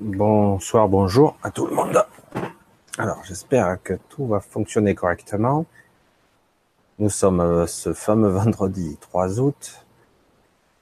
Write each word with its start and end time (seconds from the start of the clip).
Bonsoir, 0.00 0.88
bonjour 0.88 1.36
à 1.42 1.50
tout 1.50 1.66
le 1.66 1.74
monde. 1.74 2.02
Alors, 2.96 3.22
j'espère 3.22 3.76
que 3.82 3.92
tout 4.08 4.26
va 4.26 4.40
fonctionner 4.40 4.94
correctement. 4.94 5.66
Nous 6.98 7.10
sommes 7.10 7.40
euh, 7.40 7.66
ce 7.66 7.92
fameux 7.92 8.28
vendredi 8.30 8.96
3 8.98 9.40
août. 9.40 9.84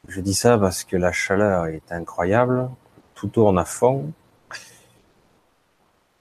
Je 0.06 0.20
dis 0.20 0.34
ça 0.34 0.56
parce 0.56 0.84
que 0.84 0.96
la 0.96 1.10
chaleur 1.10 1.66
est 1.66 1.90
incroyable. 1.90 2.70
Tout 3.16 3.26
tourne 3.26 3.58
à 3.58 3.64
fond. 3.64 4.12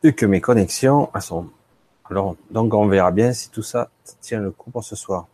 Et 0.01 0.15
que 0.15 0.25
mes 0.25 0.41
connexions 0.41 1.11
sont. 1.19 1.51
Alors, 2.09 2.35
donc 2.49 2.73
on 2.73 2.87
verra 2.87 3.11
bien 3.11 3.31
si 3.31 3.51
tout 3.51 3.61
ça 3.61 3.91
tient 4.21 4.39
le 4.39 4.49
coup 4.49 4.71
pour 4.71 4.83
ce 4.83 4.95
soir. 4.95 5.27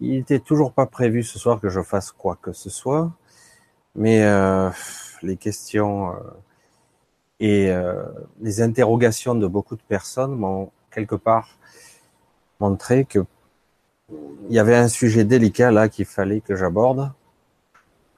Il 0.00 0.10
n'était 0.14 0.40
toujours 0.40 0.72
pas 0.72 0.86
prévu 0.86 1.22
ce 1.22 1.38
soir 1.38 1.60
que 1.60 1.68
je 1.68 1.80
fasse 1.80 2.10
quoi 2.10 2.36
que 2.42 2.52
ce 2.52 2.70
soit. 2.70 3.12
Mais 3.94 4.24
euh, 4.24 4.68
les 5.22 5.36
questions... 5.36 6.10
Euh, 6.10 6.18
et 7.40 7.70
euh, 7.70 8.02
les 8.40 8.60
interrogations 8.62 9.34
de 9.34 9.46
beaucoup 9.46 9.76
de 9.76 9.82
personnes 9.82 10.34
m'ont 10.34 10.70
quelque 10.90 11.14
part 11.14 11.58
montré 12.60 13.04
que 13.04 13.24
il 14.48 14.54
y 14.54 14.58
avait 14.58 14.76
un 14.76 14.88
sujet 14.88 15.24
délicat 15.24 15.70
là 15.70 15.88
qu'il 15.88 16.06
fallait 16.06 16.40
que 16.40 16.56
j'aborde. 16.56 17.12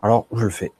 Alors 0.02 0.26
je 0.32 0.44
le 0.44 0.50
fais. 0.50 0.72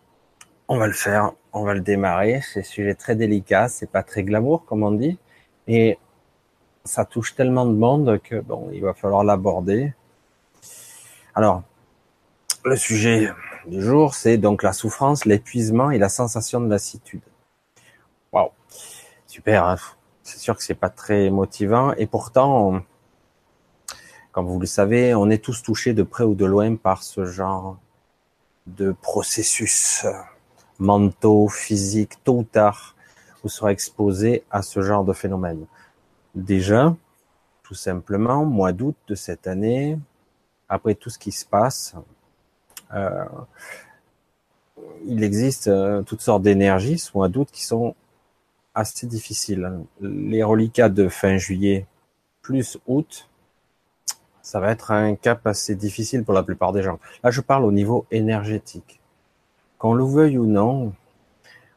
On 0.69 0.79
va 0.79 0.87
le 0.87 0.93
faire, 0.93 1.33
on 1.53 1.65
va 1.65 1.75
le 1.75 1.81
démarrer. 1.81 2.41
C'est 2.43 2.61
un 2.61 2.63
sujet 2.63 2.95
très 2.95 3.17
délicat, 3.17 3.69
c'est 3.69 3.91
pas 3.91 4.03
très 4.03 4.23
glamour 4.23 4.65
comme 4.65 4.85
on 4.85 4.93
dit, 4.93 5.19
et 5.67 5.99
ça 6.85 7.05
touche 7.05 7.35
tellement 7.35 7.67
de 7.67 7.75
monde 7.75 8.21
que 8.23 8.41
bon, 8.41 8.71
il 8.73 8.83
va 8.83 8.95
falloir 8.95 9.25
l'aborder. 9.25 9.93
Alors, 11.35 11.63
le 12.65 12.77
sujet 12.77 13.31
du 13.67 13.83
jour, 13.83 14.15
c'est 14.15 14.37
donc 14.37 14.63
la 14.63 14.73
souffrance, 14.73 15.25
l'épuisement 15.25 15.91
et 15.91 15.99
la 15.99 16.09
sensation 16.09 16.61
de 16.61 16.69
lassitude. 16.69 17.23
Waouh, 18.33 18.51
super. 19.27 19.65
Hein 19.65 19.77
c'est 20.31 20.39
sûr 20.39 20.57
que 20.57 20.63
c'est 20.63 20.75
pas 20.75 20.91
très 20.91 21.31
motivant 21.31 21.93
et 21.95 22.07
pourtant, 22.07 22.83
comme 24.33 24.47
vous 24.47 24.61
le 24.61 24.67
savez, 24.67 25.15
on 25.15 25.29
est 25.29 25.43
tous 25.43 25.63
touchés 25.63 25.93
de 25.93 26.05
près 26.05 26.25
ou 26.25 26.35
de 26.35 26.45
loin 26.45 26.77
par 26.77 27.03
ce 27.03 27.25
genre 27.25 27.79
de 28.67 28.93
processus 28.93 30.07
mentaux, 30.79 31.49
physiques. 31.49 32.23
Tôt 32.23 32.39
ou 32.39 32.45
tard, 32.45 32.95
vous 33.43 33.49
serez 33.49 33.73
exposé 33.73 34.45
à 34.51 34.63
ce 34.63 34.83
genre 34.83 35.05
de 35.05 35.13
phénomène. 35.13 35.67
Déjà, 36.37 36.95
tout 37.65 37.75
simplement, 37.75 38.45
mois 38.45 38.73
d'août 38.73 38.97
de 39.09 39.17
cette 39.17 39.49
année, 39.49 39.99
après 40.69 40.95
tout 40.95 41.11
ce 41.11 41.19
qui 41.19 41.33
se 41.33 41.45
passe, 41.45 41.97
euh, 42.95 43.25
il 45.07 45.25
existe 45.25 45.67
euh, 45.67 46.03
toutes 46.03 46.21
sortes 46.21 46.43
d'énergies 46.43 46.99
ce 46.99 47.11
mois 47.15 47.29
d'août 47.29 47.49
qui 47.51 47.65
sont 47.65 47.95
assez 48.75 49.07
difficile. 49.07 49.81
Les 50.01 50.43
reliquats 50.43 50.89
de 50.89 51.09
fin 51.09 51.37
juillet 51.37 51.87
plus 52.43 52.79
août, 52.87 53.29
ça 54.43 54.61
va 54.61 54.71
être 54.71 54.91
un 54.91 55.15
cap 55.15 55.47
assez 55.47 55.75
difficile 55.75 56.25
pour 56.25 56.35
la 56.35 56.43
plupart 56.43 56.73
des 56.73 56.83
gens. 56.83 56.99
Là, 57.23 57.31
je 57.31 57.41
parle 57.41 57.65
au 57.65 57.73
niveau 57.73 58.07
énergétique. 58.11 59.01
Qu'on 59.79 59.95
le 59.95 60.05
veuille 60.05 60.39
ou 60.39 60.47
non, 60.47 60.93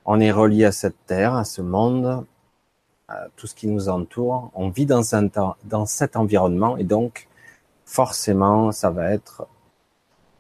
on 0.06 0.20
est 0.20 0.32
relié 0.32 0.66
à 0.66 0.72
cette 0.72 1.06
terre, 1.06 1.36
à 1.36 1.46
ce 1.46 1.62
monde, 1.62 2.26
à 3.08 3.28
tout 3.36 3.48
ce 3.48 3.56
qui 3.56 3.68
nous 3.68 3.90
entoure. 3.90 4.52
On 4.54 4.70
vit 4.70 4.86
dans, 4.86 5.16
un, 5.16 5.30
dans 5.64 5.86
cet 5.86 6.16
environnement 6.16 6.78
et 6.78 6.84
donc, 6.84 7.28
forcément, 7.86 8.72
ça 8.72 8.90
va 8.90 9.12
être 9.12 9.48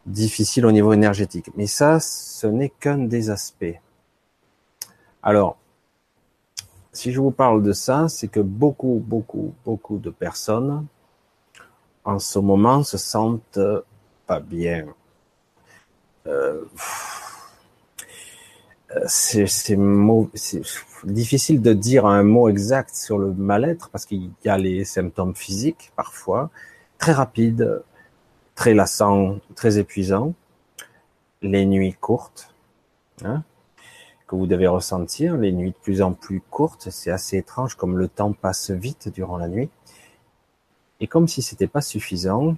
difficile 0.06 0.66
au 0.66 0.72
niveau 0.72 0.94
énergétique. 0.94 1.50
Mais 1.56 1.68
ça, 1.68 2.00
ce 2.00 2.48
n'est 2.48 2.70
qu'un 2.70 2.98
des 2.98 3.30
aspects. 3.30 3.80
Alors, 5.22 5.58
si 6.94 7.12
je 7.12 7.20
vous 7.20 7.32
parle 7.32 7.64
de 7.64 7.74
ça, 7.74 8.08
c'est 8.08 8.28
que 8.28 8.40
beaucoup, 8.40 9.04
beaucoup, 9.06 9.54
beaucoup 9.66 9.98
de 9.98 10.12
personnes 10.12 10.86
en 12.06 12.20
ce 12.20 12.40
moment 12.40 12.84
se 12.84 12.98
sentent 12.98 13.60
pas 14.28 14.40
bien. 14.40 14.86
Euh, 16.28 16.64
c'est 19.08 19.78
difficile 21.04 21.62
de 21.62 21.74
dire 21.74 22.06
un 22.06 22.24
mot 22.24 22.48
exact 22.48 22.96
sur 22.96 23.18
le 23.18 23.34
mal-être 23.34 23.90
parce 23.90 24.06
qu'il 24.06 24.32
y 24.46 24.50
a 24.50 24.58
les 24.58 24.86
symptômes 24.86 25.36
physiques 25.36 25.92
parfois, 25.96 26.52
très 27.00 27.12
rapides, 27.12 27.82
très 28.56 28.74
lassants, 28.74 29.40
très 29.56 29.80
épuisants, 29.80 30.34
les 31.42 31.66
nuits 31.66 31.96
courtes, 32.00 32.54
hein, 33.26 33.44
vous 34.32 34.48
devez 34.48 34.68
ressentir, 34.68 35.38
les 35.38 35.52
nuits 35.52 35.72
de 35.72 35.76
plus 35.82 36.02
en 36.02 36.14
plus 36.14 36.42
courtes, 36.42 36.90
c'est 36.90 37.12
assez 37.12 37.38
étrange 37.38 37.76
comme 37.76 37.98
le 37.98 38.08
temps 38.08 38.34
passe 38.34 38.72
vite 38.72 39.10
durant 39.10 39.38
la 39.38 39.48
nuit. 39.48 39.70
Et 41.00 41.08
comme 41.08 41.28
si 41.28 41.42
c'était 41.42 41.68
pas 41.68 41.82
suffisant, 41.82 42.56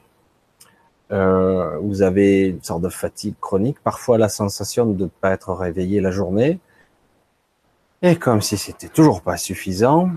euh, 1.12 1.78
vous 1.80 2.02
avez 2.02 2.48
une 2.48 2.64
sorte 2.64 2.82
de 2.82 2.90
fatigue 2.90 3.36
chronique, 3.40 3.80
parfois 3.84 4.18
la 4.18 4.30
sensation 4.30 4.86
de 4.86 5.04
ne 5.04 5.10
pas 5.10 5.32
être 5.32 5.54
réveillé 5.54 6.02
la 6.02 6.12
journée. 6.12 6.60
Et 8.02 8.18
comme 8.18 8.42
si 8.42 8.58
c'était 8.58 8.90
toujours 8.90 9.22
pas 9.22 9.38
suffisant, 9.38 10.12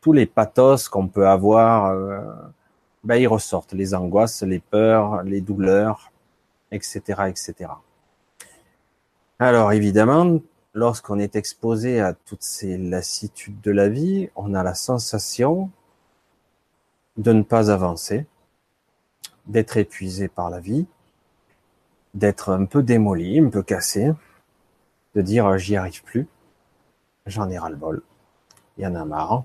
tous 0.00 0.12
les 0.12 0.26
pathos 0.26 0.88
qu'on 0.88 1.08
peut 1.08 1.28
avoir, 1.28 1.92
euh, 1.92 2.20
ben 3.04 3.16
ils 3.16 3.26
ressortent, 3.26 3.72
les 3.72 3.94
angoisses, 3.94 4.42
les 4.42 4.60
peurs, 4.60 5.22
les 5.22 5.40
douleurs, 5.40 6.12
etc., 6.70 7.00
etc. 7.28 7.70
Alors 9.40 9.70
évidemment, 9.70 10.40
lorsqu'on 10.74 11.20
est 11.20 11.36
exposé 11.36 12.00
à 12.00 12.12
toutes 12.12 12.42
ces 12.42 12.76
lassitudes 12.76 13.60
de 13.60 13.70
la 13.70 13.88
vie, 13.88 14.30
on 14.34 14.52
a 14.52 14.64
la 14.64 14.74
sensation 14.74 15.70
de 17.16 17.32
ne 17.32 17.42
pas 17.42 17.70
avancer, 17.70 18.26
d'être 19.46 19.76
épuisé 19.76 20.26
par 20.26 20.50
la 20.50 20.58
vie, 20.58 20.86
d'être 22.14 22.50
un 22.50 22.64
peu 22.64 22.82
démoli, 22.82 23.38
un 23.38 23.48
peu 23.48 23.62
cassé, 23.62 24.12
de 25.14 25.22
dire 25.22 25.56
j'y 25.56 25.76
arrive 25.76 26.02
plus, 26.02 26.26
j'en 27.26 27.48
ai 27.48 27.58
ras 27.58 27.70
le 27.70 27.76
bol, 27.76 28.02
il 28.76 28.82
y 28.82 28.86
en 28.88 28.96
a 28.96 29.04
marre, 29.04 29.44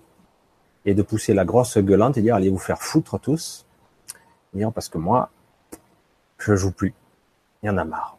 et 0.86 0.96
de 0.96 1.04
pousser 1.04 1.36
la 1.36 1.46
grosse 1.46 1.78
gueulante 1.78 2.18
et 2.18 2.24
dire 2.24 2.34
allez 2.34 2.50
vous 2.50 2.58
faire 2.58 2.82
foutre 2.82 3.20
tous, 3.20 3.68
dire 4.56 4.72
parce 4.72 4.90
que 4.90 4.98
moi, 4.98 5.30
je 6.40 6.56
joue 6.56 6.72
plus, 6.72 6.96
il 7.62 7.68
y 7.68 7.70
en 7.70 7.78
a 7.78 7.86
marre. 7.86 8.18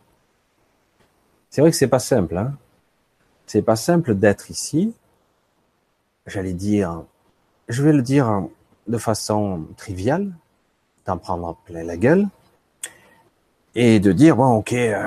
C'est 1.54 1.60
vrai 1.60 1.70
que 1.70 1.76
c'est 1.76 1.86
pas 1.86 2.00
simple, 2.00 2.36
hein. 2.36 2.52
C'est 3.46 3.62
pas 3.62 3.76
simple 3.76 4.16
d'être 4.16 4.50
ici. 4.50 4.92
J'allais 6.26 6.52
dire, 6.52 7.04
je 7.68 7.80
vais 7.84 7.92
le 7.92 8.02
dire 8.02 8.48
de 8.88 8.98
façon 8.98 9.64
triviale, 9.76 10.32
d'en 11.06 11.16
prendre 11.16 11.56
plein 11.64 11.84
la 11.84 11.96
gueule, 11.96 12.26
et 13.76 14.00
de 14.00 14.10
dire 14.10 14.34
bon, 14.34 14.48
ok, 14.56 14.72
euh, 14.72 15.06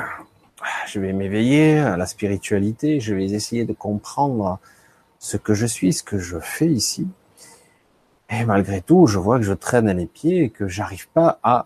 je 0.88 1.02
vais 1.02 1.12
m'éveiller 1.12 1.80
à 1.80 1.98
la 1.98 2.06
spiritualité, 2.06 3.02
je 3.02 3.14
vais 3.14 3.26
essayer 3.26 3.66
de 3.66 3.74
comprendre 3.74 4.58
ce 5.20 5.36
que 5.36 5.54
je 5.54 5.66
suis, 5.66 5.92
ce 5.92 6.02
que 6.02 6.18
je 6.18 6.40
fais 6.40 6.68
ici. 6.68 7.10
Et 8.30 8.46
malgré 8.46 8.80
tout, 8.80 9.06
je 9.06 9.20
vois 9.20 9.36
que 9.36 9.44
je 9.44 9.52
traîne 9.52 9.92
les 9.92 10.06
pieds 10.06 10.44
et 10.44 10.50
que 10.50 10.70
j'arrive 10.70 11.10
pas 11.10 11.40
à 11.44 11.66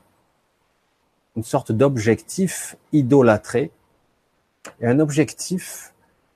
une 1.36 1.44
sorte 1.44 1.72
d'objectif 1.72 2.78
idolâtré 2.94 3.70
et 4.80 4.88
un 4.88 5.00
objectif 5.00 5.94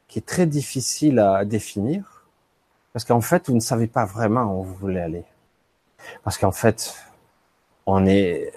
qui 0.08 0.20
est 0.20 0.26
très 0.26 0.46
difficile 0.46 1.20
à 1.20 1.46
définir, 1.46 2.26
parce 2.94 3.06
qu'en 3.06 3.22
fait, 3.22 3.50
vous 3.50 3.56
ne 3.56 3.60
savez 3.60 3.88
pas 3.88 4.06
vraiment 4.06 4.60
où 4.60 4.64
vous 4.64 4.76
voulez 4.76 5.00
aller. 5.00 5.26
Parce 6.24 6.38
qu'en 6.38 6.52
fait, 6.52 6.96
on 7.86 8.06
est 8.06 8.54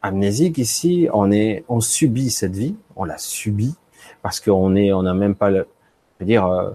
amnésique 0.00 0.58
ici, 0.58 1.08
on 1.12 1.30
est, 1.30 1.64
on 1.68 1.80
subit 1.80 2.30
cette 2.30 2.56
vie, 2.56 2.76
on 2.96 3.04
la 3.04 3.18
subit, 3.18 3.76
parce 4.22 4.40
qu'on 4.40 4.74
on 4.74 5.02
n'a 5.02 5.14
même 5.14 5.34
pas 5.34 5.50
le, 5.50 5.68
je 6.14 6.24
veux 6.24 6.26
dire, 6.26 6.46
euh, 6.46 6.70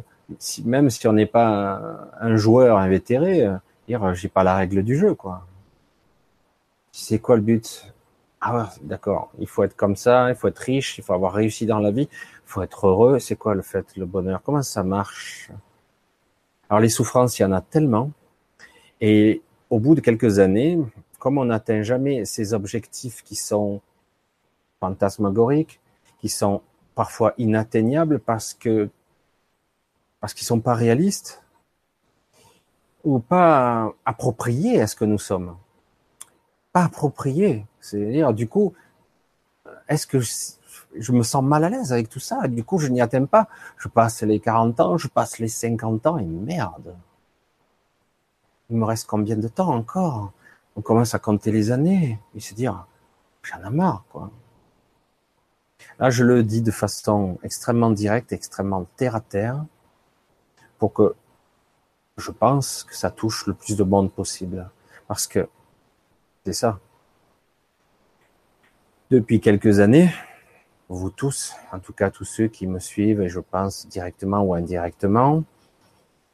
même 0.65 0.89
si 0.89 1.07
on 1.07 1.13
n'est 1.13 1.25
pas 1.25 1.81
un, 2.19 2.35
joueur 2.37 2.77
invétéré, 2.77 3.45
euh, 3.45 3.55
dire, 3.87 4.13
j'ai 4.13 4.27
pas 4.27 4.43
la 4.43 4.55
règle 4.55 4.83
du 4.83 4.97
jeu, 4.97 5.13
quoi. 5.13 5.45
C'est 6.91 7.19
quoi 7.19 7.35
le 7.35 7.41
but? 7.41 7.93
Ah 8.39 8.71
d'accord. 8.81 9.31
Il 9.39 9.47
faut 9.47 9.63
être 9.63 9.75
comme 9.75 9.95
ça, 9.95 10.29
il 10.29 10.35
faut 10.35 10.47
être 10.47 10.59
riche, 10.59 10.97
il 10.97 11.03
faut 11.03 11.13
avoir 11.13 11.33
réussi 11.33 11.65
dans 11.65 11.79
la 11.79 11.91
vie 11.91 12.07
faut 12.47 12.61
être 12.61 12.87
heureux. 12.87 13.19
C'est 13.19 13.35
quoi 13.35 13.53
le 13.53 13.61
fait, 13.61 13.95
le 13.97 14.05
bonheur? 14.05 14.41
Comment 14.43 14.63
ça 14.63 14.83
marche? 14.83 15.51
Alors 16.69 16.79
les 16.79 16.89
souffrances, 16.89 17.37
il 17.39 17.43
y 17.43 17.45
en 17.45 17.51
a 17.51 17.61
tellement. 17.61 18.11
Et 19.01 19.41
au 19.69 19.79
bout 19.79 19.95
de 19.95 20.01
quelques 20.01 20.39
années, 20.39 20.79
comme 21.19 21.37
on 21.37 21.45
n'atteint 21.45 21.83
jamais 21.83 22.25
ces 22.25 22.53
objectifs 22.53 23.23
qui 23.23 23.35
sont 23.35 23.81
fantasmagoriques, 24.79 25.79
qui 26.19 26.29
sont 26.29 26.61
parfois 26.95 27.33
inatteignables 27.37 28.19
parce 28.19 28.53
que 28.53 28.89
parce 30.19 30.33
qu'ils 30.33 30.47
sont 30.47 30.61
pas 30.61 30.73
réalistes 30.73 31.43
ou 33.03 33.19
pas 33.19 33.93
appropriés 34.03 34.81
à 34.81 34.87
ce 34.87 34.95
que 34.95 35.05
nous 35.05 35.19
sommes. 35.19 35.55
Pas 36.77 36.83
appropriés. 36.83 37.65
C'est-à-dire, 37.81 38.35
du 38.35 38.47
coup, 38.47 38.75
est-ce 39.87 40.05
que 40.05 40.19
je 40.19 41.11
me 41.11 41.23
sens 41.23 41.43
mal 41.43 41.63
à 41.63 41.69
l'aise 41.69 41.91
avec 41.91 42.07
tout 42.07 42.19
ça? 42.19 42.47
Du 42.47 42.63
coup, 42.63 42.77
je 42.77 42.87
n'y 42.89 43.01
atteins 43.01 43.25
pas. 43.25 43.47
Je 43.77 43.87
passe 43.87 44.21
les 44.21 44.39
40 44.39 44.79
ans, 44.79 44.95
je 44.95 45.07
passe 45.07 45.39
les 45.39 45.47
50 45.47 46.05
ans 46.05 46.19
et 46.19 46.23
merde. 46.23 46.95
Il 48.69 48.77
me 48.77 48.85
reste 48.85 49.07
combien 49.07 49.37
de 49.37 49.47
temps 49.47 49.73
encore? 49.73 50.33
On 50.75 50.81
commence 50.81 51.15
à 51.15 51.19
compter 51.19 51.51
les 51.51 51.71
années 51.71 52.19
et 52.35 52.39
se 52.39 52.53
dire, 52.53 52.85
j'en 53.41 53.67
ai 53.67 53.71
marre, 53.71 54.03
quoi. 54.11 54.29
Là, 55.97 56.11
je 56.11 56.23
le 56.23 56.43
dis 56.43 56.61
de 56.61 56.69
façon 56.69 57.39
extrêmement 57.41 57.89
directe, 57.89 58.33
extrêmement 58.33 58.85
terre 58.97 59.15
à 59.15 59.21
terre, 59.21 59.65
pour 60.77 60.93
que 60.93 61.15
je 62.17 62.29
pense 62.29 62.83
que 62.83 62.95
ça 62.95 63.09
touche 63.09 63.47
le 63.47 63.55
plus 63.55 63.75
de 63.75 63.83
monde 63.83 64.11
possible. 64.11 64.69
Parce 65.07 65.25
que 65.25 65.49
c'est 66.47 66.53
ça. 66.53 66.79
Depuis 69.11 69.41
quelques 69.41 69.81
années, 69.81 70.09
vous 70.87 71.09
tous, 71.09 71.53
en 71.73 71.79
tout 71.79 71.91
cas 71.91 72.09
tous 72.09 72.23
ceux 72.23 72.47
qui 72.47 72.67
me 72.67 72.79
suivent, 72.79 73.19
et 73.19 73.27
je 73.27 73.41
pense 73.41 73.85
directement 73.89 74.39
ou 74.43 74.53
indirectement, 74.53 75.43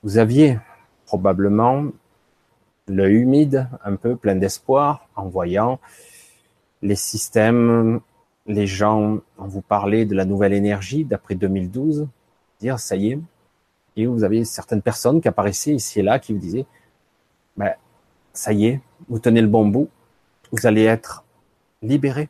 vous 0.03 0.19
aviez 0.19 0.59
probablement 1.07 1.87
l'œil 2.87 3.15
humide, 3.15 3.67
un 3.83 3.95
peu 3.95 4.15
plein 4.15 4.35
d'espoir, 4.35 5.09
en 5.15 5.29
voyant 5.29 5.79
les 6.83 6.95
systèmes, 6.95 7.99
les 8.45 8.67
gens, 8.67 9.17
vous 9.39 9.61
parlait 9.61 10.05
de 10.05 10.13
la 10.13 10.25
nouvelle 10.25 10.53
énergie 10.53 11.05
d'après 11.05 11.33
2012, 11.33 12.07
dire 12.59 12.79
ça 12.79 12.95
y 12.95 13.13
est, 13.13 13.19
et 13.95 14.05
vous 14.05 14.23
avez 14.23 14.45
certaines 14.45 14.83
personnes 14.83 15.21
qui 15.21 15.27
apparaissaient 15.27 15.73
ici 15.73 16.01
et 16.01 16.03
là 16.03 16.19
qui 16.19 16.33
vous 16.33 16.39
disaient, 16.39 16.67
ben, 17.57 17.73
ça 18.31 18.53
y 18.53 18.67
est, 18.67 18.79
vous 19.09 19.17
tenez 19.17 19.41
le 19.41 19.47
bon 19.47 19.67
bout, 19.67 19.89
vous 20.53 20.67
allez 20.67 20.83
être 20.83 21.25
libéré, 21.81 22.29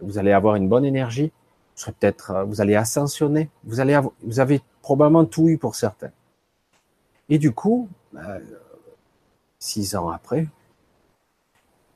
vous 0.00 0.18
allez 0.18 0.32
avoir 0.32 0.56
une 0.56 0.68
bonne 0.68 0.84
énergie, 0.84 1.32
vous 1.78 1.92
peut-être, 1.92 2.32
euh, 2.32 2.44
vous 2.44 2.60
allez 2.60 2.74
ascensionner, 2.74 3.48
vous 3.64 3.80
allez 3.80 3.98
vous 4.22 4.40
avez 4.40 4.60
probablement 4.82 5.24
tout 5.24 5.48
eu 5.48 5.56
pour 5.56 5.76
certains. 5.76 6.10
Et 7.28 7.38
du 7.38 7.52
coup, 7.52 7.88
euh, 8.16 8.40
six 9.58 9.94
ans 9.94 10.10
après, 10.10 10.48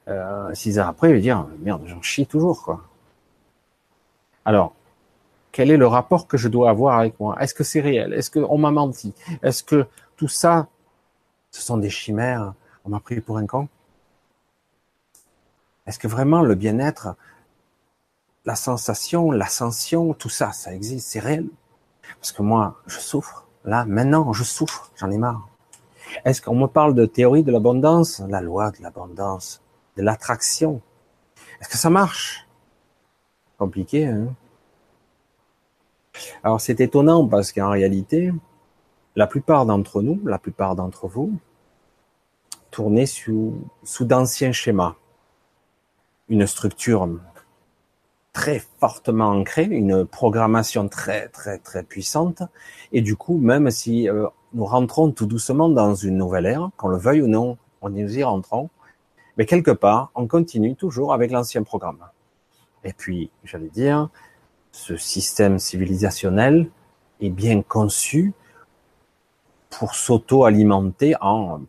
euh, 0.08 0.54
six 0.54 0.78
ans 0.78 0.86
après, 0.86 1.08
je 1.08 1.14
vais 1.14 1.20
dire 1.20 1.46
merde, 1.58 1.82
j'en 1.86 2.00
chie 2.00 2.26
toujours. 2.26 2.80
Alors, 4.44 4.72
quel 5.50 5.70
est 5.70 5.76
le 5.76 5.86
rapport 5.86 6.28
que 6.28 6.36
je 6.36 6.48
dois 6.48 6.70
avoir 6.70 6.98
avec 6.98 7.18
moi? 7.18 7.36
Est-ce 7.40 7.54
que 7.54 7.64
c'est 7.64 7.80
réel? 7.80 8.12
Est-ce 8.12 8.30
qu'on 8.30 8.58
m'a 8.58 8.70
menti? 8.70 9.14
Est-ce 9.42 9.64
que 9.64 9.86
tout 10.16 10.28
ça, 10.28 10.68
ce 11.50 11.60
sont 11.60 11.78
des 11.78 11.90
chimères? 11.90 12.54
On 12.84 12.90
m'a 12.90 13.00
pris 13.00 13.20
pour 13.20 13.38
un 13.38 13.46
con? 13.46 13.68
Est-ce 15.86 15.98
que 15.98 16.08
vraiment 16.08 16.42
le 16.42 16.54
bien-être, 16.54 17.16
la 18.44 18.56
sensation, 18.56 19.30
l'ascension, 19.30 20.14
tout 20.14 20.28
ça, 20.28 20.52
ça 20.52 20.74
existe, 20.74 21.08
c'est 21.08 21.20
réel? 21.20 21.48
Parce 22.20 22.32
que 22.32 22.42
moi, 22.42 22.80
je 22.86 22.98
souffre. 22.98 23.46
Là, 23.64 23.84
maintenant, 23.84 24.32
je 24.32 24.44
souffre, 24.44 24.90
j'en 24.96 25.10
ai 25.10 25.18
marre. 25.18 25.48
Est-ce 26.24 26.42
qu'on 26.42 26.54
me 26.54 26.66
parle 26.66 26.94
de 26.94 27.06
théorie 27.06 27.42
de 27.42 27.52
l'abondance, 27.52 28.22
la 28.28 28.40
loi 28.40 28.70
de 28.70 28.82
l'abondance, 28.82 29.62
de 29.96 30.02
l'attraction 30.02 30.80
Est-ce 31.60 31.68
que 31.68 31.78
ça 31.78 31.90
marche? 31.90 32.46
Compliqué, 33.58 34.06
hein? 34.06 34.34
Alors 36.42 36.60
c'est 36.60 36.80
étonnant 36.80 37.26
parce 37.26 37.52
qu'en 37.52 37.70
réalité, 37.70 38.32
la 39.16 39.26
plupart 39.26 39.66
d'entre 39.66 40.02
nous, 40.02 40.20
la 40.24 40.38
plupart 40.38 40.76
d'entre 40.76 41.08
vous, 41.08 41.32
tournez 42.70 43.06
sous, 43.06 43.54
sous 43.82 44.04
d'anciens 44.04 44.52
schémas. 44.52 44.96
Une 46.28 46.46
structure 46.46 47.08
très 48.32 48.62
fortement 48.80 49.28
ancré, 49.28 49.64
une 49.64 50.04
programmation 50.04 50.88
très 50.88 51.28
très 51.28 51.58
très 51.58 51.82
puissante, 51.82 52.42
et 52.92 53.00
du 53.00 53.16
coup, 53.16 53.38
même 53.38 53.70
si 53.70 54.08
euh, 54.08 54.26
nous 54.52 54.64
rentrons 54.64 55.12
tout 55.12 55.26
doucement 55.26 55.68
dans 55.68 55.94
une 55.94 56.16
nouvelle 56.16 56.46
ère, 56.46 56.70
qu'on 56.76 56.88
le 56.88 56.96
veuille 56.96 57.22
ou 57.22 57.28
non, 57.28 57.58
on 57.80 57.94
y 57.94 58.22
rentrons, 58.24 58.70
mais 59.36 59.46
quelque 59.46 59.70
part, 59.70 60.10
on 60.14 60.26
continue 60.26 60.74
toujours 60.74 61.12
avec 61.12 61.30
l'ancien 61.30 61.62
programme. 61.62 61.98
Et 62.84 62.92
puis, 62.92 63.30
j'allais 63.44 63.68
dire, 63.68 64.08
ce 64.72 64.96
système 64.96 65.58
civilisationnel 65.58 66.70
est 67.20 67.30
bien 67.30 67.62
conçu 67.62 68.32
pour 69.70 69.94
s'auto-alimenter 69.94 71.14
en, 71.20 71.62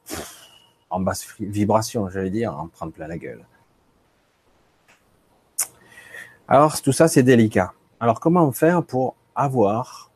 en 0.90 1.00
basse 1.00 1.28
vibration, 1.40 2.10
j'allais 2.10 2.30
dire, 2.30 2.58
en 2.58 2.68
prendre 2.68 2.92
plein 2.92 3.08
la 3.08 3.18
gueule. 3.18 3.46
Alors 6.48 6.82
tout 6.82 6.92
ça, 6.92 7.08
c'est 7.08 7.24
délicat. 7.24 7.74
Alors 8.00 8.20
comment 8.20 8.52
faire 8.52 8.84
pour 8.84 9.16
avoir 9.36 10.12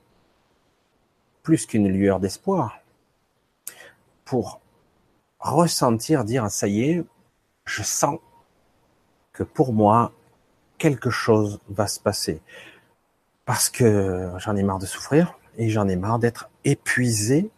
plus 1.42 1.66
qu'une 1.66 1.88
lueur 1.88 2.20
d'espoir, 2.20 2.80
pour 4.26 4.62
ressentir, 5.40 6.24
dire, 6.24 6.50
ça 6.52 6.68
y 6.68 6.84
est, 6.84 7.04
je 7.66 7.81
sens 7.81 8.20
que 9.34 9.44
pour 9.44 9.74
moi, 9.74 10.12
quelque 10.78 11.10
chose 11.10 11.60
va 11.70 11.88
se 11.88 12.00
passer. 12.00 12.42
Parce 13.46 13.70
que 13.70 14.31
j'en 14.38 14.56
ai 14.56 14.62
marre 14.62 14.80
de 14.80 14.86
souffrir 14.86 15.36
et 15.58 15.70
j'en 15.70 15.88
ai 15.88 15.96
marre 15.96 16.20
d'être 16.20 16.50
épuisé. 16.64 17.50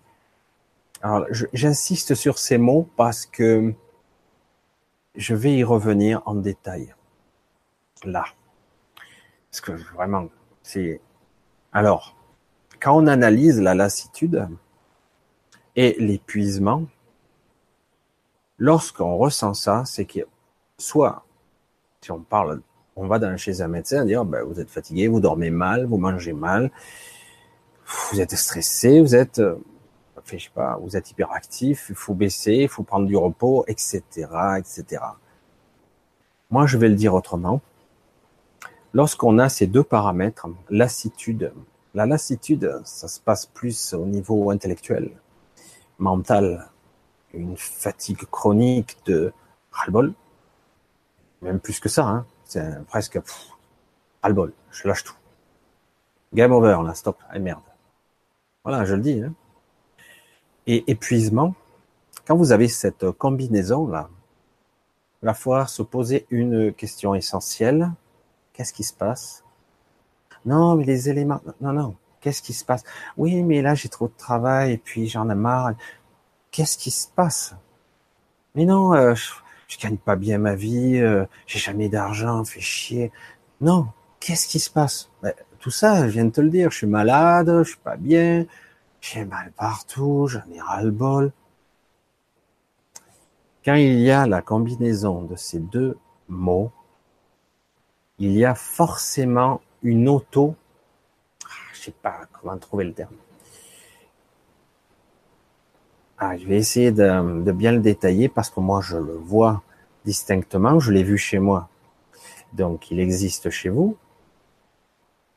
Alors, 1.01 1.25
j'insiste 1.51 2.15
sur 2.15 2.37
ces 2.37 2.57
mots 2.57 2.87
parce 2.95 3.25
que 3.25 3.73
je 5.15 5.35
vais 5.35 5.55
y 5.55 5.63
revenir 5.63 6.21
en 6.25 6.35
détail. 6.35 6.95
Là. 8.05 8.23
Parce 9.51 9.61
que 9.61 9.71
vraiment, 9.93 10.27
c'est. 10.63 11.01
Alors, 11.73 12.15
quand 12.81 12.95
on 12.97 13.07
analyse 13.07 13.59
la 13.61 13.75
lassitude 13.75 14.47
et 15.75 15.95
l'épuisement, 15.99 16.85
lorsqu'on 18.57 19.17
ressent 19.17 19.53
ça, 19.53 19.83
c'est 19.85 20.05
que 20.05 20.21
soit, 20.77 21.25
si 22.01 22.11
on 22.11 22.19
parle, 22.21 22.61
on 22.95 23.07
va 23.07 23.19
dans, 23.19 23.35
chez 23.37 23.61
un 23.61 23.67
médecin 23.67 24.05
dire, 24.05 24.25
ben, 24.25 24.43
vous 24.43 24.59
êtes 24.59 24.69
fatigué, 24.69 25.07
vous 25.07 25.19
dormez 25.19 25.49
mal, 25.49 25.85
vous 25.85 25.97
mangez 25.97 26.33
mal, 26.33 26.71
vous 28.11 28.21
êtes 28.21 28.35
stressé, 28.35 29.01
vous 29.01 29.15
êtes, 29.15 29.39
enfin, 30.17 30.37
je 30.37 30.45
sais 30.45 30.51
pas, 30.53 30.77
vous 30.81 30.95
êtes 30.95 31.11
hyperactif, 31.11 31.87
il 31.89 31.95
faut 31.95 32.13
baisser, 32.13 32.53
il 32.53 32.69
faut 32.69 32.83
prendre 32.83 33.05
du 33.05 33.17
repos, 33.17 33.65
etc., 33.67 34.01
etc. 34.57 35.03
Moi, 36.49 36.67
je 36.67 36.77
vais 36.77 36.89
le 36.89 36.95
dire 36.95 37.13
autrement. 37.13 37.61
Lorsqu'on 38.93 39.39
a 39.39 39.47
ces 39.47 39.67
deux 39.67 39.83
paramètres, 39.83 40.47
lassitude, 40.69 41.53
la 41.93 42.05
lassitude, 42.05 42.81
ça 42.83 43.07
se 43.07 43.19
passe 43.21 43.45
plus 43.45 43.93
au 43.93 44.05
niveau 44.05 44.51
intellectuel, 44.51 45.11
mental, 45.97 46.69
une 47.33 47.55
fatigue 47.55 48.25
chronique 48.25 48.97
de 49.05 49.31
ras-le-bol, 49.71 50.13
même 51.41 51.59
plus 51.59 51.79
que 51.79 51.87
ça, 51.87 52.05
hein. 52.05 52.25
c'est 52.43 52.85
presque 52.87 53.17
ras-le-bol, 54.21 54.51
je 54.71 54.87
lâche 54.87 55.05
tout. 55.05 55.15
Game 56.33 56.51
over, 56.51 56.79
là, 56.83 56.93
stop, 56.93 57.17
et 57.33 57.39
merde. 57.39 57.61
Voilà, 58.63 58.85
je 58.85 58.95
le 58.95 59.01
dis. 59.01 59.21
Hein. 59.21 59.33
Et 60.67 60.89
épuisement, 60.91 61.55
quand 62.25 62.35
vous 62.35 62.51
avez 62.51 62.67
cette 62.67 63.09
combinaison 63.11 63.87
là, 63.87 64.09
il 65.21 65.25
va 65.25 65.33
falloir 65.33 65.69
se 65.69 65.81
poser 65.81 66.25
une 66.29 66.73
question 66.73 67.15
essentielle 67.15 67.91
Qu'est-ce 68.53 68.73
qui 68.73 68.83
se 68.83 68.93
passe? 68.93 69.43
Non, 70.45 70.75
mais 70.75 70.85
les 70.85 71.09
éléments. 71.09 71.41
Non, 71.61 71.73
non. 71.73 71.95
Qu'est-ce 72.19 72.41
qui 72.41 72.53
se 72.53 72.63
passe? 72.63 72.83
Oui, 73.17 73.41
mais 73.43 73.61
là 73.61 73.73
j'ai 73.73 73.89
trop 73.89 74.07
de 74.07 74.13
travail 74.15 74.73
et 74.73 74.77
puis 74.77 75.07
j'en 75.07 75.29
ai 75.29 75.35
marre. 75.35 75.73
Qu'est-ce 76.51 76.77
qui 76.77 76.91
se 76.91 77.07
passe? 77.07 77.55
Mais 78.55 78.65
non, 78.65 78.93
euh, 78.93 79.15
je, 79.15 79.79
gagne 79.79 79.97
pas 79.97 80.15
bien 80.15 80.37
ma 80.37 80.55
vie. 80.55 80.97
Euh, 80.97 81.25
j'ai 81.47 81.59
jamais 81.59 81.89
d'argent. 81.89 82.43
Fait 82.43 82.59
chier. 82.59 83.11
Non. 83.61 83.87
Qu'est-ce 84.19 84.47
qui 84.47 84.59
se 84.59 84.69
passe? 84.69 85.09
Ben, 85.23 85.33
Tout 85.59 85.71
ça, 85.71 86.07
je 86.07 86.13
viens 86.13 86.25
de 86.25 86.31
te 86.31 86.41
le 86.41 86.49
dire. 86.49 86.69
Je 86.71 86.77
suis 86.77 86.87
malade. 86.87 87.51
Je 87.63 87.69
suis 87.69 87.79
pas 87.79 87.97
bien. 87.97 88.45
J'ai 88.99 89.25
mal 89.25 89.51
partout. 89.53 90.27
J'en 90.27 90.43
ai 90.53 90.61
ras 90.61 90.83
le 90.83 90.91
bol. 90.91 91.31
Quand 93.63 93.75
il 93.75 93.99
y 93.99 94.11
a 94.11 94.27
la 94.27 94.41
combinaison 94.41 95.21
de 95.23 95.35
ces 95.35 95.59
deux 95.59 95.97
mots, 96.27 96.71
il 98.21 98.37
y 98.37 98.45
a 98.45 98.53
forcément 98.53 99.61
une 99.81 100.07
auto, 100.07 100.55
je 101.73 101.79
sais 101.79 101.91
pas 101.91 102.27
comment 102.31 102.55
trouver 102.59 102.85
le 102.85 102.93
terme. 102.93 103.15
Ah, 106.19 106.37
je 106.37 106.45
vais 106.45 106.57
essayer 106.57 106.91
de, 106.91 107.51
bien 107.51 107.71
le 107.71 107.79
détailler 107.79 108.29
parce 108.29 108.51
que 108.51 108.59
moi 108.59 108.79
je 108.79 108.95
le 108.95 109.15
vois 109.15 109.63
distinctement, 110.05 110.79
je 110.79 110.91
l'ai 110.91 111.01
vu 111.01 111.17
chez 111.17 111.39
moi. 111.39 111.67
Donc 112.53 112.91
il 112.91 112.99
existe 112.99 113.49
chez 113.49 113.69
vous. 113.69 113.97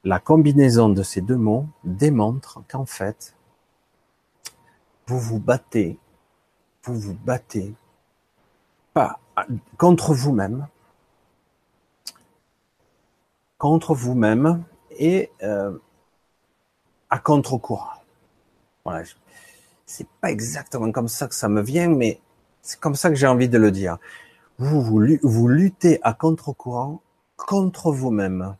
La 0.04 0.20
combinaison 0.20 0.90
de 0.90 1.02
ces 1.02 1.22
deux 1.22 1.38
mots 1.38 1.64
démontre 1.84 2.60
qu'en 2.68 2.84
fait, 2.84 3.34
vous 5.06 5.18
vous 5.18 5.38
battez, 5.38 5.98
vous 6.82 6.98
vous 6.98 7.14
battez 7.14 7.72
pas 8.92 9.20
contre 9.78 10.12
vous-même, 10.12 10.68
contre 13.64 13.94
vous-même 13.94 14.62
et 14.90 15.30
euh, 15.42 15.72
à 17.08 17.18
contre-courant. 17.18 17.94
Voilà, 18.84 19.04
c'est 19.86 20.06
pas 20.20 20.30
exactement 20.30 20.92
comme 20.92 21.08
ça 21.08 21.28
que 21.28 21.34
ça 21.34 21.48
me 21.48 21.62
vient, 21.62 21.88
mais 21.88 22.20
c'est 22.60 22.78
comme 22.78 22.94
ça 22.94 23.08
que 23.08 23.14
j'ai 23.14 23.26
envie 23.26 23.48
de 23.48 23.56
le 23.56 23.70
dire. 23.70 23.96
Vous, 24.58 24.98
luttez 25.48 25.98
à 26.02 26.12
contre-courant 26.12 27.00
contre 27.38 27.90
vous-même, 27.90 28.54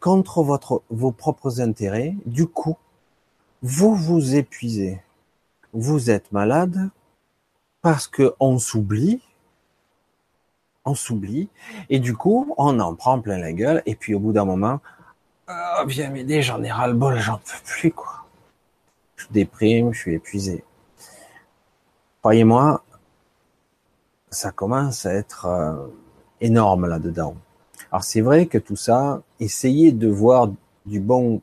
contre 0.00 0.42
vos 0.90 1.12
propres 1.12 1.60
intérêts. 1.60 2.16
Du 2.26 2.48
coup, 2.48 2.76
vous 3.62 3.94
vous 3.94 4.34
épuisez. 4.34 5.00
Vous 5.72 6.10
êtes 6.10 6.32
malade 6.32 6.90
parce 7.82 8.08
que 8.08 8.34
on 8.40 8.58
s'oublie, 8.58 9.22
on 10.84 10.94
s'oublie, 10.94 11.48
et 11.88 11.98
du 11.98 12.16
coup, 12.16 12.54
on 12.56 12.80
en 12.80 12.94
prend 12.94 13.20
plein 13.20 13.38
la 13.38 13.52
gueule, 13.52 13.82
et 13.86 13.94
puis 13.94 14.14
au 14.14 14.20
bout 14.20 14.32
d'un 14.32 14.44
moment, 14.44 14.80
oh, 15.48 15.84
viens 15.86 16.10
m'aider, 16.10 16.42
j'en 16.42 16.62
ai 16.62 16.70
ras 16.70 16.88
le 16.88 16.94
bol, 16.94 17.18
j'en 17.18 17.38
peux 17.38 17.64
plus, 17.64 17.92
quoi. 17.92 18.24
Je 19.16 19.26
déprime, 19.30 19.92
je 19.92 19.98
suis 19.98 20.14
épuisé. 20.14 20.64
Croyez-moi, 22.20 22.82
ça 24.30 24.50
commence 24.50 25.06
à 25.06 25.14
être 25.14 25.46
euh, 25.46 25.86
énorme 26.40 26.86
là-dedans. 26.86 27.34
Alors 27.90 28.04
c'est 28.04 28.20
vrai 28.20 28.46
que 28.46 28.58
tout 28.58 28.76
ça, 28.76 29.22
essayez 29.40 29.92
de 29.92 30.08
voir 30.08 30.48
du 30.86 31.00
bon, 31.00 31.40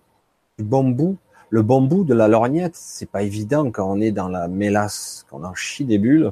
du 0.57 0.63
bon 0.63 0.89
bout, 0.89 1.17
le 1.49 1.61
bon 1.61 1.81
bout 1.81 2.03
de 2.03 2.13
la 2.13 2.27
lorgnette, 2.27 2.75
c'est 2.75 3.09
pas 3.09 3.23
évident 3.23 3.69
quand 3.71 3.89
on 3.89 3.99
est 3.99 4.11
dans 4.11 4.29
la 4.29 4.47
mélasse, 4.47 5.25
quand 5.29 5.39
on 5.41 5.43
en 5.43 5.53
chie 5.53 5.85
des 5.85 5.97
bulles. 5.97 6.31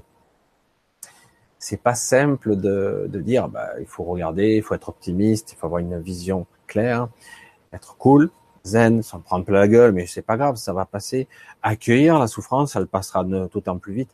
C'est 1.67 1.81
pas 1.81 1.95
simple 1.95 2.57
de, 2.57 3.07
de 3.09 3.19
dire, 3.21 3.49
bah, 3.49 3.71
il 3.79 3.87
faut 3.87 4.03
regarder, 4.03 4.57
il 4.57 4.61
faut 4.61 4.75
être 4.75 4.87
optimiste, 4.87 5.51
il 5.51 5.55
faut 5.55 5.65
avoir 5.65 5.79
une 5.79 5.99
vision 5.99 6.45
claire, 6.67 7.07
être 7.73 7.97
cool, 7.97 8.29
zen, 8.63 9.01
s'en 9.01 9.19
prendre 9.19 9.45
plein 9.45 9.61
la 9.61 9.67
gueule, 9.67 9.91
mais 9.91 10.05
c'est 10.05 10.21
pas 10.21 10.37
grave, 10.37 10.57
ça 10.57 10.73
va 10.73 10.85
passer. 10.85 11.27
Accueillir 11.63 12.19
la 12.19 12.27
souffrance, 12.27 12.75
elle 12.75 12.85
passera 12.85 13.23
d'autant 13.23 13.79
plus 13.79 13.93
vite. 13.93 14.11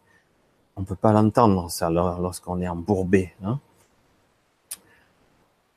On 0.78 0.86
peut 0.86 0.96
pas 0.96 1.12
l'entendre 1.12 1.70
ça 1.70 1.90
lorsqu'on 1.90 2.62
est 2.62 2.70
embourbé. 2.70 3.34
Hein 3.44 3.60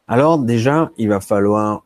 Alors 0.06 0.38
déjà, 0.38 0.92
il 0.96 1.08
va 1.08 1.18
falloir 1.18 1.82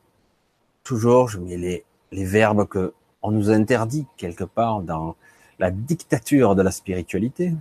toujours, 0.84 1.30
je 1.30 1.38
mets 1.38 1.56
les, 1.56 1.86
les 2.12 2.26
verbes 2.26 2.68
que 2.68 2.92
on 3.22 3.30
nous 3.30 3.48
interdit 3.48 4.04
quelque 4.18 4.44
part 4.44 4.82
dans 4.82 5.16
la 5.58 5.70
dictature 5.70 6.54
de 6.54 6.60
la 6.60 6.72
spiritualité. 6.72 7.54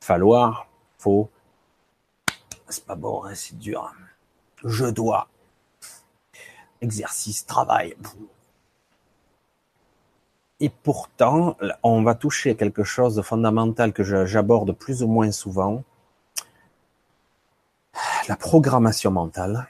Falloir, 0.00 0.68
faut, 0.98 1.30
c'est 2.68 2.84
pas 2.84 2.94
bon, 2.94 3.24
hein, 3.24 3.34
c'est 3.34 3.58
dur. 3.58 3.92
Je 4.64 4.86
dois. 4.86 5.28
Exercice, 6.80 7.46
travail. 7.46 7.96
Et 10.60 10.70
pourtant, 10.70 11.56
on 11.82 12.02
va 12.02 12.14
toucher 12.14 12.56
quelque 12.56 12.84
chose 12.84 13.14
de 13.14 13.22
fondamental 13.22 13.92
que 13.92 14.02
j'aborde 14.26 14.72
plus 14.72 15.02
ou 15.02 15.08
moins 15.08 15.30
souvent. 15.30 15.84
La 18.28 18.36
programmation 18.36 19.10
mentale. 19.10 19.68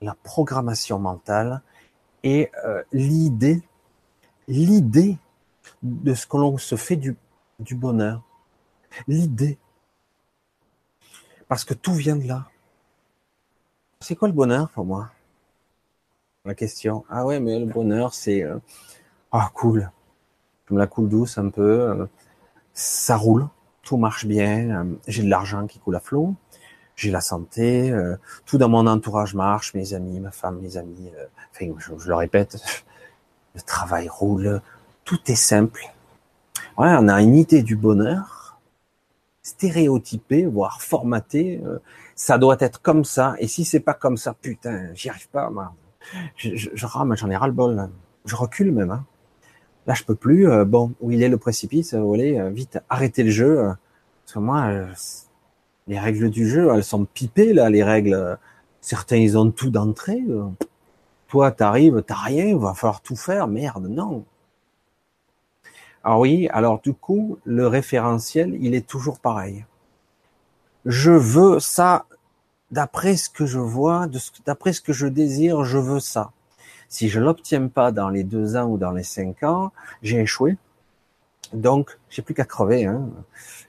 La 0.00 0.14
programmation 0.22 0.98
mentale 0.98 1.62
et 2.22 2.50
euh, 2.64 2.82
l'idée 2.92 3.62
l'idée 4.48 5.18
de 5.82 6.14
ce 6.14 6.26
que 6.26 6.36
l'on 6.36 6.58
se 6.58 6.76
fait 6.76 6.96
du, 6.96 7.16
du 7.58 7.74
bonheur. 7.74 8.22
L'idée. 9.08 9.58
Parce 11.48 11.64
que 11.64 11.74
tout 11.74 11.94
vient 11.94 12.16
de 12.16 12.26
là. 12.26 12.46
C'est 14.00 14.16
quoi 14.16 14.28
le 14.28 14.34
bonheur 14.34 14.70
pour 14.70 14.84
moi? 14.84 15.10
La 16.44 16.54
question. 16.54 17.04
Ah 17.08 17.24
ouais, 17.24 17.40
mais 17.40 17.58
le 17.58 17.66
bonheur, 17.66 18.14
c'est... 18.14 18.42
Euh, 18.42 18.58
ah 19.32 19.50
cool. 19.54 19.90
Comme 20.66 20.78
la 20.78 20.86
coule 20.86 21.08
douce 21.08 21.38
un 21.38 21.48
peu. 21.48 21.80
Euh, 21.80 22.06
ça 22.74 23.16
roule. 23.16 23.48
Tout 23.82 23.96
marche 23.96 24.26
bien. 24.26 24.70
Euh, 24.70 24.84
j'ai 25.08 25.22
de 25.22 25.28
l'argent 25.28 25.66
qui 25.66 25.78
coule 25.78 25.96
à 25.96 26.00
flot. 26.00 26.34
J'ai 26.94 27.10
la 27.10 27.20
santé. 27.20 27.94
tout 28.46 28.56
dans 28.56 28.70
mon 28.70 28.86
entourage 28.86 29.34
marche. 29.34 29.74
Mes 29.74 29.92
amis, 29.92 30.18
ma 30.18 30.30
femme, 30.30 30.60
mes 30.60 30.78
amis. 30.78 31.10
enfin, 31.52 31.72
je 31.78 32.08
le 32.08 32.14
répète 32.14 32.56
le 33.56 33.62
travail 33.62 34.08
roule, 34.08 34.60
tout 35.04 35.18
est 35.26 35.34
simple. 35.34 35.82
Ouais, 36.76 36.94
on 36.98 37.08
a 37.08 37.22
une 37.22 37.34
idée 37.34 37.62
du 37.62 37.74
bonheur, 37.74 38.35
stéréotypée, 39.46 40.44
voire 40.44 40.82
formatée. 40.82 41.60
Euh, 41.64 41.78
ça 42.16 42.36
doit 42.36 42.56
être 42.58 42.82
comme 42.82 43.04
ça. 43.04 43.36
Et 43.38 43.46
si 43.46 43.64
c'est 43.64 43.80
pas 43.80 43.94
comme 43.94 44.16
ça, 44.16 44.34
putain, 44.34 44.92
j'y 44.94 45.08
arrive 45.08 45.28
pas. 45.28 45.50
Moi. 45.50 45.72
Je, 46.36 46.56
je, 46.56 46.70
je 46.74 46.86
rame, 46.86 47.16
j'en 47.16 47.30
ai 47.30 47.36
ras 47.36 47.46
le 47.46 47.52
bol. 47.52 47.88
Je 48.24 48.34
recule 48.34 48.72
même. 48.72 48.90
Hein. 48.90 49.04
Là, 49.86 49.94
je 49.94 50.02
peux 50.02 50.16
plus. 50.16 50.48
Euh, 50.48 50.64
bon, 50.64 50.94
où 51.00 51.12
il 51.12 51.22
est 51.22 51.28
le 51.28 51.38
précipice 51.38 51.94
Vous 51.94 52.08
voulez, 52.08 52.38
euh, 52.40 52.50
vite, 52.50 52.80
arrêtez 52.88 53.22
le 53.22 53.30
jeu. 53.30 53.56
parce 54.24 54.34
que 54.34 54.38
moi, 54.40 54.72
les 55.86 55.98
règles 55.98 56.28
du 56.30 56.48
jeu, 56.48 56.68
elles 56.74 56.82
sont 56.82 57.04
pipées 57.04 57.52
là. 57.52 57.70
Les 57.70 57.84
règles, 57.84 58.38
certains 58.80 59.16
ils 59.16 59.38
ont 59.38 59.52
tout 59.52 59.70
d'entrée. 59.70 60.24
Toi, 61.28 61.52
t'arrives, 61.52 62.02
t'as 62.04 62.16
rien, 62.16 62.56
va 62.58 62.74
falloir 62.74 63.00
tout 63.00 63.16
faire. 63.16 63.46
Merde, 63.46 63.86
non. 63.88 64.24
Ah 66.08 66.20
oui, 66.20 66.48
alors 66.52 66.80
du 66.80 66.94
coup, 66.94 67.40
le 67.44 67.66
référentiel, 67.66 68.56
il 68.60 68.76
est 68.76 68.86
toujours 68.86 69.18
pareil. 69.18 69.66
Je 70.84 71.10
veux 71.10 71.58
ça, 71.58 72.06
d'après 72.70 73.16
ce 73.16 73.28
que 73.28 73.44
je 73.44 73.58
vois, 73.58 74.06
d'après 74.46 74.72
ce 74.72 74.80
que 74.80 74.92
je 74.92 75.08
désire, 75.08 75.64
je 75.64 75.78
veux 75.78 75.98
ça. 75.98 76.30
Si 76.88 77.08
je 77.08 77.18
l'obtiens 77.18 77.66
pas 77.66 77.90
dans 77.90 78.08
les 78.08 78.22
deux 78.22 78.54
ans 78.54 78.66
ou 78.66 78.78
dans 78.78 78.92
les 78.92 79.02
cinq 79.02 79.42
ans, 79.42 79.72
j'ai 80.00 80.20
échoué. 80.20 80.56
Donc, 81.52 81.98
j'ai 82.08 82.22
plus 82.22 82.34
qu'à 82.34 82.44
crever 82.44 82.86
hein, 82.86 83.10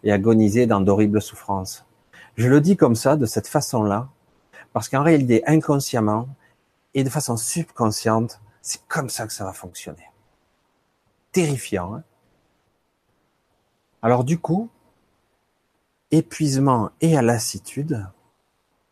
et 0.03 0.11
agoniser 0.11 0.67
dans 0.67 0.79
d'horribles 0.79 1.23
souffrances. 1.23 1.87
Je 2.35 2.49
le 2.49 2.61
dis 2.61 2.77
comme 2.77 2.93
ça, 2.93 3.15
de 3.15 3.25
cette 3.25 3.47
façon-là, 3.47 4.09
parce 4.73 4.89
qu'en 4.89 5.01
réalité, 5.01 5.43
inconsciemment, 5.47 6.29
et 6.93 7.03
de 7.03 7.09
façon 7.09 7.35
subconsciente, 7.35 8.39
c'est 8.61 8.85
comme 8.87 9.09
ça 9.09 9.25
que 9.25 9.33
ça 9.33 9.43
va 9.43 9.53
fonctionner. 9.53 10.05
Terrifiant. 11.31 11.95
Hein 11.95 12.03
Alors 14.01 14.23
du 14.23 14.39
coup, 14.39 14.69
épuisement 16.11 16.91
et 17.01 17.17
à 17.17 17.21
lassitude, 17.21 18.07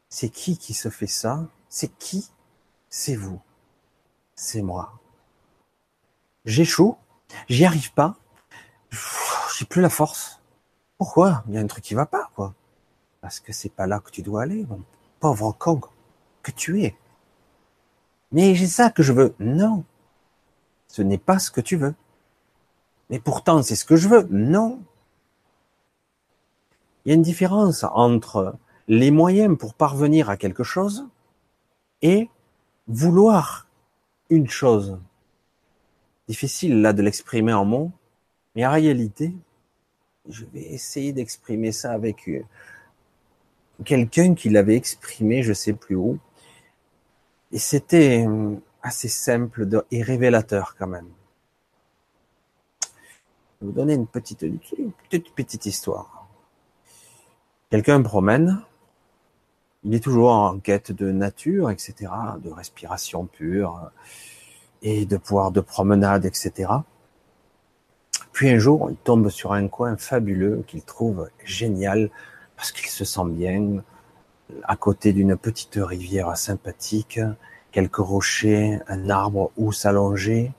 c'est 0.09 0.29
qui 0.29 0.57
qui 0.57 0.73
se 0.73 0.89
fait 0.89 1.07
ça? 1.07 1.45
C'est 1.69 1.95
qui? 1.97 2.29
C'est 2.89 3.15
vous. 3.15 3.41
C'est 4.35 4.61
moi. 4.61 4.99
J'échoue, 6.45 6.97
j'y 7.49 7.65
arrive 7.65 7.93
pas, 7.93 8.15
j'ai 9.57 9.65
plus 9.65 9.81
la 9.81 9.89
force. 9.89 10.41
Pourquoi? 10.97 11.43
Il 11.47 11.53
y 11.53 11.57
a 11.57 11.61
un 11.61 11.67
truc 11.67 11.83
qui 11.83 11.93
va 11.93 12.05
pas, 12.05 12.29
quoi. 12.35 12.53
Parce 13.21 13.39
que 13.39 13.51
c'est 13.51 13.69
pas 13.69 13.87
là 13.87 13.99
que 13.99 14.11
tu 14.11 14.21
dois 14.21 14.43
aller, 14.43 14.65
mon 14.65 14.83
pauvre 15.19 15.51
con 15.51 15.81
que 16.43 16.51
tu 16.51 16.83
es. 16.83 16.95
Mais 18.31 18.55
c'est 18.55 18.67
ça 18.67 18.89
que 18.89 19.03
je 19.03 19.11
veux. 19.11 19.35
Non. 19.39 19.83
Ce 20.87 21.01
n'est 21.01 21.17
pas 21.17 21.39
ce 21.39 21.51
que 21.51 21.61
tu 21.61 21.75
veux. 21.75 21.95
Mais 23.09 23.19
pourtant, 23.19 23.63
c'est 23.63 23.75
ce 23.75 23.85
que 23.85 23.95
je 23.95 24.07
veux. 24.07 24.27
Non. 24.29 24.81
Il 27.05 27.09
y 27.09 27.11
a 27.11 27.15
une 27.15 27.21
différence 27.21 27.83
entre 27.83 28.55
les 28.87 29.11
moyens 29.11 29.57
pour 29.57 29.75
parvenir 29.75 30.29
à 30.29 30.37
quelque 30.37 30.63
chose 30.63 31.07
et 32.01 32.29
vouloir 32.87 33.67
une 34.29 34.49
chose. 34.49 34.99
Difficile 36.27 36.81
là 36.81 36.93
de 36.93 37.03
l'exprimer 37.03 37.53
en 37.53 37.65
mots, 37.65 37.91
mais 38.55 38.65
en 38.65 38.71
réalité, 38.71 39.33
je 40.27 40.45
vais 40.45 40.61
essayer 40.61 41.13
d'exprimer 41.13 41.71
ça 41.71 41.91
avec 41.91 42.27
euh, 42.27 42.41
quelqu'un 43.83 44.33
qui 44.33 44.49
l'avait 44.49 44.75
exprimé, 44.75 45.43
je 45.43 45.53
sais 45.53 45.73
plus 45.73 45.95
où, 45.95 46.17
et 47.51 47.59
c'était 47.59 48.25
euh, 48.27 48.55
assez 48.81 49.07
simple 49.07 49.67
et 49.91 50.01
révélateur 50.01 50.75
quand 50.77 50.87
même. 50.87 51.09
Je 52.81 52.87
vais 53.61 53.67
vous 53.67 53.71
donner 53.71 53.93
une 53.93 54.07
petite, 54.07 54.41
une 54.41 54.59
petite, 54.59 55.33
petite 55.35 55.65
histoire. 55.65 56.14
Quelqu'un 57.69 58.01
promène, 58.01 58.61
il 59.83 59.93
est 59.95 59.99
toujours 59.99 60.31
en 60.31 60.59
quête 60.59 60.91
de 60.91 61.11
nature, 61.11 61.69
etc., 61.71 62.11
de 62.43 62.51
respiration 62.51 63.25
pure 63.25 63.91
et 64.81 65.05
de 65.05 65.17
pouvoir 65.17 65.51
de 65.51 65.61
promenade, 65.61 66.25
etc. 66.25 66.71
Puis 68.31 68.49
un 68.49 68.59
jour, 68.59 68.89
il 68.91 68.97
tombe 68.97 69.29
sur 69.29 69.53
un 69.53 69.67
coin 69.67 69.97
fabuleux 69.97 70.63
qu'il 70.67 70.83
trouve 70.83 71.29
génial 71.43 72.09
parce 72.55 72.71
qu'il 72.71 72.87
se 72.87 73.03
sent 73.05 73.25
bien, 73.29 73.83
à 74.63 74.75
côté 74.75 75.13
d'une 75.13 75.35
petite 75.35 75.79
rivière 75.81 76.35
sympathique, 76.37 77.19
quelques 77.71 77.95
rochers, 77.95 78.79
un 78.87 79.09
arbre 79.09 79.51
où 79.57 79.71
s'allonger, 79.71 80.51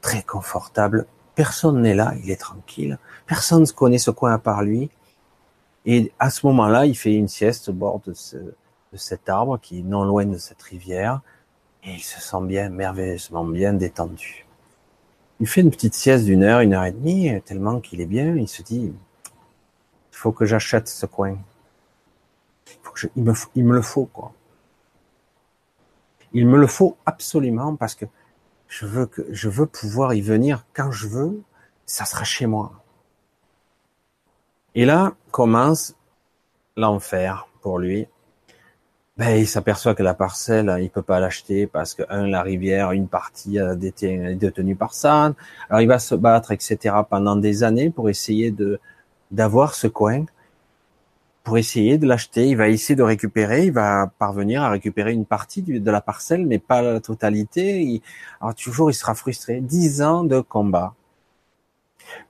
très 0.00 0.22
confortable. 0.22 1.06
Personne 1.34 1.82
n'est 1.82 1.94
là, 1.94 2.14
il 2.22 2.30
est 2.30 2.40
tranquille. 2.40 2.98
Personne 3.26 3.62
ne 3.62 3.66
connaît 3.66 3.98
ce 3.98 4.10
coin 4.10 4.40
à 4.44 4.62
lui. 4.62 4.90
Et 5.90 6.12
à 6.18 6.28
ce 6.28 6.46
moment-là, 6.48 6.84
il 6.84 6.94
fait 6.94 7.14
une 7.14 7.28
sieste 7.28 7.70
au 7.70 7.72
bord 7.72 8.02
de, 8.04 8.12
cet 8.92 9.28
arbre 9.30 9.58
qui 9.58 9.78
est 9.78 9.82
non 9.82 10.04
loin 10.04 10.26
de 10.26 10.36
cette 10.36 10.60
rivière. 10.60 11.22
Et 11.82 11.92
il 11.94 12.02
se 12.02 12.20
sent 12.20 12.42
bien, 12.42 12.68
merveilleusement 12.68 13.42
bien 13.46 13.72
détendu. 13.72 14.44
Il 15.40 15.48
fait 15.48 15.62
une 15.62 15.70
petite 15.70 15.94
sieste 15.94 16.26
d'une 16.26 16.42
heure, 16.42 16.60
une 16.60 16.74
heure 16.74 16.84
et 16.84 16.92
demie, 16.92 17.30
tellement 17.46 17.80
qu'il 17.80 18.02
est 18.02 18.06
bien, 18.06 18.36
il 18.36 18.48
se 18.48 18.60
dit, 18.60 18.92
il 18.92 20.16
faut 20.16 20.30
que 20.30 20.44
j'achète 20.44 20.88
ce 20.88 21.06
coin. 21.06 21.38
Il, 23.16 23.24
me, 23.24 23.72
le 23.72 23.80
faut, 23.80 24.04
quoi. 24.04 24.34
Il 26.34 26.46
me 26.46 26.58
le 26.58 26.66
faut 26.66 26.98
absolument 27.06 27.76
parce 27.76 27.94
que, 27.94 28.04
je 28.68 28.84
veux 29.48 29.66
pouvoir 29.66 30.12
y 30.12 30.20
venir 30.20 30.66
quand 30.74 30.90
je 30.90 31.08
veux, 31.08 31.40
ça 31.86 32.04
sera 32.04 32.24
chez 32.24 32.44
moi. 32.44 32.72
Et 34.74 34.84
là 34.84 35.14
commence 35.30 35.94
l'enfer 36.76 37.48
pour 37.62 37.78
lui. 37.78 38.06
Ben, 39.18 39.36
il 39.36 39.48
s'aperçoit 39.48 39.96
que 39.96 40.02
la 40.04 40.14
parcelle, 40.14 40.76
il 40.80 40.90
peut 40.90 41.02
pas 41.02 41.18
l'acheter 41.18 41.66
parce 41.66 41.92
que 41.94 42.04
un, 42.08 42.28
la 42.28 42.40
rivière, 42.40 42.92
une 42.92 43.08
partie 43.08 43.58
est 43.58 43.74
détenue 43.76 44.76
par 44.76 44.94
ça. 44.94 45.34
Alors 45.68 45.80
il 45.80 45.88
va 45.88 45.98
se 45.98 46.14
battre, 46.14 46.52
etc. 46.52 46.94
pendant 47.10 47.34
des 47.34 47.64
années 47.64 47.90
pour 47.90 48.08
essayer 48.08 48.52
de 48.52 48.78
d'avoir 49.32 49.74
ce 49.74 49.88
coin, 49.88 50.24
pour 51.42 51.58
essayer 51.58 51.98
de 51.98 52.06
l'acheter. 52.06 52.46
Il 52.48 52.56
va 52.56 52.68
essayer 52.68 52.94
de 52.94 53.02
récupérer, 53.02 53.66
il 53.66 53.72
va 53.72 54.10
parvenir 54.18 54.62
à 54.62 54.70
récupérer 54.70 55.12
une 55.12 55.26
partie 55.26 55.62
de 55.62 55.90
la 55.90 56.00
parcelle, 56.00 56.46
mais 56.46 56.58
pas 56.58 56.82
la 56.82 57.00
totalité. 57.00 58.00
alors 58.40 58.54
toujours, 58.54 58.90
il 58.90 58.94
sera 58.94 59.14
frustré. 59.14 59.60
Dix 59.60 60.00
ans 60.00 60.22
de 60.22 60.40
combat 60.40 60.94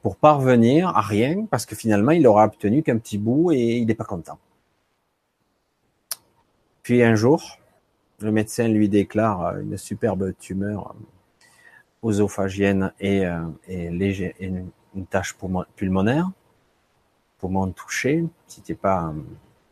pour 0.02 0.16
parvenir 0.16 0.88
à 0.88 1.00
rien, 1.00 1.46
parce 1.50 1.66
que 1.66 1.74
finalement, 1.76 2.12
il 2.12 2.26
aura 2.26 2.44
obtenu 2.44 2.82
qu'un 2.82 2.98
petit 2.98 3.18
bout 3.18 3.52
et 3.52 3.78
il 3.78 3.86
n'est 3.86 3.94
pas 3.94 4.04
content. 4.04 4.38
Puis 6.82 7.02
un 7.02 7.14
jour, 7.14 7.58
le 8.20 8.32
médecin 8.32 8.66
lui 8.68 8.88
déclare 8.88 9.46
euh, 9.46 9.60
une 9.60 9.76
superbe 9.76 10.32
tumeur 10.38 10.94
osophagienne 12.02 12.92
et, 13.00 13.26
euh, 13.26 13.42
et, 13.66 13.90
léger, 13.90 14.34
une, 14.40 14.70
une 14.94 15.06
tache 15.06 15.36
pulmonaire, 15.76 16.30
poumon 17.38 17.70
touché. 17.72 18.24
Si 18.46 18.62
tu 18.62 18.72
n'es 18.72 18.76
pas 18.76 19.08
euh, 19.08 19.20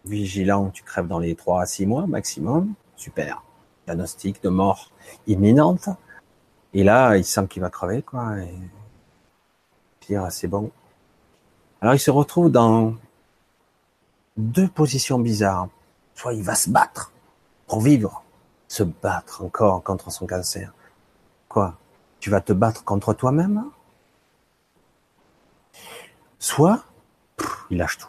vigilant, 0.05 0.71
tu 0.71 0.83
crèves 0.83 1.09
dans 1.09 1.19
les 1.19 1.35
3 1.35 1.63
à 1.63 1.67
6 1.67 1.87
mois 1.87 2.07
maximum. 2.07 2.75
Super. 2.97 3.43
Diagnostic 3.87 4.43
de 4.43 4.49
mort 4.49 4.91
imminente. 5.27 5.89
Et 6.75 6.85
là, 6.85 7.17
il 7.17 7.25
sent 7.25 7.47
qu'il 7.49 7.63
va 7.63 7.71
crever, 7.71 8.03
quoi. 8.03 8.39
Et 8.39 8.55
c'est 10.31 10.49
bon. 10.49 10.71
Alors 11.81 11.95
il 11.95 11.99
se 11.99 12.11
retrouve 12.11 12.51
dans 12.51 12.95
deux 14.37 14.69
positions 14.69 15.19
bizarres. 15.19 15.69
Soit 16.15 16.35
il 16.35 16.43
va 16.43 16.55
se 16.55 16.71
battre 16.71 17.13
pour 17.67 17.81
vivre, 17.81 18.23
se 18.69 18.83
battre 18.83 19.43
encore 19.45 19.83
contre 19.83 20.11
son 20.11 20.27
cancer. 20.27 20.73
Quoi? 21.49 21.75
Tu 22.21 22.31
vas 22.31 22.41
te 22.41 22.53
battre 22.53 22.85
contre 22.85 23.13
toi-même? 23.13 23.65
Soit 26.39 26.85
il 27.71 27.79
lâche 27.79 27.99
tout. 27.99 28.09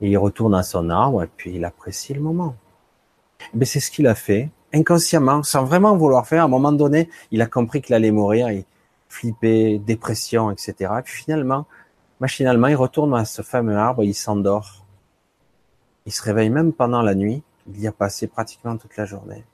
Il 0.00 0.16
retourne 0.18 0.54
à 0.54 0.62
son 0.62 0.90
arbre 0.90 1.22
et 1.22 1.26
puis 1.26 1.54
il 1.54 1.64
apprécie 1.64 2.14
le 2.14 2.20
moment. 2.20 2.54
Mais 3.54 3.64
c'est 3.64 3.80
ce 3.80 3.90
qu'il 3.90 4.06
a 4.06 4.14
fait, 4.14 4.50
inconsciemment, 4.74 5.42
sans 5.42 5.64
vraiment 5.64 5.96
vouloir 5.96 6.26
faire. 6.26 6.42
À 6.42 6.44
un 6.44 6.48
moment 6.48 6.72
donné, 6.72 7.08
il 7.30 7.40
a 7.42 7.46
compris 7.46 7.80
qu'il 7.82 7.94
allait 7.94 8.10
mourir. 8.10 8.48
Flipper, 9.08 9.78
dépression, 9.78 10.50
etc. 10.50 10.74
Et 10.98 11.02
puis 11.02 11.22
finalement, 11.22 11.66
machinalement, 12.20 12.68
il 12.68 12.76
retourne 12.76 13.14
à 13.14 13.24
ce 13.24 13.42
fameux 13.42 13.76
arbre, 13.76 14.02
il 14.04 14.14
s'endort. 14.14 14.84
Il 16.06 16.12
se 16.12 16.22
réveille 16.22 16.50
même 16.50 16.72
pendant 16.72 17.02
la 17.02 17.14
nuit. 17.14 17.42
Il 17.66 17.80
y 17.80 17.86
a 17.86 17.92
passé 17.92 18.28
pratiquement 18.28 18.76
toute 18.76 18.96
la 18.96 19.04
journée. 19.04 19.44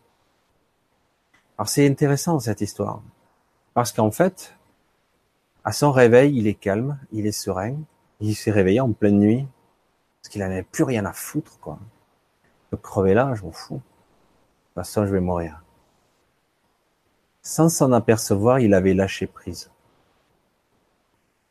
Alors 1.58 1.68
c'est 1.68 1.88
intéressant 1.88 2.38
cette 2.38 2.60
histoire. 2.60 3.02
Parce 3.74 3.92
qu'en 3.92 4.10
fait, 4.10 4.54
à 5.64 5.72
son 5.72 5.90
réveil, 5.90 6.36
il 6.36 6.46
est 6.46 6.54
calme, 6.54 6.98
il 7.10 7.26
est 7.26 7.32
serein. 7.32 7.76
Il 8.20 8.36
s'est 8.36 8.50
réveillé 8.52 8.80
en 8.80 8.92
pleine 8.92 9.18
nuit. 9.18 9.46
Parce 10.20 10.28
qu'il 10.30 10.40
n'avait 10.40 10.62
plus 10.62 10.84
rien 10.84 11.04
à 11.06 11.12
foutre, 11.12 11.58
quoi. 11.58 11.78
Je 12.70 12.76
crever 12.76 13.14
là, 13.14 13.34
je 13.34 13.42
m'en 13.42 13.52
fous. 13.52 13.74
De 13.74 13.80
toute 13.80 14.74
façon, 14.74 15.06
je 15.06 15.12
vais 15.12 15.20
mourir. 15.20 15.63
Sans 17.44 17.68
s'en 17.68 17.92
apercevoir, 17.92 18.58
il 18.58 18.72
avait 18.72 18.94
lâché 18.94 19.26
prise. 19.26 19.70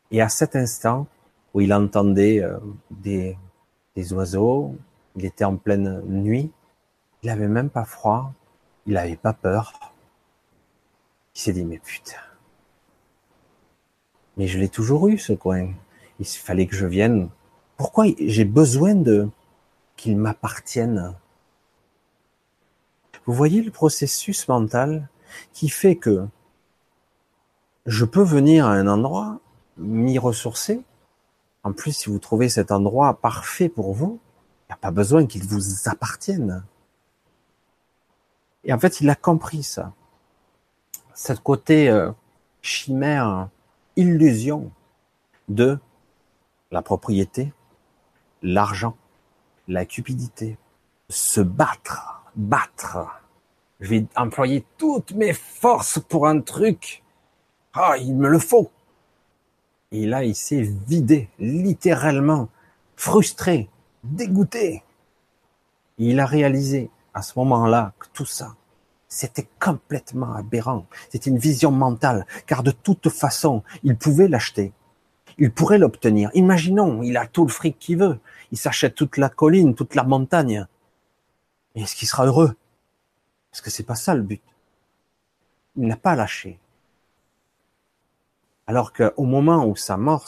Et 0.10 0.22
à 0.22 0.28
cet 0.28 0.56
instant 0.56 1.06
où 1.54 1.62
il 1.62 1.72
entendait 1.72 2.42
euh, 2.42 2.58
des, 2.90 3.38
oiseaux, 4.12 4.76
il 5.16 5.26
était 5.26 5.46
en 5.46 5.56
pleine 5.56 6.02
nuit, 6.08 6.52
il 7.22 7.28
n'avait 7.28 7.48
même 7.48 7.70
pas 7.70 7.86
froid, 7.86 8.34
il 8.88 8.94
n'avait 8.94 9.16
pas 9.16 9.34
peur. 9.34 9.94
Il 11.36 11.40
s'est 11.40 11.54
dit, 11.54 11.64
mais 11.64 11.78
putain, 11.78 12.18
mais 14.36 14.48
je 14.48 14.58
l'ai 14.58 14.70
toujours 14.70 15.08
eu 15.10 15.20
ce 15.20 15.34
coin. 15.34 15.70
Il 16.20 16.26
fallait 16.26 16.66
que 16.66 16.76
je 16.76 16.88
vienne. 16.88 17.30
Pourquoi 17.78 18.06
j'ai 18.20 18.46
besoin 18.46 18.96
de 18.96 19.30
qu'il 19.96 20.18
m'appartienne? 20.18 21.14
Vous 23.26 23.34
voyez 23.34 23.62
le 23.62 23.72
processus 23.72 24.48
mental? 24.48 25.08
Qui 25.54 25.70
fait 25.70 25.96
que 25.96 26.28
je 27.86 28.06
peux 28.06 28.24
venir 28.24 28.66
à 28.66 28.74
un 28.74 28.88
endroit, 28.88 29.40
m'y 29.78 30.18
ressourcer. 30.18 30.82
En 31.64 31.74
plus, 31.74 31.96
si 31.96 32.10
vous 32.10 32.20
trouvez 32.20 32.50
cet 32.50 32.72
endroit 32.72 33.20
parfait 33.20 33.70
pour 33.70 33.94
vous, 33.94 34.20
il 34.64 34.72
n'y 34.72 34.74
a 34.74 34.78
pas 34.78 34.92
besoin 34.92 35.26
qu'il 35.26 35.46
vous 35.46 35.90
appartienne. 35.90 36.64
Et 38.64 38.74
en 38.74 38.80
fait, 38.80 39.02
il 39.02 39.10
a 39.10 39.16
compris 39.16 39.64
ça. 39.64 39.94
Cette 41.14 41.42
côté 41.42 41.90
euh, 41.90 42.12
chimère, 42.62 43.50
illusion 43.96 44.72
de 45.50 45.78
la 46.72 46.82
propriété, 46.82 47.54
l'argent, 48.42 48.96
la 49.68 49.86
cupidité, 49.86 50.58
se 51.10 51.42
battre, 51.42 52.24
battre, 52.36 53.23
je 53.84 53.90
vais 53.90 54.06
employer 54.16 54.66
toutes 54.78 55.12
mes 55.12 55.34
forces 55.34 56.00
pour 56.00 56.26
un 56.26 56.40
truc. 56.40 57.04
Ah, 57.74 57.98
il 58.00 58.16
me 58.16 58.30
le 58.30 58.40
faut. 58.40 58.72
Et 59.92 60.06
là, 60.06 60.24
il 60.24 60.36
s'est 60.36 60.62
vidé, 60.62 61.30
littéralement, 61.38 62.48
frustré, 62.96 63.70
dégoûté. 64.06 64.84
Il 65.98 66.22
a 66.22 66.26
réalisé 66.26 66.92
à 67.14 67.22
ce 67.22 67.38
moment-là 67.40 67.92
que 68.00 68.08
tout 68.14 68.26
ça, 68.26 68.56
c'était 69.10 69.50
complètement 69.60 70.34
aberrant. 70.34 70.86
C'était 71.10 71.30
une 71.30 71.38
vision 71.38 71.72
mentale, 71.72 72.26
car 72.48 72.64
de 72.64 72.72
toute 72.72 73.10
façon, 73.10 73.64
il 73.84 73.98
pouvait 73.98 74.30
l'acheter. 74.30 74.72
Il 75.38 75.52
pourrait 75.52 75.78
l'obtenir. 75.78 76.32
Imaginons, 76.36 77.04
il 77.04 77.18
a 77.18 77.28
tout 77.28 77.44
le 77.44 77.52
fric 77.52 77.78
qu'il 77.80 77.98
veut. 77.98 78.18
Il 78.54 78.58
s'achète 78.58 78.96
toute 78.96 79.18
la 79.18 79.28
colline, 79.28 79.76
toute 79.76 79.94
la 79.94 80.04
montagne. 80.06 80.68
Est-ce 81.76 81.98
qu'il 81.98 82.08
sera 82.08 82.26
heureux? 82.26 82.56
Parce 83.54 83.62
que 83.62 83.70
c'est 83.70 83.84
pas 83.84 83.94
ça 83.94 84.16
le 84.16 84.24
but. 84.24 84.42
Il 85.76 85.86
n'a 85.86 85.96
pas 85.96 86.16
lâché. 86.16 86.58
Alors 88.66 88.94
qu'au 88.94 89.26
moment 89.26 89.68
où 89.68 89.76
sa 89.76 89.96
mort 89.96 90.28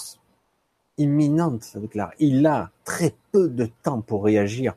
imminente 1.00 1.64
se 1.64 1.80
déclare, 1.80 2.12
il 2.20 2.46
a 2.46 2.70
très 2.84 3.16
peu 3.32 3.50
de 3.50 3.66
temps 3.82 4.02
pour 4.02 4.26
réagir. 4.26 4.76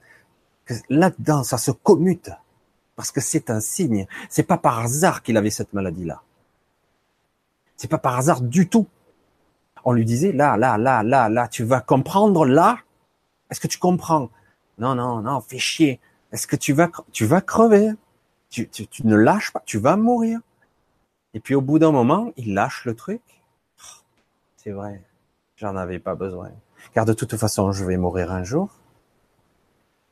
Là-dedans, 0.89 1.45
ça 1.45 1.59
se 1.59 1.71
commute. 1.73 2.31
Parce 2.97 3.13
que 3.13 3.21
c'est 3.21 3.51
un 3.51 3.61
signe. 3.61 4.07
C'est 4.31 4.45
pas 4.45 4.57
par 4.57 4.79
hasard 4.79 5.23
qu'il 5.23 5.37
avait 5.37 5.51
cette 5.51 5.75
maladie-là. 5.75 6.23
C'est 7.77 7.91
pas 7.91 7.99
par 7.99 8.17
hasard 8.17 8.41
du 8.41 8.67
tout. 8.67 8.87
On 9.85 9.93
lui 9.93 10.07
disait, 10.07 10.33
là, 10.33 10.57
là, 10.57 10.79
là, 10.79 11.03
là, 11.03 11.29
là, 11.29 11.49
tu 11.49 11.65
vas 11.65 11.83
comprendre 11.83 12.47
là. 12.47 12.79
Est-ce 13.51 13.61
que 13.61 13.69
tu 13.69 13.79
comprends? 13.79 14.31
Non, 14.79 14.95
non, 14.95 15.21
non, 15.21 15.43
fais 15.43 15.59
chier. 15.59 16.01
Est-ce 16.33 16.47
que 16.47 16.57
tu 16.57 16.73
vas, 16.73 16.89
tu 17.13 17.27
vas 17.27 17.43
crever? 17.43 17.93
Tu, 18.51 18.69
tu, 18.69 18.87
tu, 18.87 19.07
ne 19.07 19.17
lâches 19.17 19.53
pas, 19.53 19.63
tu 19.65 19.79
vas 19.79 19.97
mourir. 19.97 20.41
Et 21.35 21.41
puis 21.41 21.55
au 21.55 21.61
bout 21.61 21.79
d'un 21.79 21.93
moment, 21.93 22.33
il 22.37 22.55
lâche 22.55 22.85
le 22.85 22.95
truc. 22.95 23.23
C'est 24.57 24.71
vrai, 24.71 25.03
j'en 25.57 25.77
avais 25.77 25.99
pas 25.99 26.15
besoin. 26.15 26.51
Car 26.93 27.05
de 27.05 27.13
toute 27.13 27.37
façon, 27.37 27.73
je 27.73 27.85
vais 27.85 27.97
mourir 27.97 28.33
un 28.33 28.45
jour. 28.45 28.71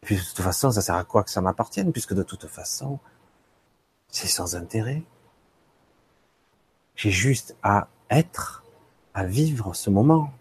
Et 0.02 0.06
puis 0.06 0.16
de 0.16 0.20
toute 0.20 0.40
façon, 0.40 0.70
ça 0.70 0.82
sert 0.82 0.94
à 0.94 1.04
quoi 1.04 1.24
que 1.24 1.30
ça 1.30 1.40
m'appartienne, 1.40 1.92
puisque 1.92 2.14
de 2.14 2.22
toute 2.22 2.46
façon, 2.46 2.98
c'est 4.08 4.28
sans 4.28 4.56
intérêt. 4.56 5.02
J'ai 6.94 7.10
juste 7.10 7.56
à 7.62 7.88
être, 8.10 8.64
à 9.14 9.24
vivre 9.24 9.74
ce 9.74 9.90
moment. 9.90 10.32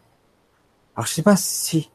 Alors 0.95 1.07
je 1.07 1.13
sais 1.13 1.23
pas 1.23 1.35
si 1.35 1.91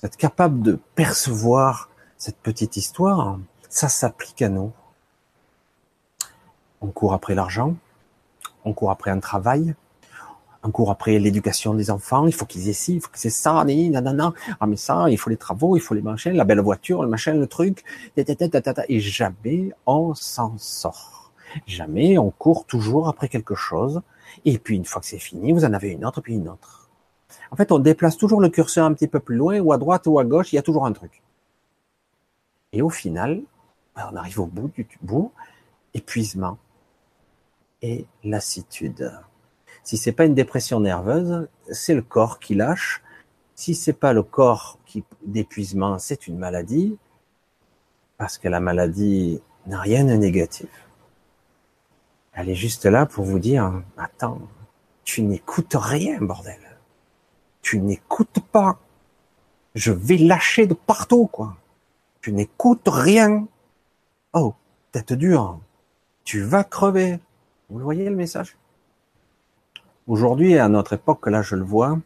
vous 0.00 0.06
êtes 0.06 0.16
capable 0.16 0.62
de 0.62 0.80
percevoir 0.94 1.88
cette 2.16 2.38
petite 2.38 2.76
histoire, 2.76 3.38
ça 3.68 3.88
s'applique 3.88 4.42
à 4.42 4.48
nous. 4.48 4.72
On 6.82 6.88
court 6.88 7.14
après 7.14 7.36
l'argent, 7.36 7.76
on 8.64 8.72
court 8.72 8.90
après 8.90 9.12
un 9.12 9.20
travail, 9.20 9.76
on 10.64 10.70
court 10.70 10.90
après 10.90 11.18
l'éducation 11.20 11.74
des 11.74 11.90
enfants, 11.90 12.26
il 12.26 12.34
faut 12.34 12.44
qu'ils 12.44 12.68
aient 12.68 12.72
ci, 12.72 12.94
il 12.94 13.00
faut 13.00 13.08
que 13.08 13.18
c'est 13.18 13.30
ça, 13.30 13.64
nanana, 13.64 14.32
ah 14.60 14.66
mais 14.66 14.76
ça, 14.76 15.08
il 15.08 15.16
faut 15.16 15.30
les 15.30 15.36
travaux, 15.36 15.76
il 15.76 15.80
faut 15.80 15.94
les 15.94 16.02
machins, 16.02 16.32
la 16.32 16.44
belle 16.44 16.60
voiture, 16.60 17.02
le 17.02 17.08
machin, 17.08 17.34
le 17.34 17.46
truc, 17.46 17.84
et 18.16 19.00
jamais 19.00 19.72
on 19.86 20.14
s'en 20.14 20.58
sort. 20.58 21.32
Jamais 21.66 22.18
on 22.18 22.30
court 22.30 22.64
toujours 22.64 23.08
après 23.08 23.28
quelque 23.28 23.54
chose, 23.54 24.02
et 24.44 24.58
puis 24.58 24.76
une 24.76 24.84
fois 24.84 25.00
que 25.00 25.06
c'est 25.06 25.18
fini, 25.18 25.52
vous 25.52 25.64
en 25.64 25.72
avez 25.72 25.90
une 25.90 26.04
autre, 26.04 26.20
puis 26.20 26.34
une 26.34 26.48
autre. 26.48 26.90
En 27.52 27.56
fait, 27.56 27.70
on 27.70 27.78
déplace 27.78 28.16
toujours 28.16 28.40
le 28.40 28.48
curseur 28.48 28.86
un 28.86 28.92
petit 28.94 29.08
peu 29.08 29.20
plus 29.20 29.36
loin, 29.36 29.60
ou 29.60 29.72
à 29.72 29.78
droite 29.78 30.06
ou 30.06 30.18
à 30.18 30.24
gauche, 30.24 30.52
il 30.52 30.56
y 30.56 30.58
a 30.58 30.62
toujours 30.62 30.86
un 30.86 30.92
truc. 30.92 31.22
Et 32.72 32.82
au 32.82 32.90
final, 32.90 33.40
ben, 33.94 34.08
on 34.12 34.16
arrive 34.16 34.40
au 34.40 34.46
bout 34.46 34.70
du 34.74 34.88
bout, 35.00 35.30
épuisement 35.94 36.58
et 37.82 38.06
lassitude. 38.24 39.12
Si 39.84 39.96
c'est 39.96 40.12
pas 40.12 40.24
une 40.24 40.34
dépression 40.34 40.80
nerveuse, 40.80 41.48
c'est 41.70 41.94
le 41.94 42.02
corps 42.02 42.38
qui 42.38 42.54
lâche. 42.54 43.02
Si 43.54 43.74
c'est 43.74 43.92
pas 43.92 44.12
le 44.12 44.22
corps 44.22 44.78
qui 44.86 45.04
d'épuisement, 45.24 45.98
c'est 45.98 46.26
une 46.26 46.38
maladie, 46.38 46.96
parce 48.16 48.38
que 48.38 48.48
la 48.48 48.60
maladie 48.60 49.42
n'a 49.66 49.80
rien 49.80 50.04
de 50.04 50.12
négatif. 50.12 50.68
Elle 52.32 52.48
est 52.48 52.54
juste 52.54 52.86
là 52.86 53.04
pour 53.04 53.24
vous 53.24 53.38
dire, 53.38 53.82
attends, 53.96 54.40
tu 55.04 55.22
n'écoutes 55.22 55.76
rien, 55.78 56.18
bordel. 56.20 56.60
Tu 57.60 57.78
n'écoutes 57.78 58.40
pas. 58.52 58.78
Je 59.74 59.92
vais 59.92 60.16
lâcher 60.16 60.66
de 60.66 60.74
partout, 60.74 61.26
quoi. 61.26 61.56
Tu 62.20 62.32
n'écoutes 62.32 62.88
rien. 62.88 63.46
Oh, 64.32 64.54
tête 64.92 65.12
dure. 65.12 65.60
Tu 66.24 66.42
vas 66.42 66.64
crever. 66.64 67.18
Vous 67.72 67.78
voyez 67.78 68.04
le 68.04 68.14
message? 68.14 68.58
Aujourd'hui, 70.06 70.58
à 70.58 70.68
notre 70.68 70.92
époque, 70.92 71.26
là 71.26 71.40
je 71.40 71.56
le 71.56 71.64
vois, 71.64 71.98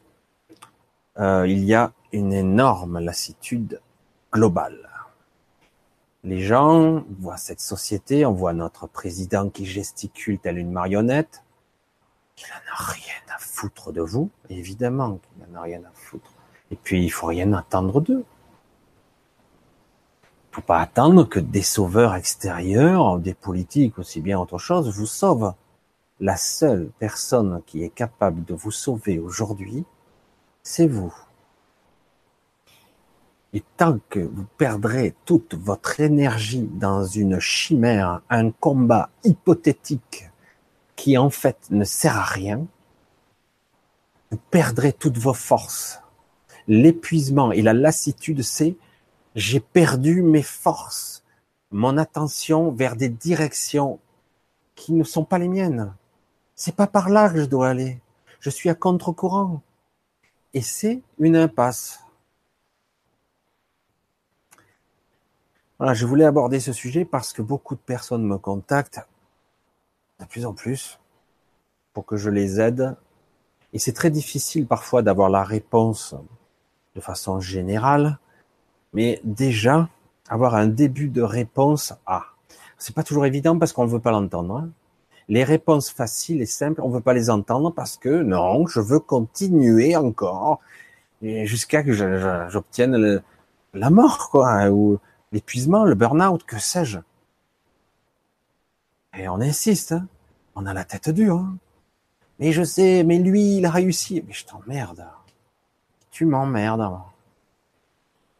euh, 1.18 1.44
il 1.48 1.64
y 1.64 1.74
a 1.74 1.92
une 2.12 2.32
énorme 2.32 3.00
lassitude 3.00 3.80
globale. 4.32 4.88
Les 6.22 6.38
gens 6.38 7.02
voient 7.18 7.36
cette 7.36 7.58
société, 7.58 8.24
on 8.24 8.32
voit 8.32 8.52
notre 8.52 8.86
président 8.86 9.50
qui 9.50 9.66
gesticule 9.66 10.38
tel 10.38 10.56
une 10.58 10.70
marionnette, 10.70 11.42
qu'il 12.36 12.46
n'en 12.48 12.72
a 12.72 12.92
rien 12.92 13.34
à 13.34 13.38
foutre 13.40 13.90
de 13.90 14.02
vous, 14.02 14.30
évidemment 14.48 15.18
qu'il 15.18 15.52
n'en 15.52 15.58
a 15.58 15.62
rien 15.62 15.80
à 15.80 15.90
foutre. 15.94 16.32
Et 16.70 16.76
puis, 16.76 17.02
il 17.02 17.10
faut 17.10 17.26
rien 17.26 17.52
attendre 17.54 18.00
d'eux. 18.00 18.24
Faut 20.56 20.62
pas 20.62 20.80
attendre 20.80 21.28
que 21.28 21.38
des 21.38 21.60
sauveurs 21.60 22.14
extérieurs, 22.14 23.18
des 23.18 23.34
politiques 23.34 23.98
aussi 23.98 24.22
bien 24.22 24.40
autre 24.40 24.56
chose, 24.56 24.88
vous 24.88 25.04
sauvent 25.04 25.52
la 26.18 26.38
seule 26.38 26.88
personne 26.98 27.60
qui 27.66 27.82
est 27.82 27.90
capable 27.90 28.42
de 28.42 28.54
vous 28.54 28.70
sauver 28.70 29.18
aujourd'hui, 29.18 29.84
c'est 30.62 30.86
vous. 30.86 31.14
Et 33.52 33.62
tant 33.76 33.98
que 34.08 34.20
vous 34.20 34.46
perdrez 34.56 35.14
toute 35.26 35.52
votre 35.52 36.00
énergie 36.00 36.70
dans 36.72 37.04
une 37.04 37.38
chimère, 37.38 38.22
un 38.30 38.50
combat 38.50 39.10
hypothétique 39.24 40.30
qui 40.96 41.18
en 41.18 41.28
fait 41.28 41.66
ne 41.68 41.84
sert 41.84 42.16
à 42.16 42.24
rien, 42.24 42.66
vous 44.30 44.40
perdrez 44.50 44.94
toutes 44.94 45.18
vos 45.18 45.34
forces. 45.34 46.00
L'épuisement 46.66 47.52
et 47.52 47.60
la 47.60 47.74
lassitude, 47.74 48.40
c'est 48.40 48.74
j'ai 49.36 49.60
perdu 49.60 50.22
mes 50.22 50.42
forces, 50.42 51.22
mon 51.70 51.98
attention 51.98 52.72
vers 52.72 52.96
des 52.96 53.10
directions 53.10 54.00
qui 54.74 54.94
ne 54.94 55.04
sont 55.04 55.24
pas 55.24 55.38
les 55.38 55.48
miennes. 55.48 55.94
C'est 56.54 56.74
pas 56.74 56.86
par 56.86 57.10
là 57.10 57.28
que 57.28 57.40
je 57.40 57.44
dois 57.44 57.68
aller. 57.68 58.00
Je 58.40 58.48
suis 58.48 58.70
à 58.70 58.74
contre-courant. 58.74 59.60
Et 60.54 60.62
c'est 60.62 61.02
une 61.18 61.36
impasse. 61.36 62.00
Voilà, 65.78 65.92
je 65.92 66.06
voulais 66.06 66.24
aborder 66.24 66.58
ce 66.58 66.72
sujet 66.72 67.04
parce 67.04 67.34
que 67.34 67.42
beaucoup 67.42 67.74
de 67.74 67.80
personnes 67.80 68.24
me 68.24 68.38
contactent 68.38 69.06
de 70.18 70.24
plus 70.24 70.46
en 70.46 70.54
plus 70.54 70.98
pour 71.92 72.06
que 72.06 72.16
je 72.16 72.30
les 72.30 72.58
aide. 72.58 72.96
Et 73.74 73.78
c'est 73.78 73.92
très 73.92 74.10
difficile 74.10 74.66
parfois 74.66 75.02
d'avoir 75.02 75.28
la 75.28 75.44
réponse 75.44 76.14
de 76.94 77.00
façon 77.02 77.38
générale, 77.40 78.18
mais 78.92 79.20
déjà 79.24 79.88
avoir 80.28 80.54
un 80.54 80.66
début 80.66 81.08
de 81.08 81.22
réponse 81.22 81.94
à. 82.06 82.24
C'est 82.78 82.94
pas 82.94 83.02
toujours 83.02 83.26
évident 83.26 83.58
parce 83.58 83.72
qu'on 83.72 83.84
ne 83.84 83.90
veut 83.90 84.00
pas 84.00 84.10
l'entendre. 84.10 84.56
Hein. 84.56 84.70
Les 85.28 85.44
réponses 85.44 85.90
faciles 85.90 86.40
et 86.42 86.46
simples, 86.46 86.80
on 86.82 86.88
veut 86.90 87.00
pas 87.00 87.14
les 87.14 87.30
entendre 87.30 87.72
parce 87.72 87.96
que 87.96 88.22
non, 88.22 88.66
je 88.66 88.80
veux 88.80 89.00
continuer 89.00 89.96
encore 89.96 90.60
jusqu'à 91.22 91.82
que 91.82 91.92
j'obtienne 92.50 93.22
la 93.74 93.90
mort, 93.90 94.30
quoi, 94.30 94.70
ou 94.70 94.98
l'épuisement, 95.32 95.84
le 95.84 95.94
burn-out, 95.94 96.44
que 96.44 96.58
sais-je. 96.58 96.98
Et 99.18 99.28
on 99.28 99.40
insiste, 99.40 99.92
hein. 99.92 100.06
on 100.54 100.66
a 100.66 100.74
la 100.74 100.84
tête 100.84 101.08
dure. 101.10 101.38
Hein. 101.38 101.56
Mais 102.38 102.52
je 102.52 102.62
sais, 102.62 103.02
mais 103.02 103.18
lui, 103.18 103.56
il 103.56 103.66
a 103.66 103.70
réussi. 103.70 104.22
Mais 104.26 104.32
je 104.32 104.44
t'emmerde. 104.44 105.06
Tu 106.10 106.26
m'emmerdes. 106.26 107.00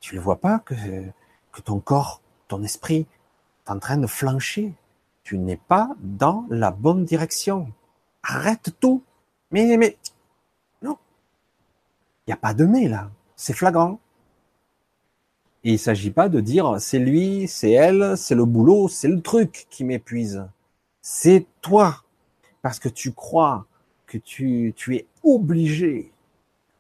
Tu 0.00 0.14
le 0.14 0.20
vois 0.20 0.40
pas 0.40 0.58
que, 0.60 0.74
que 1.52 1.60
ton 1.60 1.80
corps, 1.80 2.20
ton 2.48 2.62
esprit, 2.62 3.06
est 3.66 3.70
en 3.70 3.78
train 3.78 3.96
de 3.96 4.06
flancher 4.06 4.74
tu 5.26 5.38
n'es 5.38 5.56
pas 5.56 5.90
dans 5.98 6.46
la 6.50 6.70
bonne 6.70 7.04
direction. 7.04 7.72
Arrête 8.22 8.70
tout. 8.78 9.02
Mais, 9.50 9.76
mais, 9.76 9.96
non. 10.82 10.96
Il 12.24 12.30
n'y 12.30 12.32
a 12.32 12.36
pas 12.36 12.54
de 12.54 12.64
mais 12.64 12.86
là. 12.86 13.10
C'est 13.34 13.52
flagrant. 13.52 13.98
Et 15.64 15.70
il 15.70 15.72
ne 15.72 15.78
s'agit 15.78 16.12
pas 16.12 16.28
de 16.28 16.38
dire 16.38 16.76
c'est 16.78 17.00
lui, 17.00 17.48
c'est 17.48 17.72
elle, 17.72 18.16
c'est 18.16 18.36
le 18.36 18.44
boulot, 18.44 18.86
c'est 18.86 19.08
le 19.08 19.20
truc 19.20 19.66
qui 19.68 19.82
m'épuise. 19.82 20.46
C'est 21.02 21.44
toi. 21.60 22.04
Parce 22.62 22.78
que 22.78 22.88
tu 22.88 23.10
crois 23.10 23.66
que 24.06 24.18
tu, 24.18 24.74
tu 24.76 24.94
es 24.94 25.08
obligé, 25.24 26.12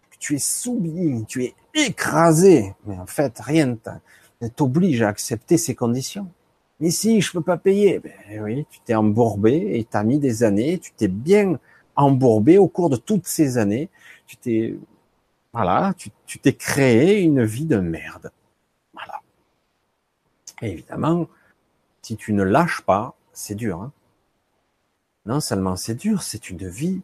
que 0.08 0.18
tu 0.20 0.36
es 0.36 0.38
soumis, 0.38 1.24
tu 1.26 1.42
es 1.42 1.56
écrasé. 1.76 2.74
Mais 2.86 2.96
en 2.98 3.06
fait, 3.06 3.38
rien 3.38 3.76
ne 4.40 4.48
t'oblige 4.48 5.02
à 5.02 5.08
accepter 5.08 5.58
ces 5.58 5.74
conditions. 5.74 6.28
Mais 6.80 6.90
si, 6.90 7.20
je 7.20 7.32
peux 7.32 7.42
pas 7.42 7.56
payer. 7.56 8.00
Ben 8.00 8.42
oui, 8.42 8.66
tu 8.70 8.80
t'es 8.80 8.94
embourbé 8.94 9.78
et 9.78 9.84
t'as 9.84 10.02
mis 10.02 10.18
des 10.18 10.42
années, 10.42 10.78
tu 10.78 10.92
t'es 10.92 11.08
bien 11.08 11.58
embourbé 11.94 12.58
au 12.58 12.68
cours 12.68 12.90
de 12.90 12.96
toutes 12.96 13.26
ces 13.26 13.58
années. 13.58 13.88
Tu 14.26 14.36
t'es, 14.36 14.76
voilà, 15.52 15.94
tu 16.26 16.38
t'es 16.38 16.52
créé 16.52 17.22
une 17.22 17.44
vie 17.44 17.66
de 17.66 17.78
merde. 17.78 18.30
Voilà. 18.92 19.20
évidemment, 20.62 21.28
si 22.02 22.16
tu 22.16 22.32
ne 22.32 22.42
lâches 22.42 22.82
pas, 22.82 23.14
c'est 23.32 23.54
dur. 23.54 23.80
Hein 23.80 23.92
non 25.26 25.40
seulement 25.40 25.76
c'est 25.76 25.96
dur, 25.96 26.22
c'est 26.22 26.50
une 26.50 26.68
vie. 26.68 27.02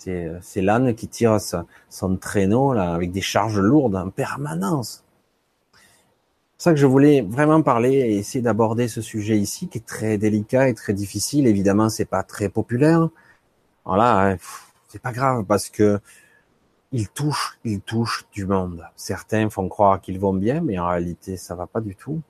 C'est 0.00 0.62
l'âne 0.62 0.94
qui 0.94 1.08
tire 1.08 1.38
son 1.90 2.16
traîneau 2.16 2.72
là 2.72 2.94
avec 2.94 3.12
des 3.12 3.20
charges 3.20 3.58
lourdes 3.58 3.96
en 3.96 4.08
permanence. 4.08 5.04
C'est 6.56 6.64
ça 6.64 6.70
que 6.72 6.78
je 6.78 6.86
voulais 6.86 7.22
vraiment 7.22 7.62
parler 7.62 7.92
et 7.92 8.16
essayer 8.16 8.42
d'aborder 8.42 8.88
ce 8.88 9.00
sujet 9.00 9.38
ici, 9.38 9.68
qui 9.68 9.78
est 9.78 9.86
très 9.86 10.18
délicat 10.18 10.68
et 10.68 10.74
très 10.74 10.92
difficile. 10.94 11.46
Évidemment, 11.46 11.88
c'est 11.88 12.04
pas 12.04 12.22
très 12.22 12.48
populaire. 12.48 13.08
Voilà, 13.84 14.32
hein, 14.32 14.36
c'est 14.88 15.00
pas 15.02 15.12
grave 15.12 15.44
parce 15.44 15.68
que 15.68 16.00
il 16.92 17.08
touche, 17.08 17.58
il 17.64 17.80
touche 17.80 18.26
du 18.32 18.46
monde. 18.46 18.84
Certains 18.96 19.48
font 19.48 19.68
croire 19.68 20.00
qu'ils 20.00 20.18
vont 20.18 20.34
bien, 20.34 20.60
mais 20.60 20.78
en 20.78 20.88
réalité, 20.88 21.36
ça 21.36 21.54
va 21.54 21.66
pas 21.66 21.80
du 21.80 21.94
tout. 21.94 22.20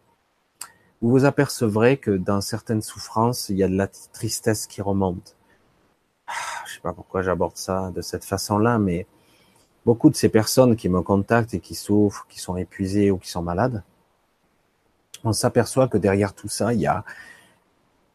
Vous 1.01 1.11
vous 1.11 1.25
apercevrez 1.25 1.97
que 1.97 2.11
dans 2.11 2.41
certaines 2.41 2.83
souffrances, 2.83 3.49
il 3.49 3.57
y 3.57 3.65
a 3.65 3.69
de 3.69 3.77
la 3.77 3.87
tristesse 3.87 4.67
qui 4.67 4.83
remonte. 4.83 5.37
Ah, 6.31 6.65
je 6.67 6.75
sais 6.75 6.81
pas 6.81 6.93
pourquoi 6.93 7.23
j'aborde 7.23 7.57
ça 7.57 7.91
de 7.91 8.01
cette 8.01 8.25
façon-là, 8.25 8.79
mais 8.79 9.07
beaucoup 9.85 10.11
de 10.11 10.15
ces 10.15 10.29
personnes 10.29 10.77
qui 10.77 10.89
me 10.89 11.03
contactent 11.03 11.55
et 11.55 11.61
qui 11.61 11.75
souffrent, 11.75 12.27
qui 12.29 12.39
sont 12.39 12.57
épuisées 12.57 13.11
ou 13.11 13.19
qui 13.19 13.29
sont 13.29 13.43
malades, 13.43 13.83
on 15.25 15.33
s'aperçoit 15.33 15.89
que 15.89 15.99
derrière 15.99 16.33
tout 16.33 16.49
ça, 16.49 16.73
il 16.73 16.81
y 16.81 16.87
a 16.87 17.05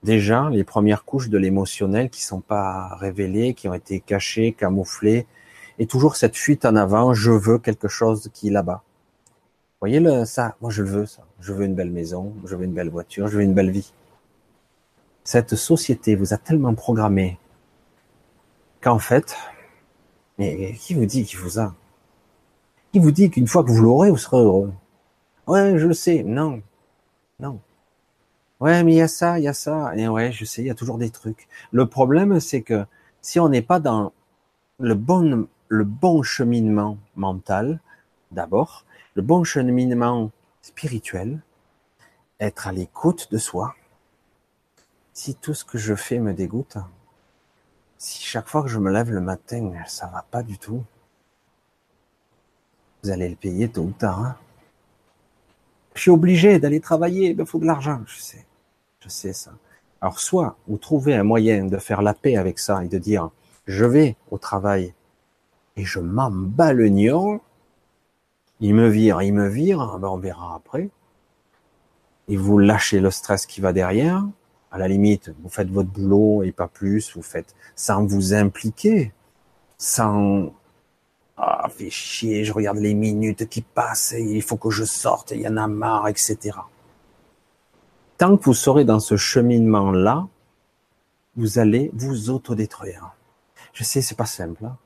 déjà 0.03 0.49
les 0.49 0.63
premières 0.63 1.03
couches 1.03 1.29
de 1.29 1.37
l'émotionnel 1.37 2.09
qui 2.09 2.23
sont 2.23 2.39
pas 2.39 2.95
révélées, 2.95 3.53
qui 3.53 3.67
ont 3.67 3.73
été 3.73 3.99
cachées, 3.99 4.53
camouflées, 4.53 5.27
et 5.77 5.87
toujours 5.87 6.15
cette 6.15 6.37
fuite 6.37 6.63
en 6.65 6.75
avant, 6.75 7.13
je 7.13 7.31
veux 7.31 7.59
quelque 7.59 7.89
chose 7.89 8.29
qui 8.33 8.47
est 8.47 8.51
là-bas. 8.51 8.81
Voyez 9.81 9.99
le, 9.99 10.23
ça, 10.23 10.55
moi 10.61 10.71
je 10.71 10.83
veux 10.83 11.05
ça. 11.05 11.23
Je 11.41 11.51
veux 11.51 11.65
une 11.65 11.75
belle 11.75 11.91
maison, 11.91 12.33
je 12.45 12.55
veux 12.55 12.63
une 12.63 12.73
belle 12.73 12.89
voiture, 12.89 13.27
je 13.27 13.37
veux 13.37 13.43
une 13.43 13.53
belle 13.53 13.71
vie. 13.71 13.91
Cette 15.25 15.55
société 15.55 16.15
vous 16.15 16.33
a 16.33 16.37
tellement 16.37 16.73
programmé 16.75 17.37
qu'en 18.85 18.99
fait, 18.99 19.35
mais 20.37 20.73
qui 20.73 20.93
vous 20.93 21.07
dit 21.07 21.25
qu'il 21.25 21.39
vous 21.39 21.59
a? 21.59 21.73
Qui 22.91 22.99
vous 22.99 23.09
dit 23.09 23.31
qu'une 23.31 23.47
fois 23.47 23.63
que 23.63 23.71
vous 23.71 23.81
l'aurez, 23.81 24.11
vous 24.11 24.17
serez 24.17 24.37
heureux? 24.37 24.71
Ouais, 25.47 25.79
je 25.79 25.87
le 25.87 25.95
sais. 25.95 26.21
Non, 26.21 26.61
non. 27.39 27.59
Ouais, 28.59 28.83
mais 28.83 28.93
il 28.93 28.97
y 28.97 29.01
a 29.01 29.07
ça, 29.07 29.39
il 29.39 29.43
y 29.43 29.47
a 29.47 29.53
ça. 29.53 29.95
Et 29.95 30.07
ouais, 30.07 30.31
je 30.31 30.45
sais, 30.45 30.61
il 30.61 30.67
y 30.67 30.69
a 30.69 30.75
toujours 30.75 30.99
des 30.99 31.09
trucs. 31.09 31.47
Le 31.71 31.87
problème, 31.87 32.39
c'est 32.39 32.61
que 32.61 32.85
si 33.23 33.39
on 33.39 33.49
n'est 33.49 33.63
pas 33.63 33.79
dans 33.79 34.13
le 34.77 34.93
bon, 34.93 35.47
le 35.67 35.83
bon 35.83 36.21
cheminement 36.21 36.99
mental, 37.15 37.79
d'abord, 38.29 38.85
le 39.15 39.23
bon 39.23 39.43
cheminement 39.43 40.29
spirituel, 40.61 41.41
être 42.39 42.67
à 42.67 42.71
l'écoute 42.71 43.31
de 43.31 43.39
soi. 43.39 43.73
Si 45.11 45.33
tout 45.33 45.55
ce 45.55 45.65
que 45.65 45.79
je 45.79 45.95
fais 45.95 46.19
me 46.19 46.33
dégoûte, 46.33 46.77
si 48.05 48.21
chaque 48.21 48.47
fois 48.47 48.61
que 48.61 48.69
je 48.69 48.77
me 48.77 48.91
lève 48.91 49.09
le 49.09 49.19
matin, 49.19 49.73
ça 49.87 50.05
va 50.05 50.23
pas 50.29 50.43
du 50.43 50.59
tout, 50.59 50.83
vous 53.01 53.09
allez 53.09 53.27
le 53.27 53.35
payer 53.35 53.67
tôt 53.67 53.81
ou 53.81 53.91
tard. 53.91 54.19
Hein. 54.19 54.35
je 55.95 56.01
suis 56.01 56.11
obligé 56.11 56.59
d'aller 56.59 56.79
travailler, 56.79 57.31
il 57.31 57.35
me 57.35 57.45
faut 57.45 57.57
de 57.57 57.65
l'argent, 57.65 58.01
je 58.05 58.19
sais, 58.19 58.45
je 58.99 59.09
sais 59.09 59.33
ça. 59.33 59.53
Alors 60.01 60.19
soit 60.19 60.55
vous 60.67 60.77
trouvez 60.77 61.15
un 61.15 61.23
moyen 61.23 61.65
de 61.65 61.77
faire 61.79 62.03
la 62.03 62.13
paix 62.13 62.37
avec 62.37 62.59
ça 62.59 62.83
et 62.83 62.87
de 62.87 62.99
dire 62.99 63.31
je 63.65 63.85
vais 63.85 64.15
au 64.29 64.37
travail 64.37 64.93
et 65.75 65.83
je 65.83 65.99
m'en 65.99 66.29
bats 66.29 66.73
le 66.73 66.89
nion, 66.89 67.41
il 68.59 68.75
me 68.75 68.87
vire, 68.87 69.23
il 69.23 69.33
me 69.33 69.47
vire, 69.47 69.97
ben 69.97 70.09
on 70.09 70.17
verra 70.17 70.55
après. 70.55 70.91
Et 72.27 72.37
vous 72.37 72.59
lâchez 72.59 72.99
le 72.99 73.09
stress 73.09 73.47
qui 73.47 73.61
va 73.61 73.73
derrière. 73.73 74.23
À 74.71 74.77
la 74.77 74.87
limite, 74.87 75.31
vous 75.41 75.49
faites 75.49 75.69
votre 75.69 75.89
boulot 75.89 76.43
et 76.43 76.51
pas 76.51 76.67
plus, 76.67 77.15
vous 77.15 77.21
faites 77.21 77.55
sans 77.75 78.05
vous 78.05 78.33
impliquer, 78.33 79.13
sans 79.77 80.53
ah 81.37 81.67
fait 81.69 81.89
chier, 81.89 82.45
je 82.45 82.53
regarde 82.53 82.77
les 82.77 82.93
minutes 82.93 83.49
qui 83.49 83.61
passent, 83.61 84.13
et 84.13 84.21
il 84.21 84.41
faut 84.41 84.57
que 84.57 84.69
je 84.69 84.85
sorte, 84.85 85.31
il 85.31 85.41
y 85.41 85.47
en 85.47 85.57
a 85.57 85.67
marre, 85.67 86.07
etc 86.07 86.51
tant 88.17 88.37
que 88.37 88.45
vous 88.45 88.53
serez 88.53 88.85
dans 88.85 88.99
ce 88.99 89.17
cheminement-là, 89.17 90.27
vous 91.35 91.59
allez 91.59 91.91
vous 91.93 92.29
autodétruire. 92.29 93.11
Je 93.73 93.83
sais, 93.83 94.01
c'est 94.01 94.15
pas 94.15 94.25
simple. 94.25 94.65
Hein. 94.65 94.77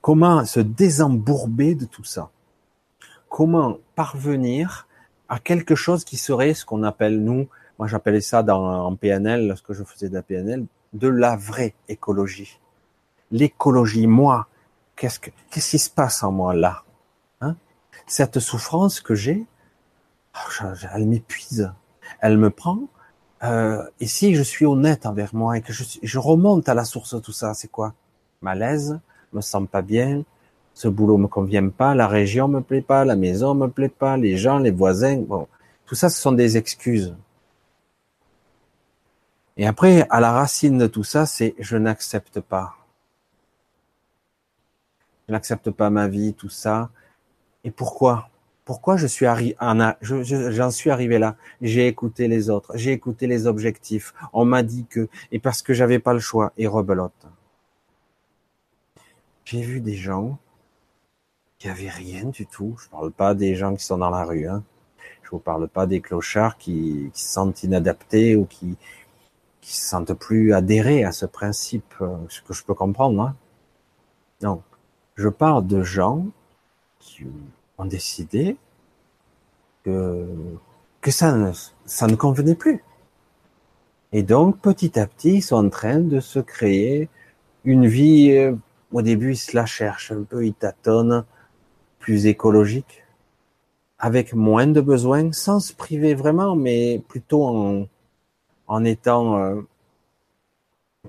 Comment 0.00 0.44
se 0.44 0.60
désembourber 0.60 1.74
de 1.74 1.84
tout 1.84 2.04
ça? 2.04 2.30
Comment 3.28 3.78
parvenir 3.94 4.86
à 5.28 5.38
quelque 5.38 5.74
chose 5.74 6.04
qui 6.04 6.16
serait 6.16 6.54
ce 6.54 6.64
qu'on 6.64 6.84
appelle 6.84 7.22
nous, 7.22 7.48
moi 7.78 7.88
j'appelais 7.88 8.20
ça 8.20 8.42
dans 8.42 8.86
en 8.86 8.96
PNL, 8.96 9.48
lorsque 9.48 9.72
je 9.72 9.84
faisais 9.84 10.08
de 10.08 10.14
la 10.14 10.22
PNL, 10.22 10.66
de 10.92 11.08
la 11.08 11.36
vraie 11.36 11.74
écologie. 11.88 12.58
L'écologie, 13.30 14.06
moi, 14.06 14.46
qu'est-ce 14.94 15.18
que 15.18 15.30
qu'est-ce 15.50 15.70
qui 15.70 15.78
se 15.78 15.90
passe 15.90 16.22
en 16.22 16.32
moi 16.32 16.54
là 16.54 16.84
hein? 17.40 17.56
Cette 18.06 18.38
souffrance 18.38 19.00
que 19.00 19.14
j'ai, 19.14 19.44
oh, 20.34 20.64
elle 20.94 21.06
m'épuise 21.06 21.70
elle 22.20 22.38
me 22.38 22.50
prend. 22.50 22.80
Euh, 23.42 23.82
et 24.00 24.06
si 24.06 24.34
je 24.34 24.42
suis 24.42 24.66
honnête 24.66 25.06
envers 25.06 25.34
moi 25.34 25.58
et 25.58 25.62
que 25.62 25.72
je, 25.72 25.84
je 26.02 26.18
remonte 26.18 26.68
à 26.68 26.74
la 26.74 26.84
source 26.84 27.14
de 27.14 27.20
tout 27.20 27.32
ça, 27.32 27.54
c'est 27.54 27.68
quoi? 27.68 27.94
Malaise, 28.40 28.98
me 29.32 29.40
sens 29.40 29.66
pas 29.70 29.82
bien, 29.82 30.22
ce 30.74 30.88
boulot 30.88 31.18
me 31.18 31.26
convient 31.26 31.68
pas, 31.68 31.94
la 31.94 32.08
région 32.08 32.48
me 32.48 32.60
plaît 32.60 32.82
pas, 32.82 33.04
la 33.04 33.16
maison 33.16 33.54
me 33.54 33.68
plaît 33.68 33.88
pas, 33.88 34.16
les 34.16 34.36
gens, 34.36 34.58
les 34.58 34.70
voisins, 34.70 35.18
bon, 35.18 35.48
tout 35.86 35.94
ça, 35.94 36.08
ce 36.08 36.20
sont 36.20 36.32
des 36.32 36.56
excuses. 36.56 37.14
Et 39.56 39.66
après, 39.66 40.06
à 40.10 40.20
la 40.20 40.32
racine 40.32 40.78
de 40.78 40.86
tout 40.86 41.04
ça, 41.04 41.26
c'est 41.26 41.54
je 41.58 41.76
n'accepte 41.76 42.40
pas. 42.40 42.76
Je 45.26 45.32
n'accepte 45.32 45.70
pas 45.70 45.90
ma 45.90 46.08
vie, 46.08 46.34
tout 46.34 46.48
ça. 46.48 46.90
Et 47.64 47.70
pourquoi? 47.70 48.28
Pourquoi 48.64 48.96
je 48.96 49.06
suis 49.06 49.26
arrivé, 49.26 49.56
j'en 50.00 50.72
suis 50.72 50.90
arrivé 50.90 51.18
là? 51.20 51.36
J'ai 51.60 51.86
écouté 51.86 52.26
les 52.26 52.50
autres, 52.50 52.76
j'ai 52.76 52.90
écouté 52.90 53.28
les 53.28 53.46
objectifs. 53.46 54.12
On 54.32 54.44
m'a 54.44 54.64
dit 54.64 54.86
que, 54.86 55.08
et 55.30 55.38
parce 55.38 55.62
que 55.62 55.72
j'avais 55.72 56.00
pas 56.00 56.12
le 56.12 56.18
choix, 56.18 56.52
et 56.56 56.66
rebelote. 56.66 57.26
J'ai 59.44 59.62
vu 59.62 59.80
des 59.80 59.94
gens 59.94 60.38
qui 61.58 61.68
avaient 61.68 61.88
rien 61.88 62.24
du 62.24 62.46
tout. 62.46 62.76
Je 62.82 62.88
parle 62.88 63.12
pas 63.12 63.34
des 63.34 63.54
gens 63.54 63.76
qui 63.76 63.84
sont 63.84 63.98
dans 63.98 64.10
la 64.10 64.24
rue. 64.24 64.48
Hein. 64.48 64.64
Je 65.22 65.30
vous 65.30 65.38
parle 65.38 65.68
pas 65.68 65.86
des 65.86 66.00
clochards 66.00 66.58
qui, 66.58 67.10
qui 67.14 67.22
se 67.22 67.32
sentent 67.32 67.62
inadaptés 67.62 68.34
ou 68.34 68.46
qui, 68.46 68.76
qui 69.66 69.74
se 69.74 69.88
sentent 69.88 70.14
plus 70.14 70.54
adhérés 70.54 71.02
à 71.02 71.10
ce 71.10 71.26
principe, 71.26 71.92
euh, 72.00 72.16
ce 72.28 72.40
que 72.40 72.54
je 72.54 72.62
peux 72.62 72.72
comprendre. 72.72 73.20
Hein. 73.20 73.34
Non, 74.40 74.62
je 75.16 75.28
parle 75.28 75.66
de 75.66 75.82
gens 75.82 76.24
qui 77.00 77.26
ont 77.76 77.84
décidé 77.84 78.56
que, 79.84 80.24
que 81.00 81.10
ça, 81.10 81.32
ne, 81.32 81.50
ça 81.84 82.06
ne 82.06 82.14
convenait 82.14 82.54
plus. 82.54 82.84
Et 84.12 84.22
donc, 84.22 84.60
petit 84.60 85.00
à 85.00 85.08
petit, 85.08 85.38
ils 85.38 85.42
sont 85.42 85.56
en 85.56 85.68
train 85.68 85.98
de 85.98 86.20
se 86.20 86.38
créer 86.38 87.08
une 87.64 87.88
vie, 87.88 88.36
euh, 88.36 88.54
au 88.92 89.02
début, 89.02 89.32
ils 89.32 89.36
se 89.36 89.56
la 89.56 89.66
cherchent 89.66 90.12
un 90.12 90.22
peu, 90.22 90.46
ils 90.46 90.54
tâtonnent, 90.54 91.24
plus 91.98 92.26
écologique, 92.26 93.02
avec 93.98 94.32
moins 94.32 94.68
de 94.68 94.80
besoins, 94.80 95.32
sans 95.32 95.58
se 95.58 95.72
priver 95.72 96.14
vraiment, 96.14 96.54
mais 96.54 97.02
plutôt 97.08 97.44
en, 97.44 97.86
en 98.66 98.84
étant 98.84 99.38
euh, 99.38 99.62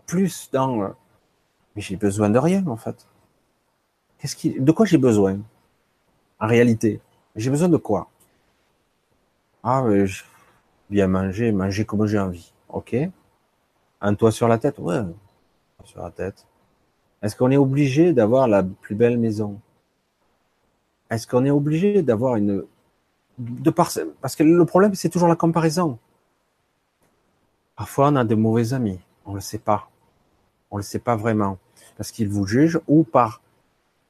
plus 0.06 0.50
dans, 0.52 0.82
euh, 0.82 0.89
mais 1.76 1.82
j'ai 1.82 1.96
besoin 1.96 2.30
de 2.30 2.39
rien, 2.39 2.65
en 2.67 2.78
fait. 2.78 3.08
Qu'est-ce 4.17 4.36
qui, 4.36 4.60
de 4.60 4.72
quoi 4.72 4.86
j'ai 4.86 4.98
besoin? 4.98 5.39
En 6.39 6.48
réalité, 6.48 7.02
j'ai 7.36 7.50
besoin 7.50 7.70
de 7.70 7.78
quoi? 7.78 8.10
Ah, 9.63 9.84
bien 10.89 11.08
manger, 11.08 11.52
manger 11.52 11.86
comme 11.86 12.06
j'ai 12.06 12.20
envie. 12.20 12.54
Ok. 12.70 12.96
Un 14.02 14.15
toit 14.15 14.32
sur 14.32 14.48
la 14.48 14.58
tête? 14.58 14.80
Ouais, 14.80 15.02
sur 15.84 16.02
la 16.02 16.12
tête. 16.12 16.46
Est-ce 17.22 17.36
qu'on 17.36 17.52
est 17.52 17.58
obligé 17.58 18.13
d'avoir 18.13 18.48
la 18.48 18.63
plus 18.63 18.96
belle 18.96 19.17
maison? 19.17 19.60
Est-ce 21.10 21.26
qu'on 21.26 21.46
est 21.46 21.52
obligé 21.52 22.04
d'avoir 22.04 22.36
une 22.36 22.65
de 23.38 23.70
parce 23.70 24.36
que 24.36 24.43
le 24.43 24.65
problème 24.65 24.96
c'est 24.96 25.10
toujours 25.10 25.28
la 25.28 25.36
comparaison. 25.36 26.00
Parfois 27.78 28.10
on 28.10 28.16
a 28.18 28.26
de 28.26 28.36
mauvais 28.36 28.74
amis, 28.74 29.00
on 29.26 29.36
le 29.36 29.40
sait 29.40 29.60
pas, 29.60 29.90
on 30.72 30.78
le 30.78 30.84
sait 30.84 31.00
pas 31.00 31.16
vraiment 31.16 31.60
parce 31.96 32.12
qu'ils 32.12 32.28
vous 32.28 32.46
jugent 32.46 32.82
ou 32.88 33.04
par 33.04 33.42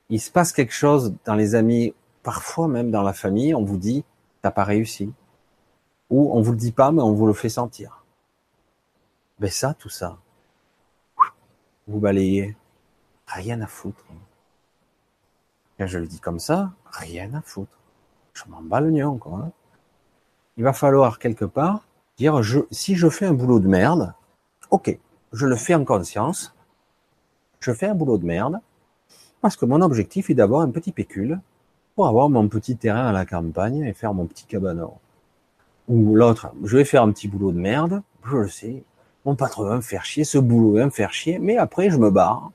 il 0.10 0.20
se 0.20 0.32
passe 0.32 0.54
quelque 0.54 0.74
chose 0.74 1.14
dans 1.26 1.36
les 1.36 1.54
amis 1.54 1.94
parfois 2.24 2.68
même 2.68 2.90
dans 2.90 3.04
la 3.04 3.14
famille, 3.14 3.54
on 3.54 3.64
vous 3.64 3.78
dit 3.78 4.04
t'as 4.42 4.52
pas 4.52 4.64
réussi, 4.64 5.14
ou 6.10 6.32
on 6.34 6.42
vous 6.42 6.54
le 6.54 6.58
dit 6.58 6.72
pas 6.72 6.92
mais 6.92 7.02
on 7.02 7.14
vous 7.14 7.28
le 7.28 7.34
fait 7.34 7.50
sentir. 7.50 8.06
Ben 9.40 9.52
ça, 9.52 9.74
tout 9.74 9.90
ça, 9.90 10.18
vous 11.88 12.00
balayez, 12.00 12.56
rien 13.28 13.62
à 13.62 13.68
foutre. 13.68 14.06
Quand 15.78 15.88
je 15.88 16.00
le 16.00 16.08
dis 16.08 16.20
comme 16.20 16.40
ça, 16.40 16.72
rien 16.86 17.34
à 17.34 17.42
foutre. 17.42 17.78
Je 18.34 18.44
m'en 18.50 18.62
bats 18.62 18.82
le 18.82 18.92
nion, 18.92 19.18
quoi. 19.18 19.40
Hein. 19.40 19.52
Il 20.58 20.64
va 20.64 20.74
falloir 20.74 21.20
quelque 21.20 21.46
part 21.46 21.87
dire, 22.18 22.42
si 22.72 22.96
je 22.96 23.10
fais 23.10 23.26
un 23.26 23.34
boulot 23.34 23.60
de 23.60 23.68
merde, 23.68 24.14
ok, 24.72 24.98
je 25.34 25.46
le 25.46 25.56
fais 25.56 25.76
en 25.76 25.86
conscience, 25.86 26.56
je 27.60 27.72
fais 27.74 27.88
un 27.88 27.96
boulot 27.96 28.18
de 28.18 28.26
merde, 28.26 28.60
parce 29.42 29.56
que 29.56 29.66
mon 29.66 29.82
objectif 29.82 30.30
est 30.30 30.34
d'avoir 30.34 30.62
un 30.62 30.72
petit 30.72 30.92
pécule 30.92 31.40
pour 31.96 32.08
avoir 32.08 32.30
mon 32.30 32.48
petit 32.48 32.76
terrain 32.76 33.08
à 33.08 33.12
la 33.12 33.26
campagne 33.26 33.84
et 33.84 33.94
faire 33.94 34.14
mon 34.14 34.26
petit 34.26 34.46
cabanon. 34.46 34.94
Ou 35.88 36.16
l'autre, 36.16 36.52
je 36.64 36.78
vais 36.78 36.86
faire 36.86 37.04
un 37.04 37.12
petit 37.12 37.28
boulot 37.28 37.52
de 37.52 37.60
merde, 37.60 38.02
je 38.26 38.38
le 38.38 38.48
sais, 38.50 38.84
mon 39.26 39.36
patron 39.36 39.64
va 39.64 39.76
me 39.76 39.82
faire 39.82 40.04
chier, 40.04 40.24
ce 40.24 40.38
boulot 40.38 40.74
va 40.74 40.86
me 40.86 40.90
faire 40.90 41.14
chier, 41.14 41.40
mais 41.40 41.58
après 41.58 41.90
je 41.90 41.98
me 41.98 42.10
barre 42.10 42.52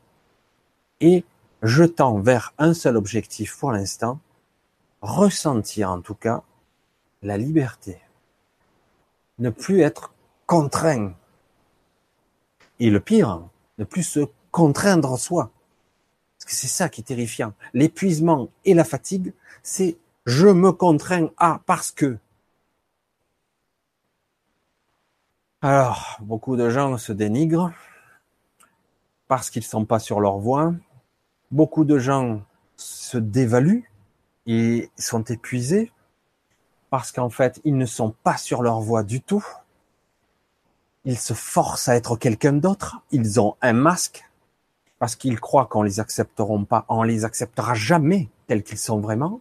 et 1.01 1.25
je 1.63 1.85
tends 1.85 2.19
vers 2.19 2.53
un 2.59 2.75
seul 2.75 2.97
objectif 2.97 3.57
pour 3.59 3.73
l'instant, 3.73 4.19
ressentir 5.01 5.91
en 5.91 6.01
tout 6.01 6.15
cas 6.15 6.43
la 7.23 7.39
liberté. 7.39 7.99
Ne 9.43 9.51
plus 9.51 9.81
être 9.81 10.15
contraint. 10.47 11.15
Et 12.79 12.91
le 12.91 13.01
pire, 13.01 13.43
ne 13.79 13.85
plus 13.85 14.05
se 14.05 14.21
contraindre 14.53 15.19
soi. 15.19 15.51
Parce 16.39 16.45
que 16.45 16.55
c'est 16.55 16.69
ça 16.69 16.89
qui 16.89 17.01
est 17.01 17.05
terrifiant. 17.05 17.53
L'épuisement 17.75 18.51
et 18.65 18.73
la 18.73 18.85
fatigue, 18.85 19.33
c'est 19.65 19.97
je 20.27 20.47
me 20.47 20.71
contrains 20.71 21.31
à 21.39 21.61
parce 21.67 21.91
que. 21.91 22.19
Alors, 25.61 26.19
beaucoup 26.21 26.57
de 26.57 26.71
gens 26.71 26.97
se 26.97 27.13
dénigrent 27.13 27.73
parce 29.27 29.51
qu'ils 29.51 29.63
ne 29.63 29.67
sont 29.67 29.85
pas 29.85 29.99
sur 29.99 30.21
leur 30.21 30.39
voie. 30.39 30.73
Beaucoup 31.51 31.85
de 31.85 31.99
gens 31.99 32.43
se 32.77 33.19
dévaluent 33.19 33.91
et 34.47 34.89
sont 34.97 35.25
épuisés 35.25 35.91
parce 36.93 37.11
qu'en 37.11 37.31
fait, 37.31 37.59
ils 37.65 37.79
ne 37.79 37.87
sont 37.87 38.15
pas 38.23 38.37
sur 38.37 38.63
leur 38.63 38.81
voie 38.81 39.03
du 39.03 39.23
tout. 39.23 39.43
Ils 41.07 41.19
se 41.19 41.33
forcent 41.33 41.89
à 41.89 41.97
être 41.97 42.17
quelqu'un 42.17 42.53
d'autre. 42.53 43.01
Ils 43.13 43.41
ont 43.41 43.57
un 43.63 43.73
masque 43.73 44.29
parce 44.99 45.17
qu'ils 45.17 45.41
croient 45.41 45.65
qu'on 45.65 45.83
les 45.83 46.01
accepteront 46.01 46.67
pas, 46.67 46.85
on 46.91 47.03
les 47.03 47.25
acceptera 47.25 47.73
jamais 47.73 48.29
tels 48.47 48.63
qu'ils 48.63 48.77
sont 48.77 49.01
vraiment. 49.01 49.41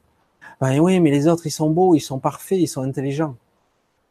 Ben 0.62 0.80
oui, 0.80 1.02
mais 1.02 1.12
les 1.12 1.28
autres, 1.28 1.46
ils 1.46 1.52
sont 1.52 1.70
beaux, 1.70 1.94
ils 1.94 2.00
sont 2.00 2.20
parfaits, 2.20 2.58
ils 2.58 2.70
sont 2.70 2.84
intelligents. 2.84 3.36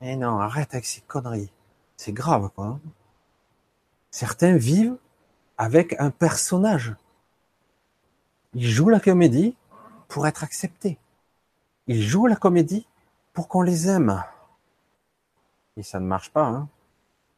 Mais 0.02 0.16
non, 0.16 0.38
arrête 0.38 0.74
avec 0.74 0.84
ces 0.84 1.00
conneries. 1.00 1.50
C'est 1.96 2.12
grave, 2.12 2.50
quoi. 2.54 2.78
Certains 4.10 4.58
vivent 4.58 4.98
avec 5.56 5.98
un 5.98 6.10
personnage. 6.10 6.94
Ils 8.52 8.68
jouent 8.68 8.90
la 8.90 9.00
comédie 9.00 9.56
pour 10.08 10.26
être 10.26 10.44
acceptés. 10.44 10.98
Ils 11.86 12.02
jouent 12.02 12.26
la 12.26 12.36
comédie 12.36 12.86
pour 13.32 13.48
qu'on 13.48 13.62
les 13.62 13.88
aime. 13.88 14.22
Et 15.76 15.82
ça 15.82 16.00
ne 16.00 16.06
marche 16.06 16.30
pas, 16.30 16.44
hein, 16.44 16.68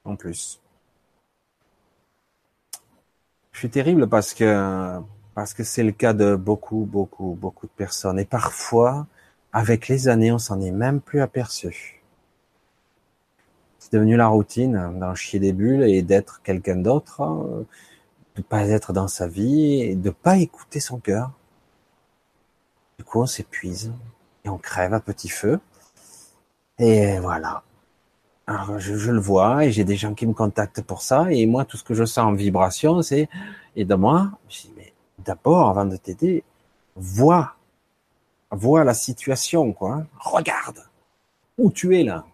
en 0.04 0.16
plus. 0.16 0.60
Je 3.52 3.58
suis 3.58 3.70
terrible 3.70 4.08
parce 4.08 4.34
que 4.34 5.00
parce 5.34 5.54
que 5.54 5.64
c'est 5.64 5.82
le 5.82 5.92
cas 5.92 6.12
de 6.12 6.36
beaucoup, 6.36 6.84
beaucoup, 6.90 7.36
beaucoup 7.40 7.66
de 7.66 7.72
personnes. 7.72 8.18
Et 8.18 8.24
parfois, 8.24 9.06
avec 9.52 9.88
les 9.88 10.08
années, 10.08 10.32
on 10.32 10.38
s'en 10.38 10.60
est 10.60 10.70
même 10.70 11.00
plus 11.00 11.20
aperçu. 11.20 12.02
C'est 13.78 13.92
devenu 13.94 14.16
la 14.16 14.28
routine 14.28 14.98
d'en 14.98 15.14
chier 15.14 15.40
des 15.40 15.52
bulles 15.52 15.84
et 15.84 16.02
d'être 16.02 16.42
quelqu'un 16.42 16.76
d'autre, 16.76 17.64
de 18.36 18.42
pas 18.42 18.68
être 18.68 18.92
dans 18.92 19.08
sa 19.08 19.26
vie 19.26 19.82
et 19.82 19.94
de 19.94 20.10
pas 20.10 20.38
écouter 20.38 20.80
son 20.80 20.98
cœur. 20.98 21.32
Du 22.98 23.04
coup, 23.04 23.20
on 23.20 23.26
s'épuise 23.26 23.92
et 24.44 24.48
on 24.48 24.58
crève 24.58 24.94
à 24.94 25.00
petit 25.00 25.28
feu. 25.28 25.60
Et 26.84 27.20
voilà. 27.20 27.62
Alors, 28.48 28.80
je, 28.80 28.96
je 28.96 29.12
le 29.12 29.20
vois 29.20 29.64
et 29.64 29.70
j'ai 29.70 29.84
des 29.84 29.94
gens 29.94 30.14
qui 30.14 30.26
me 30.26 30.32
contactent 30.32 30.82
pour 30.82 31.00
ça. 31.00 31.30
Et 31.30 31.46
moi, 31.46 31.64
tout 31.64 31.76
ce 31.76 31.84
que 31.84 31.94
je 31.94 32.04
sens 32.04 32.26
en 32.26 32.32
vibration, 32.32 33.02
c'est, 33.02 33.28
et 33.76 33.84
de 33.84 33.94
moi, 33.94 34.32
je 34.48 34.62
dis, 34.62 34.72
mais 34.76 34.92
d'abord, 35.20 35.68
avant 35.68 35.84
de 35.84 35.96
t'aider, 35.96 36.42
vois, 36.96 37.54
vois 38.50 38.82
la 38.82 38.94
situation, 38.94 39.72
quoi. 39.72 40.02
Regarde 40.18 40.80
où 41.56 41.70
tu 41.70 41.96
es 41.96 42.02
là? 42.02 42.24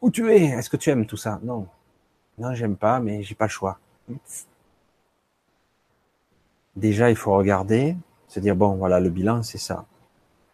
Où 0.00 0.12
tu 0.12 0.30
es? 0.30 0.44
Est-ce 0.44 0.70
que 0.70 0.76
tu 0.76 0.90
aimes 0.90 1.06
tout 1.06 1.16
ça? 1.16 1.40
Non. 1.42 1.66
Non, 2.38 2.54
j'aime 2.54 2.76
pas, 2.76 3.00
mais 3.00 3.24
j'ai 3.24 3.34
pas 3.34 3.46
le 3.46 3.50
choix. 3.50 3.80
Déjà, 6.76 7.10
il 7.10 7.16
faut 7.16 7.34
regarder, 7.34 7.96
se 8.28 8.38
dire, 8.38 8.54
bon, 8.54 8.76
voilà, 8.76 9.00
le 9.00 9.10
bilan, 9.10 9.42
c'est 9.42 9.58
ça. 9.58 9.84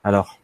Alors, 0.02 0.38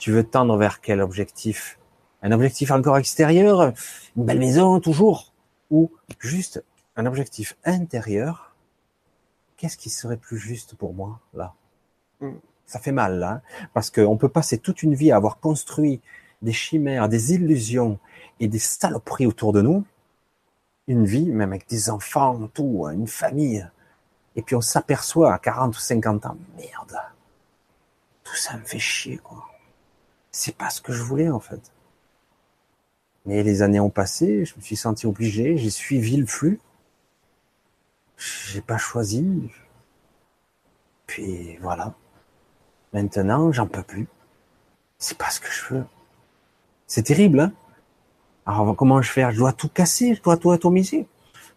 tu 0.00 0.10
veux 0.10 0.24
tendre 0.24 0.56
vers 0.56 0.80
quel 0.80 1.00
objectif? 1.02 1.78
Un 2.22 2.32
objectif 2.32 2.70
encore 2.70 2.96
extérieur 2.96 3.72
Une 4.16 4.24
belle 4.24 4.40
maison, 4.40 4.80
toujours? 4.80 5.32
Ou 5.70 5.92
juste 6.18 6.64
un 6.96 7.06
objectif 7.06 7.56
intérieur? 7.64 8.56
Qu'est-ce 9.56 9.76
qui 9.76 9.90
serait 9.90 10.16
plus 10.16 10.38
juste 10.38 10.74
pour 10.74 10.94
moi, 10.94 11.20
là? 11.34 11.54
Ça 12.64 12.78
fait 12.78 12.92
mal, 12.92 13.18
là, 13.18 13.30
hein, 13.30 13.66
parce 13.74 13.90
qu'on 13.90 14.16
peut 14.16 14.28
passer 14.28 14.58
toute 14.58 14.82
une 14.82 14.94
vie 14.94 15.12
à 15.12 15.16
avoir 15.16 15.38
construit 15.38 16.00
des 16.40 16.52
chimères, 16.52 17.08
des 17.08 17.34
illusions 17.34 17.98
et 18.38 18.48
des 18.48 18.58
saloperies 18.58 19.26
autour 19.26 19.52
de 19.52 19.60
nous, 19.60 19.84
une 20.86 21.04
vie, 21.04 21.26
même 21.26 21.50
avec 21.50 21.68
des 21.68 21.90
enfants, 21.90 22.48
tout, 22.54 22.86
une 22.86 23.06
famille, 23.06 23.68
et 24.36 24.42
puis 24.42 24.54
on 24.54 24.60
s'aperçoit 24.60 25.34
à 25.34 25.38
40 25.38 25.76
ou 25.76 25.80
50 25.80 26.26
ans, 26.26 26.36
merde, 26.56 26.96
tout 28.22 28.36
ça 28.36 28.56
me 28.56 28.64
fait 28.64 28.78
chier, 28.78 29.18
quoi. 29.18 29.50
C'est 30.42 30.56
pas 30.56 30.70
ce 30.70 30.80
que 30.80 30.94
je 30.94 31.02
voulais, 31.02 31.28
en 31.28 31.38
fait. 31.38 31.60
Mais 33.26 33.42
les 33.42 33.60
années 33.60 33.78
ont 33.78 33.90
passé, 33.90 34.46
je 34.46 34.56
me 34.56 34.62
suis 34.62 34.74
senti 34.74 35.04
obligé, 35.06 35.58
j'ai 35.58 35.68
suivi 35.68 36.16
le 36.16 36.24
flux. 36.24 36.58
J'ai 38.16 38.62
pas 38.62 38.78
choisi. 38.78 39.50
Puis 41.06 41.58
voilà. 41.58 41.92
Maintenant, 42.94 43.52
j'en 43.52 43.66
peux 43.66 43.82
plus. 43.82 44.08
C'est 44.96 45.18
pas 45.18 45.28
ce 45.28 45.40
que 45.40 45.50
je 45.50 45.74
veux. 45.74 45.84
C'est 46.86 47.02
terrible, 47.02 47.40
hein 47.40 47.52
Alors 48.46 48.74
comment 48.74 49.02
je 49.02 49.12
fais? 49.12 49.30
Je 49.32 49.36
dois 49.36 49.52
tout 49.52 49.68
casser, 49.68 50.14
je 50.14 50.22
dois 50.22 50.38
tout 50.38 50.52
atomiser 50.52 51.06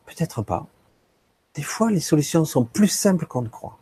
Peut-être 0.06 0.41
pas. 0.41 0.67
Des 1.54 1.63
fois, 1.63 1.89
les 1.89 2.02
solutions 2.02 2.43
sont 2.43 2.65
plus 2.65 2.89
simples 2.89 3.28
qu'on 3.28 3.43
ne 3.43 3.48
croit. 3.48 3.80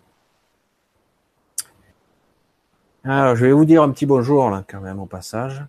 Alors, 3.03 3.35
je 3.35 3.45
vais 3.45 3.51
vous 3.51 3.65
dire 3.65 3.81
un 3.81 3.89
petit 3.89 4.05
bonjour, 4.05 4.49
là, 4.49 4.63
quand 4.67 4.79
même, 4.79 4.99
au 4.99 5.07
passage. 5.07 5.63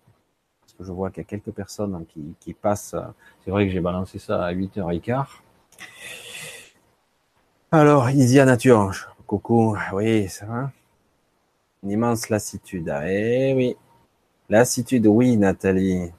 Parce 0.61 0.73
que 0.75 0.85
je 0.85 0.92
vois 0.92 1.11
qu'il 1.11 1.23
y 1.23 1.27
a 1.27 1.29
quelques 1.29 1.51
personnes 1.51 2.05
qui, 2.07 2.35
qui 2.40 2.53
passent. 2.53 2.95
C'est 3.45 3.51
vrai 3.51 3.66
que 3.66 3.73
j'ai 3.73 3.81
balancé 3.81 4.18
ça 4.18 4.45
à 4.45 4.53
8h15. 4.53 5.25
Alors, 7.71 8.11
Isia 8.11 8.45
Nature. 8.45 9.14
Coucou. 9.27 9.77
Oui, 9.95 10.29
ça 10.29 10.45
va. 10.45 10.71
Une 11.83 11.92
immense 11.92 12.29
lassitude. 12.29 12.92
Eh 13.07 13.55
oui. 13.57 13.77
Lassitude, 14.51 15.07
oui, 15.07 15.38
Nathalie. 15.38 16.12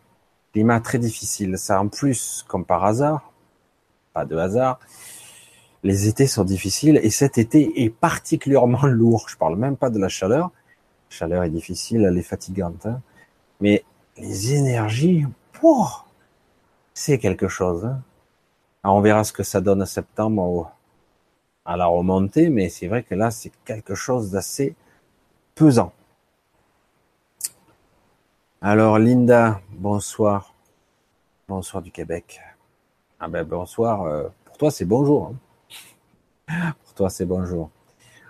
Climat 0.52 0.80
très 0.80 0.97
difficile. 0.97 1.60
Ça, 1.60 1.80
en 1.80 1.89
plus, 1.89 2.43
comme 2.47 2.65
par 2.65 2.84
hasard. 2.86 3.32
Pas 4.13 4.26
de 4.26 4.36
hasard 4.36 4.80
les 5.84 6.08
étés 6.08 6.28
sont 6.28 6.43
difficiles 6.43 6.99
et 7.04 7.10
cet 7.10 7.38
été 7.38 7.84
est 7.84 7.89
particulièrement 7.89 8.84
lourd. 8.88 9.28
Je 9.30 9.38
parle 9.38 9.58
même 9.58 9.78
pas 9.78 9.89
de 9.89 9.99
la 9.99 10.10
chaleur. 10.10 10.52
Chaleur 11.13 11.43
est 11.43 11.49
difficile, 11.49 12.06
elle 12.06 12.17
est 12.17 12.23
fatigante. 12.23 12.86
Hein. 12.86 13.02
Mais 13.62 13.84
les 14.17 14.54
énergies, 14.54 15.26
c'est 16.93 17.19
quelque 17.19 17.47
chose. 17.47 17.86
Hein. 17.86 18.02
On 18.84 18.99
verra 18.99 19.23
ce 19.23 19.32
que 19.32 19.43
ça 19.43 19.62
donne 19.62 19.82
en 19.82 19.86
septembre 19.86 20.71
à 21.65 21.78
la 21.78 21.86
remontée, 21.86 22.49
mais 22.49 22.67
c'est 22.67 22.88
vrai 22.88 23.04
que 23.04 23.15
là, 23.15 23.32
c'est 23.32 23.52
quelque 23.63 23.95
chose 23.95 24.32
d'assez 24.32 24.76
pesant. 25.56 25.93
Alors 28.62 28.99
Linda, 28.99 29.62
bonsoir. 29.69 30.54
Bonsoir 31.47 31.82
du 31.84 31.91
Québec. 31.91 32.41
Ah 33.19 33.28
ben 33.28 33.43
bonsoir, 33.43 34.04
euh, 34.04 34.28
pour 34.45 34.58
toi 34.58 34.71
c'est 34.71 34.86
bonjour. 34.86 35.28
Hein. 35.28 35.36
Pour 36.84 36.93
toi, 36.93 37.10
c'est 37.10 37.26
bonjour. 37.26 37.69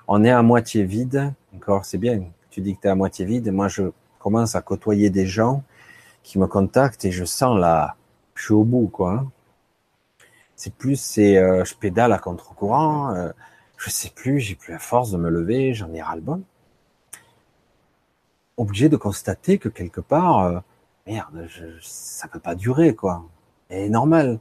On 0.08 0.24
est 0.24 0.32
à 0.32 0.41
moitié 0.41 0.84
vide. 0.84 1.34
Encore, 1.56 1.86
c'est 1.86 1.98
bien. 1.98 2.24
Tu 2.54 2.62
dis 2.62 2.76
que 2.76 2.82
tu 2.82 2.88
es 2.88 2.92
à 2.92 2.96
moitié 2.96 3.26
vide. 3.26 3.52
Moi, 3.52 3.68
je 3.68 3.82
commence 4.20 4.54
à 4.54 4.62
côtoyer 4.62 5.10
des 5.10 5.26
gens 5.26 5.63
qui 6.22 6.38
me 6.38 6.46
contactent 6.46 7.04
et 7.04 7.12
je 7.12 7.26
sens 7.26 7.60
là, 7.60 7.96
je 8.36 8.44
suis 8.44 8.54
au 8.54 8.63
bout, 8.63 8.89
quoi. 8.89 9.26
C'est 10.56 10.76
plus, 10.76 10.98
c'est, 10.98 11.38
euh, 11.38 11.66
je 11.66 11.74
pédale 11.74 12.13
à 12.13 12.20
contre-courant. 12.20 13.10
Euh, 13.16 13.32
je 13.78 13.89
sais 13.89 14.12
plus, 14.12 14.39
j'ai 14.39 14.54
plus 14.54 14.72
la 14.72 14.78
force 14.78 15.10
de 15.10 15.18
me 15.18 15.32
lever. 15.32 15.74
J'en 15.74 15.92
ai 15.94 16.02
ras 16.04 16.16
le 16.16 16.22
bon. 16.22 16.44
Obligé 18.58 18.88
de 18.88 18.98
constater 18.98 19.58
que 19.58 19.68
quelque 19.68 20.00
part, 20.00 20.42
euh, 20.42 20.60
merde, 21.08 21.48
je, 21.48 21.66
ça 21.82 22.28
peut 22.28 22.39
pas 22.39 22.54
durer, 22.54 22.94
quoi. 22.94 23.26
Et 23.72 23.89
normal 23.89 24.39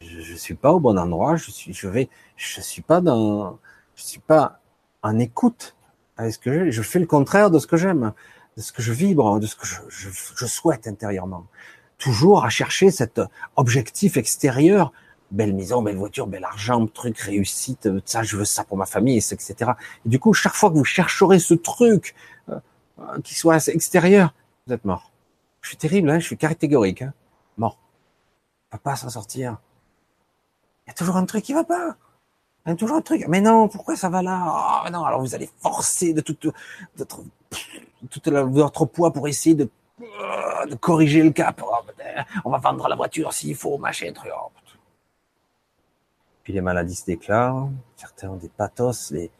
je, 0.00 0.20
je 0.20 0.34
suis 0.36 0.54
pas 0.54 0.72
au 0.72 0.78
bon 0.78 0.96
endroit, 0.96 1.34
je 1.34 1.50
suis, 1.50 1.72
je 1.74 1.88
vais, 1.88 2.08
je 2.36 2.60
suis 2.60 2.82
pas 2.82 3.00
dans, 3.00 3.58
je 3.96 4.04
suis 4.04 4.20
pas 4.20 4.60
en 5.02 5.18
écoute 5.18 5.74
avec 6.20 6.34
ce 6.34 6.38
que 6.38 6.70
je, 6.70 6.82
fais 6.82 6.98
le 6.98 7.06
contraire 7.06 7.50
de 7.50 7.58
ce 7.58 7.66
que 7.66 7.76
j'aime, 7.76 8.12
de 8.56 8.62
ce 8.62 8.72
que 8.72 8.82
je 8.82 8.92
vibre, 8.92 9.40
de 9.40 9.46
ce 9.46 9.56
que 9.56 9.66
je 9.66 10.46
souhaite 10.46 10.86
intérieurement? 10.86 11.46
Toujours 11.98 12.44
à 12.44 12.50
chercher 12.50 12.90
cet 12.90 13.20
objectif 13.56 14.16
extérieur, 14.16 14.92
belle 15.30 15.54
maison, 15.54 15.82
belle 15.82 15.96
voiture, 15.96 16.26
bel 16.26 16.44
argent, 16.44 16.86
truc, 16.86 17.18
réussite, 17.18 17.88
ça, 18.04 18.22
je 18.22 18.36
veux 18.36 18.44
ça 18.44 18.64
pour 18.64 18.76
ma 18.76 18.86
famille, 18.86 19.16
etc. 19.18 19.72
Et 20.04 20.08
du 20.08 20.18
coup, 20.18 20.32
chaque 20.32 20.54
fois 20.54 20.70
que 20.70 20.74
vous 20.74 20.84
chercherez 20.84 21.38
ce 21.38 21.54
truc 21.54 22.14
euh, 22.48 22.58
qui 23.24 23.34
soit 23.34 23.68
extérieur, 23.68 24.34
vous 24.66 24.74
êtes 24.74 24.84
mort. 24.84 25.12
Je 25.62 25.68
suis 25.68 25.76
terrible, 25.76 26.10
hein, 26.10 26.18
je 26.18 26.26
suis 26.26 26.36
catégorique, 26.36 27.02
hein, 27.02 27.12
mort. 27.56 27.78
On 28.72 28.76
peut 28.76 28.82
pas 28.82 28.96
s'en 28.96 29.08
sortir. 29.08 29.58
Il 30.86 30.90
y 30.90 30.92
a 30.92 30.94
toujours 30.94 31.16
un 31.16 31.24
truc 31.24 31.44
qui 31.44 31.54
va 31.54 31.64
pas. 31.64 31.96
Toujours 32.66 32.96
un 32.96 33.00
truc. 33.00 33.26
Mais 33.28 33.40
non, 33.40 33.68
pourquoi 33.68 33.96
ça 33.96 34.08
va 34.08 34.22
là? 34.22 34.84
Oh, 34.86 34.90
Non, 34.90 35.04
alors 35.04 35.20
vous 35.20 35.34
allez 35.34 35.48
forcer 35.60 36.12
de 36.12 36.20
tout, 36.20 36.36
de, 36.42 37.04
tout 37.04 38.22
votre 38.50 38.84
poids 38.84 39.12
pour 39.12 39.26
essayer 39.28 39.54
de, 39.54 39.68
de 40.68 40.74
corriger 40.74 41.22
le 41.22 41.30
cap. 41.30 41.62
Oh, 41.64 41.74
on 42.44 42.50
va 42.50 42.58
vendre 42.58 42.86
la 42.88 42.96
voiture 42.96 43.32
s'il 43.32 43.56
faut, 43.56 43.78
machin, 43.78 44.12
truc. 44.12 44.30
Oh, 44.36 44.50
Puis 46.44 46.52
les 46.52 46.60
maladies 46.60 46.96
se 46.96 47.06
déclarent. 47.06 47.70
Certains 47.96 48.28
ont 48.28 48.36
des 48.36 48.50
pathos, 48.50 49.10
des 49.12 49.30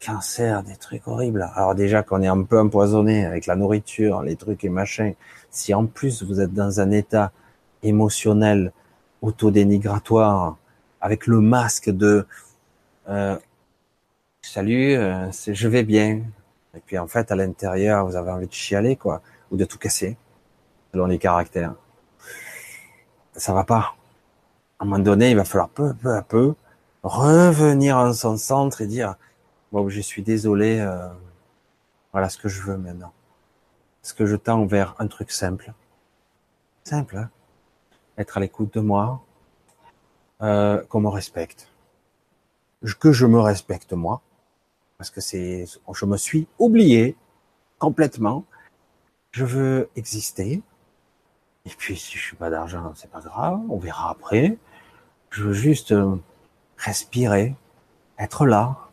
cancers, 0.00 0.62
des 0.62 0.76
trucs 0.76 1.06
horribles. 1.08 1.50
Alors 1.54 1.74
déjà 1.74 2.02
qu'on 2.02 2.22
est 2.22 2.28
un 2.28 2.42
peu 2.42 2.60
empoisonné 2.60 3.26
avec 3.26 3.46
la 3.46 3.56
nourriture, 3.56 4.22
les 4.22 4.36
trucs 4.36 4.64
et 4.64 4.68
machin. 4.68 5.12
Si 5.50 5.74
en 5.74 5.86
plus 5.86 6.22
vous 6.22 6.40
êtes 6.40 6.54
dans 6.54 6.80
un 6.80 6.90
état 6.90 7.32
émotionnel 7.82 8.72
autodénigratoire, 9.20 10.56
avec 11.00 11.26
le 11.26 11.40
masque 11.40 11.90
de 11.90 12.26
euh, 13.08 13.38
salut, 14.42 14.94
euh, 14.94 15.30
je 15.32 15.68
vais 15.68 15.82
bien. 15.82 16.22
Et 16.74 16.80
puis 16.84 16.98
en 16.98 17.06
fait, 17.06 17.30
à 17.30 17.36
l'intérieur, 17.36 18.06
vous 18.06 18.16
avez 18.16 18.30
envie 18.30 18.46
de 18.46 18.52
chialer, 18.52 18.96
quoi, 18.96 19.22
ou 19.50 19.56
de 19.56 19.64
tout 19.64 19.78
casser, 19.78 20.16
selon 20.92 21.06
les 21.06 21.18
caractères. 21.18 21.74
Ça 23.34 23.52
va 23.52 23.64
pas. 23.64 23.94
À 24.78 24.84
un 24.84 24.86
moment 24.86 24.98
donné, 24.98 25.30
il 25.30 25.36
va 25.36 25.44
falloir 25.44 25.68
peu, 25.68 25.94
peu 25.94 26.14
à 26.14 26.22
peu 26.22 26.54
revenir 27.02 27.96
en 27.96 28.12
son 28.12 28.36
centre 28.36 28.82
et 28.82 28.86
dire 28.86 29.14
bon, 29.72 29.88
je 29.88 30.00
suis 30.00 30.22
désolé, 30.22 30.80
euh, 30.80 31.08
voilà 32.12 32.28
ce 32.28 32.38
que 32.38 32.48
je 32.48 32.60
veux 32.62 32.76
maintenant. 32.76 33.12
Ce 34.02 34.14
que 34.14 34.26
je 34.26 34.36
tends 34.36 34.66
vers 34.66 34.94
un 34.98 35.06
truc 35.06 35.30
simple, 35.30 35.72
simple, 36.84 37.16
hein 37.16 37.30
être 38.18 38.36
à 38.36 38.40
l'écoute 38.40 38.74
de 38.74 38.80
moi, 38.80 39.22
euh, 40.42 40.82
qu'on 40.88 41.00
me 41.00 41.08
respecte, 41.08 41.68
que 42.82 43.12
je 43.12 43.26
me 43.26 43.40
respecte 43.40 43.92
moi, 43.92 44.22
parce 44.98 45.10
que 45.10 45.20
c'est, 45.20 45.66
je 45.92 46.04
me 46.04 46.16
suis 46.16 46.46
oublié 46.58 47.16
complètement. 47.78 48.44
Je 49.30 49.44
veux 49.44 49.90
exister. 49.96 50.62
Et 51.66 51.70
puis 51.76 51.96
si 51.96 52.16
je 52.16 52.22
suis 52.22 52.36
pas 52.36 52.50
d'argent, 52.50 52.92
c'est 52.94 53.10
pas 53.10 53.20
grave, 53.20 53.60
on 53.68 53.78
verra 53.78 54.10
après. 54.10 54.56
Je 55.30 55.44
veux 55.44 55.52
juste 55.52 55.92
euh, 55.92 56.16
respirer, 56.78 57.54
être 58.18 58.46
là, 58.46 58.88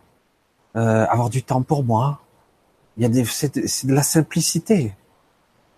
euh, 0.76 1.06
avoir 1.08 1.30
du 1.30 1.44
temps 1.44 1.62
pour 1.62 1.84
moi. 1.84 2.20
Il 2.98 3.04
y 3.04 3.06
a 3.06 3.10
des, 3.10 3.24
c'est 3.26 3.56
de 3.86 3.94
la 3.94 4.04
simplicité. 4.04 4.94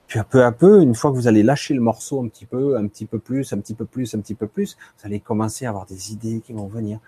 Puis 0.08 0.20
peu 0.30 0.44
à 0.44 0.52
peu, 0.52 0.82
une 0.82 0.96
fois 0.96 1.12
que 1.12 1.16
vous 1.16 1.28
allez 1.28 1.44
lâcher 1.44 1.74
le 1.74 1.82
morceau 1.82 2.24
un 2.24 2.28
petit 2.28 2.46
peu, 2.46 2.78
un 2.78 2.88
petit 2.88 3.06
peu 3.06 3.20
plus, 3.20 3.54
un 3.54 3.60
petit 3.60 3.74
peu 3.74 3.86
plus, 3.86 4.14
un 4.14 4.20
petit 4.20 4.36
peu 4.36 4.48
plus, 4.48 4.78
vous 4.98 5.06
allez 5.06 5.20
commencer 5.20 5.66
à 5.66 5.70
avoir 5.70 5.86
des 5.86 6.14
idées 6.14 6.42
qui 6.42 6.54
vont 6.54 6.68
venir. 6.68 7.00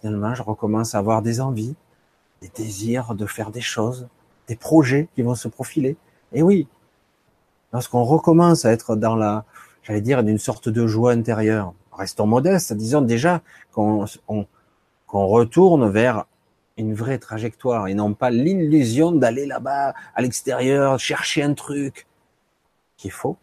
Finalement, 0.00 0.34
je 0.34 0.42
recommence 0.42 0.94
à 0.94 0.98
avoir 0.98 1.22
des 1.22 1.40
envies, 1.40 1.74
des 2.42 2.50
désirs 2.54 3.14
de 3.14 3.24
faire 3.24 3.50
des 3.50 3.62
choses, 3.62 4.08
des 4.46 4.56
projets 4.56 5.08
qui 5.14 5.22
vont 5.22 5.34
se 5.34 5.48
profiler. 5.48 5.96
Et 6.34 6.42
oui, 6.42 6.68
lorsqu'on 7.72 8.04
recommence 8.04 8.66
à 8.66 8.72
être 8.72 8.94
dans 8.94 9.16
la, 9.16 9.46
j'allais 9.82 10.02
dire, 10.02 10.22
d'une 10.22 10.36
sorte 10.36 10.68
de 10.68 10.86
joie 10.86 11.12
intérieure, 11.12 11.72
restons 11.92 12.26
modestes, 12.26 12.74
disons 12.74 13.00
déjà 13.00 13.40
qu'on 13.72 14.04
retourne 15.08 15.88
vers 15.88 16.26
une 16.76 16.92
vraie 16.92 17.18
trajectoire 17.18 17.88
et 17.88 17.94
non 17.94 18.12
pas 18.12 18.28
l'illusion 18.28 19.12
d'aller 19.12 19.46
là-bas, 19.46 19.94
à 20.14 20.20
l'extérieur, 20.20 20.98
chercher 20.98 21.42
un 21.42 21.54
truc 21.54 22.06
qui 22.98 23.08
est 23.08 23.10
faux, 23.10 23.38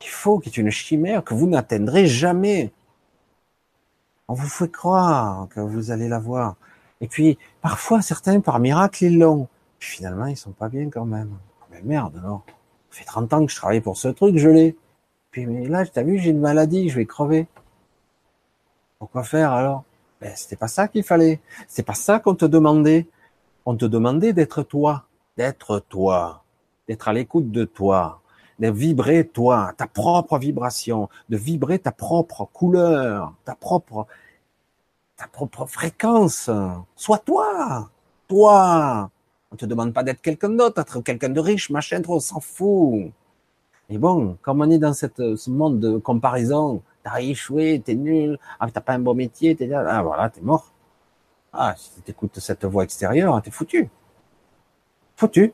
qui 0.00 0.08
est 0.08 0.10
faux, 0.12 0.40
qui 0.40 0.48
est 0.48 0.56
une 0.56 0.70
chimère 0.70 1.22
que 1.22 1.34
vous 1.34 1.46
n'atteindrez 1.46 2.08
jamais. 2.08 2.72
On 4.28 4.34
vous 4.34 4.48
fait 4.48 4.70
croire 4.70 5.48
que 5.48 5.60
vous 5.60 5.90
allez 5.90 6.08
l'avoir. 6.08 6.56
Et 7.00 7.08
puis, 7.08 7.38
parfois, 7.62 8.02
certains, 8.02 8.40
par 8.40 8.58
miracle, 8.58 9.04
ils 9.04 9.18
l'ont. 9.18 9.48
Puis 9.78 9.90
finalement, 9.96 10.26
ils 10.26 10.36
sont 10.36 10.50
pas 10.50 10.68
bien 10.68 10.90
quand 10.90 11.06
même. 11.06 11.30
Mais 11.70 11.80
merde, 11.82 12.20
alors. 12.22 12.44
Ça 12.90 12.98
fait 12.98 13.04
30 13.04 13.32
ans 13.32 13.46
que 13.46 13.52
je 13.52 13.56
travaille 13.56 13.80
pour 13.80 13.96
ce 13.96 14.08
truc, 14.08 14.38
je 14.38 14.48
l'ai. 14.48 14.76
Puis, 15.30 15.46
mais 15.46 15.66
là, 15.66 15.84
t'as 15.86 16.02
vu, 16.02 16.18
j'ai 16.18 16.30
une 16.30 16.40
maladie, 16.40 16.88
je 16.88 16.96
vais 16.96 17.06
crever. 17.06 17.46
Pourquoi 18.98 19.22
faire 19.22 19.52
alors? 19.52 19.84
Ben, 20.20 20.32
c'était 20.34 20.56
pas 20.56 20.68
ça 20.68 20.88
qu'il 20.88 21.04
fallait. 21.04 21.40
C'est 21.68 21.84
pas 21.84 21.94
ça 21.94 22.18
qu'on 22.18 22.34
te 22.34 22.44
demandait. 22.44 23.06
On 23.64 23.76
te 23.76 23.84
demandait 23.84 24.32
d'être 24.32 24.62
toi, 24.62 25.04
d'être 25.36 25.80
toi, 25.88 26.42
d'être 26.88 27.08
à 27.08 27.12
l'écoute 27.12 27.50
de 27.52 27.64
toi, 27.64 28.20
de 28.58 28.68
vibrer 28.70 29.26
toi, 29.26 29.72
ta 29.76 29.86
propre 29.86 30.38
vibration, 30.38 31.08
de 31.28 31.36
vibrer 31.36 31.78
ta 31.78 31.92
propre 31.92 32.48
couleur, 32.52 33.34
ta 33.44 33.54
propre, 33.54 34.06
ta 35.16 35.26
propre 35.28 35.66
fréquence. 35.66 36.50
Sois 36.96 37.18
toi, 37.18 37.90
toi. 38.28 39.10
On 39.50 39.56
te 39.56 39.64
demande 39.64 39.94
pas 39.94 40.02
d'être 40.02 40.20
quelqu'un 40.20 40.50
d'autre, 40.50 40.76
d'être 40.76 41.00
quelqu'un 41.00 41.30
de 41.30 41.40
riche, 41.40 41.70
machin, 41.70 42.02
on 42.08 42.20
s'en 42.20 42.40
fout. 42.40 43.12
Et 43.88 43.96
bon, 43.98 44.36
comme 44.42 44.60
on 44.60 44.70
est 44.70 44.78
dans 44.78 44.92
cette, 44.92 45.36
ce 45.36 45.50
monde 45.50 45.80
de 45.80 45.96
comparaison, 45.96 46.82
t'as 47.02 47.20
échoué, 47.20 47.80
t'es 47.84 47.94
nul, 47.94 48.38
ah, 48.60 48.70
t'as 48.70 48.82
pas 48.82 48.92
un 48.94 48.98
bon 48.98 49.14
métier, 49.14 49.56
t'es 49.56 49.66
là, 49.66 49.84
ah 49.88 50.02
voilà, 50.02 50.28
t'es 50.28 50.42
mort. 50.42 50.72
Ah, 51.52 51.74
si 51.76 52.00
t'écoutes 52.02 52.38
cette 52.40 52.64
voix 52.66 52.84
extérieure, 52.84 53.40
t'es 53.42 53.50
foutu. 53.50 53.88
Foutu. 55.16 55.52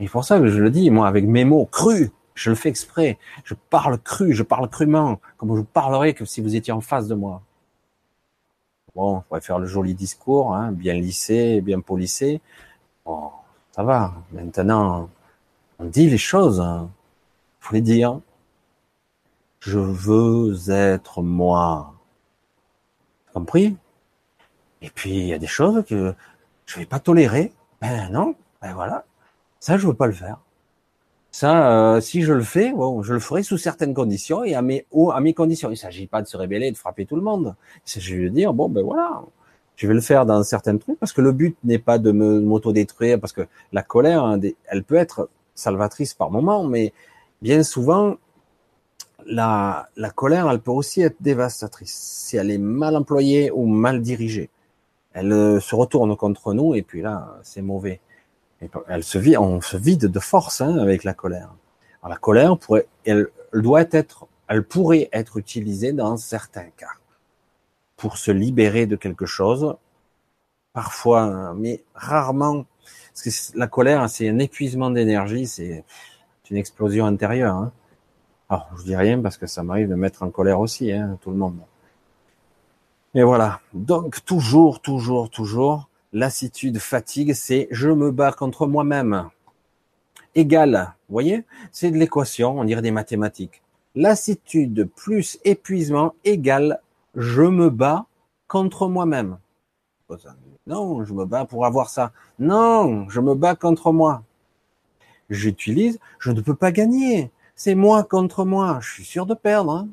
Et 0.00 0.08
pour 0.08 0.24
ça 0.24 0.38
que 0.38 0.48
je 0.48 0.60
le 0.60 0.70
dis, 0.70 0.90
moi, 0.90 1.08
avec 1.08 1.24
mes 1.24 1.44
mots 1.44 1.66
crus, 1.66 2.10
je 2.34 2.50
le 2.50 2.56
fais 2.56 2.68
exprès. 2.68 3.18
Je 3.44 3.54
parle 3.54 3.98
cru, 3.98 4.34
je 4.34 4.42
parle 4.42 4.68
crûment, 4.68 5.20
comme 5.38 5.56
je 5.56 5.62
parlerais 5.62 6.12
que 6.14 6.24
si 6.24 6.40
vous 6.40 6.54
étiez 6.54 6.72
en 6.72 6.80
face 6.80 7.08
de 7.08 7.14
moi. 7.14 7.42
Bon, 8.94 9.16
on 9.16 9.20
pourrait 9.22 9.40
faire 9.40 9.58
le 9.58 9.66
joli 9.66 9.94
discours, 9.94 10.54
hein, 10.54 10.72
bien 10.72 10.94
lissé, 10.94 11.60
bien 11.60 11.80
polissé. 11.80 12.40
Bon, 13.04 13.30
ça 13.72 13.82
va. 13.82 14.14
Maintenant, 14.32 15.10
on 15.78 15.84
dit 15.84 16.08
les 16.08 16.18
choses. 16.18 16.60
Hein. 16.60 16.90
Faut 17.60 17.74
les 17.74 17.82
dire. 17.82 18.20
Je 19.60 19.78
veux 19.78 20.70
être 20.70 21.22
moi. 21.22 21.94
Compris? 23.34 23.76
Et 24.80 24.90
puis, 24.90 25.10
il 25.10 25.26
y 25.26 25.34
a 25.34 25.38
des 25.38 25.46
choses 25.46 25.84
que 25.84 26.14
je 26.66 26.78
vais 26.78 26.86
pas 26.86 27.00
tolérer. 27.00 27.52
Ben 27.80 28.08
non, 28.10 28.34
ben 28.62 28.72
voilà. 28.74 29.04
Ça, 29.66 29.78
je 29.78 29.86
veux 29.88 29.94
pas 29.94 30.06
le 30.06 30.12
faire. 30.12 30.38
Ça, 31.32 31.96
euh, 31.96 32.00
si 32.00 32.22
je 32.22 32.32
le 32.32 32.44
fais, 32.44 32.72
je 33.02 33.12
le 33.12 33.18
ferai 33.18 33.42
sous 33.42 33.58
certaines 33.58 33.94
conditions 33.94 34.44
et 34.44 34.54
à 34.54 34.62
mes, 34.62 34.86
conditions. 35.34 35.72
Il 35.72 35.76
s'agit 35.76 36.06
pas 36.06 36.22
de 36.22 36.28
se 36.28 36.36
rébeller, 36.36 36.70
de 36.70 36.76
frapper 36.76 37.04
tout 37.04 37.16
le 37.16 37.22
monde. 37.22 37.56
Il 37.84 37.90
s'agit 37.90 38.16
de 38.16 38.28
dire, 38.28 38.54
bon, 38.54 38.68
ben 38.68 38.84
voilà, 38.84 39.24
je 39.74 39.88
vais 39.88 39.94
le 39.94 40.00
faire 40.00 40.24
dans 40.24 40.40
certains 40.44 40.76
trucs 40.78 41.00
parce 41.00 41.12
que 41.12 41.20
le 41.20 41.32
but 41.32 41.56
n'est 41.64 41.80
pas 41.80 41.98
de 41.98 42.12
me 42.12 42.38
m'auto-détruire 42.38 43.18
parce 43.18 43.32
que 43.32 43.40
la 43.72 43.82
colère, 43.82 44.22
hein, 44.22 44.38
elle 44.66 44.84
peut 44.84 44.94
être 44.94 45.30
salvatrice 45.56 46.14
par 46.14 46.30
moment, 46.30 46.62
mais 46.62 46.92
bien 47.42 47.64
souvent, 47.64 48.18
la, 49.26 49.88
la 49.96 50.10
colère, 50.10 50.48
elle 50.48 50.60
peut 50.60 50.70
aussi 50.70 51.02
être 51.02 51.16
dévastatrice 51.18 51.92
si 51.92 52.36
elle 52.36 52.52
est 52.52 52.58
mal 52.58 52.94
employée 52.94 53.50
ou 53.50 53.66
mal 53.66 54.00
dirigée. 54.00 54.48
Elle 55.12 55.32
euh, 55.32 55.58
se 55.58 55.74
retourne 55.74 56.16
contre 56.16 56.54
nous 56.54 56.76
et 56.76 56.82
puis 56.82 57.02
là, 57.02 57.36
c'est 57.42 57.62
mauvais. 57.62 58.00
Elle 58.88 59.04
se 59.04 59.18
vide, 59.18 59.36
on 59.38 59.60
se 59.60 59.76
vide 59.76 60.06
de 60.06 60.20
force 60.20 60.60
hein, 60.60 60.78
avec 60.78 61.04
la 61.04 61.14
colère. 61.14 61.54
Alors, 62.02 62.10
la 62.10 62.16
colère 62.16 62.58
pourrait, 62.58 62.86
elle, 63.04 63.28
doit 63.52 63.84
être, 63.90 64.26
elle 64.48 64.62
pourrait 64.62 65.08
être 65.12 65.36
utilisée 65.36 65.92
dans 65.92 66.16
certains 66.16 66.70
cas 66.76 66.92
pour 67.96 68.18
se 68.18 68.30
libérer 68.30 68.86
de 68.86 68.96
quelque 68.96 69.26
chose, 69.26 69.76
parfois, 70.72 71.54
mais 71.56 71.82
rarement. 71.94 72.66
Parce 73.14 73.22
que 73.22 73.58
la 73.58 73.66
colère, 73.66 74.08
c'est 74.10 74.28
un 74.28 74.38
épuisement 74.38 74.90
d'énergie, 74.90 75.46
c'est 75.46 75.84
une 76.50 76.56
explosion 76.56 77.06
intérieure. 77.06 77.56
Hein. 77.56 77.72
Alors, 78.48 78.68
je 78.78 78.84
dis 78.84 78.96
rien 78.96 79.20
parce 79.20 79.38
que 79.38 79.46
ça 79.46 79.62
m'arrive 79.62 79.88
de 79.88 79.94
mettre 79.94 80.22
en 80.22 80.30
colère 80.30 80.60
aussi, 80.60 80.92
hein, 80.92 81.18
tout 81.22 81.30
le 81.30 81.36
monde. 81.36 81.58
Et 83.14 83.22
voilà. 83.22 83.60
Donc, 83.72 84.24
toujours, 84.24 84.80
toujours, 84.80 85.30
toujours, 85.30 85.88
lassitude, 86.16 86.78
fatigue, 86.78 87.34
c'est 87.34 87.68
je 87.70 87.88
me 87.88 88.10
bats 88.10 88.32
contre 88.32 88.66
moi-même. 88.66 89.28
Égal, 90.34 90.94
vous 91.08 91.12
voyez, 91.12 91.44
c'est 91.72 91.90
de 91.90 91.96
l'équation, 91.96 92.58
on 92.58 92.64
dirait 92.64 92.82
des 92.82 92.90
mathématiques. 92.90 93.62
Lassitude 93.94 94.88
plus 94.96 95.38
épuisement 95.44 96.14
égale 96.24 96.80
je 97.14 97.42
me 97.42 97.70
bats 97.70 98.06
contre 98.48 98.88
moi-même. 98.88 99.38
Non, 100.66 101.04
je 101.04 101.12
me 101.14 101.24
bats 101.24 101.44
pour 101.44 101.64
avoir 101.64 101.88
ça. 101.88 102.12
Non, 102.38 103.08
je 103.08 103.20
me 103.20 103.34
bats 103.34 103.54
contre 103.54 103.92
moi. 103.92 104.22
J'utilise, 105.30 105.98
je 106.18 106.30
ne 106.30 106.40
peux 106.40 106.54
pas 106.54 106.72
gagner 106.72 107.30
c'est 107.56 107.74
moi 107.74 108.04
contre 108.04 108.44
moi, 108.44 108.78
je 108.82 108.92
suis 108.92 109.04
sûr 109.04 109.26
de 109.26 109.34
perdre. 109.34 109.72
Hein. 109.72 109.88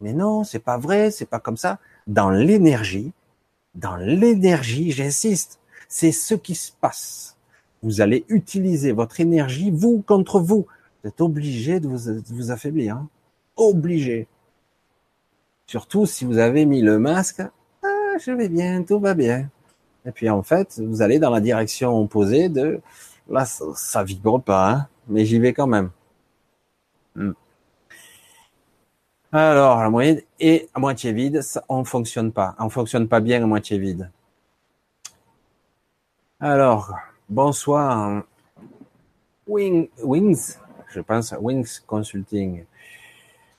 Mais 0.00 0.12
non, 0.12 0.44
c'est 0.44 0.58
pas 0.58 0.76
vrai, 0.76 1.10
c'est 1.10 1.24
pas 1.24 1.40
comme 1.40 1.56
ça. 1.56 1.78
Dans 2.06 2.30
l'énergie, 2.30 3.12
dans 3.74 3.96
l'énergie, 3.96 4.92
j'insiste, 4.92 5.58
c'est 5.88 6.12
ce 6.12 6.34
qui 6.34 6.54
se 6.54 6.72
passe. 6.80 7.36
Vous 7.82 8.00
allez 8.00 8.24
utiliser 8.28 8.92
votre 8.92 9.20
énergie, 9.20 9.70
vous 9.70 10.02
contre 10.06 10.40
vous. 10.40 10.66
Vous 11.02 11.08
êtes 11.08 11.20
obligé 11.20 11.80
de 11.80 11.88
vous, 11.88 12.50
affaiblir. 12.50 12.96
Hein. 12.96 13.08
Obligé. 13.56 14.26
Surtout 15.66 16.06
si 16.06 16.24
vous 16.24 16.38
avez 16.38 16.66
mis 16.66 16.82
le 16.82 16.98
masque. 16.98 17.42
Ah, 17.82 18.18
je 18.18 18.30
vais 18.30 18.48
bien, 18.48 18.82
tout 18.82 18.98
va 18.98 19.14
bien. 19.14 19.50
Et 20.06 20.12
puis 20.12 20.30
en 20.30 20.42
fait, 20.42 20.80
vous 20.84 21.02
allez 21.02 21.18
dans 21.18 21.30
la 21.30 21.40
direction 21.40 21.98
opposée 22.00 22.48
de 22.48 22.80
là, 23.28 23.44
ça, 23.44 23.64
ça 23.74 24.04
vibre 24.04 24.40
pas. 24.40 24.70
Hein 24.70 24.88
mais 25.08 25.24
j'y 25.24 25.38
vais 25.38 25.52
quand 25.52 25.66
même. 25.66 25.90
Hmm. 27.14 27.32
Alors, 29.36 29.82
la 29.82 29.90
moyenne 29.90 30.20
est 30.38 30.68
à 30.74 30.78
moitié 30.78 31.12
vide, 31.12 31.42
ça, 31.42 31.64
on 31.68 31.82
fonctionne 31.82 32.30
pas. 32.30 32.54
On 32.60 32.68
fonctionne 32.68 33.08
pas 33.08 33.18
bien 33.18 33.42
à 33.42 33.46
moitié 33.46 33.78
vide. 33.78 34.08
Alors, 36.38 36.94
bonsoir. 37.28 38.22
Wing, 39.48 39.88
Wings, 40.04 40.56
je 40.86 41.00
pense 41.00 41.32
à 41.32 41.40
Wings 41.40 41.80
Consulting. 41.84 42.64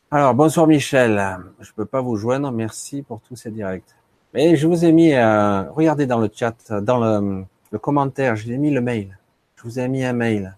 Alors, 0.09 0.33
bonsoir 0.33 0.65
Michel. 0.65 1.21
Je 1.59 1.73
peux 1.73 1.83
pas 1.83 1.99
vous 1.99 2.15
joindre. 2.15 2.53
Merci 2.53 3.01
pour 3.01 3.19
tous 3.19 3.35
ces 3.35 3.51
directs. 3.51 3.93
Mais 4.33 4.55
je 4.55 4.67
vous 4.67 4.85
ai 4.85 4.93
mis, 4.93 5.11
euh, 5.11 5.69
regardez 5.71 6.05
dans 6.05 6.19
le 6.19 6.29
chat, 6.33 6.55
dans 6.71 6.99
le, 6.99 7.43
commentaire, 7.79 8.37
je 8.37 8.49
vous 8.49 8.57
mis 8.57 8.71
le 8.71 8.79
mail. 8.79 9.17
Je 9.57 9.63
vous 9.63 9.77
ai 9.77 9.89
mis 9.89 10.05
un 10.05 10.13
mail 10.13 10.55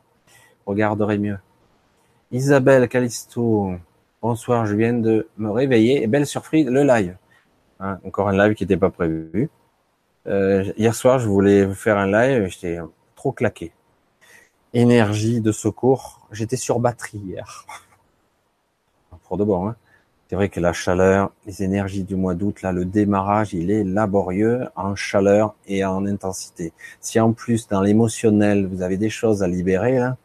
regarderai 0.68 1.18
mieux. 1.18 1.40
Isabelle 2.32 2.88
Calisto, 2.88 3.78
bonsoir, 4.22 4.66
je 4.66 4.76
viens 4.76 4.94
de 4.94 5.28
me 5.38 5.50
réveiller. 5.50 6.04
Et 6.04 6.08
belle 6.08 6.26
surprise, 6.26 6.68
le 6.68 6.84
live. 6.84 7.16
Hein, 7.80 8.00
encore 8.06 8.30
un 8.30 8.38
live 8.38 8.56
qui 8.56 8.64
n'était 8.64 8.78
pas 8.78 8.90
prévu. 8.90 9.50
Euh, 10.28 10.72
hier 10.78 10.94
soir, 10.96 11.20
je 11.20 11.28
voulais 11.28 11.74
faire 11.74 11.98
un 11.98 12.12
live, 12.12 12.48
j'étais 12.48 12.80
trop 13.16 13.32
claqué. 13.32 13.72
Énergie 14.74 15.42
de 15.42 15.52
secours, 15.52 16.28
j'étais 16.32 16.58
sur 16.58 16.80
batterie 16.80 17.20
hier. 17.20 17.66
Pour 19.28 19.38
de 19.38 19.44
bon, 19.44 19.68
hein. 19.68 19.76
C'est 20.30 20.36
vrai 20.36 20.50
que 20.50 20.60
la 20.60 20.74
chaleur, 20.74 21.32
les 21.46 21.64
énergies 21.64 22.04
du 22.04 22.18
mois 22.18 22.36
d'août, 22.36 22.62
là, 22.62 22.74
le 22.74 22.84
démarrage, 22.84 23.54
il 23.54 23.72
est 23.72 23.86
laborieux 23.86 24.68
en 24.76 24.94
chaleur 24.94 25.56
et 25.68 25.86
en 25.86 26.06
intensité. 26.06 26.74
Si 27.00 27.18
en 27.18 27.32
plus, 27.32 27.70
dans 27.70 27.80
l'émotionnel, 27.80 28.66
vous 28.68 28.82
avez 28.82 28.98
des 28.98 29.10
choses 29.10 29.42
à 29.42 29.48
libérer, 29.48 30.00
là, 30.00 30.18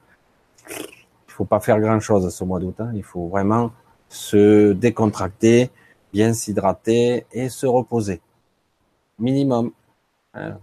il 0.70 1.32
faut 1.32 1.44
pas 1.44 1.60
faire 1.60 1.78
grand 1.78 2.00
chose 2.00 2.28
ce 2.34 2.42
mois 2.42 2.58
d'août. 2.58 2.74
Hein. 2.80 2.90
Il 2.96 3.04
faut 3.04 3.28
vraiment 3.28 3.70
se 4.12 4.72
décontracter, 4.72 5.70
bien 6.12 6.34
s'hydrater 6.34 7.26
et 7.32 7.48
se 7.48 7.66
reposer. 7.66 8.20
Minimum. 9.18 9.72
Hein. 10.34 10.58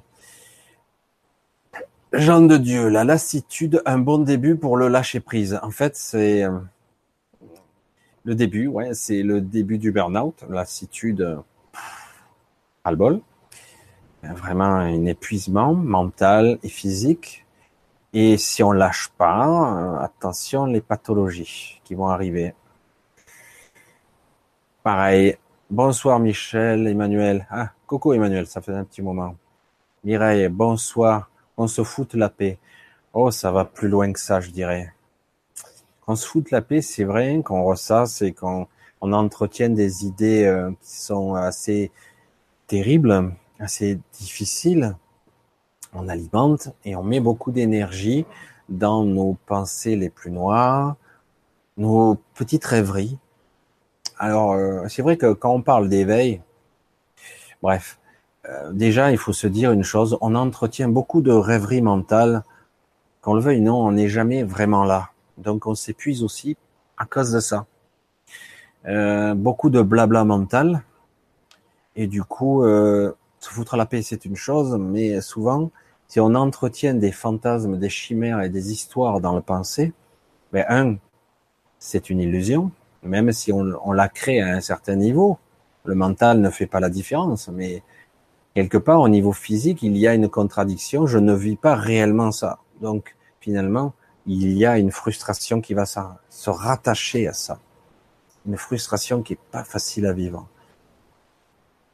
Jean 2.14 2.42
de 2.42 2.58
Dieu, 2.58 2.90
la 2.90 3.04
lassitude, 3.04 3.82
un 3.86 4.00
bon 4.00 4.20
début 4.20 4.56
pour 4.56 4.78
le 4.78 4.88
lâcher 4.88 5.20
prise. 5.20 5.60
En 5.62 5.72
fait, 5.72 5.96
c'est 5.96 6.44
euh, 6.44 6.58
le 8.24 8.36
début, 8.36 8.68
ouais, 8.68 8.94
c'est 8.94 9.24
le 9.24 9.42
début 9.42 9.78
du 9.78 9.92
burn-out, 9.92 10.44
lassitude, 10.50 11.40
à 12.84 12.96
bol. 12.96 13.22
Vraiment 14.24 14.66
un 14.66 15.06
épuisement 15.06 15.74
mental 15.74 16.60
et 16.64 16.70
physique. 16.70 17.46
Et 18.14 18.38
si 18.38 18.64
on 18.64 18.72
lâche 18.72 19.10
pas, 19.18 19.48
euh, 19.48 20.04
attention 20.04 20.66
les 20.66 20.82
pathologies 20.82 21.80
qui 21.84 21.96
vont 21.96 22.08
arriver. 22.08 22.54
Pareil. 24.84 25.36
Bonsoir 25.70 26.20
Michel, 26.20 26.88
Emmanuel. 26.88 27.46
Ah, 27.52 27.72
coucou 27.86 28.14
Emmanuel, 28.14 28.48
ça 28.48 28.62
fait 28.62 28.72
un 28.72 28.86
petit 28.86 29.02
moment. 29.02 29.36
Mireille, 30.06 30.48
bonsoir. 30.48 31.30
On 31.58 31.68
se 31.68 31.84
fout 31.84 32.14
la 32.14 32.30
paix. 32.30 32.58
Oh, 33.12 33.30
ça 33.30 33.52
va 33.52 33.66
plus 33.66 33.90
loin 33.90 34.14
que 34.14 34.20
ça, 34.22 34.40
je 34.40 34.52
dirais. 34.52 34.94
On 36.08 36.16
se 36.16 36.26
fout 36.26 36.50
la 36.52 36.62
paix, 36.62 36.82
c'est 36.82 37.04
vrai 37.04 37.42
qu'on 37.44 37.64
ressasse 37.64 38.22
et 38.22 38.32
qu'on 38.32 38.68
on 39.02 39.12
entretient 39.12 39.70
des 39.70 40.06
idées 40.06 40.46
euh, 40.46 40.72
qui 40.82 40.96
sont 40.98 41.36
assez 41.36 41.92
terribles, 42.68 43.34
assez 43.60 44.00
difficiles. 44.14 44.96
On 45.92 46.08
alimente 46.08 46.70
et 46.86 46.96
on 46.96 47.04
met 47.04 47.20
beaucoup 47.20 47.52
d'énergie 47.52 48.26
dans 48.70 49.04
nos 49.04 49.38
pensées 49.46 49.98
les 49.98 50.10
plus 50.10 50.32
noires, 50.32 50.96
nos 51.76 52.16
petites 52.34 52.64
rêveries. 52.64 53.18
Alors, 54.20 54.52
euh, 54.54 54.86
c'est 54.90 55.02
vrai 55.02 55.18
que 55.18 55.34
quand 55.34 55.52
on 55.52 55.62
parle 55.62 55.90
d'éveil, 55.90 56.42
bref, 57.62 58.00
euh, 58.48 58.72
déjà, 58.74 59.12
il 59.12 59.18
faut 59.18 59.34
se 59.34 59.48
dire 59.48 59.72
une 59.72 59.84
chose, 59.84 60.18
on 60.22 60.36
entretient 60.36 60.90
beaucoup 60.90 61.22
de 61.22 61.32
rêveries 61.32 61.82
mentales. 61.82 62.44
Qu'on 63.22 63.34
le 63.34 63.42
veuille 63.42 63.62
non, 63.62 63.76
on 63.76 63.92
n'est 63.92 64.10
jamais 64.10 64.44
vraiment 64.44 64.84
là. 64.84 65.10
Donc 65.38 65.68
on 65.68 65.76
s'épuise 65.76 66.24
aussi 66.24 66.58
à 66.98 67.06
cause 67.06 67.32
de 67.32 67.40
ça. 67.40 67.66
Euh, 68.88 69.34
beaucoup 69.36 69.70
de 69.70 69.82
blabla 69.82 70.24
mental. 70.24 70.84
Et 71.96 72.08
du 72.08 72.24
coup, 72.24 72.64
euh, 72.64 73.14
se 73.40 73.50
foutre 73.50 73.76
la 73.78 73.86
paix, 73.86 74.02
c'est 74.02 74.26
une 74.26 74.36
chose, 74.36 74.78
mais 74.80 75.22
souvent, 75.22 75.70
si 76.08 76.20
on 76.20 76.34
entretient 76.36 76.94
des 76.94 77.12
fantasmes, 77.12 77.78
des 77.78 77.90
chimères 77.90 78.42
et 78.42 78.50
des 78.50 78.72
histoires 78.72 79.20
dans 79.22 79.36
le 79.36 79.42
pensée, 79.42 79.94
ben 80.54 80.66
un, 80.70 80.96
c'est 81.78 82.10
une 82.10 82.20
illusion, 82.22 82.72
même 83.04 83.32
si 83.32 83.52
on, 83.52 83.74
on 83.84 83.92
la 83.92 84.10
crée 84.10 84.42
à 84.42 84.48
un 84.48 84.62
certain 84.62 84.96
niveau. 84.96 85.38
Le 85.86 85.96
mental 85.96 86.42
ne 86.42 86.50
fait 86.50 86.68
pas 86.68 86.80
la 86.80 86.90
différence, 86.90 87.48
mais 87.50 87.84
quelque 88.56 88.78
part, 88.78 89.02
au 89.02 89.10
niveau 89.10 89.32
physique, 89.32 89.84
il 89.84 89.98
y 89.98 90.08
a 90.08 90.14
une 90.14 90.30
contradiction. 90.30 91.08
Je 91.08 91.18
ne 91.18 91.34
vis 91.34 91.56
pas 91.56 91.76
réellement 91.76 92.32
ça. 92.32 92.60
Donc, 92.82 93.16
finalement, 93.40 93.94
il 94.26 94.54
y 94.54 94.66
a 94.66 94.78
une 94.78 94.92
frustration 94.92 95.62
qui 95.62 95.74
va 95.74 95.86
se 95.86 96.50
rattacher 96.50 97.28
à 97.28 97.34
ça. 97.34 97.60
Une 98.46 98.58
frustration 98.58 99.22
qui 99.22 99.34
est 99.34 99.40
pas 99.52 99.64
facile 99.64 100.06
à 100.06 100.14
vivre. 100.14 100.48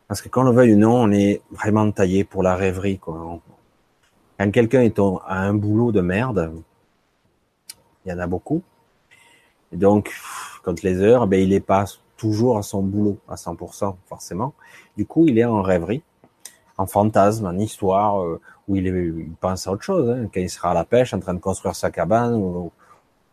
Parce 0.07 0.21
que 0.21 0.29
quand 0.29 0.41
on 0.41 0.45
le 0.45 0.51
veuille 0.51 0.75
ou 0.75 0.77
non, 0.77 0.95
on 0.95 1.11
est 1.11 1.41
vraiment 1.51 1.89
taillé 1.91 2.23
pour 2.23 2.43
la 2.43 2.55
rêverie. 2.55 2.99
Quoi. 2.99 3.39
Quand 4.37 4.51
quelqu'un 4.51 4.81
est 4.81 4.99
à 4.99 5.39
un 5.39 5.53
boulot 5.53 5.91
de 5.91 6.01
merde, 6.01 6.51
il 8.05 8.11
y 8.11 8.13
en 8.13 8.19
a 8.19 8.27
beaucoup. 8.27 8.61
Donc, 9.71 10.11
quand 10.65 10.81
les 10.81 10.99
heures, 10.99 11.27
ben, 11.27 11.39
il 11.39 11.53
est 11.53 11.59
pas 11.59 11.85
toujours 12.17 12.57
à 12.57 12.63
son 12.63 12.81
boulot 12.81 13.19
à 13.29 13.35
100%, 13.35 13.95
forcément. 14.07 14.53
Du 14.97 15.05
coup, 15.05 15.27
il 15.27 15.37
est 15.37 15.45
en 15.45 15.61
rêverie, 15.61 16.01
en 16.77 16.87
fantasme, 16.87 17.45
en 17.45 17.57
histoire, 17.57 18.23
euh, 18.23 18.41
où 18.67 18.75
il, 18.75 19.29
pense 19.39 19.67
à 19.67 19.71
autre 19.71 19.83
chose, 19.83 20.09
hein, 20.09 20.27
quand 20.33 20.39
il 20.39 20.49
sera 20.49 20.71
à 20.71 20.73
la 20.73 20.83
pêche, 20.83 21.13
en 21.13 21.19
train 21.19 21.35
de 21.35 21.39
construire 21.39 21.75
sa 21.75 21.91
cabane, 21.91 22.33
ou, 22.33 22.71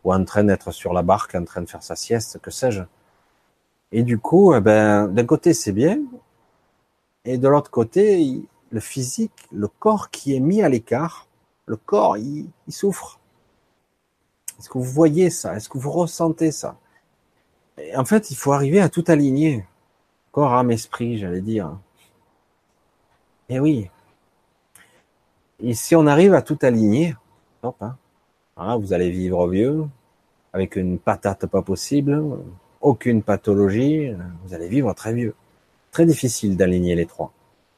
en 0.05 0.23
train 0.25 0.43
d'être 0.43 0.71
sur 0.71 0.93
la 0.93 1.01
barque, 1.01 1.33
en 1.33 1.43
train 1.43 1.61
de 1.61 1.69
faire 1.69 1.81
sa 1.81 1.95
sieste, 1.95 2.39
que 2.39 2.51
sais-je. 2.51 2.83
Et 3.91 4.03
du 4.03 4.19
coup, 4.19 4.53
eh 4.53 4.61
ben, 4.61 5.07
d'un 5.07 5.25
côté 5.25 5.53
c'est 5.53 5.71
bien, 5.71 5.99
et 7.25 7.37
de 7.37 7.47
l'autre 7.47 7.71
côté, 7.71 8.43
le 8.69 8.79
physique, 8.79 9.47
le 9.51 9.67
corps 9.67 10.09
qui 10.09 10.35
est 10.35 10.39
mis 10.39 10.61
à 10.61 10.69
l'écart, 10.69 11.27
le 11.65 11.77
corps, 11.77 12.17
il 12.17 12.51
souffre. 12.69 13.19
Est-ce 14.59 14.69
que 14.69 14.77
vous 14.77 14.83
voyez 14.83 15.29
ça? 15.29 15.55
Est-ce 15.55 15.69
que 15.69 15.77
vous 15.77 15.91
ressentez 15.91 16.51
ça? 16.51 16.77
Et 17.77 17.95
En 17.95 18.05
fait, 18.05 18.31
il 18.31 18.35
faut 18.35 18.53
arriver 18.53 18.81
à 18.81 18.89
tout 18.89 19.03
aligner. 19.07 19.65
Corps, 20.31 20.53
âme, 20.53 20.71
esprit, 20.71 21.17
j'allais 21.17 21.41
dire. 21.41 21.77
Et 23.49 23.59
oui, 23.59 23.89
et 25.65 25.73
si 25.75 25.95
on 25.95 26.07
arrive 26.07 26.33
à 26.33 26.41
tout 26.41 26.59
aligner, 26.61 27.15
top, 27.61 27.81
hein. 27.81 28.77
vous 28.77 28.91
allez 28.91 29.09
vivre 29.09 29.47
vieux, 29.47 29.85
avec 30.51 30.75
une 30.75 30.99
patate 30.99 31.45
pas 31.45 31.61
possible, 31.61 32.21
aucune 32.81 33.23
pathologie, 33.23 34.11
vous 34.43 34.53
allez 34.53 34.67
vivre 34.67 34.93
très 34.93 35.13
vieux. 35.13 35.33
Très 35.91 36.05
difficile 36.05 36.57
d'aligner 36.57 36.95
les 36.95 37.05
trois. 37.05 37.31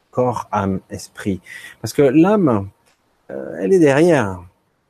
Corps, 0.09 0.47
âme, 0.51 0.79
esprit. 0.89 1.41
Parce 1.79 1.93
que 1.93 2.01
l'âme, 2.01 2.69
euh, 3.29 3.55
elle 3.59 3.71
est 3.71 3.79
derrière. 3.79 4.43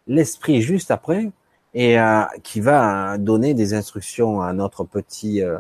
L'esprit 0.08 0.62
juste 0.62 0.90
après, 0.90 1.32
et 1.76 2.00
euh, 2.00 2.24
qui 2.42 2.62
va 2.62 3.18
donner 3.18 3.54
des 3.54 3.74
instructions 3.74 4.42
à 4.42 4.54
notre 4.54 4.86
petit, 4.86 5.44
euh, 5.44 5.60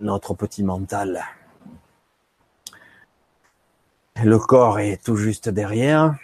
notre 0.00 0.34
petit 0.34 0.62
mental. 0.62 1.24
Le 4.22 4.38
corps 4.38 4.78
est 4.78 5.02
tout 5.02 5.16
juste 5.16 5.48
derrière. 5.48 6.16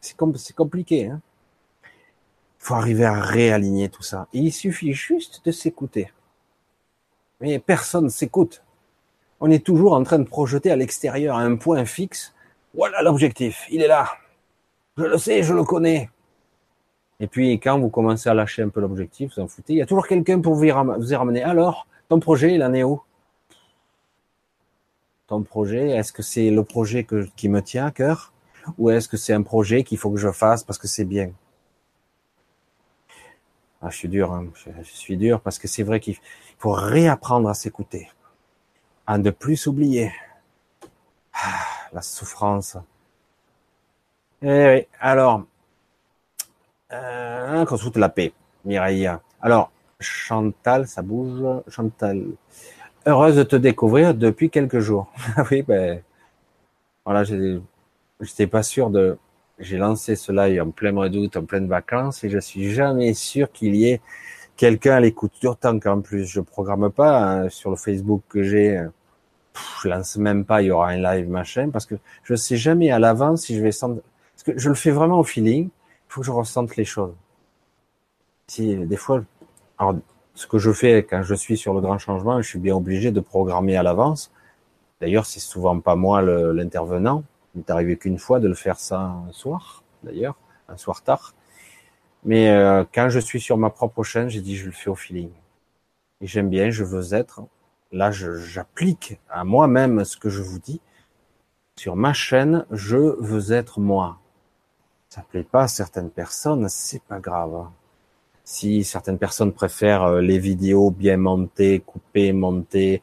C'est 0.00 0.16
compliqué. 0.54 1.08
Hein 1.08 1.20
il 2.62 2.66
faut 2.66 2.74
arriver 2.74 3.06
à 3.06 3.20
réaligner 3.20 3.88
tout 3.88 4.04
ça. 4.04 4.28
il 4.32 4.52
suffit 4.52 4.92
juste 4.92 5.44
de 5.44 5.50
s'écouter. 5.50 6.12
Mais 7.40 7.58
personne 7.58 8.08
s'écoute. 8.08 8.62
On 9.40 9.50
est 9.50 9.64
toujours 9.64 9.94
en 9.94 10.04
train 10.04 10.20
de 10.20 10.28
projeter 10.28 10.70
à 10.70 10.76
l'extérieur 10.76 11.36
un 11.38 11.56
point 11.56 11.84
fixe. 11.86 12.32
Voilà 12.74 13.02
l'objectif, 13.02 13.66
il 13.70 13.82
est 13.82 13.88
là. 13.88 14.08
Je 14.96 15.04
le 15.04 15.18
sais, 15.18 15.42
je 15.42 15.54
le 15.54 15.64
connais. 15.64 16.08
Et 17.22 17.28
puis 17.28 17.60
quand 17.60 17.78
vous 17.78 17.88
commencez 17.88 18.28
à 18.28 18.34
lâcher 18.34 18.62
un 18.62 18.68
peu 18.68 18.80
l'objectif, 18.80 19.36
vous 19.36 19.42
en 19.44 19.46
foutez, 19.46 19.74
il 19.74 19.76
y 19.76 19.82
a 19.82 19.86
toujours 19.86 20.08
quelqu'un 20.08 20.40
pour 20.40 20.56
vous 20.56 20.64
y 20.64 20.72
ramener. 20.72 21.44
Alors, 21.44 21.86
ton 22.08 22.18
projet, 22.18 22.52
il 22.52 22.64
en 22.64 22.74
est 22.74 22.82
où? 22.82 23.00
Ton 25.28 25.42
projet 25.44 25.90
Est-ce 25.90 26.12
que 26.12 26.24
c'est 26.24 26.50
le 26.50 26.64
projet 26.64 27.06
qui 27.36 27.48
me 27.48 27.62
tient 27.62 27.86
à 27.86 27.90
cœur? 27.92 28.32
Ou 28.76 28.90
est-ce 28.90 29.08
que 29.08 29.16
c'est 29.16 29.32
un 29.32 29.42
projet 29.42 29.84
qu'il 29.84 29.98
faut 29.98 30.10
que 30.10 30.18
je 30.18 30.32
fasse 30.32 30.64
parce 30.64 30.80
que 30.80 30.88
c'est 30.88 31.04
bien? 31.04 31.30
Ah, 33.80 33.88
Je 33.88 33.96
suis 33.98 34.08
dur, 34.08 34.32
hein. 34.32 34.48
je, 34.54 34.82
suis 34.82 35.16
dur 35.16 35.40
parce 35.40 35.60
que 35.60 35.68
c'est 35.68 35.84
vrai 35.84 36.00
qu'il 36.00 36.16
faut 36.58 36.72
réapprendre 36.72 37.48
à 37.48 37.54
s'écouter, 37.54 38.10
à 39.06 39.16
ne 39.18 39.30
plus 39.30 39.56
s'oublier. 39.56 40.12
Ah, 41.34 41.66
la 41.92 42.02
souffrance. 42.02 42.76
Eh 44.42 44.66
oui, 44.66 44.86
alors, 44.98 45.44
euh, 46.92 47.64
qu'on 47.64 47.76
la 47.96 48.08
paix, 48.08 48.32
Mireille. 48.64 49.10
Alors, 49.40 49.70
Chantal, 50.00 50.86
ça 50.86 51.02
bouge. 51.02 51.42
Chantal, 51.68 52.24
Heureuse 53.04 53.34
de 53.34 53.42
te 53.42 53.56
découvrir 53.56 54.14
depuis 54.14 54.48
quelques 54.48 54.78
jours. 54.78 55.12
Oui, 55.50 55.62
ben, 55.62 56.00
voilà, 57.04 57.24
j'étais 57.24 58.46
pas 58.46 58.62
sûr 58.62 58.90
de, 58.90 59.18
j'ai 59.58 59.76
lancé 59.76 60.14
ce 60.14 60.30
live 60.30 60.62
en 60.62 60.70
plein 60.70 60.92
mois 60.92 61.08
d'août, 61.08 61.36
en 61.36 61.44
pleine 61.44 61.66
vacances, 61.66 62.22
et 62.22 62.30
je 62.30 62.38
suis 62.38 62.70
jamais 62.70 63.12
sûr 63.14 63.50
qu'il 63.50 63.74
y 63.74 63.88
ait 63.88 64.00
quelqu'un 64.56 64.94
à 64.94 65.00
l'écoute. 65.00 65.32
D'autant 65.42 65.80
qu'en 65.80 66.00
plus, 66.00 66.26
je 66.26 66.40
programme 66.40 66.90
pas 66.90 67.18
hein, 67.18 67.48
sur 67.48 67.70
le 67.70 67.76
Facebook 67.76 68.22
que 68.28 68.44
j'ai, 68.44 68.78
euh, 68.78 68.88
je 69.82 69.88
lance 69.88 70.16
même 70.16 70.44
pas, 70.44 70.62
il 70.62 70.66
y 70.66 70.70
aura 70.70 70.90
un 70.90 70.98
live 70.98 71.28
machin, 71.28 71.70
parce 71.70 71.86
que 71.86 71.96
je 72.22 72.36
sais 72.36 72.56
jamais 72.56 72.92
à 72.92 73.00
l'avance 73.00 73.42
si 73.42 73.56
je 73.56 73.62
vais 73.62 73.72
sentir, 73.72 74.02
parce 74.34 74.44
que 74.44 74.58
je 74.58 74.68
le 74.68 74.76
fais 74.76 74.92
vraiment 74.92 75.18
au 75.18 75.24
feeling, 75.24 75.70
faut 76.12 76.20
que 76.20 76.26
je 76.26 76.30
ressente 76.30 76.76
les 76.76 76.84
choses. 76.84 77.14
Si, 78.46 78.76
des 78.76 78.96
fois, 78.96 79.24
alors, 79.78 79.96
ce 80.34 80.46
que 80.46 80.58
je 80.58 80.70
fais 80.70 81.04
quand 81.04 81.22
je 81.22 81.34
suis 81.34 81.56
sur 81.56 81.72
le 81.72 81.80
grand 81.80 81.98
changement, 81.98 82.40
je 82.42 82.48
suis 82.48 82.58
bien 82.58 82.76
obligé 82.76 83.10
de 83.10 83.20
programmer 83.20 83.76
à 83.76 83.82
l'avance. 83.82 84.30
D'ailleurs, 85.00 85.24
c'est 85.24 85.40
souvent 85.40 85.80
pas 85.80 85.96
moi 85.96 86.20
l'intervenant. 86.20 87.24
Il 87.54 87.58
m'est 87.58 87.70
arrivé 87.70 87.96
qu'une 87.96 88.18
fois 88.18 88.40
de 88.40 88.48
le 88.48 88.54
faire 88.54 88.78
ça 88.78 89.00
un 89.00 89.32
soir, 89.32 89.82
d'ailleurs, 90.02 90.36
un 90.68 90.76
soir 90.76 91.02
tard. 91.02 91.34
Mais 92.24 92.50
euh, 92.50 92.84
quand 92.94 93.08
je 93.08 93.18
suis 93.18 93.40
sur 93.40 93.56
ma 93.56 93.70
propre 93.70 94.04
chaîne, 94.04 94.28
j'ai 94.28 94.42
dit 94.42 94.56
je 94.56 94.66
le 94.66 94.72
fais 94.72 94.90
au 94.90 94.94
feeling. 94.94 95.30
et 96.20 96.26
j'aime 96.26 96.50
bien, 96.50 96.70
je 96.70 96.84
veux 96.84 97.14
être. 97.14 97.40
Là, 97.90 98.10
j'applique 98.10 99.18
à 99.30 99.44
moi-même 99.44 100.04
ce 100.04 100.18
que 100.18 100.28
je 100.28 100.42
vous 100.42 100.58
dis. 100.58 100.80
Sur 101.78 101.96
ma 101.96 102.12
chaîne, 102.12 102.66
je 102.70 103.16
veux 103.18 103.52
être 103.52 103.80
moi. 103.80 104.21
Ça 105.14 105.20
plaît 105.20 105.42
pas 105.42 105.64
à 105.64 105.68
certaines 105.68 106.08
personnes, 106.08 106.70
c'est 106.70 107.02
pas 107.02 107.20
grave. 107.20 107.66
Si 108.44 108.82
certaines 108.82 109.18
personnes 109.18 109.52
préfèrent 109.52 110.04
euh, 110.04 110.20
les 110.22 110.38
vidéos 110.38 110.90
bien 110.90 111.18
montées, 111.18 111.80
coupées, 111.80 112.32
montées, 112.32 113.02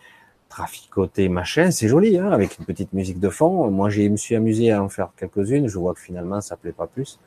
traficotées, 0.50 1.30
machin, 1.30 1.70
c'est 1.70 1.88
joli, 1.88 2.18
hein, 2.18 2.32
avec 2.32 2.58
une 2.58 2.66
petite 2.66 2.94
musique 2.94 3.20
de 3.20 3.30
fond. 3.30 3.70
Moi, 3.70 3.92
je 3.92 4.02
me 4.02 4.18
suis 4.18 4.36
amusé 4.36 4.72
à 4.72 4.82
en 4.82 4.90
faire 4.90 5.12
quelques-unes. 5.18 5.68
Je 5.68 5.78
vois 5.78 5.94
que 5.94 6.00
finalement, 6.00 6.42
ça 6.42 6.58
plaît 6.58 6.72
pas 6.72 6.88
plus. 6.88 7.20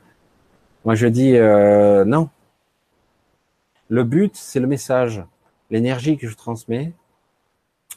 Moi, 0.84 0.96
je 0.96 1.06
dis 1.06 1.36
euh, 1.36 2.04
non. 2.04 2.28
Le 3.88 4.02
but, 4.02 4.34
c'est 4.34 4.58
le 4.58 4.66
message, 4.66 5.22
l'énergie 5.70 6.18
que 6.18 6.26
je 6.26 6.34
transmets. 6.34 6.92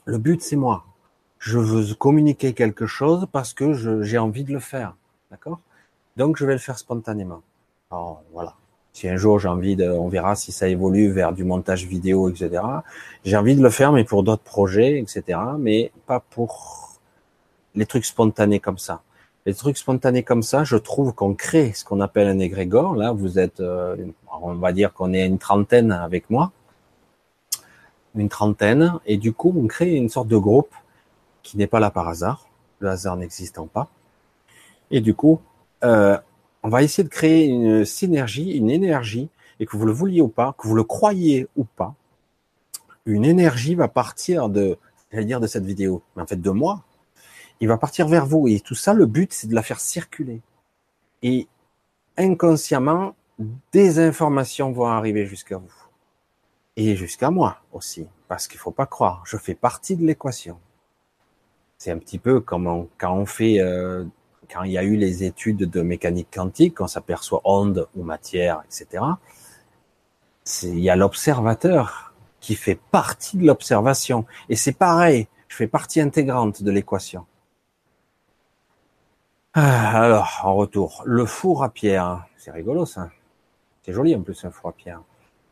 Le 0.06 0.20
but, 0.20 0.40
c'est 0.40 0.56
moi. 0.56 0.86
Je 1.40 1.58
veux 1.58 1.96
communiquer 1.96 2.54
quelque 2.54 2.86
chose 2.86 3.26
parce 3.32 3.56
que 3.56 4.04
j'ai 4.04 4.20
envie 4.20 4.44
de 4.44 4.54
le 4.54 4.60
faire, 4.60 4.96
d'accord? 5.32 5.62
Donc, 6.18 6.38
je 6.38 6.46
vais 6.46 6.54
le 6.54 6.60
faire 6.60 6.78
spontanément. 6.78 7.42
Alors, 7.92 8.24
voilà. 8.34 8.56
Si 8.94 9.10
un 9.10 9.18
jour 9.18 9.40
j'ai 9.40 9.50
envie 9.50 9.76
de, 9.76 9.90
on 9.90 10.08
verra 10.08 10.36
si 10.36 10.54
ça 10.54 10.70
évolue 10.70 11.12
vers 11.12 11.34
du 11.34 11.44
montage 11.44 11.86
vidéo, 11.86 12.30
etc. 12.30 12.64
J'ai 13.26 13.36
envie 13.36 13.58
de 13.58 13.62
le 13.62 13.70
faire, 13.70 13.92
mais 13.92 14.06
pour 14.06 14.24
d'autres 14.24 14.44
projets, 14.44 15.00
etc. 15.00 15.38
Mais 15.60 15.92
pas 16.06 16.22
pour 16.22 16.98
les 17.76 17.86
trucs 17.86 18.06
spontanés 18.06 18.62
comme 18.62 18.78
ça. 18.78 19.02
Les 19.46 19.54
trucs 19.54 19.78
spontanés 19.78 20.24
comme 20.24 20.44
ça, 20.44 20.64
je 20.64 20.78
trouve 20.78 21.14
qu'on 21.14 21.34
crée 21.34 21.74
ce 21.74 21.84
qu'on 21.84 22.00
appelle 22.00 22.30
un 22.30 22.40
égrégore. 22.40 22.96
Là, 22.96 23.12
vous 23.12 23.38
êtes, 23.38 23.60
euh, 23.60 23.98
on 24.42 24.54
va 24.54 24.72
dire 24.72 24.94
qu'on 24.94 25.14
est 25.14 25.26
une 25.26 25.40
trentaine 25.40 25.92
avec 25.92 26.30
moi, 26.30 26.54
une 28.16 28.30
trentaine, 28.30 28.94
et 29.06 29.18
du 29.18 29.34
coup, 29.34 29.54
on 29.58 29.68
crée 29.68 29.94
une 29.94 30.08
sorte 30.10 30.30
de 30.30 30.38
groupe 30.38 30.74
qui 31.44 31.58
n'est 31.58 31.68
pas 31.68 31.82
là 31.82 31.92
par 31.92 32.08
hasard, 32.08 32.48
le 32.80 32.90
hasard 32.90 33.18
n'existant 33.18 33.68
pas. 33.68 33.90
Et 34.90 35.02
du 35.02 35.14
coup, 35.14 35.42
euh, 35.84 36.18
on 36.64 36.70
va 36.70 36.84
essayer 36.84 37.04
de 37.04 37.10
créer 37.10 37.46
une 37.46 37.86
synergie, 37.86 38.52
une 38.52 38.70
énergie, 38.70 39.30
et 39.60 39.66
que 39.66 39.78
vous 39.78 39.86
le 39.86 39.92
vouliez 39.92 40.22
ou 40.22 40.28
pas, 40.28 40.56
que 40.58 40.68
vous 40.68 40.76
le 40.76 40.84
croyez 40.84 41.48
ou 41.56 41.64
pas, 41.64 41.96
une 43.06 43.26
énergie 43.26 43.76
va 43.76 43.88
partir 43.88 44.50
de, 44.50 44.78
j'allais 45.12 45.26
dire 45.26 45.40
de 45.40 45.48
cette 45.48 45.66
vidéo, 45.66 46.02
mais 46.16 46.24
en 46.24 46.28
fait 46.28 46.42
de 46.42 46.50
moi, 46.50 46.84
il 47.60 47.68
va 47.68 47.78
partir 47.78 48.08
vers 48.08 48.26
vous. 48.26 48.48
Et 48.48 48.60
tout 48.60 48.76
ça, 48.76 48.94
le 48.94 49.06
but, 49.06 49.32
c'est 49.34 49.48
de 49.48 49.56
la 49.56 49.64
faire 49.64 49.80
circuler. 49.80 50.42
Et 51.22 51.48
inconsciemment, 52.18 53.16
des 53.72 54.00
informations 54.00 54.72
vont 54.72 54.88
arriver 54.88 55.26
jusqu'à 55.26 55.58
vous. 55.58 55.74
Et 56.76 56.96
jusqu'à 56.96 57.32
moi 57.32 57.62
aussi. 57.72 58.08
Parce 58.28 58.48
qu'il 58.48 58.60
faut 58.60 58.72
pas 58.72 58.86
croire, 58.86 59.24
je 59.26 59.38
fais 59.38 59.56
partie 59.56 59.96
de 59.96 60.06
l'équation. 60.06 60.60
C'est 61.78 61.92
un 61.92 61.98
petit 61.98 62.20
peu 62.20 62.42
comme 62.42 62.88
quand 62.98 63.14
on 63.14 63.26
fait 63.26 63.60
euh, 63.60 64.04
quand 64.52 64.64
il 64.64 64.72
y 64.72 64.78
a 64.78 64.84
eu 64.84 64.96
les 64.96 65.24
études 65.24 65.70
de 65.70 65.82
mécanique 65.82 66.30
quantique, 66.34 66.82
on 66.82 66.88
s'aperçoit 66.88 67.42
onde 67.44 67.88
ou 67.96 68.04
matière, 68.04 68.64
etc. 68.66 69.04
Il 70.64 70.80
y 70.80 70.90
a 70.90 70.96
l'observateur 70.96 72.14
qui 72.40 72.56
fait 72.56 72.80
partie 72.92 73.38
de 73.38 73.46
l'observation. 73.46 74.26
Et 74.50 74.56
c'est 74.56 74.78
pareil, 74.78 75.28
je 75.48 75.56
fais 75.56 75.68
partie 75.68 76.00
intégrante 76.00 76.62
de 76.62 76.72
l'équation. 76.72 77.26
Ah, 79.54 80.04
alors, 80.04 80.42
en 80.44 80.54
retour, 80.54 81.02
le 81.06 81.26
four 81.26 81.64
à 81.64 81.70
pierre. 81.70 82.26
C'est 82.38 82.52
rigolo 82.52 82.86
ça. 82.86 83.10
C'est 83.84 83.94
joli 83.94 84.14
en 84.14 84.22
plus 84.22 84.44
un 84.44 84.52
four 84.52 84.72
à 84.72 84.74
pierre. 84.74 85.02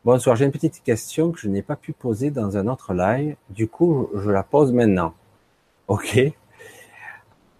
Bonsoir, 0.04 0.36
j'ai 0.36 0.44
une 0.44 0.52
petite 0.52 0.84
question 0.84 1.32
que 1.32 1.39
je 1.39 1.48
n'ai 1.48 1.62
pas 1.62 1.78
pu 1.78 1.94
poser 1.94 2.30
dans 2.30 2.58
un 2.58 2.68
autre 2.68 2.94
live. 2.94 3.38
Du 3.50 3.70
coup, 3.70 4.10
je 4.14 4.30
la 4.30 4.44
pose 4.44 4.74
maintenant. 4.74 5.14
Ok. 5.88 6.20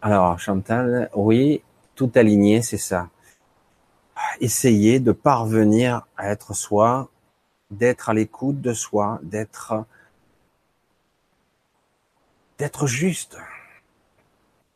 Alors, 0.06 0.38
Chantal, 0.38 1.10
oui, 1.16 1.64
tout 1.96 2.12
aligné, 2.16 2.62
c'est 2.62 2.78
ça. 2.78 3.08
Essayer 4.42 5.00
de 5.00 5.14
parvenir 5.14 6.06
à 6.18 6.30
être 6.30 6.54
soi, 6.54 7.10
d'être 7.72 8.10
à 8.10 8.14
l'écoute 8.14 8.60
de 8.60 8.74
soi, 8.74 9.22
d'être, 9.24 9.86
d'être 12.58 12.86
juste, 12.86 13.38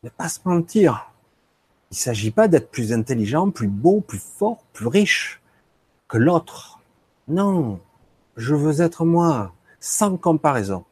ne 0.02 0.08
pas 0.08 0.30
se 0.30 0.40
mentir. 0.46 1.12
Il 1.90 1.96
ne 1.96 1.98
s'agit 1.98 2.30
pas 2.30 2.48
d'être 2.48 2.70
plus 2.70 2.94
intelligent, 2.94 3.50
plus 3.50 3.68
beau, 3.68 4.00
plus 4.00 4.22
fort, 4.22 4.64
plus 4.72 4.86
riche 4.86 5.42
que 6.08 6.16
l'autre. 6.16 6.80
Non, 7.28 7.80
je 8.38 8.54
veux 8.54 8.80
être 8.80 9.04
moi, 9.04 9.52
sans 9.78 10.16
comparaison. 10.16 10.86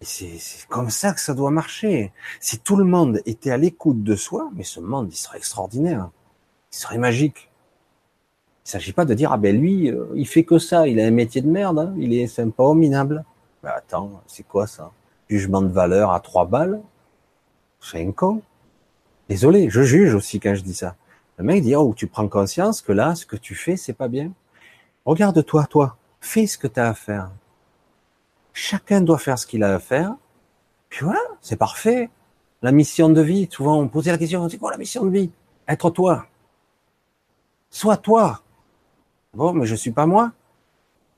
C'est 0.00 0.68
comme 0.68 0.90
ça 0.90 1.12
que 1.12 1.20
ça 1.20 1.34
doit 1.34 1.50
marcher. 1.50 2.12
Si 2.40 2.58
tout 2.58 2.76
le 2.76 2.84
monde 2.84 3.20
était 3.24 3.50
à 3.50 3.56
l'écoute 3.56 4.02
de 4.02 4.16
soi, 4.16 4.50
mais 4.54 4.64
ce 4.64 4.80
monde, 4.80 5.08
il 5.10 5.16
serait 5.16 5.38
extraordinaire. 5.38 6.10
Il 6.72 6.76
serait 6.76 6.98
magique. 6.98 7.50
Il 8.66 8.70
s'agit 8.70 8.92
pas 8.92 9.04
de 9.04 9.14
dire, 9.14 9.32
ah 9.32 9.36
ben 9.36 9.58
lui, 9.58 9.90
euh, 9.90 10.06
il 10.14 10.26
fait 10.26 10.44
que 10.44 10.58
ça, 10.58 10.88
il 10.88 10.98
a 11.00 11.06
un 11.06 11.10
métier 11.10 11.42
de 11.42 11.48
merde, 11.48 11.78
hein. 11.78 11.94
il 11.98 12.12
est 12.14 12.26
sympa 12.26 12.72
minable. 12.74 13.24
Ben 13.62 13.72
attends, 13.74 14.22
c'est 14.26 14.42
quoi 14.42 14.66
ça? 14.66 14.90
Jugement 15.28 15.62
de 15.62 15.68
valeur 15.68 16.12
à 16.12 16.20
trois 16.20 16.46
balles? 16.46 16.80
C'est 17.80 18.02
un 18.02 18.12
con. 18.12 18.42
Désolé, 19.28 19.68
je 19.70 19.82
juge 19.82 20.14
aussi 20.14 20.40
quand 20.40 20.54
je 20.54 20.62
dis 20.62 20.74
ça. 20.74 20.96
Le 21.38 21.44
mec 21.44 21.62
dit, 21.62 21.74
oh, 21.74 21.92
tu 21.96 22.06
prends 22.06 22.28
conscience 22.28 22.80
que 22.80 22.92
là, 22.92 23.14
ce 23.14 23.26
que 23.26 23.36
tu 23.36 23.54
fais, 23.54 23.76
c'est 23.76 23.92
pas 23.92 24.08
bien. 24.08 24.32
Regarde-toi, 25.04 25.66
toi, 25.66 25.96
fais 26.20 26.46
ce 26.46 26.56
que 26.56 26.66
tu 26.66 26.80
à 26.80 26.94
faire. 26.94 27.30
Chacun 28.54 29.00
doit 29.00 29.18
faire 29.18 29.38
ce 29.38 29.46
qu'il 29.46 29.64
a 29.64 29.74
à 29.74 29.78
faire. 29.80 30.14
Puis 30.88 31.04
voilà, 31.04 31.20
c'est 31.42 31.56
parfait. 31.56 32.08
La 32.62 32.72
mission 32.72 33.10
de 33.10 33.20
vie, 33.20 33.48
souvent 33.50 33.78
on 33.78 33.88
posait 33.88 34.12
la 34.12 34.16
question, 34.16 34.48
c'est 34.48 34.58
quoi 34.58 34.70
la 34.70 34.78
mission 34.78 35.04
de 35.04 35.10
vie? 35.10 35.30
Être 35.68 35.90
toi. 35.90 36.26
Sois 37.68 37.96
toi. 37.96 38.42
Bon, 39.34 39.52
mais 39.52 39.66
je 39.66 39.74
suis 39.74 39.90
pas 39.90 40.06
moi. 40.06 40.32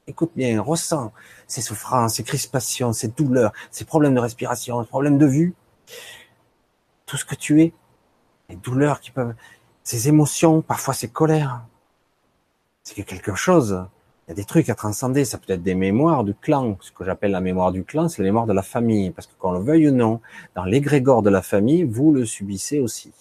Écoute 0.07 0.33
bien, 0.35 0.61
ressens 0.63 1.13
ces 1.47 1.61
souffrances, 1.61 2.15
ces 2.15 2.25
crispations, 2.25 2.95
ces 2.95 3.09
douleurs, 3.09 3.53
ces 3.71 3.85
problèmes 3.85 4.15
de 4.15 4.21
respiration, 4.21 4.83
ces 4.83 4.89
problèmes 4.89 5.19
de 5.19 5.27
vue. 5.27 5.55
Tout 7.05 7.19
ce 7.19 7.25
que 7.27 7.35
tu 7.35 7.63
es. 7.63 7.75
Les 8.49 8.57
douleurs 8.57 9.01
qui 9.01 9.11
peuvent, 9.11 9.35
ces 9.83 10.09
émotions, 10.09 10.63
parfois 10.63 10.95
ces 10.95 11.09
colères. 11.09 11.67
C'est 12.83 13.05
quelque 13.05 13.35
chose 13.35 13.87
il 14.27 14.31
y 14.31 14.33
a 14.33 14.35
des 14.35 14.45
trucs 14.45 14.69
à 14.71 14.75
transcender. 14.75 15.25
Ça 15.25 15.39
peut 15.39 15.53
être 15.53 15.63
des 15.63 15.77
mémoires 15.77 16.25
du 16.25 16.35
clan. 16.35 16.77
Ce 16.81 16.91
que 16.91 17.05
j'appelle 17.05 17.31
la 17.31 17.41
mémoire 17.41 17.71
du 17.71 17.85
clan, 17.85 18.09
c'est 18.09 18.23
la 18.23 18.27
mémoire 18.27 18.47
de 18.47 18.53
la 18.53 18.63
famille. 18.63 19.11
Parce 19.11 19.29
que 19.29 19.35
qu'on 19.39 19.53
le 19.53 19.61
veuille 19.61 19.89
ou 19.89 19.93
non, 19.93 20.21
dans 20.57 20.65
l'égrégore 20.65 21.23
de 21.23 21.31
la 21.31 21.43
famille, 21.43 21.85
vous 21.85 22.13
le 22.13 22.25
subissez 22.25 22.81
aussi. 22.81 23.13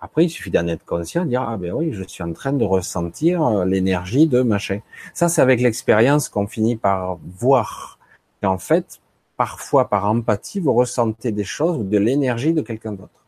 Après, 0.00 0.24
il 0.24 0.30
suffit 0.30 0.50
d'en 0.50 0.66
être 0.68 0.84
conscient, 0.84 1.24
de 1.24 1.30
dire, 1.30 1.42
ah 1.42 1.56
ben 1.56 1.72
oui, 1.72 1.92
je 1.92 2.04
suis 2.04 2.22
en 2.22 2.32
train 2.32 2.52
de 2.52 2.64
ressentir 2.64 3.42
euh, 3.44 3.64
l'énergie 3.64 4.26
de 4.26 4.42
machin. 4.42 4.80
Ça, 5.14 5.28
c'est 5.28 5.42
avec 5.42 5.60
l'expérience 5.60 6.28
qu'on 6.28 6.46
finit 6.46 6.76
par 6.76 7.18
voir. 7.38 7.98
Et 8.42 8.46
en 8.46 8.58
fait, 8.58 9.00
parfois 9.36 9.88
par 9.88 10.06
empathie, 10.06 10.60
vous 10.60 10.74
ressentez 10.74 11.32
des 11.32 11.44
choses 11.44 11.78
ou 11.78 11.84
de 11.84 11.98
l'énergie 11.98 12.52
de 12.52 12.62
quelqu'un 12.62 12.92
d'autre. 12.92 13.26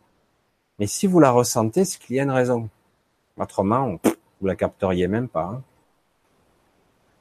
Mais 0.79 0.87
si 0.87 1.07
vous 1.07 1.21
la 1.21 1.31
ressentez, 1.31 1.85
c'est 1.85 2.01
qu'il 2.01 2.17
y 2.17 2.21
a 2.21 2.25
une 2.25 2.31
raison. 2.31 2.69
Autrement, 3.39 3.99
vous 4.41 4.47
la 4.47 4.57
capteriez 4.57 5.09
même 5.09 5.29
pas. 5.29 5.45
Hein 5.45 5.63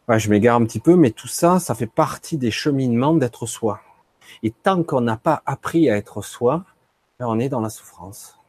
je 0.09 0.29
m'égare 0.29 0.57
un 0.57 0.65
petit 0.65 0.79
peu, 0.79 0.95
mais 0.95 1.11
tout 1.11 1.27
ça, 1.27 1.59
ça 1.59 1.75
fait 1.75 1.87
partie 1.87 2.37
des 2.37 2.51
cheminements 2.51 3.13
d'être 3.13 3.45
soi. 3.45 3.81
Et 4.41 4.51
tant 4.51 4.83
qu'on 4.83 5.01
n'a 5.01 5.17
pas 5.17 5.41
appris 5.45 5.89
à 5.89 5.97
être 5.97 6.21
soi, 6.21 6.65
ben, 7.19 7.27
on 7.27 7.39
est 7.39 7.49
dans 7.49 7.61
la 7.61 7.69
souffrance. 7.69 8.39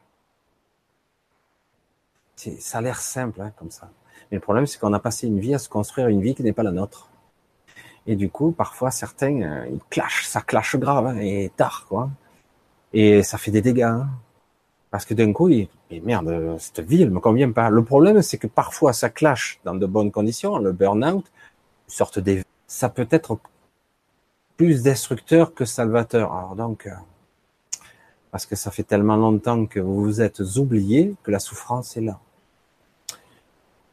Ça 2.35 2.79
a 2.79 2.81
l'air 2.81 2.99
simple 2.99 3.41
hein, 3.41 3.51
comme 3.57 3.71
ça. 3.71 3.89
Mais 4.29 4.37
le 4.37 4.41
problème, 4.41 4.65
c'est 4.65 4.79
qu'on 4.79 4.93
a 4.93 4.99
passé 4.99 5.27
une 5.27 5.39
vie 5.39 5.53
à 5.53 5.59
se 5.59 5.69
construire 5.69 6.07
une 6.07 6.21
vie 6.21 6.35
qui 6.35 6.43
n'est 6.43 6.53
pas 6.53 6.63
la 6.63 6.71
nôtre. 6.71 7.09
Et 8.07 8.15
du 8.15 8.29
coup, 8.29 8.51
parfois, 8.51 8.91
certains, 8.91 9.41
euh, 9.41 9.67
ils 9.71 9.79
clashent, 9.89 10.27
ça 10.27 10.41
clash 10.41 10.75
grave, 10.75 11.07
hein, 11.07 11.17
et 11.17 11.51
tard, 11.55 11.85
quoi. 11.87 12.09
Et 12.93 13.23
ça 13.23 13.37
fait 13.37 13.51
des 13.51 13.61
dégâts. 13.61 13.83
Hein. 13.83 14.09
Parce 14.91 15.05
que 15.05 15.13
d'un 15.13 15.33
coup, 15.33 15.49
il, 15.49 15.67
merde, 16.03 16.57
cette 16.59 16.81
vie, 16.81 17.01
elle 17.01 17.11
me 17.11 17.19
convient 17.19 17.51
pas. 17.51 17.69
Le 17.69 17.83
problème, 17.83 18.21
c'est 18.21 18.37
que 18.37 18.47
parfois, 18.47 18.93
ça 18.93 19.09
clash 19.09 19.59
dans 19.65 19.75
de 19.75 19.85
bonnes 19.85 20.11
conditions, 20.11 20.57
le 20.57 20.71
burn-out, 20.71 21.25
sorte 21.87 22.19
des, 22.19 22.43
ça 22.67 22.89
peut 22.89 23.07
être 23.11 23.39
plus 24.57 24.83
destructeur 24.83 25.53
que 25.53 25.65
salvateur. 25.65 26.33
Alors 26.33 26.55
donc, 26.55 26.87
euh, 26.87 26.91
parce 28.31 28.45
que 28.45 28.55
ça 28.55 28.71
fait 28.71 28.83
tellement 28.83 29.15
longtemps 29.15 29.65
que 29.65 29.79
vous 29.79 30.03
vous 30.03 30.21
êtes 30.21 30.41
oublié 30.57 31.15
que 31.23 31.31
la 31.31 31.39
souffrance 31.39 31.95
est 31.97 32.01
là. 32.01 32.19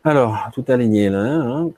Alors, 0.04 0.36
tout 0.52 0.64
aligné 0.66 1.10
là. 1.10 1.20
Hein. 1.20 1.70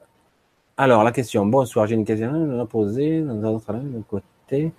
Alors, 0.79 1.05
la 1.05 1.13
question, 1.13 1.45
bonsoir, 1.45 1.87
j'ai 1.87 1.95
une 1.95 2.07
question 2.07 2.59
à 2.59 2.65
poser 2.65 3.21
dans 3.21 3.55
autre 3.55 3.75
côté. 4.09 4.73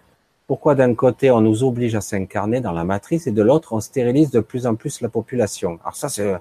Pourquoi 0.47 0.75
d'un 0.75 0.95
côté 0.95 1.31
on 1.31 1.41
nous 1.41 1.63
oblige 1.63 1.95
à 1.95 2.01
s'incarner 2.01 2.59
dans 2.59 2.71
la 2.71 2.83
matrice 2.83 3.27
et 3.27 3.31
de 3.31 3.41
l'autre 3.41 3.73
on 3.73 3.79
stérilise 3.79 4.31
de 4.31 4.39
plus 4.39 4.67
en 4.67 4.75
plus 4.75 5.01
la 5.01 5.09
population? 5.09 5.79
Alors 5.81 5.95
ça 5.95 6.09
c'est 6.09 6.35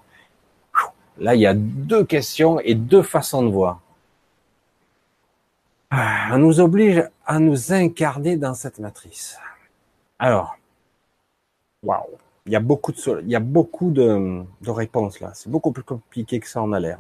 là 1.19 1.35
il 1.35 1.41
y 1.41 1.47
a 1.47 1.55
deux 1.55 2.05
questions 2.05 2.61
et 2.61 2.75
deux 2.75 3.03
façons 3.03 3.43
de 3.43 3.49
voir. 3.49 3.81
On 6.33 6.39
nous 6.39 6.61
oblige 6.61 7.05
à 7.27 7.39
nous 7.39 7.73
incarner 7.73 8.37
dans 8.37 8.55
cette 8.55 8.79
matrice. 8.79 9.39
Alors, 10.19 10.57
waouh, 11.83 12.19
il 12.47 12.53
y 12.53 12.57
a 12.57 12.61
beaucoup 12.61 12.93
de, 12.93 13.21
il 13.23 13.31
y 13.31 13.37
a 13.37 13.41
beaucoup 13.41 13.91
de, 13.91 14.45
réponses 14.67 15.21
là. 15.21 15.33
C'est 15.35 15.51
beaucoup 15.51 15.73
plus 15.73 15.83
compliqué 15.83 16.41
que 16.41 16.49
ça 16.49 16.63
en 16.63 16.73
a 16.73 16.81
l'air. 16.81 16.99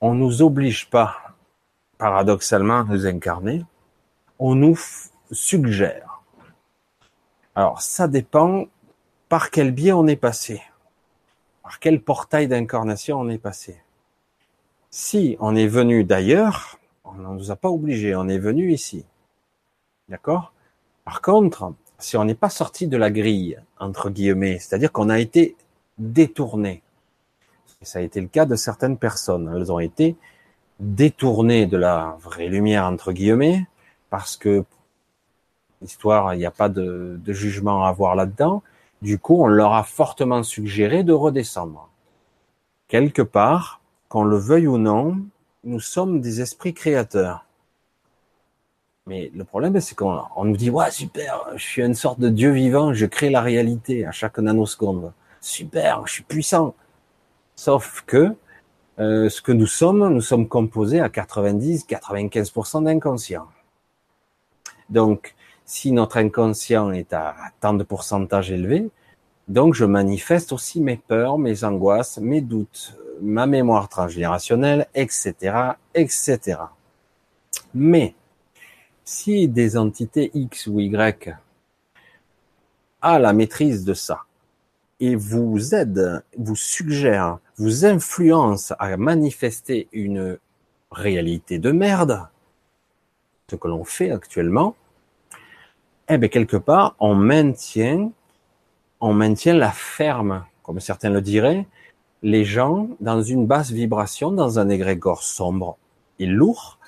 On 0.00 0.14
nous 0.14 0.42
oblige 0.42 0.88
pas, 0.88 1.16
paradoxalement, 1.98 2.80
à 2.80 2.84
nous 2.84 3.06
incarner. 3.06 3.64
On 4.38 4.54
nous 4.54 4.78
suggère. 5.30 6.22
Alors, 7.54 7.82
ça 7.82 8.08
dépend 8.08 8.64
par 9.28 9.50
quel 9.50 9.72
biais 9.72 9.92
on 9.92 10.06
est 10.06 10.16
passé, 10.16 10.62
par 11.62 11.78
quel 11.78 12.00
portail 12.00 12.48
d'incarnation 12.48 13.20
on 13.20 13.28
est 13.28 13.38
passé. 13.38 13.82
Si 14.92 15.36
on 15.38 15.54
est 15.54 15.68
venu 15.68 16.02
d'ailleurs, 16.02 16.80
on 17.04 17.14
ne 17.14 17.28
nous 17.38 17.52
a 17.52 17.56
pas 17.56 17.70
obligé, 17.70 18.16
on 18.16 18.26
est 18.26 18.38
venu 18.38 18.72
ici. 18.72 19.04
D'accord? 20.08 20.52
Par 21.04 21.22
contre, 21.22 21.72
si 21.98 22.16
on 22.16 22.24
n'est 22.24 22.34
pas 22.34 22.50
sorti 22.50 22.88
de 22.88 22.96
la 22.96 23.12
grille, 23.12 23.56
entre 23.78 24.10
guillemets, 24.10 24.58
c'est-à-dire 24.58 24.90
qu'on 24.90 25.08
a 25.08 25.20
été 25.20 25.56
détourné, 25.98 26.82
ça 27.82 28.00
a 28.00 28.02
été 28.02 28.20
le 28.20 28.26
cas 28.26 28.46
de 28.46 28.56
certaines 28.56 28.98
personnes, 28.98 29.52
elles 29.54 29.70
ont 29.70 29.78
été 29.78 30.16
détournées 30.80 31.66
de 31.66 31.76
la 31.76 32.16
vraie 32.20 32.48
lumière, 32.48 32.84
entre 32.86 33.12
guillemets, 33.12 33.66
parce 34.08 34.36
que 34.36 34.64
l'histoire, 35.82 36.34
il 36.34 36.38
n'y 36.38 36.46
a 36.46 36.50
pas 36.50 36.68
de 36.68 37.20
jugement 37.28 37.84
à 37.84 37.88
avoir 37.90 38.16
là-dedans. 38.16 38.64
Du 39.02 39.18
coup, 39.18 39.40
on 39.40 39.46
leur 39.46 39.72
a 39.72 39.84
fortement 39.84 40.42
suggéré 40.42 41.04
de 41.04 41.12
redescendre. 41.12 41.88
Quelque 42.88 43.22
part, 43.22 43.79
qu'on 44.10 44.24
le 44.24 44.36
veuille 44.36 44.66
ou 44.66 44.76
non, 44.76 45.16
nous 45.64 45.80
sommes 45.80 46.20
des 46.20 46.42
esprits 46.42 46.74
créateurs. 46.74 47.46
Mais 49.06 49.30
le 49.34 49.44
problème, 49.44 49.80
c'est 49.80 49.94
qu'on 49.94 50.44
nous 50.44 50.56
dit, 50.56 50.68
ouais, 50.68 50.90
super, 50.90 51.46
je 51.54 51.62
suis 51.62 51.82
une 51.82 51.94
sorte 51.94 52.18
de 52.20 52.28
Dieu 52.28 52.50
vivant, 52.50 52.92
je 52.92 53.06
crée 53.06 53.30
la 53.30 53.40
réalité 53.40 54.04
à 54.04 54.10
chaque 54.10 54.38
nanoseconde. 54.38 55.12
Super, 55.40 56.06
je 56.06 56.12
suis 56.14 56.22
puissant. 56.24 56.74
Sauf 57.54 58.02
que 58.06 58.34
euh, 58.98 59.28
ce 59.28 59.40
que 59.40 59.52
nous 59.52 59.66
sommes, 59.66 60.12
nous 60.12 60.20
sommes 60.20 60.48
composés 60.48 61.00
à 61.00 61.08
90-95% 61.08 62.84
d'inconscient. 62.84 63.46
Donc, 64.90 65.36
si 65.64 65.92
notre 65.92 66.16
inconscient 66.16 66.90
est 66.90 67.12
à 67.12 67.36
tant 67.60 67.74
de 67.74 67.84
pourcentage 67.84 68.50
élevé, 68.50 68.90
donc 69.46 69.74
je 69.74 69.84
manifeste 69.84 70.52
aussi 70.52 70.80
mes 70.80 70.96
peurs, 70.96 71.38
mes 71.38 71.62
angoisses, 71.62 72.18
mes 72.18 72.40
doutes, 72.40 72.96
ma 73.20 73.46
mémoire 73.46 73.88
transgénérationnelle, 73.88 74.86
etc., 74.94 75.74
etc. 75.94 76.58
Mais 77.74 78.14
si 79.04 79.48
des 79.48 79.76
entités 79.76 80.30
X 80.34 80.66
ou 80.66 80.80
Y 80.80 81.36
a 83.02 83.18
la 83.18 83.32
maîtrise 83.32 83.84
de 83.84 83.94
ça 83.94 84.24
et 85.00 85.16
vous 85.16 85.74
aident, 85.74 86.22
vous 86.36 86.56
suggèrent, 86.56 87.38
vous 87.56 87.86
influencent 87.86 88.74
à 88.78 88.96
manifester 88.96 89.88
une 89.92 90.38
réalité 90.90 91.58
de 91.58 91.72
merde, 91.72 92.28
ce 93.50 93.56
que 93.56 93.68
l'on 93.68 93.84
fait 93.84 94.10
actuellement, 94.10 94.76
eh 96.08 96.18
bien 96.18 96.28
quelque 96.28 96.56
part 96.56 96.94
on 96.98 97.14
maintient, 97.14 98.10
on 99.00 99.14
maintient 99.14 99.54
la 99.54 99.70
ferme, 99.70 100.44
comme 100.62 100.80
certains 100.80 101.10
le 101.10 101.20
diraient, 101.20 101.66
les 102.22 102.44
gens 102.44 102.88
dans 103.00 103.22
une 103.22 103.46
basse 103.46 103.70
vibration, 103.70 104.30
dans 104.30 104.58
un 104.58 104.68
égrégore 104.68 105.22
sombre 105.22 105.78
et 106.18 106.26
lourd, 106.26 106.78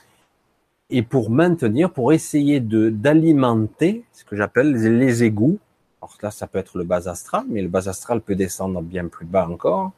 et 0.91 1.03
pour 1.03 1.31
maintenir, 1.31 1.91
pour 1.91 2.13
essayer 2.13 2.61
de 2.61 2.91
d'alimenter 2.91 4.05
ce 4.13 4.25
que 4.25 4.37
j'appelle 4.37 4.73
les 4.73 5.25
égouts. 5.25 5.59
Alors 6.03 6.17
là, 6.23 6.31
ça 6.31 6.47
peut 6.47 6.59
être 6.59 6.77
le 6.77 6.85
bas 6.85 7.09
astral, 7.09 7.45
mais 7.49 7.63
le 7.63 7.69
bas 7.69 7.89
astral 7.89 8.21
peut 8.21 8.35
descendre 8.35 8.83
bien 8.83 9.09
plus 9.09 9.25
bas 9.25 9.49
encore, 9.49 9.93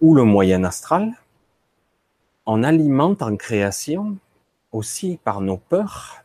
ou 0.00 0.14
le 0.14 0.24
moyen 0.24 0.64
astral. 0.64 1.12
On 2.46 2.64
alimente 2.64 3.22
en 3.22 3.36
création 3.36 4.16
aussi 4.72 5.18
par 5.22 5.40
nos 5.40 5.56
peurs, 5.56 6.24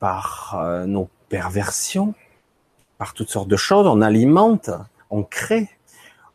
par 0.00 0.56
euh, 0.60 0.86
nos 0.86 1.08
perversions, 1.28 2.14
par 2.98 3.14
toutes 3.14 3.30
sortes 3.30 3.48
de 3.48 3.56
choses. 3.56 3.86
On 3.86 4.02
alimente, 4.02 4.70
on 5.10 5.22
crée 5.22 5.68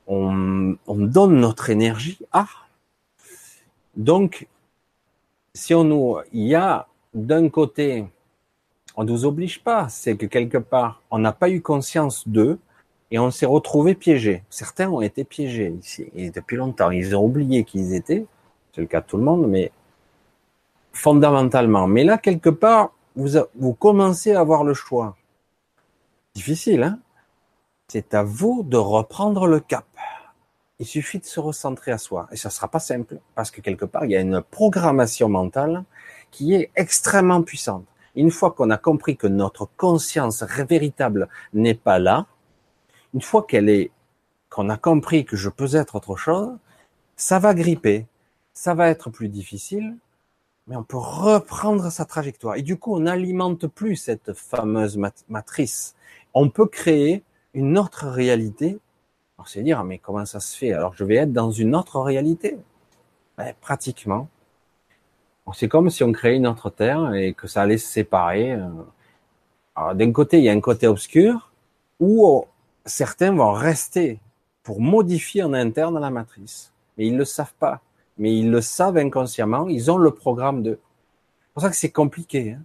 on, 0.08 0.78
donne 0.88 1.40
notre 1.40 1.70
énergie 1.70 2.20
à. 2.32 2.46
Donc, 3.96 4.48
si 5.54 5.74
on 5.74 5.84
nous, 5.84 6.18
il 6.32 6.48
y 6.48 6.56
a 6.56 6.88
d'un 7.14 7.50
côté, 7.50 8.06
on 8.96 9.04
nous 9.04 9.26
oblige 9.26 9.64
pas, 9.64 9.90
c'est 9.90 10.18
que 10.18 10.26
quelque 10.26 10.58
part, 10.58 11.02
on 11.12 11.20
n'a 11.20 11.32
pas 11.32 11.50
eu 11.50 11.62
conscience 11.62 12.28
d'eux 12.28 12.60
et 13.12 13.20
on 13.20 13.32
s'est 13.32 13.46
retrouvé 13.46 13.96
piégé. 13.96 14.44
Certains 14.50 14.90
ont 14.90 15.02
été 15.02 15.24
piégés 15.24 15.76
ici 15.80 16.08
et 16.16 16.32
depuis 16.32 16.58
longtemps, 16.58 16.92
ils 16.92 17.16
ont 17.16 17.24
oublié 17.24 17.64
qui 17.64 17.80
ils 17.80 17.94
étaient. 17.94 18.26
C'est 18.74 18.82
le 18.82 18.88
cas 18.88 19.02
de 19.02 19.06
tout 19.06 19.18
le 19.18 19.24
monde, 19.24 19.48
mais 19.48 19.72
fondamentalement. 20.94 21.88
Mais 21.88 22.04
là, 22.04 22.18
quelque 22.18 22.50
part, 22.50 22.92
vous, 23.16 23.38
vous 23.56 23.74
commencez 23.74 24.34
à 24.34 24.40
avoir 24.40 24.64
le 24.64 24.74
choix. 24.74 25.16
Difficile, 26.34 26.82
hein? 26.82 27.00
C'est 27.88 28.16
à 28.16 28.24
vous 28.24 28.64
de 28.64 28.78
reprendre 28.78 29.46
le 29.46 29.60
cap. 29.60 29.86
Il 30.84 30.86
suffit 30.86 31.20
de 31.20 31.26
se 31.26 31.40
recentrer 31.40 31.94
à 31.94 31.98
soi. 31.98 32.28
Et 32.34 32.36
ça 32.36 32.50
sera 32.50 32.68
pas 32.68 32.80
simple, 32.80 33.20
parce 33.36 33.52
que 33.52 33.62
quelque 33.62 33.86
part, 33.86 34.04
il 34.04 34.12
y 34.12 34.18
a 34.18 34.20
une 34.20 34.42
programmation 34.42 35.30
mentale 35.30 35.86
qui 36.30 36.56
est 36.56 36.72
extrêmement 36.76 37.42
puissante. 37.42 37.86
Une 38.18 38.32
fois 38.32 38.52
qu'on 38.52 38.70
a 38.70 38.78
compris 38.78 39.16
que 39.16 39.28
notre 39.28 39.70
conscience 39.78 40.44
véritable 40.44 41.30
n'est 41.54 41.74
pas 41.74 42.00
là, 42.00 42.26
une 43.14 43.22
fois 43.22 43.44
qu'elle 43.44 43.70
est, 43.70 43.92
qu'on 44.50 44.68
a 44.68 44.76
compris 44.76 45.24
que 45.24 45.38
je 45.38 45.48
peux 45.48 45.74
être 45.78 45.96
autre 45.96 46.18
chose, 46.18 46.52
ça 47.16 47.40
va 47.40 47.54
gripper, 47.54 48.06
ça 48.52 48.74
va 48.74 48.90
être 48.90 49.10
plus 49.10 49.30
difficile, 49.30 49.96
mais 50.68 50.76
on 50.76 50.84
peut 50.84 50.98
reprendre 50.98 51.90
sa 51.94 52.04
trajectoire. 52.04 52.58
Et 52.58 52.62
du 52.62 52.76
coup, 52.76 52.94
on 52.94 53.00
n'alimente 53.00 53.68
plus 53.68 53.96
cette 53.96 54.34
fameuse 54.34 55.00
matrice. 55.30 55.96
On 56.34 56.50
peut 56.50 56.68
créer 56.68 57.24
une 57.54 57.78
autre 57.78 58.06
réalité. 58.08 58.80
Alors 59.38 59.48
c'est 59.48 59.64
dire, 59.64 59.84
mais 59.84 59.98
comment 59.98 60.26
ça 60.26 60.40
se 60.40 60.58
fait? 60.58 60.74
Alors 60.74 60.94
je 60.96 61.04
vais 61.04 61.16
être 61.16 61.34
dans 61.34 61.52
une 61.52 61.76
autre 61.76 62.00
réalité 62.00 62.58
ben, 63.38 63.54
Pratiquement. 63.62 64.28
C'est 65.54 65.68
comme 65.68 65.90
si 65.90 66.04
on 66.04 66.12
créait 66.12 66.38
une 66.38 66.48
autre 66.48 66.70
terre 66.70 67.14
et 67.14 67.34
que 67.34 67.48
ça 67.48 67.64
allait 67.64 67.78
se 67.78 67.88
séparer. 67.88 68.54
Euh. 68.54 68.70
Alors 69.76 69.96
d'un 69.96 70.12
côté, 70.12 70.38
il 70.38 70.44
y 70.44 70.50
a 70.50 70.54
un 70.54 70.62
côté 70.62 70.88
obscur 70.88 71.52
où 72.00 72.26
oh, 72.26 72.48
certains 72.86 73.34
vont 73.34 73.52
rester 73.52 74.20
pour 74.64 74.80
modifier 74.80 75.44
en 75.44 75.54
interne 75.54 76.00
la 76.00 76.10
matrice. 76.10 76.72
Mais 76.98 77.08
ils 77.08 77.14
ne 77.14 77.20
le 77.20 77.26
savent 77.26 77.54
pas. 77.60 77.82
Mais 78.18 78.38
ils 78.38 78.50
le 78.50 78.62
savent 78.62 78.98
inconsciemment. 78.98 79.68
Ils 79.68 79.92
ont 79.92 79.98
le 79.98 80.12
programme 80.12 80.64
de. 80.64 80.80
C'est 81.42 81.54
pour 81.54 81.64
ça 81.64 81.70
que 81.70 81.76
c'est 81.76 81.92
compliqué. 81.92 82.54
Hein. 82.54 82.62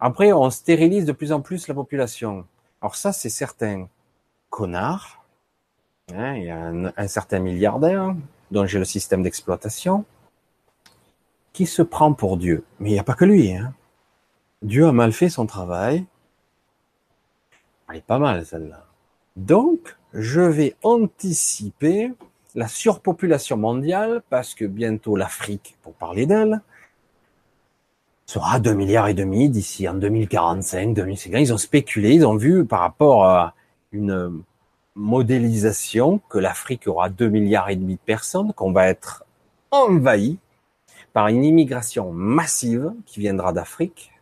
Après, 0.00 0.32
on 0.32 0.48
stérilise 0.50 1.04
de 1.04 1.12
plus 1.12 1.30
en 1.30 1.40
plus 1.40 1.68
la 1.68 1.74
population. 1.74 2.46
Alors 2.80 2.96
ça, 2.96 3.12
c'est 3.12 3.28
certain. 3.28 3.88
Connard, 4.48 5.19
hein, 6.14 6.36
il 6.36 6.44
y 6.44 6.50
a 6.50 6.72
un, 6.96 7.08
certain 7.08 7.38
milliardaire 7.38 8.14
dont 8.50 8.66
j'ai 8.66 8.78
le 8.78 8.84
système 8.84 9.22
d'exploitation 9.22 10.04
qui 11.52 11.66
se 11.66 11.82
prend 11.82 12.12
pour 12.12 12.36
Dieu. 12.36 12.64
Mais 12.78 12.90
il 12.90 12.92
n'y 12.92 12.98
a 12.98 13.04
pas 13.04 13.14
que 13.14 13.24
lui. 13.24 13.52
Hein. 13.52 13.72
Dieu 14.62 14.86
a 14.86 14.92
mal 14.92 15.12
fait 15.12 15.28
son 15.28 15.46
travail. 15.46 16.04
Elle 17.88 17.96
est 17.96 18.04
pas 18.04 18.18
mal 18.18 18.44
celle-là. 18.46 18.86
Donc, 19.36 19.96
je 20.12 20.40
vais 20.40 20.76
anticiper 20.82 22.12
la 22.54 22.68
surpopulation 22.68 23.56
mondiale 23.56 24.22
parce 24.28 24.54
que 24.54 24.64
bientôt 24.64 25.16
l'Afrique, 25.16 25.76
pour 25.82 25.94
parler 25.94 26.26
d'elle, 26.26 26.60
sera 28.26 28.60
2 28.60 28.74
milliards 28.74 29.08
et 29.08 29.14
demi 29.14 29.50
d'ici 29.50 29.88
en 29.88 29.94
2045, 29.94 30.94
2050. 30.94 31.40
Ils 31.40 31.52
ont 31.52 31.58
spéculé, 31.58 32.14
ils 32.14 32.26
ont 32.26 32.36
vu 32.36 32.64
par 32.64 32.80
rapport 32.80 33.24
à 33.24 33.54
une 33.92 34.42
modélisation 34.94 36.20
que 36.28 36.38
l'Afrique 36.38 36.86
aura 36.86 37.08
2 37.08 37.28
milliards 37.28 37.70
et 37.70 37.76
demi 37.76 37.94
de 37.94 38.00
personnes, 38.00 38.52
qu'on 38.52 38.72
va 38.72 38.88
être 38.88 39.24
envahi 39.70 40.38
par 41.12 41.28
une 41.28 41.44
immigration 41.44 42.12
massive 42.12 42.92
qui 43.06 43.20
viendra 43.20 43.52
d'Afrique. 43.52 44.12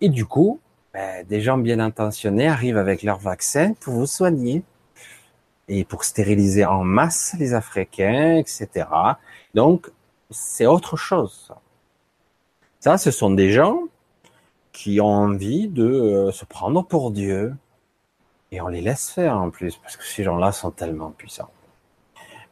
Et 0.00 0.08
du 0.08 0.24
coup, 0.24 0.60
ben, 0.92 1.26
des 1.26 1.40
gens 1.40 1.58
bien 1.58 1.78
intentionnés 1.78 2.48
arrivent 2.48 2.78
avec 2.78 3.02
leur 3.02 3.18
vaccin 3.18 3.74
pour 3.74 3.94
vous 3.94 4.06
soigner 4.06 4.62
et 5.68 5.84
pour 5.84 6.04
stériliser 6.04 6.64
en 6.64 6.82
masse 6.82 7.36
les 7.38 7.54
Africains, 7.54 8.36
etc. 8.36 8.86
Donc, 9.54 9.90
c'est 10.30 10.66
autre 10.66 10.96
chose. 10.96 11.52
Ça, 12.80 12.98
ce 12.98 13.10
sont 13.10 13.30
des 13.30 13.50
gens 13.50 13.82
qui 14.72 15.00
ont 15.00 15.06
envie 15.06 15.68
de 15.68 15.84
euh, 15.84 16.32
se 16.32 16.44
prendre 16.44 16.82
pour 16.84 17.10
Dieu. 17.10 17.54
Et 18.52 18.60
on 18.60 18.68
les 18.68 18.80
laisse 18.80 19.10
faire 19.10 19.36
en 19.36 19.50
plus, 19.50 19.76
parce 19.76 19.96
que 19.96 20.04
ces 20.04 20.24
gens-là 20.24 20.52
sont 20.52 20.70
tellement 20.70 21.10
puissants. 21.10 21.50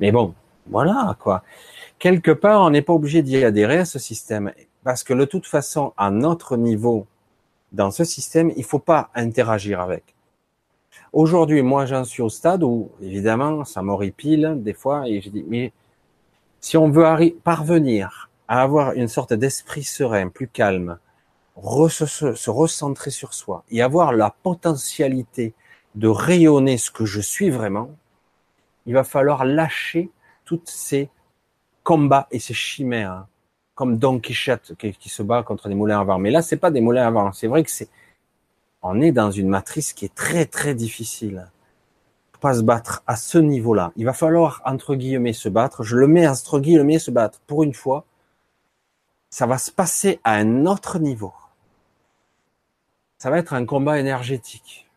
Mais 0.01 0.13
bon, 0.13 0.35
Voilà, 0.71 1.17
quoi. 1.19 1.43
Quelque 1.99 2.31
part, 2.31 2.61
on 2.61 2.71
n'est 2.71 2.83
pas 2.83 2.93
obligé 2.93 3.23
d'y 3.23 3.43
adhérer 3.43 3.79
à 3.79 3.85
ce 3.85 3.99
système. 3.99 4.53
Parce 4.85 5.03
que 5.03 5.15
de 5.15 5.25
toute 5.25 5.47
façon, 5.47 5.93
à 5.97 6.11
notre 6.11 6.57
niveau, 6.57 7.07
dans 7.73 7.91
ce 7.91 8.05
système, 8.05 8.53
il 8.57 8.65
faut 8.65 8.79
pas 8.79 9.11
interagir 9.15 9.81
avec. 9.81 10.15
Aujourd'hui, 11.13 11.63
moi, 11.63 11.87
j'en 11.87 12.05
suis 12.05 12.23
au 12.23 12.29
stade 12.29 12.63
où, 12.63 12.91
évidemment, 13.01 13.65
ça 13.65 13.83
m'horripile 13.83 14.57
des 14.59 14.75
fois, 14.75 15.09
et 15.09 15.21
je 15.21 15.31
dis, 15.31 15.45
mais 15.49 15.73
si 16.61 16.77
on 16.77 16.91
veut 16.91 17.07
parvenir 17.43 18.31
à 18.47 18.63
avoir 18.63 18.93
une 18.93 19.09
sorte 19.09 19.33
d'esprit 19.33 19.85
serein, 19.85 20.29
plus 20.29 20.49
calme, 20.49 20.99
se 21.89 22.51
recentrer 22.51 23.11
sur 23.11 23.35
soi 23.35 23.65
et 23.71 23.83
avoir 23.83 24.13
la 24.13 24.35
potentialité 24.43 25.55
de 25.99 26.07
rayonner 26.07 26.79
ce 26.79 26.93
que 26.93 27.05
je 27.05 27.21
suis 27.21 27.51
vraiment, 27.51 27.91
il 28.87 28.95
va 28.95 29.03
falloir 29.03 29.45
lâcher 29.45 30.11
toutes 30.45 30.69
ces 30.69 31.09
combats 31.83 32.29
et 32.31 32.39
ces 32.39 32.55
chimères, 32.55 33.11
hein. 33.11 33.27
comme 33.75 33.99
Don 33.99 34.21
Quichotte 34.21 34.75
qui, 34.77 35.09
se 35.09 35.23
bat 35.25 35.43
contre 35.43 35.69
des 35.69 35.75
moulins 35.75 36.01
à 36.01 36.05
vent. 36.05 36.19
Mais 36.19 36.31
là, 36.31 36.41
c'est 36.41 36.57
pas 36.57 36.71
des 36.71 36.81
moulins 36.81 37.07
à 37.07 37.11
vent. 37.11 37.33
C'est 37.33 37.49
vrai 37.49 37.65
que 37.65 37.71
c'est, 37.71 37.89
on 38.81 39.01
est 39.01 39.11
dans 39.11 39.33
une 39.33 39.49
matrice 39.49 39.93
qui 39.93 40.05
est 40.05 40.15
très 40.15 40.47
très 40.47 40.75
difficile. 40.75 41.51
pas 42.41 42.55
se 42.55 42.63
battre 42.63 43.03
à 43.09 43.17
ce 43.17 43.39
niveau-là. 43.39 43.91
Il 43.97 44.05
va 44.05 44.13
falloir 44.13 44.63
entre 44.65 44.95
guillemets 44.95 45.33
se 45.33 45.49
battre. 45.49 45.83
Je 45.83 45.97
le 45.97 46.07
mets 46.07 46.29
entre 46.29 46.61
guillemets 46.61 47.01
se 47.01 47.11
battre. 47.11 47.41
Pour 47.49 47.65
une 47.65 47.75
fois, 47.75 48.05
ça 49.31 49.47
va 49.47 49.59
se 49.59 49.73
passer 49.73 50.21
à 50.23 50.35
un 50.35 50.65
autre 50.65 51.01
niveau. 51.01 51.33
Ça 53.19 53.31
va 53.31 53.39
être 53.39 53.53
un 53.53 53.67
combat 53.67 53.99
énergétique. 53.99 54.88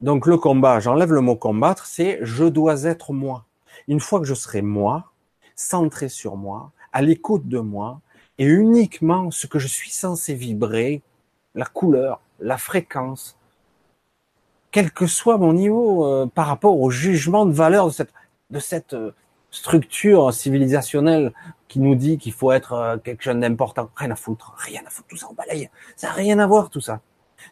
Donc 0.00 0.26
le 0.26 0.36
combat, 0.36 0.78
j'enlève 0.78 1.12
le 1.12 1.20
mot 1.20 1.34
combattre, 1.34 1.86
c'est 1.86 2.18
je 2.22 2.44
dois 2.44 2.84
être 2.84 3.12
moi. 3.12 3.44
Une 3.88 3.98
fois 3.98 4.20
que 4.20 4.26
je 4.26 4.34
serai 4.34 4.62
moi, 4.62 5.12
centré 5.56 6.08
sur 6.08 6.36
moi, 6.36 6.70
à 6.92 7.02
l'écoute 7.02 7.48
de 7.48 7.58
moi, 7.58 8.00
et 8.38 8.44
uniquement 8.44 9.30
ce 9.32 9.48
que 9.48 9.58
je 9.58 9.66
suis 9.66 9.90
censé 9.90 10.34
vibrer, 10.34 11.02
la 11.56 11.64
couleur, 11.64 12.20
la 12.38 12.58
fréquence, 12.58 13.36
quel 14.70 14.92
que 14.92 15.06
soit 15.06 15.38
mon 15.38 15.52
niveau 15.52 16.06
euh, 16.06 16.26
par 16.26 16.46
rapport 16.46 16.78
au 16.80 16.90
jugement 16.90 17.46
de 17.46 17.52
valeur 17.52 17.86
de 17.86 17.92
cette, 17.92 18.12
de 18.50 18.60
cette 18.60 18.94
euh, 18.94 19.12
structure 19.50 20.32
civilisationnelle 20.32 21.32
qui 21.66 21.80
nous 21.80 21.96
dit 21.96 22.18
qu'il 22.18 22.32
faut 22.32 22.52
être 22.52 22.74
euh, 22.74 22.96
quelque 22.98 23.24
chose 23.24 23.36
d'important. 23.36 23.90
Rien 23.96 24.12
à 24.12 24.16
foutre, 24.16 24.54
rien 24.58 24.82
à 24.86 24.90
foutre, 24.90 25.08
tout 25.08 25.16
ça 25.16 25.26
on 25.30 25.34
balaye. 25.34 25.70
Ça 25.96 26.08
n'a 26.08 26.12
rien 26.12 26.38
à 26.38 26.46
voir 26.46 26.70
tout 26.70 26.80
ça. 26.80 27.00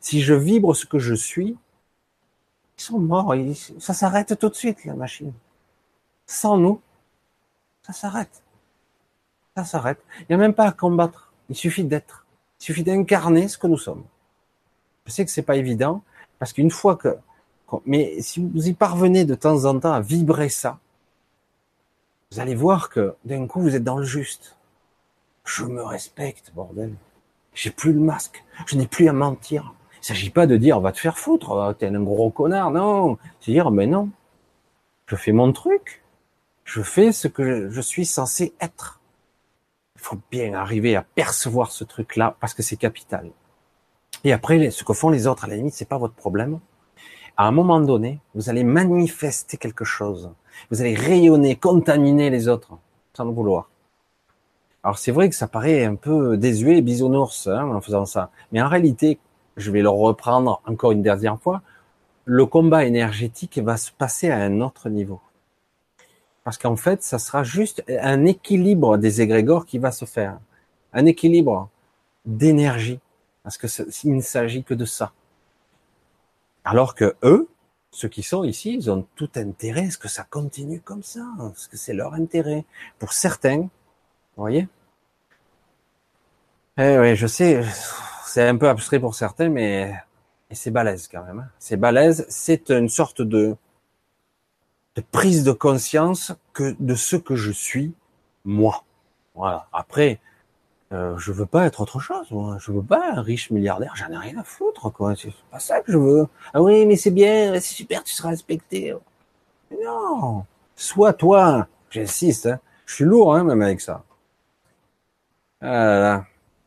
Si 0.00 0.20
je 0.20 0.34
vibre 0.34 0.76
ce 0.76 0.86
que 0.86 0.98
je 0.98 1.14
suis, 1.14 1.56
ils 2.78 2.82
sont 2.82 2.98
morts. 2.98 3.34
ça 3.78 3.94
s'arrête 3.94 4.38
tout 4.38 4.48
de 4.48 4.54
suite, 4.54 4.84
la 4.84 4.94
machine. 4.94 5.32
Sans 6.26 6.56
nous, 6.56 6.80
ça 7.82 7.92
s'arrête. 7.92 8.42
Ça 9.56 9.64
s'arrête. 9.64 10.02
Il 10.20 10.26
n'y 10.30 10.34
a 10.34 10.38
même 10.38 10.54
pas 10.54 10.66
à 10.66 10.72
combattre. 10.72 11.32
Il 11.48 11.56
suffit 11.56 11.84
d'être. 11.84 12.26
Il 12.60 12.64
suffit 12.64 12.82
d'incarner 12.82 13.48
ce 13.48 13.58
que 13.58 13.66
nous 13.66 13.78
sommes. 13.78 14.04
Je 15.06 15.12
sais 15.12 15.24
que 15.24 15.30
c'est 15.30 15.42
pas 15.42 15.56
évident, 15.56 16.02
parce 16.38 16.52
qu'une 16.52 16.70
fois 16.70 16.96
que, 16.96 17.16
mais 17.86 18.20
si 18.20 18.40
vous 18.40 18.68
y 18.68 18.72
parvenez 18.72 19.24
de 19.24 19.34
temps 19.34 19.64
en 19.64 19.78
temps 19.78 19.92
à 19.92 20.00
vibrer 20.00 20.48
ça, 20.48 20.78
vous 22.32 22.40
allez 22.40 22.56
voir 22.56 22.90
que 22.90 23.14
d'un 23.24 23.46
coup 23.46 23.60
vous 23.60 23.76
êtes 23.76 23.84
dans 23.84 23.98
le 23.98 24.04
juste. 24.04 24.56
Je 25.44 25.64
me 25.64 25.82
respecte, 25.82 26.52
bordel. 26.54 26.92
J'ai 27.54 27.70
plus 27.70 27.92
le 27.92 28.00
masque. 28.00 28.44
Je 28.66 28.76
n'ai 28.76 28.88
plus 28.88 29.08
à 29.08 29.12
mentir. 29.12 29.72
Il 30.06 30.14
s'agit 30.14 30.30
pas 30.30 30.46
de 30.46 30.56
dire, 30.56 30.78
on 30.78 30.82
va 30.82 30.92
te 30.92 31.00
faire 31.00 31.18
foutre, 31.18 31.50
oh, 31.50 31.72
t'es 31.72 31.88
un 31.88 32.00
gros 32.00 32.30
connard. 32.30 32.70
Non. 32.70 33.18
C'est 33.40 33.50
dire, 33.50 33.72
mais 33.72 33.88
non. 33.88 34.10
Je 35.08 35.16
fais 35.16 35.32
mon 35.32 35.50
truc. 35.50 36.04
Je 36.62 36.80
fais 36.80 37.10
ce 37.10 37.26
que 37.26 37.68
je 37.70 37.80
suis 37.80 38.06
censé 38.06 38.54
être. 38.60 39.00
Il 39.96 40.02
faut 40.02 40.18
bien 40.30 40.54
arriver 40.54 40.94
à 40.94 41.02
percevoir 41.02 41.72
ce 41.72 41.82
truc-là 41.82 42.36
parce 42.38 42.54
que 42.54 42.62
c'est 42.62 42.76
capital. 42.76 43.32
Et 44.22 44.32
après, 44.32 44.70
ce 44.70 44.84
que 44.84 44.92
font 44.92 45.10
les 45.10 45.26
autres, 45.26 45.46
à 45.46 45.48
la 45.48 45.56
limite, 45.56 45.74
c'est 45.74 45.88
pas 45.88 45.98
votre 45.98 46.14
problème. 46.14 46.60
À 47.36 47.48
un 47.48 47.50
moment 47.50 47.80
donné, 47.80 48.20
vous 48.36 48.48
allez 48.48 48.62
manifester 48.62 49.56
quelque 49.56 49.84
chose. 49.84 50.30
Vous 50.70 50.82
allez 50.82 50.94
rayonner, 50.94 51.56
contaminer 51.56 52.30
les 52.30 52.46
autres, 52.46 52.78
sans 53.12 53.24
le 53.24 53.32
vouloir. 53.32 53.70
Alors 54.84 54.98
c'est 54.98 55.10
vrai 55.10 55.28
que 55.28 55.34
ça 55.34 55.48
paraît 55.48 55.84
un 55.84 55.96
peu 55.96 56.36
désuet, 56.36 56.80
bisounours, 56.80 57.48
hein, 57.48 57.74
en 57.74 57.80
faisant 57.80 58.06
ça. 58.06 58.30
Mais 58.52 58.62
en 58.62 58.68
réalité, 58.68 59.18
je 59.56 59.70
vais 59.70 59.82
le 59.82 59.88
reprendre 59.88 60.60
encore 60.66 60.92
une 60.92 61.02
dernière 61.02 61.40
fois, 61.40 61.62
le 62.24 62.44
combat 62.46 62.84
énergétique 62.84 63.58
va 63.58 63.76
se 63.76 63.92
passer 63.92 64.30
à 64.30 64.38
un 64.38 64.60
autre 64.60 64.88
niveau. 64.88 65.20
Parce 66.44 66.58
qu'en 66.58 66.76
fait, 66.76 67.02
ça 67.02 67.18
sera 67.18 67.42
juste 67.42 67.82
un 67.88 68.24
équilibre 68.24 68.98
des 68.98 69.20
égrégores 69.20 69.66
qui 69.66 69.78
va 69.78 69.90
se 69.90 70.04
faire. 70.04 70.38
Un 70.92 71.06
équilibre 71.06 71.68
d'énergie. 72.24 73.00
Parce 73.42 73.58
que 73.58 73.66
il 74.04 74.16
ne 74.16 74.20
s'agit 74.20 74.62
que 74.64 74.74
de 74.74 74.84
ça. 74.84 75.12
Alors 76.64 76.94
que 76.94 77.14
eux, 77.22 77.48
ceux 77.90 78.08
qui 78.08 78.22
sont 78.22 78.44
ici, 78.44 78.74
ils 78.74 78.90
ont 78.90 79.06
tout 79.14 79.30
intérêt 79.36 79.86
à 79.86 79.90
ce 79.90 79.98
que 79.98 80.08
ça 80.08 80.24
continue 80.24 80.80
comme 80.80 81.02
ça, 81.02 81.24
parce 81.38 81.66
que 81.66 81.76
c'est 81.76 81.94
leur 81.94 82.14
intérêt. 82.14 82.64
Pour 82.98 83.12
certains, 83.12 83.62
vous 83.62 83.68
voyez? 84.36 84.68
Eh 86.76 86.98
oui, 86.98 87.16
je 87.16 87.26
sais, 87.26 87.62
c'est 88.28 88.46
un 88.46 88.56
peu 88.56 88.68
abstrait 88.68 89.00
pour 89.00 89.14
certains, 89.14 89.48
mais 89.48 89.94
c'est 90.50 90.70
balèze 90.70 91.08
quand 91.08 91.24
même. 91.24 91.40
Hein. 91.40 91.48
C'est 91.58 91.76
balèze. 91.76 92.26
C'est 92.28 92.70
une 92.70 92.88
sorte 92.88 93.22
de, 93.22 93.56
de 94.94 95.02
prise 95.12 95.44
de 95.44 95.52
conscience 95.52 96.32
que 96.52 96.76
de 96.78 96.94
ce 96.94 97.16
que 97.16 97.36
je 97.36 97.50
suis 97.52 97.94
moi. 98.44 98.84
Voilà. 99.34 99.68
Après, 99.72 100.20
euh, 100.92 101.18
je 101.18 101.32
veux 101.32 101.46
pas 101.46 101.66
être 101.66 101.80
autre 101.80 102.00
chose. 102.00 102.30
Moi. 102.30 102.56
Je 102.60 102.72
veux 102.72 102.82
pas 102.82 103.12
un 103.12 103.22
riche 103.22 103.50
milliardaire. 103.50 103.94
J'en 103.96 104.10
ai 104.10 104.16
rien 104.16 104.38
à 104.38 104.44
foutre. 104.44 104.90
quoi. 104.90 105.14
C'est 105.16 105.32
pas 105.50 105.58
ça 105.58 105.80
que 105.80 105.92
je 105.92 105.98
veux. 105.98 106.26
Ah 106.54 106.62
oui, 106.62 106.86
mais 106.86 106.96
c'est 106.96 107.10
bien, 107.10 107.54
c'est 107.54 107.74
super. 107.74 108.04
Tu 108.04 108.14
seras 108.14 108.30
respecté. 108.30 108.94
Non. 109.84 110.44
Sois 110.76 111.12
toi. 111.12 111.66
J'insiste. 111.90 112.46
Hein. 112.46 112.60
Je 112.86 112.94
suis 112.94 113.04
lourd 113.04 113.34
hein, 113.34 113.44
même 113.44 113.62
avec 113.62 113.80
ça. 113.80 114.04
Ah 115.60 115.66
là 115.66 116.00
là. 116.00 116.26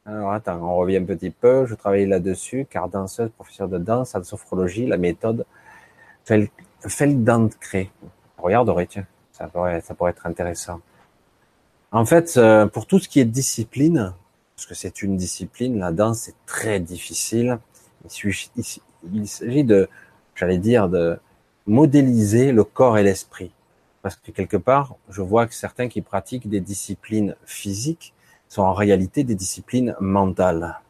Alors 0.09 0.31
attends, 0.31 0.59
on 0.63 0.75
revient 0.75 0.97
un 0.97 1.03
petit 1.03 1.29
peu. 1.29 1.67
Je 1.67 1.75
travaille 1.75 2.07
là-dessus, 2.07 2.65
car 2.67 2.89
danseuse, 2.89 3.29
professeur 3.29 3.67
de 3.67 3.77
danse, 3.77 4.15
en 4.15 4.23
sophrologie, 4.23 4.87
la 4.87 4.97
méthode 4.97 5.45
Feldenkrais. 6.81 7.91
Regarde, 8.39 8.73
tiens, 8.89 9.05
ça 9.31 9.47
pourrait, 9.47 9.81
ça 9.81 9.93
pourrait 9.93 10.11
être 10.11 10.25
intéressant. 10.25 10.81
En 11.91 12.05
fait, 12.05 12.37
euh, 12.37 12.65
pour 12.65 12.87
tout 12.87 12.97
ce 12.97 13.07
qui 13.07 13.19
est 13.19 13.25
discipline, 13.25 14.13
parce 14.55 14.65
que 14.65 14.73
c'est 14.73 15.03
une 15.03 15.15
discipline, 15.15 15.77
la 15.77 15.91
danse 15.91 16.27
est 16.27 16.35
très 16.47 16.79
difficile. 16.79 17.59
Il 18.15 19.27
s'agit 19.27 19.63
de, 19.63 19.89
j'allais 20.33 20.57
dire, 20.57 20.89
de 20.89 21.19
modéliser 21.67 22.51
le 22.51 22.63
corps 22.63 22.97
et 22.97 23.03
l'esprit. 23.03 23.51
Parce 24.01 24.15
que 24.15 24.31
quelque 24.31 24.57
part, 24.57 24.95
je 25.09 25.21
vois 25.21 25.45
que 25.45 25.53
certains 25.53 25.87
qui 25.87 26.01
pratiquent 26.01 26.49
des 26.49 26.61
disciplines 26.61 27.35
physiques 27.45 28.15
sont 28.49 28.63
en 28.63 28.73
réalité 28.73 29.23
des 29.23 29.35
disciplines 29.35 29.95
mentales. 30.01 30.81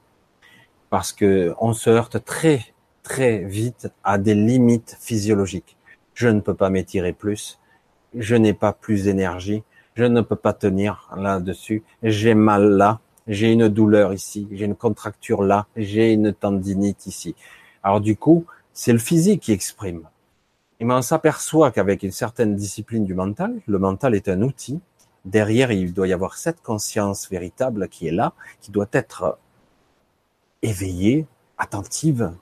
Parce 0.90 1.12
que 1.14 1.54
on 1.60 1.74
se 1.74 1.90
heurte 1.90 2.24
très, 2.26 2.66
très 3.04 3.40
vite 3.40 3.90
à 4.04 4.18
des 4.18 4.34
limites 4.34 4.98
physiologiques. 5.00 5.78
Je 6.16 6.30
ne 6.30 6.40
peux 6.40 6.56
pas 6.56 6.72
m'étirer 6.72 7.14
plus. 7.14 7.60
Je 8.16 8.36
n'ai 8.36 8.54
pas 8.54 8.74
plus 8.74 9.04
d'énergie. 9.04 9.64
Je 9.94 10.06
ne 10.06 10.22
peux 10.22 10.36
pas 10.36 10.54
tenir 10.54 11.10
là-dessus. 11.16 11.84
J'ai 12.02 12.34
mal 12.34 12.72
là. 12.72 13.00
J'ai 13.28 13.52
une 13.52 13.68
douleur 13.68 14.14
ici. 14.14 14.48
J'ai 14.52 14.66
une 14.66 14.76
contracture 14.76 15.44
là. 15.44 15.68
J'ai 15.76 16.14
une 16.14 16.34
tendinite 16.34 17.06
ici. 17.06 17.36
Alors 17.84 18.02
du 18.02 18.16
coup, 18.16 18.46
c'est 18.74 18.94
le 18.94 19.00
physique 19.00 19.44
qui 19.44 19.52
exprime. 19.52 20.08
Et 20.80 20.86
on 20.86 21.02
s'aperçoit 21.02 21.72
qu'avec 21.72 22.04
une 22.04 22.12
certaine 22.12 22.56
discipline 22.56 23.04
du 23.04 23.14
mental, 23.14 23.60
le 23.68 23.80
mental 23.80 24.16
est 24.16 24.30
un 24.30 24.42
outil 24.42 24.80
derrière, 25.30 25.72
il 25.72 25.94
doit 25.94 26.08
y 26.08 26.14
avoir 26.14 26.38
cette 26.38 26.62
conscience 26.62 27.30
véritable 27.30 27.88
qui 27.88 28.08
est 28.08 28.12
là, 28.12 28.34
qui 28.62 28.72
doit 28.72 28.90
être 28.92 29.38
éveillée, 30.62 31.26
attentive. 31.58 32.34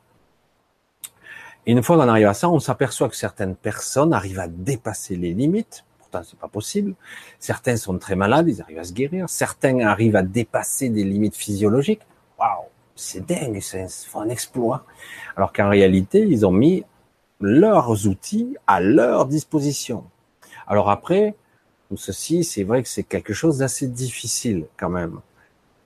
Et 1.65 1.71
une 1.71 1.83
fois 1.83 1.97
qu'on 1.97 2.07
arrive 2.07 2.27
à 2.27 2.33
ça, 2.33 2.49
on 2.49 2.59
s'aperçoit 2.59 3.09
que 3.09 3.15
certaines 3.15 3.55
personnes 3.55 4.13
arrivent 4.13 4.39
à 4.39 4.47
dépasser 4.47 5.15
les 5.15 5.33
limites. 5.33 5.83
Pourtant, 5.99 6.21
c'est 6.23 6.39
pas 6.39 6.47
possible. 6.47 6.95
Certains 7.39 7.75
sont 7.75 7.97
très 7.97 8.15
malades, 8.15 8.47
ils 8.47 8.61
arrivent 8.61 8.79
à 8.79 8.85
se 8.85 8.93
guérir. 8.93 9.27
Certains 9.29 9.79
arrivent 9.79 10.15
à 10.15 10.23
dépasser 10.23 10.89
des 10.89 11.03
limites 11.03 11.35
physiologiques. 11.35 12.03
Waouh, 12.39 12.67
c'est 12.95 13.25
dingue, 13.25 13.59
c'est 13.61 13.85
un 14.15 14.29
exploit. 14.29 14.85
Alors 15.35 15.51
qu'en 15.51 15.69
réalité, 15.69 16.19
ils 16.19 16.45
ont 16.45 16.51
mis 16.51 16.85
leurs 17.41 18.07
outils 18.07 18.55
à 18.65 18.79
leur 18.79 19.25
disposition. 19.25 20.05
Alors 20.67 20.89
après, 20.89 21.35
ceci, 21.95 22.43
c'est 22.43 22.63
vrai 22.63 22.83
que 22.83 22.89
c'est 22.89 23.03
quelque 23.03 23.33
chose 23.33 23.59
d'assez 23.59 23.87
difficile 23.87 24.65
quand 24.77 24.89
même. 24.89 25.19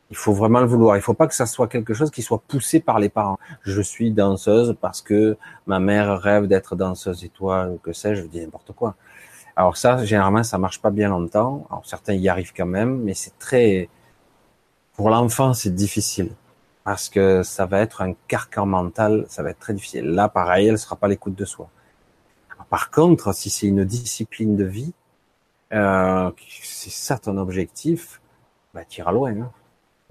Il 0.10 0.18
faut 0.18 0.34
vraiment 0.34 0.60
le 0.60 0.66
vouloir. 0.66 0.98
Il 0.98 1.02
faut 1.02 1.14
pas 1.14 1.28
que 1.28 1.36
ça 1.36 1.46
soit 1.46 1.68
quelque 1.68 1.94
chose 1.94 2.12
qui 2.12 2.22
soit 2.22 2.42
poussé 2.46 2.80
par 2.80 3.00
les 3.00 3.08
parents. 3.10 3.40
Je 3.62 3.82
suis 3.82 4.12
danseuse 4.12 4.76
parce 4.82 5.02
que 5.02 5.38
ma 5.68 5.80
mère 5.80 6.20
rêve 6.20 6.48
d'être 6.48 6.76
danseuse 6.76 7.24
et 7.24 7.30
toi, 7.30 7.70
que 7.84 7.94
sais-je, 7.94 8.24
je 8.24 8.28
dis 8.28 8.42
n'importe 8.42 8.74
quoi. 8.74 8.96
Alors 9.56 9.78
ça, 9.78 10.04
généralement, 10.04 10.44
ça 10.44 10.58
marche 10.58 10.82
pas 10.82 10.90
bien 10.90 11.10
longtemps. 11.10 11.66
Alors 11.70 11.86
certains 11.86 12.14
y 12.14 12.28
arrivent 12.28 12.54
quand 12.56 12.66
même, 12.66 13.02
mais 13.04 13.14
c'est 13.14 13.38
très, 13.40 13.90
pour 14.96 15.10
l'enfant, 15.10 15.54
c'est 15.54 15.74
difficile 15.74 16.32
parce 16.84 17.10
que 17.10 17.44
ça 17.44 17.66
va 17.66 17.80
être 17.80 18.02
un 18.02 18.14
carcan 18.28 18.66
mental, 18.66 19.26
ça 19.30 19.44
va 19.44 19.52
être 19.52 19.60
très 19.60 19.74
difficile. 19.74 20.06
Là, 20.06 20.30
pareil, 20.30 20.68
elle 20.68 20.80
sera 20.80 20.96
pas 20.96 21.08
l'écoute 21.08 21.36
de 21.36 21.46
soi. 21.46 21.70
Par 22.70 22.90
contre, 22.92 23.34
si 23.34 23.50
c'est 23.50 23.68
une 23.68 23.84
discipline 23.86 24.56
de 24.56 24.64
vie, 24.64 24.94
euh, 25.74 26.32
c'est 26.48 26.92
ça 26.92 27.18
ton 27.18 27.38
objectif, 27.38 28.22
bah, 28.74 28.84
tu 28.88 29.02
iras 29.02 29.12
loin. 29.12 29.32
Hein. 29.32 29.52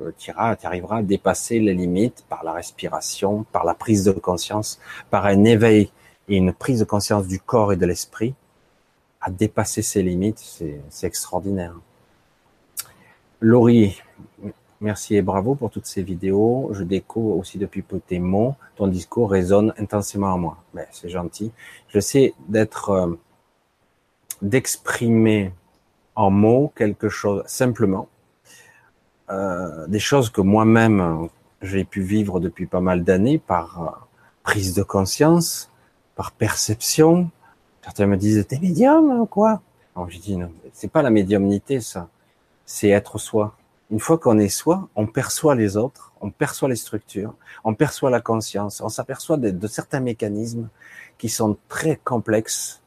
Euh, 0.00 0.12
tu 0.16 0.30
arriveras 0.30 0.98
à 0.98 1.02
dépasser 1.02 1.58
les 1.58 1.74
limites 1.74 2.24
par 2.28 2.44
la 2.44 2.52
respiration, 2.52 3.44
par 3.52 3.64
la 3.64 3.74
prise 3.74 4.04
de 4.04 4.12
conscience, 4.12 4.80
par 5.10 5.26
un 5.26 5.44
éveil 5.44 5.90
et 6.28 6.36
une 6.36 6.52
prise 6.52 6.80
de 6.80 6.84
conscience 6.84 7.26
du 7.26 7.40
corps 7.40 7.72
et 7.72 7.76
de 7.76 7.86
l'esprit, 7.86 8.34
à 9.20 9.30
dépasser 9.30 9.82
ces 9.82 10.02
limites, 10.02 10.38
c'est 10.38 11.06
extraordinaire. 11.06 11.74
Laurie, 13.40 14.00
merci 14.80 15.16
et 15.16 15.22
bravo 15.22 15.54
pour 15.54 15.70
toutes 15.70 15.86
ces 15.86 16.02
vidéos. 16.02 16.70
Je 16.72 16.84
découvre 16.84 17.36
aussi 17.36 17.58
depuis 17.58 17.82
peu 17.82 18.00
tes 18.00 18.18
mots. 18.18 18.54
Ton 18.76 18.86
discours 18.86 19.30
résonne 19.30 19.74
intensément 19.78 20.32
en 20.34 20.38
moi. 20.38 20.56
Ben, 20.72 20.86
c'est 20.90 21.08
gentil. 21.08 21.52
Je 21.88 22.00
sais 22.00 22.34
d'être, 22.48 22.90
euh, 22.90 23.18
d'exprimer 24.42 25.52
en 26.14 26.30
mots 26.30 26.72
quelque 26.76 27.08
chose 27.08 27.42
simplement, 27.46 28.08
euh, 29.30 29.86
des 29.86 30.00
choses 30.00 30.30
que 30.30 30.40
moi-même 30.40 31.28
j'ai 31.62 31.84
pu 31.84 32.02
vivre 32.02 32.40
depuis 32.40 32.66
pas 32.66 32.80
mal 32.80 33.04
d'années 33.04 33.38
par 33.38 33.82
euh, 33.82 33.90
prise 34.42 34.74
de 34.74 34.82
conscience, 34.82 35.70
par 36.16 36.32
perception. 36.32 37.30
Certains 37.82 38.06
me 38.06 38.16
disent 38.16 38.46
t'es 38.48 38.58
médium 38.58 39.20
ou 39.20 39.26
quoi? 39.26 39.62
Alors 39.94 40.10
je 40.10 40.18
dis 40.18 40.36
non, 40.36 40.50
c'est 40.72 40.90
pas 40.90 41.02
la 41.02 41.10
médiumnité 41.10 41.80
ça, 41.80 42.08
c'est 42.64 42.88
être 42.88 43.18
soi. 43.18 43.56
Une 43.90 43.98
fois 43.98 44.18
qu'on 44.18 44.38
est 44.38 44.48
soi, 44.48 44.88
on 44.94 45.06
perçoit 45.06 45.56
les 45.56 45.76
autres, 45.76 46.12
on 46.20 46.30
perçoit 46.30 46.68
les 46.68 46.76
structures, 46.76 47.34
on 47.64 47.74
perçoit 47.74 48.10
la 48.10 48.20
conscience, 48.20 48.80
on 48.80 48.88
s'aperçoit 48.88 49.36
de, 49.36 49.66
certains 49.66 50.00
mécanismes 50.00 50.68
qui 51.18 51.28
sont 51.28 51.56
très 51.68 51.96
complexes. 51.96 52.82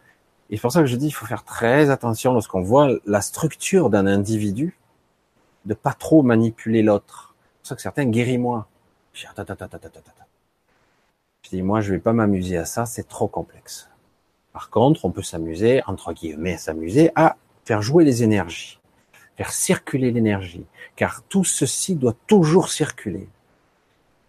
Et 0.49 0.57
c'est 0.57 0.61
pour 0.61 0.71
ça 0.71 0.81
que 0.81 0.85
je 0.85 0.95
dis 0.95 1.07
il 1.07 1.11
faut 1.11 1.25
faire 1.25 1.43
très 1.43 1.89
attention 1.89 2.33
lorsqu'on 2.33 2.61
voit 2.61 2.89
la 3.05 3.21
structure 3.21 3.89
d'un 3.89 4.07
individu 4.07 4.77
de 5.65 5.73
pas 5.73 5.93
trop 5.93 6.23
manipuler 6.23 6.83
l'autre. 6.83 7.35
C'est 7.37 7.59
pour 7.59 7.67
ça 7.67 7.75
que 7.75 7.81
certains 7.81 8.05
guéris-moi. 8.05 8.67
Je 9.13 9.27
dis, 11.49 11.61
moi, 11.61 11.81
je 11.81 11.93
vais 11.93 11.99
pas 11.99 12.13
m'amuser 12.13 12.57
à 12.57 12.65
ça, 12.65 12.85
c'est 12.85 13.07
trop 13.07 13.27
complexe. 13.27 13.89
Par 14.53 14.69
contre, 14.69 15.05
on 15.05 15.11
peut 15.11 15.21
s'amuser, 15.21 15.81
entre 15.87 16.13
guillemets, 16.13 16.57
s'amuser 16.57 17.11
à 17.15 17.37
faire 17.65 17.81
jouer 17.81 18.03
les 18.03 18.23
énergies, 18.23 18.79
faire 19.37 19.51
circuler 19.51 20.11
l'énergie, 20.11 20.65
car 20.95 21.23
tout 21.23 21.43
ceci 21.43 21.95
doit 21.95 22.15
toujours 22.27 22.69
circuler. 22.69 23.27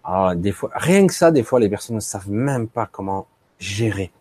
Alors, 0.03 0.37
des 0.37 0.53
fois, 0.53 0.71
rien 0.75 1.07
que 1.07 1.15
ça, 1.15 1.31
des 1.31 1.43
fois, 1.43 1.61
les 1.61 1.69
personnes 1.69 1.97
ne 1.97 2.01
savent 2.01 2.31
même 2.31 2.69
pas 2.69 2.87
comment 2.87 3.27
gérer 3.59 4.13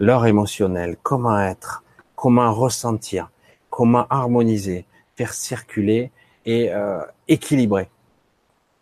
leur 0.00 0.26
émotionnel, 0.26 0.96
comment 1.02 1.38
être, 1.38 1.84
comment 2.16 2.52
ressentir, 2.52 3.30
comment 3.68 4.06
harmoniser, 4.08 4.86
faire 5.14 5.32
circuler 5.32 6.10
et 6.46 6.72
euh, 6.72 7.02
équilibrer. 7.28 7.88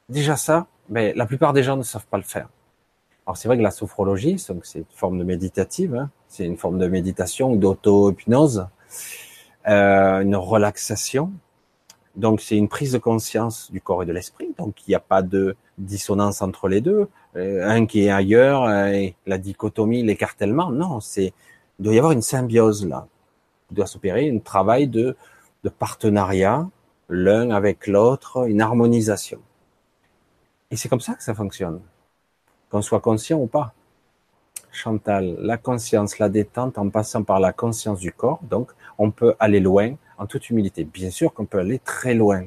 Déjà 0.08 0.36
ça, 0.36 0.68
mais 0.88 1.12
la 1.14 1.26
plupart 1.26 1.52
des 1.52 1.62
gens 1.62 1.76
ne 1.76 1.82
savent 1.82 2.06
pas 2.06 2.16
le 2.16 2.22
faire. 2.22 2.48
Alors 3.26 3.36
c'est 3.36 3.48
vrai 3.48 3.58
que 3.58 3.62
la 3.62 3.72
sophrologie, 3.72 4.38
c'est 4.38 4.78
une 4.78 4.84
forme 4.94 5.18
de 5.18 5.24
méditative, 5.24 5.94
hein, 5.94 6.08
c'est 6.28 6.46
une 6.46 6.56
forme 6.56 6.78
de 6.78 6.86
méditation 6.86 7.52
ou 7.52 7.56
d'auto-hypnose, 7.56 8.68
euh, 9.66 10.20
une 10.20 10.36
relaxation. 10.36 11.32
Donc 12.18 12.40
c'est 12.40 12.56
une 12.56 12.68
prise 12.68 12.92
de 12.92 12.98
conscience 12.98 13.70
du 13.70 13.80
corps 13.80 14.02
et 14.02 14.06
de 14.06 14.12
l'esprit. 14.12 14.52
Donc 14.58 14.86
il 14.86 14.90
n'y 14.90 14.94
a 14.96 15.00
pas 15.00 15.22
de 15.22 15.56
dissonance 15.78 16.42
entre 16.42 16.68
les 16.68 16.80
deux, 16.80 17.08
euh, 17.36 17.66
un 17.66 17.86
qui 17.86 18.04
est 18.04 18.10
ailleurs, 18.10 18.64
euh, 18.64 18.88
et 18.88 19.14
la 19.26 19.38
dichotomie, 19.38 20.02
l'écartèlement. 20.02 20.70
Non, 20.70 21.00
c'est 21.00 21.32
il 21.78 21.84
doit 21.84 21.94
y 21.94 21.98
avoir 21.98 22.12
une 22.12 22.22
symbiose 22.22 22.86
là. 22.86 23.06
Il 23.70 23.76
doit 23.76 23.86
s'opérer 23.86 24.28
un 24.30 24.38
travail 24.40 24.88
de 24.88 25.16
de 25.64 25.68
partenariat, 25.68 26.68
l'un 27.08 27.50
avec 27.50 27.86
l'autre, 27.86 28.48
une 28.48 28.60
harmonisation. 28.60 29.40
Et 30.70 30.76
c'est 30.76 30.88
comme 30.88 31.00
ça 31.00 31.14
que 31.14 31.22
ça 31.22 31.34
fonctionne, 31.34 31.80
qu'on 32.70 32.82
soit 32.82 33.00
conscient 33.00 33.38
ou 33.38 33.46
pas. 33.46 33.72
Chantal, 34.70 35.36
la 35.40 35.56
conscience, 35.56 36.18
la 36.18 36.28
détente 36.28 36.78
en 36.78 36.90
passant 36.90 37.22
par 37.22 37.40
la 37.40 37.52
conscience 37.52 38.00
du 38.00 38.12
corps, 38.12 38.40
donc 38.42 38.70
on 38.98 39.10
peut 39.10 39.34
aller 39.38 39.60
loin 39.60 39.94
en 40.18 40.26
toute 40.26 40.50
humilité. 40.50 40.84
Bien 40.84 41.10
sûr 41.10 41.32
qu'on 41.32 41.46
peut 41.46 41.58
aller 41.58 41.78
très 41.78 42.14
loin. 42.14 42.44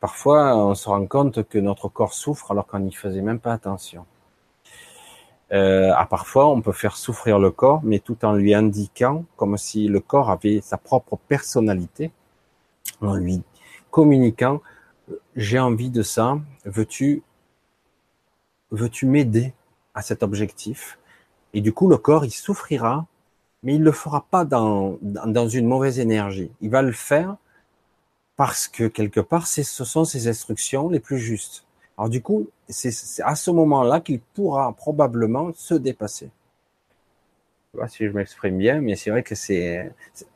Parfois, 0.00 0.56
on 0.56 0.74
se 0.74 0.88
rend 0.88 1.06
compte 1.06 1.46
que 1.48 1.58
notre 1.58 1.88
corps 1.88 2.14
souffre 2.14 2.52
alors 2.52 2.66
qu'on 2.66 2.80
n'y 2.80 2.92
faisait 2.92 3.22
même 3.22 3.40
pas 3.40 3.52
attention. 3.52 4.06
Euh, 5.52 5.92
à 5.94 6.04
parfois, 6.06 6.48
on 6.48 6.60
peut 6.60 6.72
faire 6.72 6.96
souffrir 6.96 7.38
le 7.38 7.50
corps, 7.50 7.80
mais 7.82 7.98
tout 7.98 8.24
en 8.24 8.32
lui 8.32 8.54
indiquant 8.54 9.24
comme 9.36 9.56
si 9.56 9.88
le 9.88 10.00
corps 10.00 10.30
avait 10.30 10.60
sa 10.60 10.76
propre 10.76 11.16
personnalité 11.28 12.10
en 13.00 13.14
lui 13.14 13.42
communiquant, 13.90 14.60
j'ai 15.36 15.58
envie 15.58 15.90
de 15.90 16.02
ça, 16.02 16.38
veux-tu, 16.64 17.22
veux-tu 18.70 19.06
m'aider 19.06 19.54
à 19.94 20.02
cet 20.02 20.22
objectif? 20.22 20.98
Et 21.54 21.60
du 21.62 21.72
coup, 21.72 21.88
le 21.88 21.96
corps, 21.96 22.24
il 22.26 22.30
souffrira, 22.30 23.06
mais 23.62 23.74
il 23.74 23.82
le 23.82 23.92
fera 23.92 24.26
pas 24.30 24.44
dans, 24.44 24.98
dans 25.02 25.48
une 25.48 25.66
mauvaise 25.66 25.98
énergie. 25.98 26.50
Il 26.60 26.70
va 26.70 26.82
le 26.82 26.92
faire 26.92 27.36
parce 28.36 28.68
que 28.68 28.86
quelque 28.86 29.20
part, 29.20 29.46
ce 29.46 29.62
sont 29.62 30.04
ses 30.04 30.28
instructions 30.28 30.88
les 30.88 31.00
plus 31.00 31.18
justes. 31.18 31.64
Alors 31.96 32.08
du 32.08 32.22
coup, 32.22 32.48
c'est 32.68 32.92
à 33.24 33.34
ce 33.34 33.50
moment-là 33.50 34.00
qu'il 34.00 34.20
pourra 34.20 34.72
probablement 34.72 35.52
se 35.54 35.74
dépasser. 35.74 36.30
Je 37.74 37.78
sais 37.78 37.80
pas 37.80 37.88
si 37.88 38.06
je 38.06 38.12
m'exprime 38.12 38.56
bien, 38.56 38.80
mais 38.80 38.94
c'est 38.94 39.10
vrai 39.10 39.24
que 39.24 39.34
c'est, 39.34 39.92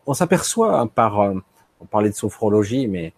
on 0.07 0.15
s'aperçoit 0.15 0.87
par, 0.93 1.21
euh, 1.21 1.35
on 1.81 1.85
parlait 1.87 2.11
de 2.11 2.15
sophrologie, 2.15 2.89
mais 2.89 3.13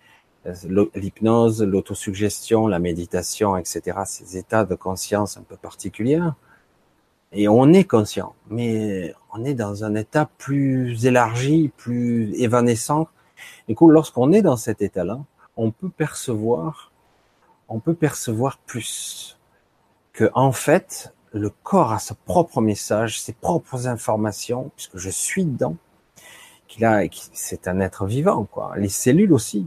euh, 0.47 0.55
l'hypnose, 0.95 1.63
l'autosuggestion, 1.63 2.67
la 2.67 2.79
méditation, 2.79 3.57
etc., 3.57 4.01
ces 4.05 4.37
états 4.37 4.65
de 4.65 4.75
conscience 4.75 5.39
un 5.39 5.43
peu 5.43 5.57
particuliers. 5.57 6.21
Et 7.35 7.49
on 7.49 7.73
est 7.73 7.85
conscient, 7.85 8.35
mais 8.49 9.13
on 9.33 9.45
est 9.45 9.55
dans 9.55 9.85
un 9.85 9.97
état 9.97 10.31
plus 10.39 11.05
élargi, 11.05 11.71
plus 11.77 12.33
évanescent. 12.41 13.09
Du 13.69 13.75
coup, 13.75 13.91
lorsqu'on 13.91 14.33
est 14.33 14.43
dans 14.43 14.57
cet 14.57 14.83
état-là, 14.83 15.19
on 15.57 15.73
peut 15.73 15.89
percevoir, 15.89 16.93
on 17.69 17.81
peut 17.81 17.95
percevoir 17.95 18.59
plus 18.59 19.37
que, 20.13 20.31
en 20.35 20.53
fait, 20.53 21.13
le 21.33 21.51
corps 21.51 21.93
a 21.93 21.99
son 21.99 22.15
propre 22.25 22.61
message, 22.61 23.21
ses 23.21 23.33
propres 23.33 23.89
informations, 23.89 24.71
puisque 24.77 24.99
je 24.99 25.11
suis 25.11 25.45
dedans, 25.45 25.77
c'est 27.33 27.69
un 27.69 27.81
être 27.81 28.07
vivant, 28.07 28.45
quoi. 28.45 28.75
Les 28.77 28.89
cellules 28.89 29.33
aussi, 29.33 29.67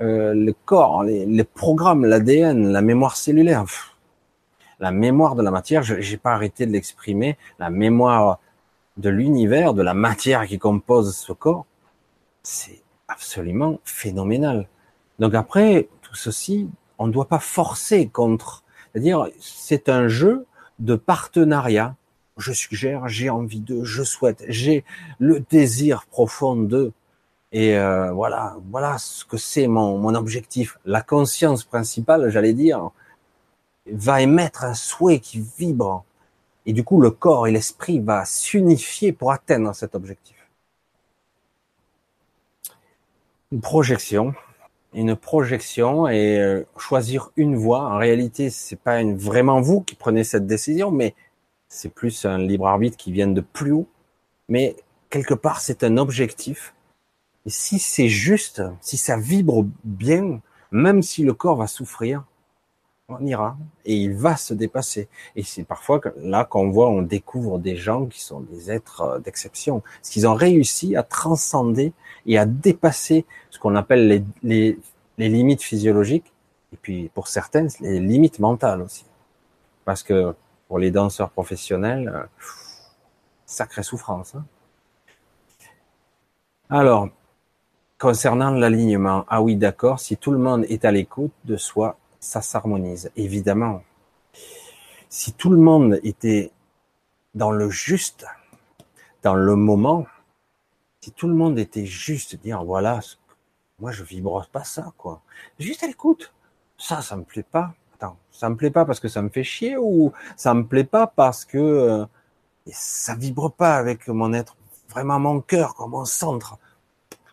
euh, 0.00 0.34
le 0.34 0.52
corps, 0.52 1.04
les, 1.04 1.44
programmes, 1.44 2.04
l'ADN, 2.04 2.72
la 2.72 2.82
mémoire 2.82 3.16
cellulaire, 3.16 3.64
la 4.80 4.90
mémoire 4.90 5.34
de 5.34 5.42
la 5.42 5.50
matière. 5.50 5.82
Je 5.82 6.00
J'ai 6.00 6.16
pas 6.16 6.32
arrêté 6.32 6.66
de 6.66 6.72
l'exprimer. 6.72 7.36
La 7.58 7.70
mémoire 7.70 8.38
de 8.96 9.10
l'univers, 9.10 9.74
de 9.74 9.82
la 9.82 9.94
matière 9.94 10.46
qui 10.46 10.58
compose 10.58 11.14
ce 11.14 11.32
corps, 11.32 11.66
c'est 12.42 12.82
absolument 13.08 13.80
phénoménal. 13.84 14.68
Donc 15.18 15.34
après, 15.34 15.88
tout 16.02 16.14
ceci, 16.14 16.68
on 16.98 17.06
ne 17.06 17.12
doit 17.12 17.28
pas 17.28 17.38
forcer 17.38 18.08
contre. 18.08 18.64
C'est-à-dire, 18.92 19.28
c'est 19.40 19.88
un 19.88 20.08
jeu 20.08 20.46
de 20.78 20.94
partenariat 20.94 21.96
je 22.36 22.52
suggère, 22.52 23.08
j'ai 23.08 23.30
envie 23.30 23.60
de, 23.60 23.84
je 23.84 24.02
souhaite, 24.02 24.44
j'ai 24.48 24.84
le 25.18 25.40
désir 25.40 26.06
profond 26.06 26.56
de. 26.56 26.92
Et 27.52 27.78
euh, 27.78 28.12
voilà, 28.12 28.56
voilà 28.70 28.98
ce 28.98 29.24
que 29.24 29.36
c'est 29.36 29.68
mon, 29.68 29.98
mon 29.98 30.14
objectif. 30.14 30.78
La 30.84 31.00
conscience 31.00 31.64
principale, 31.64 32.28
j'allais 32.28 32.52
dire, 32.52 32.90
va 33.90 34.22
émettre 34.22 34.64
un 34.64 34.74
souhait 34.74 35.20
qui 35.20 35.44
vibre. 35.58 36.04
Et 36.66 36.72
du 36.72 36.82
coup, 36.84 37.00
le 37.00 37.10
corps 37.10 37.46
et 37.46 37.52
l'esprit 37.52 38.00
va 38.00 38.24
s'unifier 38.24 39.12
pour 39.12 39.32
atteindre 39.32 39.74
cet 39.74 39.94
objectif. 39.94 40.36
Une 43.52 43.60
projection, 43.60 44.34
une 44.92 45.14
projection 45.14 46.08
et 46.08 46.38
euh, 46.40 46.64
choisir 46.76 47.30
une 47.36 47.54
voie. 47.54 47.82
En 47.82 47.98
réalité, 47.98 48.50
c'est 48.50 48.80
pas 48.80 49.00
une, 49.00 49.16
vraiment 49.16 49.60
vous 49.60 49.82
qui 49.82 49.94
prenez 49.94 50.24
cette 50.24 50.46
décision, 50.46 50.90
mais 50.90 51.14
c'est 51.68 51.88
plus 51.88 52.24
un 52.24 52.38
libre 52.38 52.66
arbitre 52.66 52.96
qui 52.96 53.12
vient 53.12 53.26
de 53.26 53.40
plus 53.40 53.72
haut, 53.72 53.88
mais 54.48 54.76
quelque 55.10 55.34
part 55.34 55.60
c'est 55.60 55.84
un 55.84 55.96
objectif. 55.98 56.74
Et 57.44 57.50
si 57.50 57.78
c'est 57.78 58.08
juste, 58.08 58.62
si 58.80 58.96
ça 58.96 59.16
vibre 59.16 59.64
bien, 59.84 60.40
même 60.72 61.02
si 61.02 61.22
le 61.22 61.34
corps 61.34 61.56
va 61.56 61.66
souffrir, 61.66 62.24
on 63.08 63.24
ira 63.24 63.56
et 63.84 63.94
il 63.94 64.14
va 64.14 64.36
se 64.36 64.52
dépasser. 64.52 65.08
Et 65.36 65.44
c'est 65.44 65.62
parfois 65.62 66.00
là 66.16 66.44
qu'on 66.44 66.70
voit, 66.70 66.88
on 66.88 67.02
découvre 67.02 67.58
des 67.58 67.76
gens 67.76 68.06
qui 68.06 68.20
sont 68.20 68.40
des 68.40 68.70
êtres 68.70 69.02
euh, 69.02 69.18
d'exception, 69.20 69.80
parce 69.80 70.10
qu'ils 70.10 70.26
ont 70.26 70.34
réussi 70.34 70.96
à 70.96 71.02
transcender 71.02 71.92
et 72.26 72.36
à 72.36 72.46
dépasser 72.46 73.24
ce 73.50 73.58
qu'on 73.58 73.76
appelle 73.76 74.24
les, 74.42 74.78
les, 75.18 75.28
limites 75.28 75.62
physiologiques, 75.62 76.32
et 76.72 76.76
puis 76.76 77.08
pour 77.14 77.28
certaines 77.28 77.68
les 77.80 78.00
limites 78.00 78.40
mentales 78.40 78.82
aussi, 78.82 79.04
parce 79.84 80.02
que 80.02 80.34
pour 80.66 80.80
les 80.80 80.90
danseurs 80.90 81.30
professionnels, 81.30 82.12
euh, 82.12 82.26
sacrée 83.44 83.84
souffrance. 83.84 84.34
Hein. 84.34 84.44
Alors, 86.68 87.08
concernant 87.98 88.50
l'alignement, 88.50 89.24
ah 89.28 89.40
oui, 89.40 89.54
d'accord, 89.54 90.00
si 90.00 90.16
tout 90.16 90.32
le 90.32 90.38
monde 90.38 90.64
est 90.68 90.84
à 90.84 90.90
l'écoute 90.90 91.30
de 91.44 91.56
soi, 91.56 91.96
ça 92.20 92.42
s'harmonise, 92.42 93.10
évidemment. 93.16 93.82
Si 95.08 95.32
tout 95.32 95.50
le 95.50 95.58
monde 95.58 96.00
était 96.02 96.52
dans 97.34 97.50
le 97.50 97.70
juste, 97.70 98.26
dans 99.22 99.34
le 99.34 99.56
moment, 99.56 100.06
si 101.00 101.12
tout 101.12 101.28
le 101.28 101.34
monde 101.34 101.58
était 101.58 101.86
juste, 101.86 102.36
dire 102.36 102.64
voilà, 102.64 103.00
moi 103.78 103.92
je 103.92 104.02
vibre 104.02 104.46
pas 104.50 104.64
ça, 104.64 104.92
quoi. 104.96 105.22
Juste 105.58 105.82
à 105.84 105.86
l'écoute. 105.86 106.32
Ça, 106.78 107.00
ça 107.00 107.16
me 107.16 107.24
plaît 107.24 107.42
pas. 107.42 107.74
Attends, 107.94 108.18
ça 108.30 108.50
me 108.50 108.56
plaît 108.56 108.70
pas 108.70 108.84
parce 108.84 109.00
que 109.00 109.08
ça 109.08 109.22
me 109.22 109.28
fait 109.28 109.44
chier 109.44 109.76
ou 109.78 110.12
ça 110.36 110.52
me 110.52 110.66
plaît 110.66 110.84
pas 110.84 111.06
parce 111.06 111.44
que 111.44 111.58
euh, 111.58 112.04
ça 112.66 113.14
vibre 113.14 113.50
pas 113.50 113.76
avec 113.76 114.08
mon 114.08 114.32
être, 114.32 114.56
vraiment 114.90 115.18
mon 115.18 115.40
cœur, 115.40 115.74
comme 115.74 115.92
mon 115.92 116.04
centre. 116.04 116.58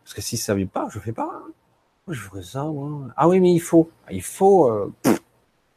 Parce 0.04 0.14
que 0.14 0.22
si 0.22 0.38
ça 0.38 0.54
vibre 0.54 0.72
pas, 0.72 0.88
je 0.90 1.00
fais 1.00 1.12
pas. 1.12 1.30
Hein. 1.34 1.52
Je 2.08 2.20
ferais 2.20 2.43
ça. 2.43 2.70
Ah 3.16 3.28
oui, 3.30 3.39
mais 3.39 3.54
il 3.54 3.62
faut. 3.62 3.89
Il 4.12 4.22
faut. 4.22 4.70
Euh, 4.70 4.93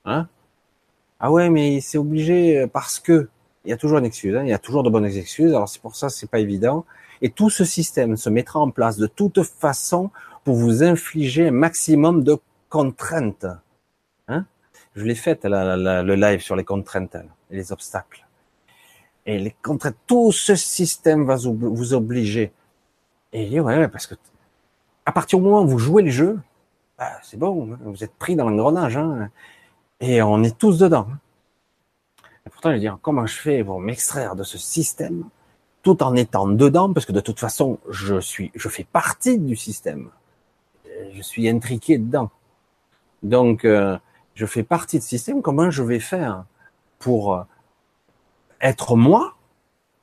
hein 0.05 0.29
Ah 1.21 1.31
ouais, 1.31 1.51
mais 1.51 1.81
c'est 1.81 1.99
obligé 1.99 2.61
euh, 2.61 2.67
parce 2.67 2.99
que. 2.99 3.29
Il 3.65 3.71
y 3.71 3.73
a 3.73 3.77
toujours 3.77 3.99
une 3.99 4.05
excuse. 4.05 4.35
Hein, 4.37 4.43
il 4.45 4.49
y 4.49 4.53
a 4.53 4.59
toujours 4.59 4.83
de 4.83 4.91
bonnes 4.91 5.07
excuses. 5.07 5.53
Alors 5.53 5.69
c'est 5.69 5.83
pour 5.83 5.97
ça, 5.97 6.09
c'est 6.09 6.31
pas 6.31 6.39
évident. 6.39 6.85
Et 7.21 7.31
tout 7.31 7.51
ce 7.51 7.65
système 7.65 8.17
se 8.17 8.31
mettra 8.31 8.61
en 8.61 8.71
place 8.71 8.97
de 8.97 9.07
toute 9.09 9.43
façon 9.43 10.11
pour 10.45 10.55
vous 10.55 10.85
infliger 10.85 11.49
un 11.49 11.53
maximum 11.53 12.23
de 12.23 12.39
contraintes. 12.69 13.47
Hein 14.29 14.47
Je 14.95 15.05
l'ai 15.05 15.17
fait 15.17 15.41
le 15.45 16.15
live 16.15 16.41
sur 16.41 16.55
les 16.55 16.63
contraintes 16.65 17.17
et 17.51 17.57
les 17.57 17.73
obstacles. 17.73 18.25
Et 19.25 19.41
les 19.41 19.57
contraintes, 19.63 19.97
tout 20.07 20.31
ce 20.31 20.55
système 20.55 21.25
va 21.25 21.37
vous 21.37 21.95
obliger. 21.95 22.53
Et 23.33 23.59
ouais, 23.59 23.89
parce 23.89 24.07
que 24.07 24.15
à 25.07 25.13
partir 25.13 25.39
du 25.39 25.45
moment 25.45 25.63
où 25.63 25.69
vous 25.69 25.79
jouez 25.79 26.03
le 26.03 26.11
jeu, 26.11 26.39
bah, 26.99 27.13
c'est 27.23 27.39
bon, 27.39 27.77
vous 27.85 28.05
êtes 28.05 28.15
pris 28.15 28.35
dans 28.35 28.51
l'engrenage, 28.51 28.97
hein, 28.97 29.31
et 30.01 30.21
on 30.21 30.43
est 30.43 30.59
tous 30.59 30.79
dedans. 30.79 31.07
Pourtant, 32.51 32.71
je 32.71 32.75
veux 32.75 32.81
dire, 32.81 32.99
comment 33.01 33.27
je 33.27 33.37
fais 33.37 33.65
pour 33.65 33.81
m'extraire 33.81 34.35
de 34.35 34.43
ce 34.43 34.59
système, 34.59 35.25
tout 35.83 36.03
en 36.03 36.17
étant 36.17 36.49
dedans, 36.49 36.93
parce 36.93 37.07
que 37.07 37.13
de 37.13 37.21
toute 37.21 37.39
façon, 37.39 37.79
je 37.89 38.21
suis, 38.21 38.51
je 38.55 38.69
fais 38.69 38.85
partie 38.85 39.39
du 39.39 39.57
système. 39.57 40.11
Je 41.13 41.23
suis 41.23 41.49
intriqué 41.49 41.99
dedans. 41.99 42.31
Donc, 43.23 43.65
euh, 43.65 43.99
je 44.35 44.47
fais 44.47 44.63
partie 44.63 44.99
du 44.99 45.05
système. 45.05 45.43
Comment 45.43 45.71
je 45.71 45.83
vais 45.83 46.01
faire 46.01 46.45
pour 46.99 47.45
être 48.61 48.97
moi, 48.97 49.35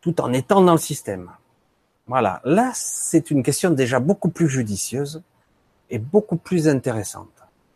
tout 0.01 0.21
en 0.21 0.31
étant 0.31 0.61
dans 0.61 0.73
le 0.73 0.77
système? 0.77 1.29
Voilà, 2.07 2.41
là 2.43 2.71
c'est 2.73 3.31
une 3.31 3.43
question 3.43 3.71
déjà 3.71 3.99
beaucoup 3.99 4.29
plus 4.29 4.49
judicieuse 4.49 5.21
et 5.89 5.99
beaucoup 5.99 6.37
plus 6.37 6.67
intéressante. 6.67 7.29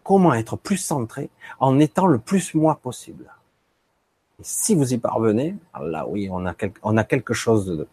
Comment 0.03 0.33
être 0.33 0.55
plus 0.55 0.77
centré 0.77 1.29
en 1.59 1.79
étant 1.79 2.07
le 2.07 2.17
plus 2.17 2.53
moi 2.53 2.79
possible? 2.81 3.31
Si 4.41 4.75
vous 4.75 4.93
y 4.93 4.97
parvenez, 4.97 5.55
là 5.79 6.07
oui, 6.07 6.29
on 6.31 6.45
a, 6.45 6.53
on 6.83 6.97
a 6.97 7.03
quelque 7.03 7.33
chose 7.33 7.65
de, 7.65 7.87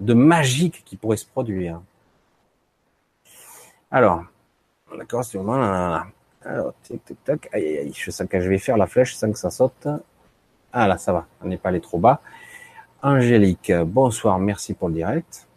de 0.00 0.14
magique 0.14 0.82
qui 0.84 0.96
pourrait 0.96 1.16
se 1.16 1.26
produire. 1.26 1.80
Alors, 3.90 4.24
d'accord, 4.96 5.24
c'est 5.24 5.38
moment. 5.38 6.02
Alors, 6.44 6.74
tic, 6.82 7.04
tic, 7.04 7.24
tac. 7.24 7.48
Aïe, 7.52 7.92
je 7.94 8.10
sens 8.10 8.28
que 8.28 8.40
je 8.40 8.48
vais 8.48 8.58
faire 8.58 8.76
la 8.76 8.86
flèche 8.86 9.14
sans 9.14 9.32
que 9.32 9.38
ça 9.38 9.50
saute. 9.50 9.88
Ah 10.72 10.86
là, 10.86 10.98
ça 10.98 11.12
va. 11.12 11.26
On 11.42 11.48
n'est 11.48 11.56
pas 11.56 11.70
allé 11.70 11.80
trop 11.80 11.98
bas. 11.98 12.20
Angélique, 13.02 13.72
bonsoir, 13.72 14.38
merci 14.38 14.74
pour 14.74 14.88
le 14.88 14.94
direct. 14.94 15.47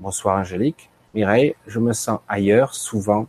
Bonsoir 0.00 0.38
Angélique. 0.38 0.88
Mireille, 1.12 1.54
je 1.66 1.78
me 1.78 1.92
sens 1.92 2.20
ailleurs 2.26 2.74
souvent, 2.74 3.26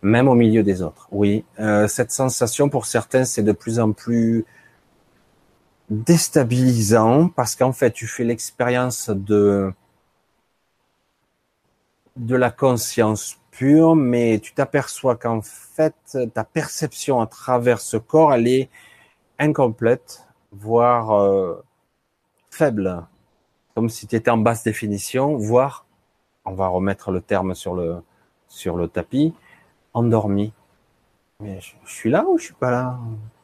même 0.00 0.26
au 0.26 0.34
milieu 0.34 0.62
des 0.62 0.80
autres. 0.80 1.06
Oui, 1.12 1.44
euh, 1.60 1.86
cette 1.86 2.12
sensation 2.12 2.70
pour 2.70 2.86
certains, 2.86 3.26
c'est 3.26 3.42
de 3.42 3.52
plus 3.52 3.78
en 3.78 3.92
plus 3.92 4.46
déstabilisant 5.90 7.28
parce 7.28 7.56
qu'en 7.56 7.72
fait, 7.72 7.90
tu 7.90 8.06
fais 8.06 8.24
l'expérience 8.24 9.10
de 9.10 9.70
de 12.16 12.34
la 12.36 12.50
conscience 12.50 13.36
pure, 13.50 13.94
mais 13.94 14.40
tu 14.40 14.54
t'aperçois 14.54 15.14
qu'en 15.16 15.42
fait, 15.42 15.94
ta 16.32 16.42
perception 16.42 17.20
à 17.20 17.26
travers 17.26 17.80
ce 17.80 17.98
corps, 17.98 18.32
elle 18.32 18.48
est 18.48 18.70
incomplète, 19.38 20.26
voire 20.52 21.12
euh, 21.20 21.62
faible, 22.50 23.06
comme 23.74 23.90
si 23.90 24.06
tu 24.06 24.16
étais 24.16 24.30
en 24.30 24.38
basse 24.38 24.64
définition, 24.64 25.36
voire 25.36 25.84
on 26.48 26.54
va 26.54 26.68
remettre 26.68 27.10
le 27.10 27.20
terme 27.20 27.54
sur 27.54 27.74
le, 27.74 28.02
tapis, 28.88 29.34
endormi. 29.92 30.52
Mais 31.40 31.60
je, 31.60 31.74
suis 31.84 32.10
là 32.10 32.24
ou 32.28 32.38
je 32.38 32.44
suis 32.44 32.54
pas 32.54 32.70
là? 32.70 32.98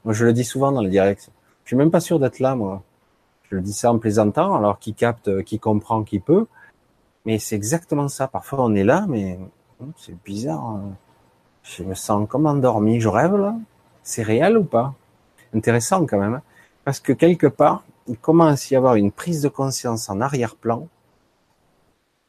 Moi, 0.04 0.14
je 0.14 0.24
le 0.24 0.32
dis 0.32 0.44
souvent 0.44 0.72
dans 0.72 0.80
les 0.80 0.90
directs. 0.90 1.30
Je 1.64 1.68
suis 1.68 1.76
même 1.76 1.90
pas 1.90 2.00
sûr 2.00 2.18
d'être 2.18 2.40
là, 2.40 2.56
moi. 2.56 2.82
Je 3.50 3.56
le 3.56 3.62
dis 3.62 3.72
ça 3.72 3.92
en 3.92 3.98
plaisantant, 3.98 4.54
alors 4.54 4.78
qui 4.78 4.94
capte, 4.94 5.42
qui 5.44 5.58
comprend, 5.58 6.02
qui 6.02 6.18
peut. 6.18 6.46
Mais 7.24 7.38
c'est 7.38 7.56
exactement 7.56 8.08
ça. 8.08 8.26
Parfois, 8.26 8.64
on 8.64 8.74
est 8.74 8.84
là, 8.84 9.06
mais 9.08 9.38
hum, 9.80 9.92
c'est 9.96 10.20
bizarre. 10.24 10.64
Hein. 10.64 10.96
Je 11.62 11.82
me 11.82 11.94
sens 11.94 12.26
comme 12.28 12.46
endormi. 12.46 13.00
Je 13.00 13.08
rêve, 13.08 13.36
là. 13.36 13.54
C'est 14.02 14.22
réel 14.22 14.58
ou 14.58 14.64
pas? 14.64 14.94
Intéressant, 15.54 16.04
quand 16.06 16.18
même. 16.18 16.34
Hein. 16.34 16.42
Parce 16.84 17.00
que 17.00 17.12
quelque 17.12 17.46
part, 17.46 17.84
il 18.06 18.18
commence 18.18 18.70
à 18.70 18.74
y 18.74 18.76
avoir 18.76 18.96
une 18.96 19.12
prise 19.12 19.40
de 19.42 19.48
conscience 19.48 20.10
en 20.10 20.20
arrière-plan 20.20 20.88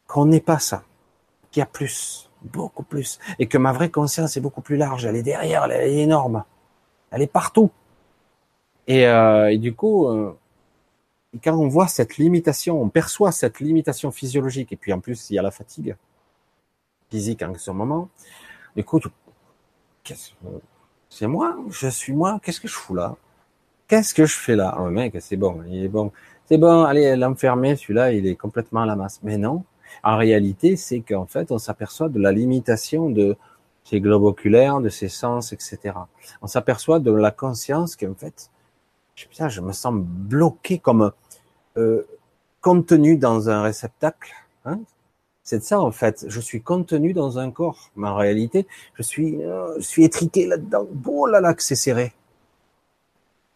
qu'on 0.08 0.26
n'est 0.26 0.42
pas 0.42 0.60
ça, 0.60 0.84
qu'il 1.52 1.62
y 1.62 1.64
a 1.64 1.66
plus, 1.66 2.30
beaucoup 2.42 2.84
plus, 2.84 3.20
et 3.40 3.48
que 3.48 3.58
ma 3.58 3.74
vraie 3.74 3.90
conscience 3.90 4.38
est 4.38 4.42
beaucoup 4.42 4.62
plus 4.62 4.78
large, 4.78 5.06
elle 5.06 5.16
est 5.16 5.24
derrière, 5.24 5.66
elle 5.66 5.90
est 5.90 5.98
énorme, 5.98 6.44
elle 7.12 7.22
est 7.22 7.28
partout. 7.28 7.72
Et, 8.88 9.08
euh, 9.08 9.58
du 9.58 9.74
coup, 9.74 10.08
euh, 10.08 10.38
quand 11.44 11.56
on 11.58 11.68
voit 11.68 11.88
cette 11.88 12.18
limitation, 12.18 12.82
on 12.82 12.90
perçoit 12.90 13.32
cette 13.32 13.60
limitation 13.60 14.12
physiologique, 14.12 14.72
et 14.72 14.76
puis 14.76 14.94
en 14.94 15.00
plus 15.00 15.30
il 15.30 15.36
y 15.36 15.40
a 15.40 15.42
la 15.42 15.52
fatigue 15.52 15.96
physique 17.10 17.42
en 17.42 17.56
ce 17.56 17.72
moment, 17.72 18.10
du 18.76 18.84
coup, 18.84 19.00
c'est 21.10 21.28
moi, 21.28 21.58
je 21.70 21.88
suis 21.88 22.14
moi, 22.14 22.40
qu'est-ce 22.44 22.60
que 22.60 22.68
je 22.68 22.76
fous 22.76 22.96
là? 22.96 23.16
Qu'est-ce 23.88 24.14
que 24.14 24.26
je 24.26 24.36
fais 24.36 24.56
là? 24.56 24.76
Oh, 24.80 24.90
mec, 24.90 25.16
c'est 25.20 25.38
bon, 25.38 25.64
il 25.68 25.86
est 25.86 25.88
bon. 25.88 26.12
C'est 26.48 26.58
bon, 26.58 26.84
allez, 26.84 27.16
l'enfermer, 27.16 27.76
celui-là, 27.76 28.12
il 28.14 28.26
est 28.28 28.36
complètement 28.36 28.82
à 28.82 28.86
la 28.86 28.96
masse. 28.96 29.20
Mais 29.24 29.38
non, 29.38 29.64
en 30.04 30.18
réalité, 30.18 30.76
c'est 30.76 31.02
qu'en 31.02 31.26
fait, 31.26 31.52
on 31.52 31.58
s'aperçoit 31.58 32.10
de 32.10 32.20
la 32.20 32.32
limitation 32.32 33.10
de 33.10 33.38
ses 33.84 34.02
globes 34.02 34.24
oculaires, 34.24 34.82
de 34.82 34.90
ses 34.90 35.10
sens, 35.10 35.54
etc. 35.54 35.94
On 36.42 36.48
s'aperçoit 36.48 37.00
de 37.00 37.12
la 37.12 37.32
conscience 37.32 37.96
qu'en 37.96 38.16
fait, 38.16 38.50
putain, 39.16 39.50
je 39.50 39.62
me 39.62 39.72
sens 39.72 39.94
bloqué 39.96 40.80
comme 40.80 41.12
euh, 41.78 42.04
contenu 42.62 43.18
dans 43.18 43.50
un 43.50 43.62
réceptacle. 43.62 44.34
Hein 44.66 44.80
c'est 45.46 45.64
ça 45.64 45.80
en 45.80 45.92
fait. 45.92 46.26
Je 46.28 46.40
suis 46.42 46.62
contenu 46.62 47.14
dans 47.14 47.38
un 47.38 47.52
corps, 47.52 47.92
mais 47.96 48.08
en 48.08 48.16
réalité, 48.16 48.68
je 48.96 49.04
suis, 49.04 49.44
euh, 49.44 49.76
je 49.78 49.84
suis 49.84 50.04
étriqué 50.04 50.48
là-dedans. 50.48 50.88
Oh 51.06 51.28
là 51.28 51.40
là, 51.40 51.54
que 51.54 51.62
c'est 51.62 51.76
serré. 51.76 52.14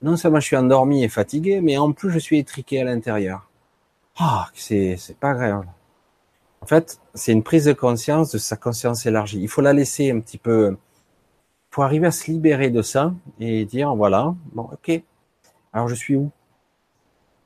Non 0.04 0.16
seulement 0.16 0.40
je 0.40 0.46
suis 0.46 0.56
endormi 0.56 1.04
et 1.04 1.10
fatigué, 1.10 1.62
mais 1.62 1.78
en 1.78 1.92
plus 1.92 2.12
je 2.12 2.20
suis 2.20 2.38
étriqué 2.38 2.80
à 2.82 2.84
l'intérieur. 2.86 3.50
Ah, 4.18 4.50
c'est 4.54 4.98
c'est 4.98 5.18
pas 5.18 5.34
grave. 5.34 5.66
En 6.62 6.66
fait, 6.66 7.00
c'est 7.14 7.32
une 7.32 7.44
prise 7.44 7.66
de 7.66 7.74
conscience 7.74 8.32
de 8.32 8.38
sa 8.38 8.56
conscience 8.56 9.06
élargie. 9.06 9.42
Il 9.42 9.48
faut 9.48 9.62
la 9.62 9.74
laisser 9.74 10.12
un 10.12 10.20
petit 10.20 10.38
peu, 10.38 10.78
faut 11.72 11.84
arriver 11.84 12.08
à 12.08 12.12
se 12.12 12.30
libérer 12.32 12.70
de 12.70 12.82
ça 12.82 13.14
et 13.40 13.66
dire 13.66 13.96
voilà, 13.96 14.36
bon, 14.54 14.70
ok, 14.74 15.02
alors 15.74 15.88
je 15.88 15.96
suis 15.96 16.16
où? 16.16 16.32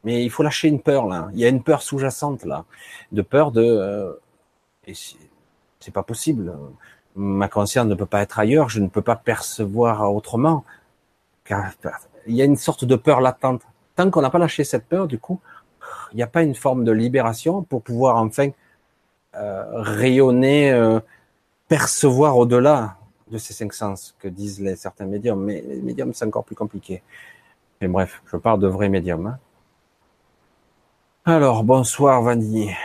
Mais 0.04 0.24
il 0.24 0.30
faut 0.30 0.44
lâcher 0.44 0.68
une 0.68 0.82
peur 0.82 1.08
là. 1.08 1.30
Il 1.34 1.40
y 1.40 1.46
a 1.46 1.50
une 1.50 1.64
peur 1.64 1.82
sous-jacente 1.82 2.44
là, 2.44 2.66
de 3.12 3.22
peur 3.22 3.52
de, 3.52 3.62
euh, 3.62 4.14
c'est 5.80 5.94
pas 5.94 6.04
possible. 6.04 6.54
Ma 7.16 7.48
conscience 7.48 7.88
ne 7.88 7.96
peut 7.96 8.06
pas 8.06 8.22
être 8.22 8.40
ailleurs. 8.40 8.70
Je 8.70 8.80
ne 8.80 8.88
peux 8.88 9.02
pas 9.02 9.16
percevoir 9.16 10.14
autrement. 10.14 10.66
Car 11.44 11.74
il 12.28 12.36
y 12.36 12.42
a 12.42 12.46
une 12.46 12.56
sorte 12.56 12.86
de 12.86 12.96
peur 12.96 13.22
latente. 13.22 13.62
Tant 13.96 14.10
qu'on 14.10 14.22
n'a 14.22 14.30
pas 14.30 14.40
lâché 14.40 14.64
cette 14.64 14.88
peur, 14.88 15.08
du 15.08 15.20
coup, 15.20 15.40
il 16.12 16.18
n'y 16.18 16.24
a 16.24 16.28
pas 16.28 16.42
une 16.44 16.56
forme 16.56 16.84
de 16.84 16.92
libération 16.92 17.64
pour 17.64 17.82
pouvoir 17.84 18.18
enfin 18.18 18.50
rayonner, 19.34 20.72
euh, 20.72 21.00
percevoir 21.68 22.38
au-delà 22.38 22.98
de 23.32 23.38
ces 23.38 23.54
cinq 23.54 23.74
sens 23.74 24.16
que 24.20 24.28
disent 24.28 24.62
les, 24.62 24.76
certains 24.76 25.06
médiums, 25.06 25.44
mais 25.44 25.62
les 25.62 25.82
médiums 25.82 26.14
c'est 26.14 26.26
encore 26.26 26.44
plus 26.44 26.56
compliqué. 26.56 27.02
Mais 27.82 27.88
bref, 27.88 28.22
je 28.32 28.38
parle 28.38 28.60
de 28.60 28.68
vrais 28.68 28.90
médiums. 28.90 29.28
Hein. 29.28 29.40
Alors, 31.26 31.64
bonsoir 31.64 32.22
Vanille. 32.22 32.76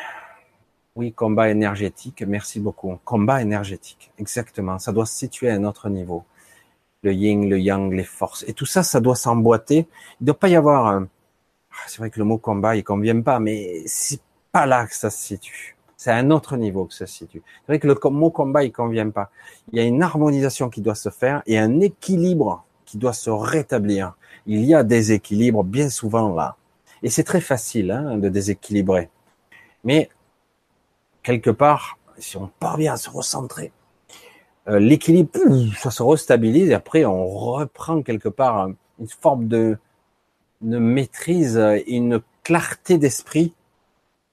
Oui, 0.97 1.13
combat 1.13 1.51
énergétique, 1.51 2.25
merci 2.27 2.59
beaucoup. 2.59 2.99
Combat 3.05 3.43
énergétique, 3.43 4.11
exactement. 4.19 4.79
Ça 4.79 4.91
doit 4.91 5.07
se 5.07 5.15
situer 5.15 5.51
à 5.51 5.55
un 5.55 5.65
autre 5.65 5.89
niveau. 5.89 6.25
Le 7.03 7.13
yin, 7.13 7.49
le 7.49 7.61
yang, 7.61 7.93
les 7.93 8.05
forces. 8.05 8.45
Et 8.49 8.53
tout 8.53 8.67
ça, 8.67 8.83
ça 8.83 9.01
doit 9.01 9.15
s'emboîter. 9.15 9.87
Il 10.21 10.23
ne 10.23 10.27
doit 10.27 10.39
pas 10.39 10.49
y 10.49 10.57
avoir... 10.57 10.87
Un... 10.89 11.09
Ah, 11.71 11.85
c'est 11.87 11.99
vrai 11.99 12.11
que 12.11 12.19
le 12.19 12.25
mot 12.25 12.39
combat, 12.39 12.75
il 12.75 12.83
convient 12.83 13.21
pas, 13.21 13.39
mais 13.39 13.85
c'est 13.87 14.21
pas 14.51 14.67
là 14.67 14.87
que 14.87 14.95
ça 14.97 15.11
se 15.11 15.19
situe. 15.19 15.78
C'est 15.99 16.13
à 16.13 16.17
un 16.17 16.31
autre 16.31 16.57
niveau 16.57 16.85
que 16.85 16.95
ça 16.95 17.09
se 17.09 17.13
situe. 17.13 17.43
C'est 17.45 17.73
vrai 17.73 17.81
que 17.81 17.89
le 17.89 17.99
mot 18.11 18.31
combat, 18.31 18.63
il 18.63 18.71
convient 18.71 19.11
pas. 19.11 19.31
Il 19.73 19.81
y 19.81 19.83
a 19.83 19.85
une 19.85 20.01
harmonisation 20.01 20.71
qui 20.71 20.81
doit 20.81 20.95
se 20.95 21.09
faire 21.11 21.43
et 21.45 21.59
un 21.59 21.81
équilibre 21.81 22.65
qui 22.85 22.99
doit 22.99 23.13
se 23.13 23.31
rétablir. 23.31 24.15
Il 24.47 24.65
y 24.65 24.77
a 24.77 24.85
des 24.85 25.11
équilibres 25.11 25.65
bien 25.65 25.91
souvent 25.91 26.33
là. 26.33 26.57
Et 27.03 27.11
c'est 27.11 27.25
très 27.25 27.41
facile 27.41 27.91
hein, 27.91 28.17
de 28.17 28.29
déséquilibrer. 28.29 29.11
Mais 29.83 30.09
quelque 31.25 31.51
part, 31.51 31.99
si 32.17 32.37
on 32.37 32.49
parvient 32.61 32.93
à 32.93 32.97
se 32.97 33.11
recentrer, 33.11 33.73
euh, 34.69 34.79
l'équilibre, 34.79 35.31
ça 35.77 35.91
se 35.91 36.05
restabilise 36.05 36.71
et 36.71 36.75
après 36.75 37.05
on 37.07 37.27
reprend 37.27 38.03
quelque 38.03 38.29
part 38.29 38.69
une 39.01 39.09
forme 39.09 39.49
de 39.49 39.77
maîtrise, 40.61 41.61
une 41.89 42.21
clarté 42.45 42.99
d'esprit 42.99 43.53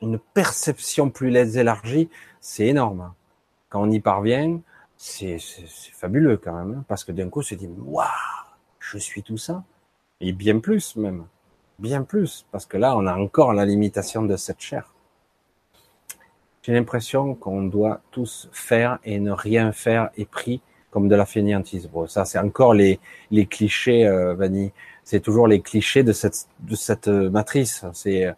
une 0.05 0.19
perception 0.33 1.09
plus 1.09 1.35
élargie, 1.57 2.09
c'est 2.39 2.67
énorme. 2.67 3.13
Quand 3.69 3.81
on 3.81 3.91
y 3.91 3.99
parvient, 3.99 4.59
c'est 4.97 5.37
fabuleux 5.93 6.37
quand 6.37 6.53
même, 6.53 6.79
hein, 6.79 6.85
parce 6.87 7.03
que 7.03 7.11
d'un 7.11 7.29
coup, 7.29 7.39
on 7.39 7.43
se 7.43 7.55
dit, 7.55 7.69
waouh, 7.77 8.05
je 8.79 8.97
suis 8.97 9.23
tout 9.23 9.37
ça, 9.37 9.63
et 10.21 10.31
bien 10.31 10.59
plus 10.59 10.95
même, 10.95 11.25
bien 11.79 12.03
plus, 12.03 12.45
parce 12.51 12.65
que 12.65 12.77
là, 12.77 12.95
on 12.97 13.05
a 13.05 13.15
encore 13.15 13.53
la 13.53 13.65
limitation 13.65 14.23
de 14.23 14.35
cette 14.37 14.61
chair. 14.61 14.93
J'ai 16.61 16.73
l'impression 16.73 17.35
qu'on 17.35 17.63
doit 17.63 18.01
tous 18.11 18.49
faire 18.51 18.97
et 19.03 19.19
ne 19.19 19.31
rien 19.31 19.71
faire 19.71 20.09
est 20.17 20.25
pris 20.25 20.61
comme 20.89 21.07
de 21.09 21.15
la 21.15 21.25
fainéantise. 21.25 21.89
Ça, 22.07 22.25
c'est 22.25 22.39
encore 22.39 22.73
les, 22.73 22.99
les 23.29 23.45
clichés, 23.45 24.07
euh, 24.07 24.33
Vanny. 24.33 24.71
C'est 25.03 25.19
toujours 25.19 25.47
les 25.47 25.61
clichés 25.61 26.03
de 26.03 26.13
cette, 26.13 26.47
de 26.61 26.75
cette 26.75 27.09
euh, 27.09 27.29
matrice. 27.29 27.85
C'est 27.93 28.33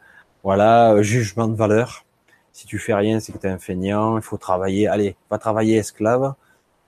voilà, 0.48 0.94
euh, 0.94 1.04
jugement 1.04 1.50
de 1.50 1.58
valeur. 1.58 2.06
Si 2.54 2.68
tu 2.68 2.80
fais 2.80 2.94
rien, 2.94 3.20
c'est 3.20 3.34
que 3.34 3.38
tu 3.38 3.48
es 3.48 3.50
un 3.50 3.58
feignant, 3.58 4.16
il 4.16 4.24
faut 4.24 4.38
travailler. 4.38 4.88
Allez, 4.88 5.18
va 5.30 5.40
travailler 5.40 5.76
esclave. 5.76 6.36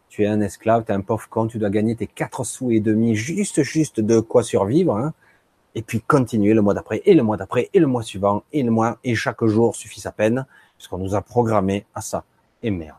Tu 0.08 0.24
es 0.24 0.28
un 0.28 0.40
esclave, 0.40 0.86
tu 0.86 0.94
es 0.94 0.96
un 0.96 1.02
pauvre 1.02 1.28
con, 1.28 1.46
tu 1.48 1.58
dois 1.60 1.70
gagner 1.70 1.94
tes 1.94 2.08
quatre 2.08 2.46
sous 2.46 2.72
et 2.72 2.80
demi, 2.80 3.16
juste, 3.16 3.62
juste 3.64 4.00
de 4.00 4.22
quoi 4.22 4.44
survivre. 4.44 4.96
Hein. 4.96 5.14
Et 5.76 5.82
puis 5.82 6.00
continuer 6.00 6.54
le 6.54 6.62
mois 6.62 6.74
d'après, 6.74 7.02
et 7.04 7.14
le 7.14 7.22
mois 7.22 7.36
d'après, 7.36 7.70
et 7.74 7.80
le 7.80 7.88
mois 7.88 8.02
suivant, 8.02 8.44
et 8.54 8.64
le 8.64 8.72
mois, 8.72 8.98
et 9.04 9.14
chaque 9.14 9.44
jour 9.44 9.76
suffit 9.76 10.00
sa 10.00 10.14
peine, 10.14 10.46
puisqu'on 10.78 10.98
nous 10.98 11.14
a 11.14 11.22
programmé 11.22 11.86
à 11.94 12.00
ça. 12.00 12.24
Et 12.64 12.72
merde. 12.72 12.96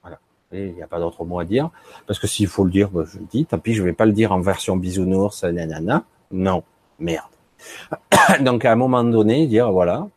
Voilà. 0.00 0.20
Il 0.52 0.74
n'y 0.74 0.82
a 0.84 0.86
pas 0.86 1.00
d'autre 1.00 1.24
mot 1.24 1.40
à 1.40 1.44
dire. 1.44 1.70
Parce 2.06 2.20
que 2.20 2.28
s'il 2.28 2.46
faut 2.46 2.62
le 2.62 2.70
dire, 2.70 2.88
ben, 2.88 3.04
je 3.04 3.18
le 3.18 3.24
dis. 3.24 3.46
Tant 3.46 3.58
pis, 3.58 3.74
je 3.74 3.82
vais 3.82 3.92
pas 3.92 4.06
le 4.06 4.12
dire 4.12 4.30
en 4.30 4.40
version 4.40 4.76
bisounours, 4.76 5.42
nanana. 5.42 6.04
Non. 6.30 6.62
Merde. 7.00 7.33
Donc 8.40 8.64
à 8.64 8.72
un 8.72 8.76
moment 8.76 9.04
donné, 9.04 9.46
dire 9.46 9.70
voilà, 9.72 10.08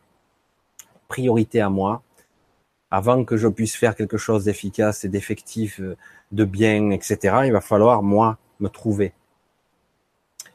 priorité 1.08 1.60
à 1.60 1.70
moi, 1.70 2.02
avant 2.90 3.24
que 3.24 3.36
je 3.36 3.48
puisse 3.48 3.76
faire 3.76 3.94
quelque 3.94 4.16
chose 4.16 4.44
d'efficace 4.44 5.04
et 5.04 5.08
d'effectif, 5.08 5.80
de 6.32 6.44
bien, 6.44 6.90
etc., 6.90 7.38
il 7.44 7.52
va 7.52 7.60
falloir 7.60 8.02
moi 8.02 8.38
me 8.60 8.68
trouver. 8.68 9.12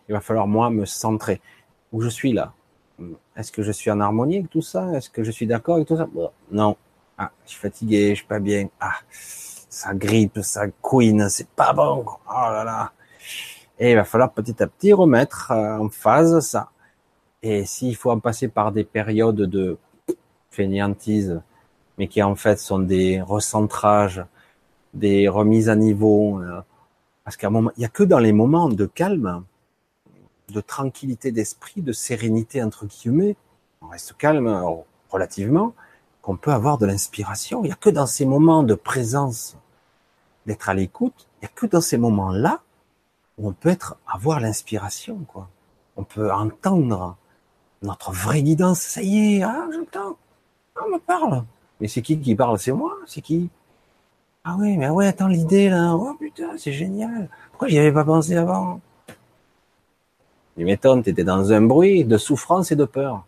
Il 0.10 0.14
va 0.14 0.22
falloir 0.22 0.48
moi 0.48 0.70
me 0.70 0.86
centrer. 0.86 1.42
Où 1.92 2.02
je 2.02 2.10
suis 2.10 2.34
là? 2.34 2.54
Est-ce 3.36 3.52
que 3.52 3.64
je 3.64 3.72
suis 3.72 3.92
en 3.92 4.00
harmonie 4.00 4.38
avec 4.38 4.50
tout 4.50 4.62
ça? 4.62 4.92
Est-ce 4.94 5.10
que 5.10 5.24
je 5.24 5.32
suis 5.32 5.48
d'accord 5.48 5.76
avec 5.76 5.88
tout 5.88 5.98
ça? 5.98 6.08
Non. 6.52 6.76
Ah, 7.18 7.32
je 7.46 7.52
suis 7.52 7.60
fatigué, 7.60 8.10
je 8.10 8.16
suis 8.16 8.26
pas 8.26 8.40
bien. 8.40 8.68
Ah, 8.80 8.96
ça 9.12 9.94
grippe, 9.94 10.40
ça 10.42 10.68
couine, 10.82 11.30
c'est 11.30 11.48
pas 11.50 11.74
bon. 11.74 12.06
Oh 12.08 12.50
là 12.50 12.64
là. 12.64 12.92
Et 13.80 13.92
il 13.92 13.96
va 13.96 14.04
falloir 14.04 14.32
petit 14.32 14.62
à 14.62 14.68
petit 14.68 14.94
remettre 14.94 15.52
euh, 15.52 15.78
en 15.78 15.90
phase 15.90 16.40
ça. 16.40 16.70
Et 17.44 17.66
s'il 17.66 17.96
faut 17.98 18.10
en 18.10 18.20
passer 18.20 18.48
par 18.48 18.72
des 18.72 18.86
périodes 18.86 19.36
de 19.36 19.78
fainéantise, 20.50 21.42
mais 21.98 22.08
qui 22.08 22.24
en 22.24 22.36
fait 22.36 22.58
sont 22.58 22.80
des 22.80 23.22
recentrages, 23.22 24.24
des 24.94 25.28
remises 25.28 25.68
à 25.68 25.76
niveau, 25.76 26.40
euh, 26.40 26.62
parce 27.26 27.36
qu'à 27.36 27.48
un 27.48 27.50
moment, 27.50 27.72
il 27.76 27.82
n'y 27.82 27.86
a 27.86 27.90
que 27.90 28.04
dans 28.04 28.20
les 28.20 28.32
moments 28.32 28.70
de 28.70 28.86
calme, 28.86 29.44
de 30.50 30.62
tranquillité 30.62 31.32
d'esprit, 31.32 31.82
de 31.82 31.92
sérénité 31.92 32.64
entre 32.64 32.86
guillemets, 32.86 33.36
on 33.82 33.88
reste 33.88 34.16
calme 34.18 34.48
euh, 34.48 34.62
relativement, 35.10 35.74
qu'on 36.22 36.38
peut 36.38 36.52
avoir 36.52 36.78
de 36.78 36.86
l'inspiration. 36.86 37.64
Il 37.64 37.68
n'y 37.68 37.74
a 37.74 37.76
que 37.76 37.90
dans 37.90 38.08
ces 38.08 38.26
moments 38.26 38.64
de 38.64 38.76
présence, 38.76 39.58
d'être 40.46 40.70
à 40.70 40.74
l'écoute, 40.74 41.28
il 41.42 41.46
n'y 41.46 41.48
a 41.48 41.52
que 41.54 41.66
dans 41.66 41.82
ces 41.82 41.98
moments-là 41.98 42.62
où 43.38 43.50
on 43.50 43.54
peut 43.54 43.70
être, 43.70 43.98
avoir 44.08 44.40
l'inspiration, 44.40 45.20
quoi. 45.28 45.50
On 45.96 46.04
peut 46.04 46.32
entendre 46.32 47.18
notre 47.84 48.12
vraie 48.12 48.42
guidance, 48.42 48.80
ça 48.80 49.02
y 49.02 49.36
est, 49.36 49.44
ah, 49.44 49.68
j'entends, 49.72 50.18
on 50.82 50.90
me 50.90 51.00
parle. 51.00 51.44
Mais 51.80 51.88
c'est 51.88 52.02
qui 52.02 52.20
qui 52.20 52.34
parle? 52.34 52.58
C'est 52.58 52.72
moi? 52.72 52.94
C'est 53.06 53.22
qui? 53.22 53.50
Ah 54.46 54.56
oui, 54.60 54.78
mais 54.78 54.90
ouais, 54.90 55.08
attends, 55.08 55.28
l'idée 55.28 55.70
là, 55.70 55.94
oh 55.96 56.16
putain, 56.20 56.58
c'est 56.58 56.74
génial. 56.74 57.30
Pourquoi 57.52 57.68
j'y 57.68 57.78
avais 57.80 57.92
pas 57.92 58.04
pensé 58.04 58.36
avant? 58.36 58.80
Tu 60.58 60.66
m'étonnes, 60.66 61.04
t'étais 61.04 61.24
dans 61.24 61.52
un 61.52 61.62
bruit 61.62 62.06
de 62.06 62.18
souffrance 62.18 62.72
et 62.72 62.76
de 62.76 62.86
peur. 62.86 63.26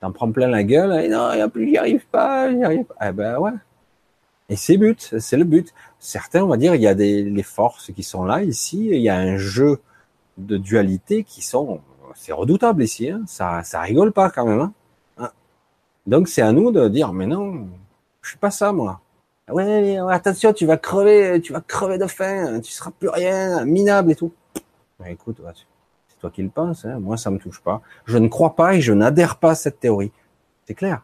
T'en 0.00 0.12
prends 0.12 0.30
plein 0.30 0.48
la 0.48 0.62
gueule, 0.62 1.10
non, 1.10 1.32
y 1.32 1.40
a 1.40 1.48
plus, 1.48 1.68
j'y 1.68 1.78
arrive 1.78 2.06
pas, 2.06 2.50
j'y 2.50 2.62
arrive 2.62 2.84
pas. 2.84 3.08
Eh 3.08 3.12
ben 3.12 3.38
ouais. 3.38 3.52
Et 4.48 4.56
c'est 4.56 4.76
but, 4.76 5.14
c'est 5.18 5.36
le 5.36 5.44
but. 5.44 5.74
Certains, 5.98 6.42
on 6.42 6.48
va 6.48 6.56
dire, 6.56 6.74
il 6.74 6.80
y 6.80 6.86
a 6.86 6.94
des 6.94 7.22
les 7.22 7.42
forces 7.42 7.92
qui 7.92 8.02
sont 8.02 8.24
là 8.24 8.42
ici, 8.42 8.88
il 8.90 9.00
y 9.00 9.08
a 9.08 9.16
un 9.16 9.36
jeu 9.36 9.80
de 10.38 10.56
dualité 10.56 11.24
qui 11.24 11.42
sont 11.42 11.80
c'est 12.14 12.32
redoutable 12.32 12.82
ici, 12.82 13.10
hein. 13.10 13.22
ça, 13.26 13.62
ça 13.64 13.80
rigole 13.80 14.12
pas 14.12 14.30
quand 14.30 14.46
même. 14.46 14.60
Hein. 14.60 14.72
hein. 15.18 15.30
Donc 16.06 16.28
c'est 16.28 16.42
à 16.42 16.52
nous 16.52 16.70
de 16.70 16.88
dire, 16.88 17.12
mais 17.12 17.26
non, 17.26 17.68
je 18.22 18.30
suis 18.30 18.38
pas 18.38 18.50
ça 18.50 18.72
moi. 18.72 19.00
Ouais, 19.48 19.96
attention, 20.10 20.52
tu 20.52 20.66
vas 20.66 20.76
crever, 20.76 21.40
tu 21.40 21.52
vas 21.52 21.62
crever 21.62 21.96
de 21.96 22.06
faim, 22.06 22.60
tu 22.60 22.70
seras 22.70 22.90
plus 22.90 23.08
rien, 23.08 23.64
minable 23.64 24.12
et 24.12 24.16
tout. 24.16 24.32
Ben, 25.00 25.06
écoute, 25.06 25.40
c'est 26.08 26.18
toi 26.20 26.30
qui 26.30 26.42
le 26.42 26.50
penses, 26.50 26.84
hein. 26.84 26.98
moi 27.00 27.16
ça 27.16 27.30
me 27.30 27.38
touche 27.38 27.62
pas. 27.62 27.80
Je 28.04 28.18
ne 28.18 28.28
crois 28.28 28.56
pas 28.56 28.74
et 28.74 28.80
je 28.80 28.92
n'adhère 28.92 29.36
pas 29.36 29.52
à 29.52 29.54
cette 29.54 29.80
théorie. 29.80 30.12
C'est 30.66 30.74
clair. 30.74 31.02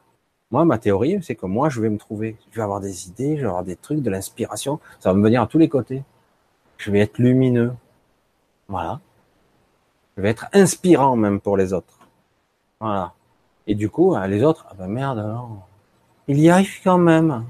Moi, 0.51 0.65
ma 0.65 0.79
théorie, 0.79 1.19
c'est 1.23 1.35
que 1.35 1.47
moi, 1.47 1.69
je 1.69 1.81
vais 1.81 1.89
me 1.89 1.99
trouver. 1.99 2.37
Je 2.53 2.57
vais 2.57 2.63
avoir 2.63 2.81
des 2.81 3.09
idées, 3.09 3.37
je 3.37 3.41
vais 3.41 3.49
avoir 3.49 3.65
des 3.65 3.75
trucs, 3.75 4.03
de 4.03 4.09
l'inspiration. 4.11 4.79
Ça 5.01 5.11
va 5.11 5.19
me 5.19 5.25
venir 5.25 5.43
à 5.43 5.49
tous 5.49 5.59
les 5.59 5.69
côtés. 5.69 6.05
Je 6.77 6.93
vais 6.93 7.01
être 7.01 7.19
lumineux. 7.19 7.73
Voilà. 8.69 9.01
Je 10.17 10.23
vais 10.23 10.31
être 10.31 10.47
inspirant 10.53 11.17
même 11.17 11.41
pour 11.41 11.57
les 11.57 11.73
autres. 11.73 11.99
Voilà. 12.81 13.13
Et 13.67 13.75
du 13.75 13.89
coup, 13.91 14.17
les 14.27 14.43
autres, 14.43 14.67
ah 14.71 14.75
ben 14.75 14.89
merde 14.89 15.19
alors. 15.19 15.67
Il 16.29 16.39
y 16.39 16.51
arrive 16.51 16.81
quand 16.83 16.99
même. 16.99 17.45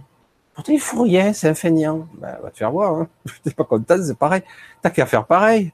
Pourtant, 0.54 0.72
il 0.72 0.80
fourriait, 0.80 1.32
c'est 1.32 1.48
un 1.48 1.54
feignant. 1.54 2.06
Ben, 2.14 2.38
va 2.42 2.50
te 2.50 2.58
faire 2.58 2.70
voir, 2.70 2.94
hein. 2.94 3.08
T'es 3.42 3.50
pas 3.50 3.64
content, 3.64 3.96
c'est 4.02 4.16
pareil. 4.16 4.42
T'as 4.80 4.90
qu'à 4.90 5.06
faire 5.06 5.26
pareil. 5.26 5.72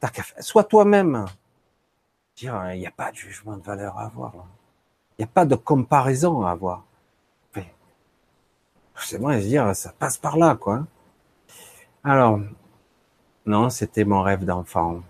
T'as 0.00 0.08
qu'à 0.08 0.22
faire, 0.22 0.42
sois 0.42 0.64
toi-même. 0.64 1.26
Dire, 2.36 2.72
il 2.72 2.80
n'y 2.80 2.86
a 2.86 2.90
pas 2.90 3.10
de 3.10 3.16
jugement 3.16 3.56
de 3.56 3.62
valeur 3.62 3.98
à 3.98 4.06
avoir. 4.06 4.32
Il 5.18 5.22
n'y 5.22 5.24
a 5.24 5.28
pas 5.32 5.44
de 5.44 5.54
comparaison 5.54 6.44
à 6.46 6.50
avoir. 6.52 6.84
C'est 8.96 9.18
moi 9.18 9.36
de 9.36 9.40
dire, 9.40 9.74
ça 9.74 9.92
passe 9.98 10.16
par 10.16 10.36
là, 10.36 10.56
quoi. 10.56 10.86
Alors, 12.04 12.40
non, 13.46 13.70
c'était 13.70 14.04
mon 14.04 14.22
rêve 14.22 14.44
d'enfant. 14.44 15.02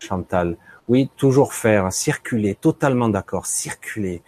Chantal. 0.00 0.56
Oui, 0.88 1.10
toujours 1.16 1.54
faire, 1.54 1.92
circuler, 1.92 2.56
totalement 2.56 3.08
d'accord, 3.08 3.46
circuler, 3.46 4.22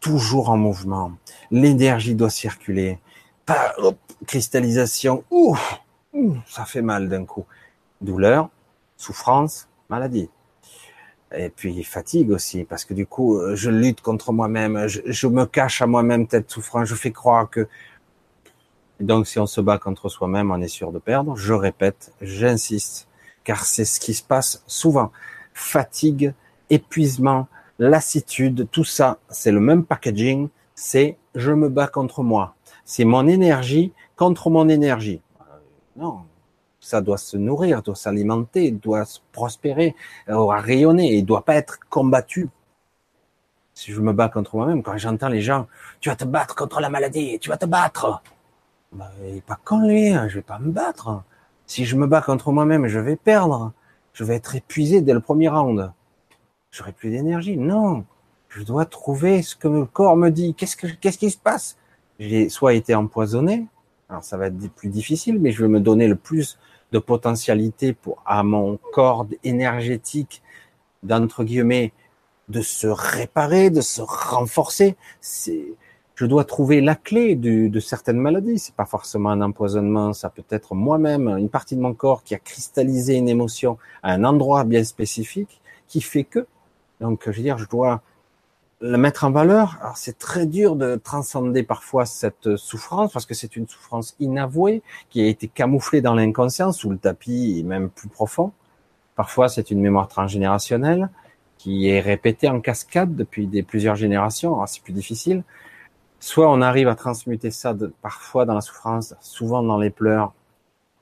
toujours 0.00 0.50
en 0.50 0.56
mouvement. 0.56 1.12
L'énergie 1.52 2.14
doit 2.16 2.30
circuler. 2.30 2.98
Pas, 3.46 3.74
cristallisation, 4.26 5.24
ouh, 5.30 5.56
ça 6.46 6.64
fait 6.64 6.82
mal 6.82 7.08
d'un 7.08 7.24
coup. 7.24 7.46
Douleur, 8.00 8.50
souffrance, 8.96 9.68
maladie. 9.88 10.28
Et 11.36 11.50
puis 11.50 11.84
fatigue 11.84 12.30
aussi, 12.30 12.64
parce 12.64 12.84
que 12.84 12.94
du 12.94 13.06
coup, 13.06 13.38
je 13.54 13.70
lutte 13.70 14.00
contre 14.00 14.32
moi-même, 14.32 14.86
je, 14.86 15.26
me 15.26 15.44
cache 15.44 15.82
à 15.82 15.86
moi-même 15.86 16.26
tête 16.26 16.50
souffrance, 16.50 16.88
je 16.88 16.94
fais 16.94 17.12
croire 17.12 17.50
que... 17.50 17.68
donc 18.98 19.26
si 19.26 19.38
on 19.38 19.46
se 19.46 19.60
bat 19.60 19.78
contre 19.78 20.08
soi-même, 20.08 20.50
on 20.50 20.60
est 20.62 20.68
sûr 20.68 20.90
de 20.90 20.98
perdre. 20.98 21.36
Je 21.36 21.52
répète, 21.52 22.12
j'insiste, 22.22 23.07
car 23.48 23.64
c'est 23.64 23.86
ce 23.86 23.98
qui 23.98 24.12
se 24.12 24.22
passe 24.22 24.62
souvent. 24.66 25.10
Fatigue, 25.54 26.34
épuisement, 26.68 27.48
lassitude, 27.78 28.68
tout 28.70 28.84
ça, 28.84 29.20
c'est 29.30 29.52
le 29.52 29.58
même 29.58 29.86
packaging, 29.86 30.50
c'est 30.74 31.16
je 31.34 31.52
me 31.52 31.70
bats 31.70 31.86
contre 31.86 32.22
moi. 32.22 32.56
C'est 32.84 33.06
mon 33.06 33.26
énergie 33.26 33.94
contre 34.16 34.50
mon 34.50 34.68
énergie. 34.68 35.22
Euh, 35.40 35.44
non, 35.96 36.24
ça 36.78 37.00
doit 37.00 37.16
se 37.16 37.38
nourrir, 37.38 37.80
doit 37.80 37.94
s'alimenter, 37.94 38.70
doit 38.70 39.06
se 39.06 39.20
prospérer, 39.32 39.96
doit 40.28 40.60
rayonner, 40.60 41.16
et 41.16 41.22
doit 41.22 41.46
pas 41.46 41.54
être 41.54 41.78
combattu. 41.88 42.50
Si 43.72 43.92
je 43.92 44.00
me 44.02 44.12
bats 44.12 44.28
contre 44.28 44.56
moi-même, 44.56 44.82
quand 44.82 44.98
j'entends 44.98 45.28
les 45.28 45.40
gens, 45.40 45.68
tu 46.00 46.10
vas 46.10 46.16
te 46.16 46.26
battre 46.26 46.54
contre 46.54 46.80
la 46.80 46.90
maladie, 46.90 47.38
tu 47.38 47.48
vas 47.48 47.56
te 47.56 47.64
battre. 47.64 48.20
Ben, 48.92 49.08
il 49.26 49.40
pas 49.40 49.58
con 49.64 49.88
lui, 49.88 50.10
hein, 50.10 50.28
je 50.28 50.34
vais 50.34 50.42
pas 50.42 50.58
me 50.58 50.70
battre. 50.70 51.22
Si 51.68 51.84
je 51.84 51.96
me 51.96 52.06
bats 52.06 52.22
contre 52.22 52.50
moi-même, 52.50 52.88
je 52.88 52.98
vais 52.98 53.14
perdre. 53.14 53.72
Je 54.14 54.24
vais 54.24 54.34
être 54.34 54.56
épuisé 54.56 55.02
dès 55.02 55.12
le 55.12 55.20
premier 55.20 55.48
round. 55.48 55.92
J'aurai 56.70 56.92
plus 56.92 57.10
d'énergie. 57.10 57.58
Non. 57.58 58.06
Je 58.48 58.62
dois 58.62 58.86
trouver 58.86 59.42
ce 59.42 59.54
que 59.54 59.68
le 59.68 59.84
corps 59.84 60.16
me 60.16 60.30
dit. 60.30 60.54
Qu'est-ce 60.54 60.76
que, 60.76 60.86
qu'est-ce 60.86 61.18
qui 61.18 61.30
se 61.30 61.36
passe? 61.36 61.76
J'ai 62.18 62.48
soit 62.48 62.72
été 62.72 62.94
empoisonné. 62.94 63.66
Alors 64.08 64.24
ça 64.24 64.38
va 64.38 64.46
être 64.46 64.56
plus 64.74 64.88
difficile, 64.88 65.38
mais 65.38 65.52
je 65.52 65.62
vais 65.62 65.68
me 65.68 65.78
donner 65.78 66.08
le 66.08 66.16
plus 66.16 66.58
de 66.90 66.98
potentialité 66.98 67.92
pour, 67.92 68.22
à 68.24 68.42
mon 68.42 68.78
corps 68.92 69.26
énergétique, 69.44 70.42
d'entre 71.02 71.44
guillemets, 71.44 71.92
de 72.48 72.62
se 72.62 72.86
réparer, 72.86 73.68
de 73.68 73.82
se 73.82 74.00
renforcer. 74.00 74.96
C'est, 75.20 75.66
je 76.18 76.26
dois 76.26 76.42
trouver 76.42 76.80
la 76.80 76.96
clé 76.96 77.36
de 77.36 77.78
certaines 77.78 78.18
maladies. 78.18 78.58
C'est 78.58 78.74
pas 78.74 78.86
forcément 78.86 79.30
un 79.30 79.40
empoisonnement, 79.40 80.12
ça 80.12 80.28
peut 80.28 80.42
être 80.50 80.74
moi-même, 80.74 81.28
une 81.28 81.48
partie 81.48 81.76
de 81.76 81.80
mon 81.80 81.94
corps 81.94 82.24
qui 82.24 82.34
a 82.34 82.40
cristallisé 82.40 83.14
une 83.14 83.28
émotion 83.28 83.78
à 84.02 84.14
un 84.14 84.24
endroit 84.24 84.64
bien 84.64 84.82
spécifique, 84.82 85.60
qui 85.86 86.00
fait 86.00 86.24
que. 86.24 86.44
Donc, 87.00 87.22
je 87.26 87.30
veux 87.30 87.42
dire, 87.42 87.56
je 87.58 87.68
dois 87.68 88.02
la 88.80 88.98
mettre 88.98 89.22
en 89.22 89.30
valeur. 89.30 89.78
Alors, 89.80 89.96
c'est 89.96 90.18
très 90.18 90.46
dur 90.46 90.74
de 90.74 90.96
transcender 90.96 91.62
parfois 91.62 92.04
cette 92.04 92.56
souffrance 92.56 93.12
parce 93.12 93.24
que 93.24 93.34
c'est 93.34 93.54
une 93.54 93.68
souffrance 93.68 94.16
inavouée 94.18 94.82
qui 95.10 95.20
a 95.20 95.26
été 95.26 95.46
camouflée 95.46 96.00
dans 96.00 96.14
l'inconscient, 96.16 96.72
sous 96.72 96.90
le 96.90 96.98
tapis 96.98 97.60
et 97.60 97.62
même 97.62 97.90
plus 97.90 98.08
profond. 98.08 98.50
Parfois, 99.14 99.48
c'est 99.48 99.70
une 99.70 99.80
mémoire 99.80 100.08
transgénérationnelle 100.08 101.10
qui 101.58 101.88
est 101.88 102.00
répétée 102.00 102.48
en 102.48 102.60
cascade 102.60 103.14
depuis 103.14 103.46
des 103.46 103.62
plusieurs 103.62 103.94
générations. 103.94 104.54
Alors, 104.54 104.68
c'est 104.68 104.82
plus 104.82 104.92
difficile 104.92 105.44
soit 106.20 106.50
on 106.50 106.60
arrive 106.60 106.88
à 106.88 106.94
transmuter 106.94 107.50
ça 107.50 107.74
parfois 108.02 108.44
dans 108.44 108.54
la 108.54 108.60
souffrance, 108.60 109.14
souvent 109.20 109.62
dans 109.62 109.78
les 109.78 109.90
pleurs 109.90 110.32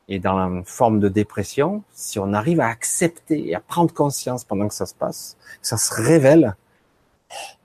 et 0.09 0.19
dans 0.19 0.37
la 0.37 0.63
forme 0.65 1.01
de 1.01 1.09
dépression, 1.09 1.83
si 1.93 2.19
on 2.19 2.33
arrive 2.33 2.61
à 2.61 2.69
accepter 2.69 3.49
et 3.49 3.55
à 3.55 3.61
prendre 3.61 3.93
conscience 3.93 4.45
pendant 4.45 4.69
que 4.69 4.75
ça 4.75 4.87
se 4.87 4.95
passe, 4.95 5.37
que 5.61 5.67
ça 5.67 5.77
se 5.77 5.93
révèle, 5.93 6.55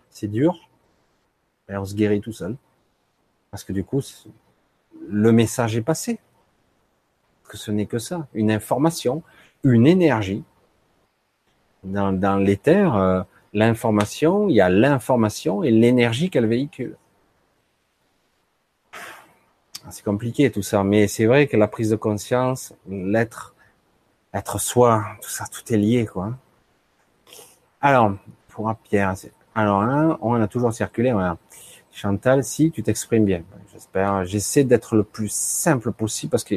c'est 0.09 0.27
dur, 0.27 0.57
et 1.69 1.77
on 1.77 1.85
se 1.85 1.95
guérit 1.95 2.21
tout 2.21 2.33
seul. 2.33 2.55
Parce 3.51 3.63
que 3.63 3.73
du 3.73 3.83
coup, 3.83 4.01
le 5.07 5.31
message 5.31 5.75
est 5.75 5.81
passé. 5.81 6.19
Que 7.47 7.57
ce 7.57 7.69
n'est 7.69 7.85
que 7.85 7.99
ça, 7.99 8.27
une 8.33 8.49
information, 8.49 9.23
une 9.63 9.85
énergie. 9.85 10.43
Dans, 11.83 12.13
dans 12.13 12.37
l'éther, 12.37 12.95
euh, 12.95 13.23
l'information, 13.53 14.47
il 14.47 14.55
y 14.55 14.61
a 14.61 14.69
l'information 14.69 15.63
et 15.63 15.71
l'énergie 15.71 16.29
qu'elle 16.29 16.45
véhicule. 16.45 16.95
C'est 19.89 20.03
compliqué 20.03 20.51
tout 20.51 20.61
ça, 20.61 20.83
mais 20.83 21.07
c'est 21.07 21.25
vrai 21.25 21.47
que 21.47 21.57
la 21.57 21.67
prise 21.67 21.89
de 21.89 21.95
conscience, 21.95 22.73
l'être, 22.87 23.55
être 24.33 24.59
soi, 24.59 25.03
tout 25.21 25.29
ça, 25.29 25.45
tout 25.51 25.73
est 25.73 25.77
lié, 25.77 26.05
quoi. 26.05 26.35
Alors, 27.81 28.13
pour 28.49 28.73
Pierre, 28.83 29.15
alors 29.55 29.81
hein, 29.81 30.17
on 30.21 30.35
a 30.35 30.47
toujours 30.47 30.71
circulé. 30.71 31.11
Voilà. 31.11 31.37
Chantal, 31.91 32.43
si 32.43 32.71
tu 32.71 32.83
t'exprimes 32.83 33.25
bien, 33.25 33.43
j'espère. 33.73 34.23
J'essaie 34.25 34.63
d'être 34.63 34.95
le 34.95 35.03
plus 35.03 35.31
simple 35.31 35.91
possible 35.91 36.31
parce 36.31 36.43
que 36.43 36.55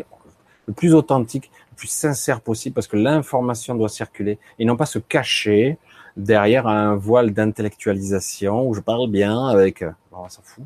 le 0.66 0.72
plus 0.74 0.94
authentique, 0.94 1.50
le 1.72 1.76
plus 1.76 1.88
sincère 1.88 2.40
possible 2.40 2.74
parce 2.74 2.86
que 2.86 2.96
l'information 2.96 3.74
doit 3.74 3.88
circuler 3.88 4.38
et 4.58 4.64
non 4.64 4.76
pas 4.76 4.86
se 4.86 4.98
cacher 4.98 5.78
derrière 6.16 6.66
un 6.68 6.94
voile 6.94 7.32
d'intellectualisation 7.32 8.68
où 8.68 8.74
je 8.74 8.80
parle 8.80 9.10
bien 9.10 9.48
avec, 9.48 9.82
bon, 9.82 10.18
on 10.24 10.28
s'en 10.28 10.42
fout. 10.42 10.64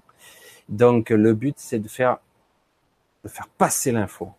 Donc 0.68 1.10
le 1.10 1.32
but 1.32 1.55
c'est 1.59 1.78
de 1.78 1.89
faire 1.89 2.18
de 3.29 3.33
faire 3.33 3.49
passer 3.49 3.93
l'info. 3.93 4.31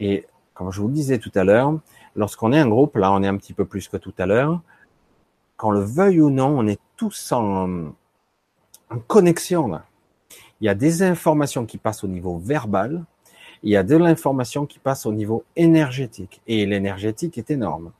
Et 0.00 0.26
comme 0.54 0.70
je 0.70 0.80
vous 0.80 0.88
le 0.88 0.94
disais 0.94 1.18
tout 1.18 1.32
à 1.34 1.44
l'heure, 1.44 1.78
lorsqu'on 2.16 2.52
est 2.52 2.58
un 2.58 2.68
groupe, 2.68 2.96
là 2.96 3.12
on 3.12 3.22
est 3.22 3.28
un 3.28 3.36
petit 3.36 3.52
peu 3.52 3.64
plus 3.64 3.88
que 3.88 3.96
tout 3.96 4.14
à 4.18 4.26
l'heure, 4.26 4.60
qu'on 5.56 5.70
le 5.70 5.80
veuille 5.80 6.20
ou 6.20 6.30
non, 6.30 6.58
on 6.58 6.66
est 6.66 6.80
tous 6.96 7.32
en, 7.32 7.92
connexion. 9.08 9.68
Là. 9.68 9.84
Il 10.60 10.66
y 10.66 10.68
a 10.68 10.74
des 10.74 11.02
informations 11.02 11.66
qui 11.66 11.78
passent 11.78 12.04
au 12.04 12.08
niveau 12.08 12.38
verbal, 12.38 13.04
il 13.62 13.70
y 13.70 13.76
a 13.76 13.82
de 13.82 13.96
l'information 13.96 14.66
qui 14.66 14.78
passe 14.78 15.06
au 15.06 15.12
niveau 15.12 15.44
énergétique. 15.56 16.42
Et 16.46 16.66
l'énergétique 16.66 17.38
est 17.38 17.50
énorme. 17.50 17.92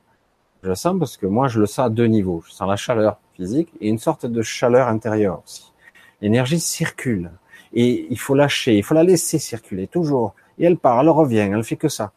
Je 0.61 0.69
le 0.69 0.75
sens 0.75 0.97
parce 0.97 1.17
que 1.17 1.25
moi, 1.25 1.47
je 1.47 1.59
le 1.59 1.65
sens 1.65 1.87
à 1.87 1.89
deux 1.89 2.05
niveaux. 2.05 2.43
Je 2.45 2.51
sens 2.51 2.69
la 2.69 2.75
chaleur 2.75 3.17
physique 3.33 3.69
et 3.81 3.89
une 3.89 3.97
sorte 3.97 4.25
de 4.25 4.41
chaleur 4.41 4.87
intérieure 4.87 5.41
aussi. 5.43 5.73
L'énergie 6.21 6.59
circule. 6.59 7.31
Et 7.75 8.07
il 8.09 8.17
faut 8.17 8.33
lâcher, 8.33 8.77
il 8.77 8.83
faut 8.83 8.93
la 8.93 9.03
laisser 9.03 9.37
circuler 9.37 9.87
toujours. 9.87 10.33
Et 10.57 10.65
elle 10.65 10.77
part, 10.77 11.01
elle 11.01 11.09
revient, 11.09 11.49
elle 11.53 11.63
fait 11.63 11.75
que 11.75 11.89
ça. 11.89 12.13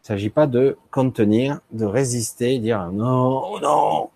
Il 0.00 0.02
ne 0.04 0.06
s'agit 0.06 0.30
pas 0.30 0.46
de 0.46 0.78
contenir, 0.90 1.60
de 1.72 1.84
résister, 1.84 2.58
dire 2.58 2.90
non, 2.92 3.60
non. 3.60 4.10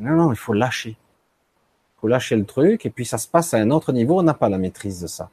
non, 0.00 0.16
non, 0.16 0.32
il 0.32 0.38
faut 0.38 0.54
lâcher. 0.54 0.90
Il 0.90 2.00
faut 2.00 2.08
lâcher 2.08 2.36
le 2.36 2.46
truc 2.46 2.86
et 2.86 2.90
puis 2.90 3.04
ça 3.04 3.18
se 3.18 3.28
passe 3.28 3.52
à 3.52 3.58
un 3.58 3.70
autre 3.70 3.92
niveau, 3.92 4.18
on 4.18 4.22
n'a 4.22 4.34
pas 4.34 4.48
la 4.48 4.56
maîtrise 4.56 5.02
de 5.02 5.06
ça. 5.06 5.28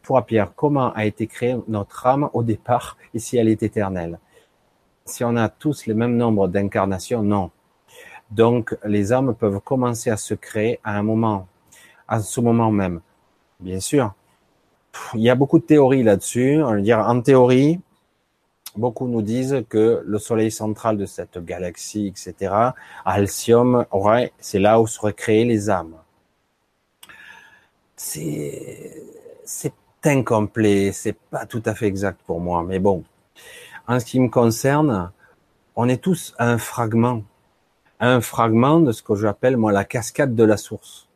Pour 0.00 0.24
Pierre, 0.24 0.52
comment 0.56 0.92
a 0.94 1.04
été 1.04 1.26
créée 1.26 1.56
notre 1.68 2.06
âme 2.06 2.30
au 2.32 2.42
départ 2.42 2.96
et 3.12 3.18
si 3.18 3.36
elle 3.36 3.48
est 3.48 3.62
éternelle? 3.62 4.18
Si 5.04 5.24
on 5.24 5.36
a 5.36 5.48
tous 5.48 5.86
les 5.86 5.94
mêmes 5.94 6.16
nombres 6.16 6.48
d'incarnations, 6.48 7.22
non. 7.22 7.50
Donc 8.30 8.76
les 8.84 9.12
âmes 9.12 9.34
peuvent 9.34 9.60
commencer 9.60 10.08
à 10.08 10.16
se 10.16 10.32
créer 10.34 10.80
à 10.82 10.96
un 10.96 11.02
moment, 11.02 11.46
à 12.08 12.20
ce 12.20 12.40
moment 12.40 12.70
même. 12.70 13.00
Bien 13.62 13.78
sûr. 13.78 14.12
Il 15.14 15.20
y 15.20 15.30
a 15.30 15.34
beaucoup 15.36 15.58
de 15.60 15.64
théories 15.64 16.02
là-dessus. 16.02 16.60
dire, 16.80 16.98
en 16.98 17.20
théorie, 17.20 17.80
beaucoup 18.76 19.06
nous 19.06 19.22
disent 19.22 19.64
que 19.68 20.02
le 20.04 20.18
soleil 20.18 20.50
central 20.50 20.98
de 20.98 21.06
cette 21.06 21.38
galaxie, 21.38 22.08
etc., 22.08 22.54
Alcyone, 23.04 23.86
aurait, 23.92 24.32
c'est 24.38 24.58
là 24.58 24.80
où 24.80 24.86
seraient 24.86 25.12
créées 25.12 25.44
les 25.44 25.70
âmes. 25.70 25.94
C'est, 27.96 29.00
c'est 29.44 29.74
incomplet, 30.04 30.90
c'est 30.92 31.16
pas 31.30 31.46
tout 31.46 31.62
à 31.64 31.74
fait 31.76 31.86
exact 31.86 32.20
pour 32.26 32.40
moi, 32.40 32.64
mais 32.66 32.80
bon. 32.80 33.04
En 33.86 34.00
ce 34.00 34.04
qui 34.04 34.18
me 34.18 34.28
concerne, 34.28 35.12
on 35.76 35.88
est 35.88 36.02
tous 36.02 36.34
un 36.38 36.58
fragment, 36.58 37.22
un 38.00 38.20
fragment 38.20 38.80
de 38.80 38.90
ce 38.90 39.02
que 39.04 39.14
j'appelle, 39.14 39.56
moi, 39.56 39.70
la 39.70 39.84
cascade 39.84 40.34
de 40.34 40.44
la 40.44 40.56
source. 40.56 41.08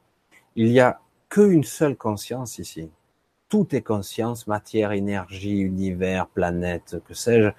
Il 0.54 0.68
y 0.68 0.78
a 0.78 1.00
qu'une 1.28 1.64
seule 1.64 1.96
conscience 1.96 2.58
ici. 2.58 2.90
Tout 3.48 3.74
est 3.74 3.82
conscience, 3.82 4.46
matière, 4.46 4.92
énergie, 4.92 5.58
univers, 5.58 6.26
planète, 6.26 6.96
que 7.06 7.14
sais-je. 7.14 7.50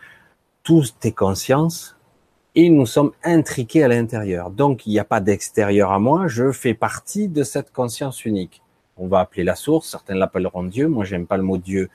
Tout 0.64 0.84
est 1.03 1.14
conscience 1.14 1.95
et 2.56 2.69
nous 2.69 2.85
sommes 2.85 3.11
intriqués 3.23 3.84
à 3.84 3.88
l'intérieur. 3.88 4.49
Donc 4.49 4.85
il 4.85 4.91
n'y 4.91 4.99
a 4.99 5.06
pas 5.06 5.22
d'extérieur 5.22 5.91
à 5.91 5.99
moi, 5.99 6.27
je 6.27 6.52
fais 6.52 6.73
partie 6.73 7.27
de 7.30 7.44
cette 7.44 7.72
conscience 7.72 8.26
unique. 8.26 8.61
On 8.98 9.07
va 9.07 9.19
appeler 9.19 9.44
la 9.44 9.56
source, 9.56 9.89
certains 9.89 10.15
l'appelleront 10.15 10.64
Dieu, 10.64 10.88
moi 10.88 11.06
j'aime 11.06 11.27
pas 11.27 11.38
le 11.38 11.44
mot 11.44 11.57
Dieu 11.57 11.89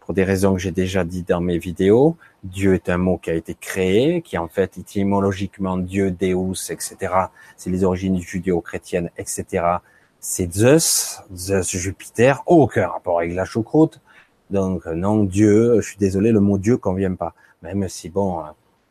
pour 0.00 0.12
des 0.12 0.24
raisons 0.24 0.54
que 0.54 0.60
j'ai 0.60 0.72
déjà 0.72 1.04
dit 1.04 1.22
dans 1.22 1.40
mes 1.40 1.58
vidéos. 1.58 2.16
Dieu 2.42 2.74
est 2.74 2.88
un 2.88 2.98
mot 2.98 3.18
qui 3.18 3.30
a 3.30 3.34
été 3.34 3.54
créé, 3.54 4.20
qui 4.22 4.36
en 4.36 4.48
fait 4.48 4.76
étymologiquement 4.76 5.78
Dieu, 5.78 6.10
Deus, 6.10 6.70
etc. 6.70 6.96
C'est 7.56 7.70
les 7.70 7.84
origines 7.84 8.20
judéo-chrétiennes, 8.20 9.10
etc 9.16 9.78
c'est 10.20 10.52
Zeus, 10.52 11.22
Zeus 11.34 11.70
Jupiter, 11.76 12.42
aucun 12.46 12.88
rapport 12.88 13.18
avec 13.18 13.34
la 13.34 13.44
choucroute. 13.44 14.00
Donc 14.50 14.86
non, 14.86 15.24
Dieu, 15.24 15.80
je 15.80 15.86
suis 15.86 15.96
désolé, 15.96 16.30
le 16.30 16.40
mot 16.40 16.58
Dieu 16.58 16.76
convient 16.76 17.14
pas. 17.14 17.34
Même 17.62 17.88
si 17.88 18.08
bon, 18.10 18.42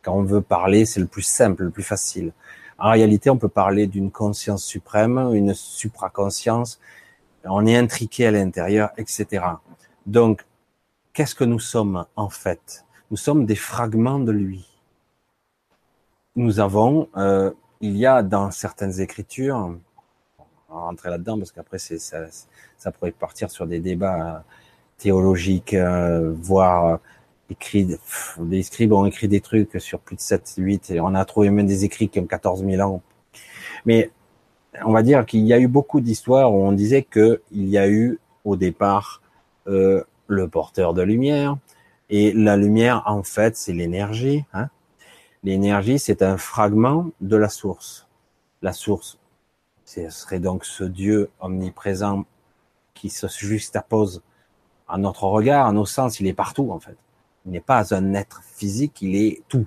quand 0.01 0.13
on 0.13 0.23
veut 0.23 0.41
parler, 0.41 0.85
c'est 0.85 0.99
le 0.99 1.05
plus 1.05 1.21
simple, 1.21 1.63
le 1.63 1.69
plus 1.69 1.83
facile. 1.83 2.33
En 2.79 2.91
réalité, 2.91 3.29
on 3.29 3.37
peut 3.37 3.49
parler 3.49 3.87
d'une 3.87 4.09
conscience 4.09 4.63
suprême, 4.63 5.17
une 5.33 5.53
supraconscience. 5.53 6.79
On 7.43 7.65
est 7.65 7.75
intriqué 7.75 8.25
à 8.25 8.31
l'intérieur, 8.31 8.89
etc. 8.97 9.45
Donc, 10.05 10.45
qu'est-ce 11.13 11.35
que 11.35 11.43
nous 11.43 11.59
sommes 11.59 12.05
en 12.15 12.29
fait? 12.29 12.85
Nous 13.11 13.17
sommes 13.17 13.45
des 13.45 13.55
fragments 13.55 14.19
de 14.19 14.31
lui. 14.31 14.65
Nous 16.35 16.59
avons, 16.59 17.09
euh, 17.17 17.51
il 17.81 17.97
y 17.97 18.05
a 18.05 18.23
dans 18.23 18.51
certaines 18.51 19.01
écritures, 19.01 19.75
rentrer 20.69 21.09
là-dedans 21.09 21.37
parce 21.37 21.51
qu'après 21.51 21.79
c'est 21.79 21.99
ça, 21.99 22.25
ça 22.77 22.91
pourrait 22.91 23.11
partir 23.11 23.49
sur 23.51 23.67
des 23.67 23.79
débats 23.79 24.37
euh, 24.37 24.39
théologiques, 24.97 25.73
euh, 25.73 26.33
voire 26.37 26.85
euh, 26.85 26.97
écrits. 27.49 27.87
Des 28.39 28.63
scribes 28.63 28.93
ont 28.93 29.05
écrit 29.05 29.27
des 29.27 29.41
trucs 29.41 29.79
sur 29.79 29.99
plus 29.99 30.15
de 30.15 30.21
7, 30.21 30.55
8, 30.57 30.91
et 30.91 30.99
on 30.99 31.15
a 31.15 31.25
trouvé 31.25 31.49
même 31.49 31.67
des 31.67 31.85
écrits 31.85 32.09
qui 32.09 32.19
ont 32.19 32.27
14 32.27 32.63
000 32.63 32.81
ans. 32.81 33.01
Mais 33.85 34.11
on 34.85 34.91
va 34.91 35.03
dire 35.03 35.25
qu'il 35.25 35.45
y 35.45 35.53
a 35.53 35.59
eu 35.59 35.67
beaucoup 35.67 36.01
d'histoires 36.01 36.53
où 36.53 36.57
on 36.57 36.71
disait 36.71 37.03
que 37.03 37.41
il 37.51 37.67
y 37.69 37.77
a 37.77 37.89
eu 37.89 38.19
au 38.45 38.55
départ 38.55 39.21
euh, 39.67 40.03
le 40.27 40.47
porteur 40.47 40.93
de 40.93 41.01
lumière, 41.01 41.57
Et 42.11 42.33
la 42.33 42.55
lumière, 42.57 43.03
en 43.05 43.23
fait, 43.23 43.55
c'est 43.55 43.73
l'énergie. 43.73 44.45
Hein 44.53 44.69
l'énergie, 45.43 45.99
c'est 45.99 46.21
un 46.21 46.37
fragment 46.37 47.11
de 47.21 47.35
la 47.35 47.49
source. 47.49 48.07
La 48.61 48.73
source, 48.73 49.18
ce 49.89 50.09
serait 50.11 50.39
donc 50.39 50.65
ce 50.65 50.83
Dieu 50.83 51.31
omniprésent 51.39 52.25
qui 52.93 53.09
se 53.09 53.25
juxtapose 53.27 54.21
à 54.87 54.99
notre 54.99 55.23
regard, 55.23 55.65
à 55.65 55.71
nos 55.71 55.87
sens. 55.87 56.19
Il 56.19 56.27
est 56.27 56.33
partout, 56.33 56.69
en 56.71 56.79
fait. 56.79 56.95
Il 57.45 57.53
n'est 57.53 57.59
pas 57.59 57.95
un 57.95 58.13
être 58.13 58.43
physique, 58.43 59.01
il 59.01 59.15
est 59.15 59.41
tout. 59.47 59.65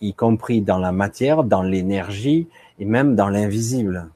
Y 0.00 0.14
compris 0.14 0.62
dans 0.62 0.78
la 0.78 0.92
matière, 0.92 1.44
dans 1.44 1.62
l'énergie 1.62 2.48
et 2.78 2.86
même 2.86 3.16
dans 3.16 3.28
l'invisible. 3.28 4.08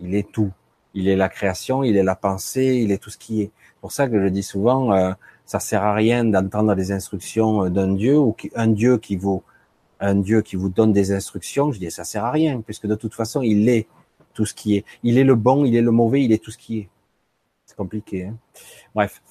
Il 0.00 0.14
est 0.14 0.32
tout. 0.32 0.50
Il 0.94 1.08
est 1.08 1.16
la 1.16 1.28
création, 1.28 1.82
il 1.82 1.96
est 1.98 2.02
la 2.02 2.16
pensée, 2.16 2.80
il 2.82 2.90
est 2.90 2.98
tout 2.98 3.10
ce 3.10 3.18
qui 3.18 3.42
est. 3.42 3.50
C'est 3.66 3.80
pour 3.82 3.92
ça 3.92 4.08
que 4.08 4.22
je 4.22 4.28
dis 4.28 4.44
souvent, 4.44 4.94
euh, 4.94 5.12
ça 5.44 5.60
sert 5.60 5.82
à 5.82 5.92
rien 5.92 6.24
d'entendre 6.24 6.74
des 6.74 6.90
instructions 6.90 7.68
d'un 7.68 7.92
Dieu 7.92 8.18
ou 8.18 8.34
un 8.54 8.68
Dieu 8.68 8.96
qui 8.96 9.16
vous 9.16 9.42
un 10.00 10.14
Dieu 10.14 10.42
qui 10.42 10.56
vous 10.56 10.70
donne 10.70 10.92
des 10.92 11.12
instructions. 11.12 11.70
Je 11.70 11.80
dis 11.80 11.90
ça 11.90 12.04
sert 12.04 12.24
à 12.24 12.30
rien 12.30 12.62
puisque 12.62 12.86
de 12.86 12.94
toute 12.94 13.14
façon 13.14 13.42
il 13.42 13.68
est 13.68 13.86
tout 14.34 14.44
ce 14.44 14.54
qui 14.54 14.76
est. 14.76 14.84
Il 15.02 15.16
est 15.18 15.24
le 15.24 15.34
bon, 15.34 15.64
il 15.64 15.74
est 15.76 15.82
le 15.82 15.90
mauvais, 15.90 16.22
il 16.22 16.32
est 16.32 16.42
tout 16.42 16.50
ce 16.50 16.58
qui 16.58 16.80
est. 16.80 16.88
C'est 17.64 17.76
compliqué. 17.76 18.26
Hein 18.26 18.36
Bref. 18.94 19.22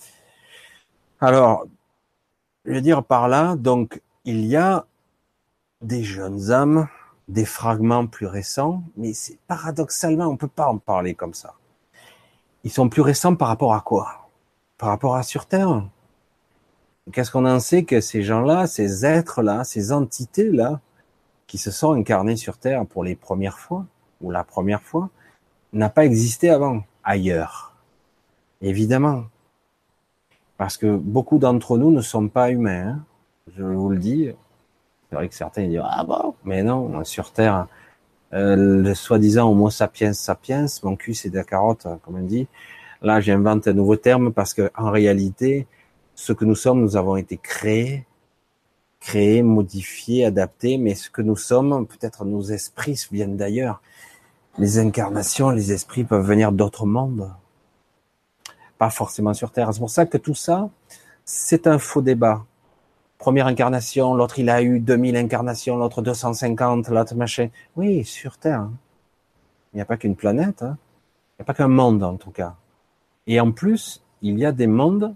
Alors, 1.19 1.65
je 2.65 2.73
veux 2.73 2.81
dire 2.81 3.03
par 3.03 3.27
là, 3.27 3.55
donc 3.55 4.01
il 4.25 4.45
y 4.45 4.55
a 4.55 4.85
des 5.81 6.03
jeunes 6.03 6.51
âmes 6.51 6.87
des 7.27 7.45
fragments 7.45 8.07
plus 8.07 8.27
récents, 8.27 8.83
mais 8.97 9.13
c'est 9.13 9.37
paradoxalement, 9.47 10.27
on 10.27 10.37
peut 10.37 10.47
pas 10.47 10.67
en 10.67 10.77
parler 10.77 11.13
comme 11.13 11.33
ça. 11.33 11.55
Ils 12.63 12.71
sont 12.71 12.89
plus 12.89 13.01
récents 13.01 13.35
par 13.35 13.47
rapport 13.47 13.73
à 13.73 13.81
quoi? 13.81 14.29
Par 14.77 14.89
rapport 14.89 15.15
à 15.15 15.23
sur 15.23 15.45
Terre? 15.45 15.87
Qu'est-ce 17.11 17.31
qu'on 17.31 17.45
en 17.45 17.59
sait 17.59 17.83
que 17.83 18.01
ces 18.01 18.23
gens-là, 18.23 18.67
ces 18.67 19.05
êtres-là, 19.05 19.63
ces 19.63 19.91
entités-là, 19.91 20.79
qui 21.47 21.57
se 21.57 21.71
sont 21.71 21.93
incarnés 21.93 22.37
sur 22.37 22.57
Terre 22.57 22.85
pour 22.85 23.03
les 23.03 23.15
premières 23.15 23.59
fois, 23.59 23.85
ou 24.23 24.31
la 24.31 24.43
première 24.43 24.81
fois, 24.81 25.09
n'a 25.73 25.89
pas 25.89 26.05
existé 26.05 26.49
avant, 26.49 26.83
ailleurs. 27.03 27.73
Évidemment. 28.61 29.25
Parce 30.57 30.77
que 30.77 30.95
beaucoup 30.95 31.37
d'entre 31.37 31.77
nous 31.77 31.91
ne 31.91 32.01
sont 32.01 32.29
pas 32.29 32.49
humains. 32.49 32.87
Hein. 32.87 33.05
Je 33.55 33.63
vous 33.63 33.89
le 33.89 33.97
dis, 33.97 34.29
c'est 35.09 35.15
vrai 35.15 35.27
que 35.27 35.35
certains 35.35 35.67
disent 35.67 35.81
ah 35.83 36.03
bon, 36.03 36.35
mais 36.45 36.63
non, 36.63 37.03
sur 37.03 37.31
Terre, 37.31 37.67
euh, 38.33 38.55
le 38.55 38.93
soi-disant 38.95 39.51
Homo 39.51 39.69
sapiens 39.69 40.13
sapiens, 40.13 40.65
mon 40.83 40.95
cul 40.95 41.13
c'est 41.13 41.29
de 41.29 41.35
la 41.35 41.43
carotte, 41.43 41.85
comme 42.03 42.15
on 42.15 42.23
dit. 42.23 42.47
Là, 43.01 43.19
j'invente 43.19 43.67
un 43.67 43.73
nouveau 43.73 43.97
terme 43.97 44.31
parce 44.31 44.53
que 44.53 44.71
en 44.75 44.89
réalité, 44.89 45.67
ce 46.15 46.31
que 46.31 46.45
nous 46.45 46.55
sommes, 46.55 46.81
nous 46.81 46.95
avons 46.95 47.17
été 47.17 47.37
créés, 47.37 48.05
créés, 49.01 49.43
modifiés, 49.43 50.25
adaptés, 50.25 50.77
mais 50.77 50.95
ce 50.95 51.09
que 51.09 51.21
nous 51.21 51.35
sommes, 51.35 51.85
peut-être 51.85 52.23
nos 52.23 52.41
esprits 52.43 52.99
viennent 53.11 53.35
d'ailleurs. 53.35 53.81
Les 54.57 54.79
incarnations, 54.79 55.49
les 55.49 55.71
esprits 55.71 56.03
peuvent 56.03 56.25
venir 56.25 56.51
d'autres 56.51 56.85
mondes, 56.85 57.31
pas 58.77 58.89
forcément 58.89 59.33
sur 59.33 59.51
Terre. 59.51 59.73
C'est 59.73 59.79
pour 59.79 59.89
ça 59.89 60.05
que 60.05 60.17
tout 60.17 60.35
ça, 60.35 60.69
c'est 61.25 61.67
un 61.67 61.79
faux 61.79 62.01
débat 62.01 62.43
première 63.23 63.47
incarnation, 63.47 64.15
l'autre 64.15 64.39
il 64.39 64.49
a 64.49 64.61
eu 64.61 64.81
2000 64.81 65.15
incarnations, 65.15 65.77
l'autre 65.77 66.01
250, 66.01 66.89
l'autre 66.89 67.15
machin. 67.15 67.47
Oui, 67.77 68.03
sur 68.03 68.37
Terre. 68.37 68.59
Hein. 68.59 68.73
Il 69.71 69.77
n'y 69.77 69.81
a 69.81 69.85
pas 69.85 69.95
qu'une 69.95 70.17
planète, 70.17 70.61
hein. 70.61 70.77
il 70.77 71.35
n'y 71.39 71.43
a 71.43 71.45
pas 71.45 71.53
qu'un 71.53 71.69
monde 71.69 72.03
en 72.03 72.17
tout 72.17 72.31
cas. 72.31 72.55
Et 73.25 73.39
en 73.39 73.53
plus, 73.53 74.03
il 74.21 74.37
y 74.37 74.45
a 74.45 74.51
des 74.51 74.67
mondes 74.67 75.15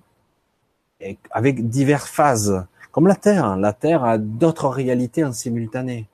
avec 1.32 1.68
diverses 1.68 2.10
phases, 2.10 2.66
comme 2.94 3.08
la 3.08 3.16
Terre. 3.16 3.44
Hein. 3.44 3.58
La 3.58 3.74
Terre 3.74 4.06
a 4.06 4.18
d'autres 4.18 4.70
réalités 4.70 5.26
en 5.26 5.34
simultané, 5.34 6.08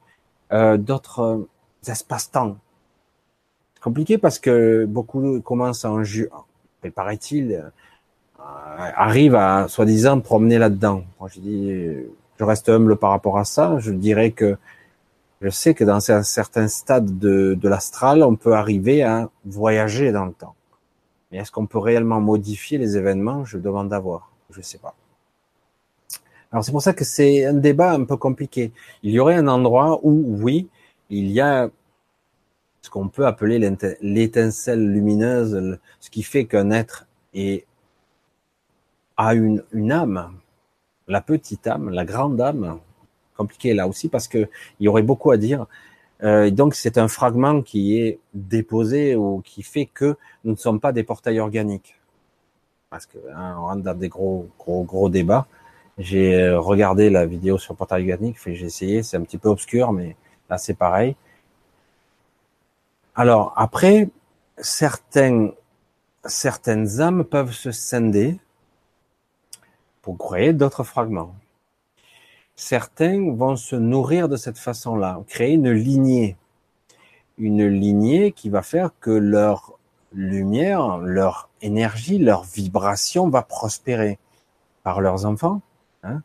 euh, 0.51 0.77
d'autres 0.77 1.19
euh, 1.19 1.47
espaces-temps. 1.85 2.57
Compliqué 3.83 4.17
parce 4.17 4.39
que 4.39 4.85
beaucoup 4.85 5.41
commencent 5.41 5.83
en 5.83 6.05
juger, 6.05 6.29
paraît-il, 6.95 7.51
euh, 7.51 7.69
arrive 8.39 9.35
à 9.35 9.67
soi-disant 9.67 10.21
promener 10.21 10.57
là-dedans. 10.57 11.03
Moi, 11.19 11.29
je 11.33 11.39
dis, 11.41 11.69
je 12.39 12.43
reste 12.45 12.69
humble 12.69 12.95
par 12.95 13.09
rapport 13.09 13.37
à 13.37 13.43
ça. 13.43 13.75
Je 13.79 13.91
dirais 13.91 14.31
que 14.31 14.57
je 15.41 15.49
sais 15.49 15.73
que 15.73 15.83
dans 15.83 16.11
un 16.11 16.23
certain 16.23 16.69
stade 16.69 17.19
de, 17.19 17.57
de 17.59 17.67
l'astral, 17.67 18.23
on 18.23 18.37
peut 18.37 18.53
arriver 18.53 19.03
à 19.03 19.29
voyager 19.43 20.13
dans 20.13 20.23
le 20.23 20.31
temps. 20.31 20.55
Mais 21.29 21.39
est-ce 21.39 21.51
qu'on 21.51 21.65
peut 21.65 21.79
réellement 21.79 22.21
modifier 22.21 22.77
les 22.77 22.95
événements? 22.95 23.43
Je 23.43 23.57
demande 23.57 23.91
à 23.91 23.99
voir. 23.99 24.31
Je 24.51 24.61
sais 24.61 24.77
pas. 24.77 24.95
Alors 26.53 26.63
c'est 26.63 26.71
pour 26.71 26.81
ça 26.81 26.93
que 26.93 27.03
c'est 27.03 27.45
un 27.45 27.53
débat 27.55 27.91
un 27.91 28.05
peu 28.05 28.15
compliqué. 28.15 28.71
Il 29.01 29.11
y 29.11 29.19
aurait 29.19 29.35
un 29.35 29.49
endroit 29.49 29.99
où, 30.03 30.37
oui, 30.41 30.69
il 31.09 31.31
y 31.31 31.41
a 31.41 31.69
ce 32.83 32.89
qu'on 32.89 33.07
peut 33.07 33.25
appeler 33.25 33.57
l'étincelle 34.01 34.91
lumineuse, 34.91 35.79
ce 35.99 36.09
qui 36.09 36.21
fait 36.21 36.45
qu'un 36.45 36.69
être 36.69 37.07
est 37.33 37.65
a 39.15 39.33
une, 39.33 39.63
une 39.71 39.91
âme, 39.91 40.33
la 41.07 41.21
petite 41.21 41.65
âme, 41.65 41.89
la 41.89 42.03
grande 42.03 42.39
âme, 42.41 42.79
compliqué 43.37 43.73
là 43.73 43.87
aussi 43.87 44.09
parce 44.09 44.27
que 44.27 44.49
il 44.79 44.85
y 44.85 44.87
aurait 44.87 45.01
beaucoup 45.01 45.31
à 45.31 45.37
dire. 45.37 45.65
Euh, 46.23 46.51
donc 46.51 46.75
c'est 46.75 46.97
un 46.97 47.07
fragment 47.07 47.61
qui 47.61 47.97
est 47.97 48.19
déposé 48.33 49.15
ou 49.15 49.41
qui 49.43 49.63
fait 49.63 49.85
que 49.85 50.15
nous 50.43 50.51
ne 50.51 50.57
sommes 50.57 50.79
pas 50.79 50.91
des 50.91 51.03
portails 51.03 51.39
organiques. 51.39 51.99
Parce 52.89 53.05
que 53.05 53.17
hein, 53.33 53.55
on 53.59 53.61
rentre 53.63 53.83
dans 53.83 53.97
des 53.97 54.09
gros 54.09 54.49
gros 54.59 54.83
gros 54.83 55.09
débats. 55.09 55.47
J'ai 55.97 56.35
euh, 56.35 56.59
regardé 56.59 57.09
la 57.09 57.25
vidéo 57.25 57.57
sur 57.57 57.75
portail 57.75 58.11
organique, 58.11 58.37
j'ai 58.45 58.65
essayé, 58.65 59.03
c'est 59.03 59.15
un 59.15 59.21
petit 59.21 59.37
peu 59.37 59.49
obscur, 59.49 59.93
mais 59.93 60.17
là 60.49 60.57
c'est 60.57 60.73
pareil. 60.73 61.15
Alors 63.15 63.53
après, 63.55 64.09
certaines 64.57 65.51
âmes 66.99 67.23
peuvent 67.23 67.51
se 67.51 67.71
scinder 67.71 68.39
pour 70.01 70.17
créer 70.17 70.51
d'autres 70.51 70.83
fragments. 70.83 71.35
Certains 72.55 73.33
vont 73.35 73.55
se 73.55 73.75
nourrir 73.75 74.29
de 74.29 74.35
cette 74.35 74.57
façon-là, 74.57 75.19
créer 75.27 75.53
une 75.53 75.71
lignée. 75.71 76.37
Une 77.37 77.67
lignée 77.67 78.31
qui 78.31 78.49
va 78.49 78.63
faire 78.63 78.91
que 78.99 79.11
leur 79.11 79.77
lumière, 80.11 80.97
leur 80.97 81.49
énergie, 81.61 82.17
leur 82.17 82.43
vibration 82.43 83.29
va 83.29 83.43
prospérer 83.43 84.17
par 84.83 85.01
leurs 85.01 85.25
enfants. 85.25 85.61
Hein. 86.03 86.21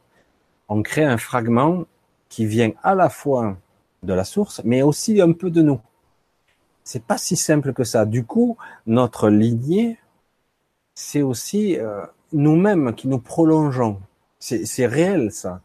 On 0.68 0.82
crée 0.82 1.04
un 1.04 1.18
fragment 1.18 1.84
qui 2.28 2.46
vient 2.46 2.72
à 2.82 2.94
la 2.94 3.08
fois 3.10 3.56
de 4.02 4.12
la 4.12 4.24
source, 4.24 4.62
mais 4.64 4.82
aussi 4.82 5.20
un 5.20 5.32
peu 5.32 5.50
de 5.50 5.62
nous. 5.62 5.80
C'est 6.88 7.02
pas 7.02 7.18
si 7.18 7.36
simple 7.36 7.74
que 7.74 7.84
ça. 7.84 8.06
Du 8.06 8.24
coup, 8.24 8.56
notre 8.86 9.28
lignée, 9.28 9.98
c'est 10.94 11.20
aussi 11.20 11.76
euh, 11.76 12.06
nous-mêmes 12.32 12.94
qui 12.94 13.08
nous 13.08 13.18
prolongeons. 13.18 14.00
C'est 14.38 14.86
réel 14.86 15.30
ça. 15.30 15.60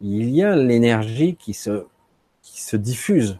Il 0.00 0.30
y 0.30 0.42
a 0.42 0.56
l'énergie 0.56 1.36
qui 1.36 1.52
se 1.52 2.76
diffuse. 2.76 3.38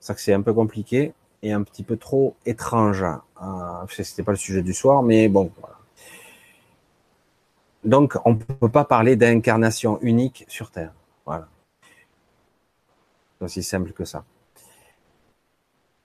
Ça 0.00 0.12
que 0.12 0.20
c'est 0.20 0.34
un 0.34 0.42
peu 0.42 0.52
compliqué 0.52 1.14
et 1.42 1.50
un 1.54 1.62
petit 1.62 1.82
peu 1.82 1.96
trop 1.96 2.36
étrange. 2.44 3.04
Euh, 3.42 3.86
C'était 3.88 4.22
pas 4.22 4.32
le 4.32 4.36
sujet 4.36 4.60
du 4.62 4.74
soir, 4.74 5.02
mais 5.02 5.30
bon. 5.30 5.50
Voilà. 5.60 5.78
Donc 7.84 8.18
on 8.26 8.36
peut 8.36 8.68
pas 8.68 8.84
parler 8.84 9.16
d'incarnation 9.16 9.98
unique 10.02 10.44
sur 10.46 10.70
Terre. 10.70 10.92
Voilà. 11.24 11.48
C'est 13.38 13.44
aussi 13.46 13.62
simple 13.62 13.94
que 13.94 14.04
ça. 14.04 14.26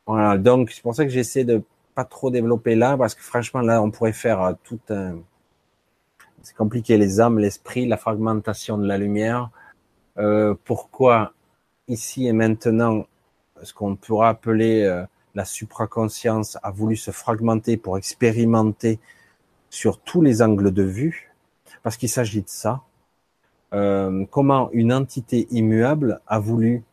Voilà. 0.08 0.38
Donc 0.38 0.72
c'est 0.72 0.82
pour 0.82 0.96
ça 0.96 1.06
que 1.06 1.12
j'essaie 1.12 1.44
de 1.44 1.62
pas 1.94 2.06
trop 2.06 2.32
développer 2.32 2.76
là 2.76 2.98
parce 2.98 3.16
que 3.16 3.22
franchement 3.22 3.62
là 3.62 3.82
on 3.82 3.92
pourrait 3.92 4.14
faire 4.14 4.56
tout 4.64 4.80
un 4.90 5.18
c'est 6.48 6.56
compliqué, 6.56 6.98
les 6.98 7.20
âmes, 7.20 7.40
l'esprit, 7.40 7.86
la 7.88 7.98
fragmentation 7.98 8.78
de 8.78 8.88
la 8.88 8.98
lumière. 8.98 9.50
Euh, 10.18 10.56
pourquoi 10.64 11.34
ici 11.90 12.26
et 12.26 12.32
maintenant, 12.32 13.06
ce 13.64 13.74
qu'on 13.74 13.98
pourrait 13.98 14.30
appeler 14.30 14.84
euh, 14.84 15.04
la 15.36 15.44
supraconscience 15.44 16.58
a 16.64 16.72
voulu 16.72 16.96
se 16.96 17.12
fragmenter 17.12 17.76
pour 17.76 17.98
expérimenter 17.98 18.98
sur 19.70 20.00
tous 20.00 20.22
les 20.22 20.42
angles 20.42 20.72
de 20.72 20.84
vue, 20.84 21.34
parce 21.84 21.98
qu'il 21.98 22.08
s'agit 22.08 22.44
de 22.44 22.48
ça. 22.48 22.82
Euh, 23.74 24.26
comment 24.32 24.70
une 24.72 24.94
entité 24.94 25.48
immuable 25.52 26.22
a 26.28 26.40
voulu, 26.40 26.84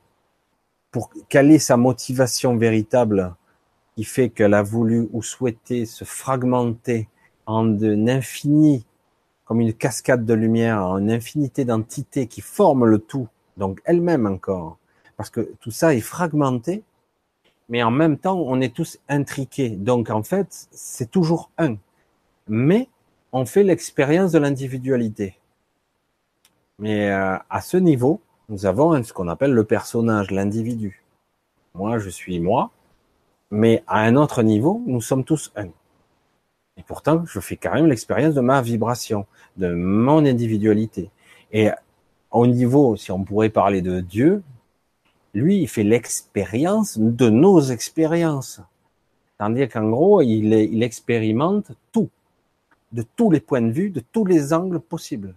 pour 0.94 1.10
quelle 1.28 1.50
est 1.50 1.58
sa 1.58 1.76
motivation 1.76 2.56
véritable 2.56 3.34
qui 3.96 4.04
fait 4.04 4.28
qu'elle 4.28 4.54
a 4.54 4.62
voulu 4.62 5.08
ou 5.12 5.24
souhaité 5.24 5.86
se 5.86 6.04
fragmenter 6.04 7.08
en 7.46 7.66
un 7.82 8.06
infini 8.06 8.86
comme 9.44 9.60
une 9.60 9.74
cascade 9.74 10.24
de 10.24 10.34
lumière, 10.34 10.96
une 10.96 11.10
infinité 11.10 11.64
d'entités 11.64 12.28
qui 12.28 12.42
forment 12.42 12.84
le 12.84 13.00
tout, 13.00 13.26
donc 13.56 13.80
elle-même 13.84 14.24
encore, 14.28 14.78
parce 15.16 15.30
que 15.30 15.40
tout 15.58 15.72
ça 15.72 15.96
est 15.96 16.00
fragmenté, 16.00 16.84
mais 17.68 17.82
en 17.82 17.90
même 17.90 18.16
temps, 18.16 18.38
on 18.38 18.60
est 18.60 18.72
tous 18.72 19.00
intriqués. 19.08 19.70
Donc 19.70 20.10
en 20.10 20.22
fait, 20.22 20.68
c'est 20.70 21.10
toujours 21.10 21.50
un. 21.58 21.74
Mais 22.46 22.88
on 23.32 23.46
fait 23.46 23.64
l'expérience 23.64 24.30
de 24.30 24.38
l'individualité. 24.38 25.40
Mais 26.78 27.10
euh, 27.10 27.36
à 27.50 27.60
ce 27.62 27.78
niveau, 27.78 28.20
nous 28.48 28.66
avons 28.66 29.02
ce 29.02 29.12
qu'on 29.12 29.28
appelle 29.28 29.52
le 29.52 29.64
personnage, 29.64 30.30
l'individu. 30.30 31.02
Moi, 31.74 31.98
je 31.98 32.10
suis 32.10 32.40
moi, 32.40 32.70
mais 33.50 33.82
à 33.86 34.00
un 34.00 34.16
autre 34.16 34.42
niveau, 34.42 34.82
nous 34.86 35.00
sommes 35.00 35.24
tous 35.24 35.52
un. 35.56 35.68
Et 36.76 36.82
pourtant, 36.86 37.24
je 37.26 37.40
fais 37.40 37.56
quand 37.56 37.74
l'expérience 37.74 38.34
de 38.34 38.40
ma 38.40 38.60
vibration, 38.60 39.26
de 39.56 39.72
mon 39.72 40.24
individualité. 40.24 41.10
Et 41.52 41.70
au 42.30 42.46
niveau, 42.46 42.96
si 42.96 43.12
on 43.12 43.24
pourrait 43.24 43.50
parler 43.50 43.80
de 43.80 44.00
Dieu, 44.00 44.42
lui, 45.34 45.62
il 45.62 45.68
fait 45.68 45.84
l'expérience 45.84 46.98
de 46.98 47.28
nos 47.28 47.60
expériences. 47.60 48.60
Tandis 49.38 49.68
qu'en 49.68 49.88
gros, 49.88 50.22
il 50.22 50.82
expérimente 50.82 51.72
tout, 51.92 52.08
de 52.92 53.04
tous 53.16 53.30
les 53.30 53.40
points 53.40 53.62
de 53.62 53.72
vue, 53.72 53.90
de 53.90 54.00
tous 54.00 54.24
les 54.24 54.52
angles 54.52 54.80
possibles. 54.80 55.34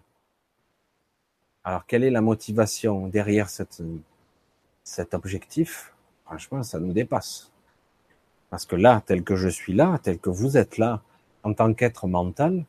Alors, 1.67 1.85
quelle 1.85 2.05
est 2.05 2.11
la 2.11 2.21
motivation 2.21 3.07
derrière 3.07 3.49
cet 3.49 5.13
objectif? 5.13 5.93
Franchement, 6.23 6.63
ça 6.63 6.79
nous 6.79 6.93
dépasse. 6.93 7.51
Parce 8.49 8.65
que 8.65 8.77
là, 8.77 9.03
tel 9.05 9.21
que 9.21 9.35
je 9.35 9.49
suis 9.49 9.73
là, 9.73 9.99
tel 10.01 10.17
que 10.17 10.29
vous 10.29 10.55
êtes 10.55 10.77
là, 10.77 11.01
en 11.43 11.53
tant 11.53 11.73
qu'être 11.73 12.07
mental, 12.07 12.63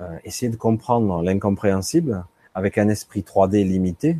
euh, 0.00 0.18
essayez 0.22 0.52
de 0.52 0.56
comprendre 0.56 1.20
l'incompréhensible 1.20 2.24
avec 2.54 2.78
un 2.78 2.88
esprit 2.88 3.22
3D 3.22 3.64
limité, 3.66 4.16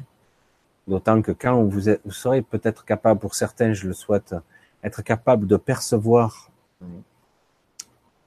d'autant 0.89 1.23
que 1.23 1.31
quand 1.31 1.63
vous, 1.63 1.83
serez 2.11 2.43
peut-être 2.43 2.85
capable, 2.85 3.21
pour 3.21 3.37
certains, 3.37 3.73
je 3.73 3.87
le 3.87 3.93
souhaite, 3.93 4.35
être 4.83 5.03
capable 5.03 5.47
de 5.47 5.57
percevoir 5.57 6.51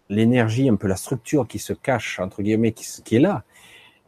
l'énergie, 0.07 0.69
un 0.69 0.77
peu 0.77 0.87
la 0.87 0.95
structure 0.95 1.45
qui 1.45 1.59
se 1.59 1.73
cache, 1.73 2.21
entre 2.21 2.43
guillemets, 2.43 2.71
qui 2.71 3.17
est 3.17 3.19
là, 3.19 3.43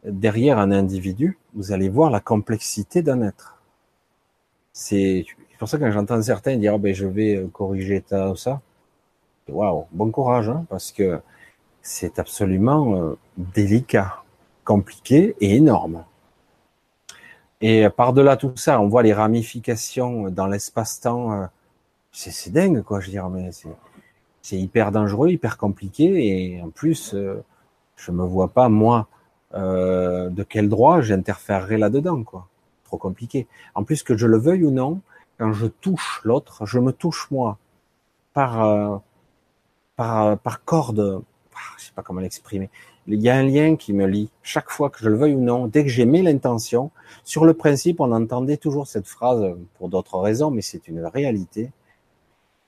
derrière 0.04 0.58
un 0.58 0.70
individu, 0.70 1.38
vous 1.54 1.72
allez 1.72 1.88
voir 1.88 2.10
la 2.10 2.20
complexité 2.20 3.02
d'un 3.02 3.22
être. 3.22 3.62
C'est 4.72 5.24
pour 5.58 5.68
ça 5.68 5.78
que 5.78 5.84
quand 5.84 5.90
j'entends 5.90 6.22
certains 6.22 6.56
dire 6.56 6.74
oh 6.74 6.78
ben 6.78 6.94
je 6.94 7.06
vais 7.06 7.48
corriger 7.52 8.02
ça 8.06 8.32
ça, 8.36 8.60
waouh, 9.48 9.86
bon 9.92 10.10
courage, 10.10 10.48
hein, 10.48 10.64
parce 10.68 10.92
que 10.92 11.20
c'est 11.82 12.18
absolument 12.18 12.96
euh, 12.96 13.18
délicat, 13.36 14.22
compliqué 14.64 15.34
et 15.40 15.56
énorme. 15.56 16.04
Et 17.60 17.88
par-delà 17.88 18.36
tout 18.36 18.52
ça, 18.56 18.80
on 18.80 18.88
voit 18.88 19.02
les 19.02 19.12
ramifications 19.12 20.30
dans 20.30 20.46
l'espace-temps. 20.46 21.32
Euh, 21.32 21.46
c'est 22.12 22.52
dingue, 22.52 22.82
quoi. 22.82 23.00
Je 23.00 23.06
veux 23.06 23.12
dire, 23.12 23.28
mais 23.28 23.50
c'est 24.42 24.58
hyper 24.58 24.92
dangereux, 24.92 25.30
hyper 25.30 25.56
compliqué. 25.56 26.26
Et 26.26 26.62
en 26.62 26.70
plus, 26.70 27.14
euh, 27.14 27.42
je 27.96 28.12
me 28.12 28.24
vois 28.24 28.48
pas 28.48 28.68
moi 28.68 29.08
de 29.54 30.42
quel 30.42 30.68
droit 30.68 31.00
j'interférerai 31.00 31.78
là-dedans, 31.78 32.22
quoi? 32.24 32.48
Trop 32.84 32.98
compliqué. 32.98 33.46
En 33.74 33.84
plus 33.84 34.02
que 34.02 34.16
je 34.16 34.26
le 34.26 34.38
veuille 34.38 34.64
ou 34.64 34.70
non, 34.70 35.00
quand 35.38 35.52
je 35.52 35.66
touche 35.66 36.20
l'autre, 36.24 36.66
je 36.66 36.78
me 36.78 36.92
touche 36.92 37.30
moi 37.30 37.58
par 38.32 39.02
par 39.96 40.38
par 40.38 40.64
corde 40.64 41.22
je 41.76 41.84
sais 41.84 41.92
pas 41.94 42.02
comment 42.02 42.20
l'exprimer. 42.20 42.70
Il 43.06 43.20
y 43.20 43.28
a 43.28 43.36
un 43.36 43.42
lien 43.42 43.76
qui 43.76 43.92
me 43.92 44.06
lie. 44.06 44.30
Chaque 44.42 44.70
fois 44.70 44.90
que 44.90 44.98
je 45.00 45.08
le 45.08 45.16
veuille 45.16 45.34
ou 45.34 45.40
non, 45.40 45.66
dès 45.66 45.82
que 45.82 45.90
j'ai 45.90 46.04
mis 46.04 46.22
l'intention, 46.22 46.90
sur 47.24 47.44
le 47.44 47.54
principe, 47.54 48.00
on 48.00 48.12
entendait 48.12 48.58
toujours 48.58 48.86
cette 48.86 49.06
phrase 49.06 49.54
pour 49.74 49.88
d'autres 49.88 50.18
raisons, 50.18 50.50
mais 50.50 50.62
c'est 50.62 50.88
une 50.88 51.04
réalité. 51.04 51.70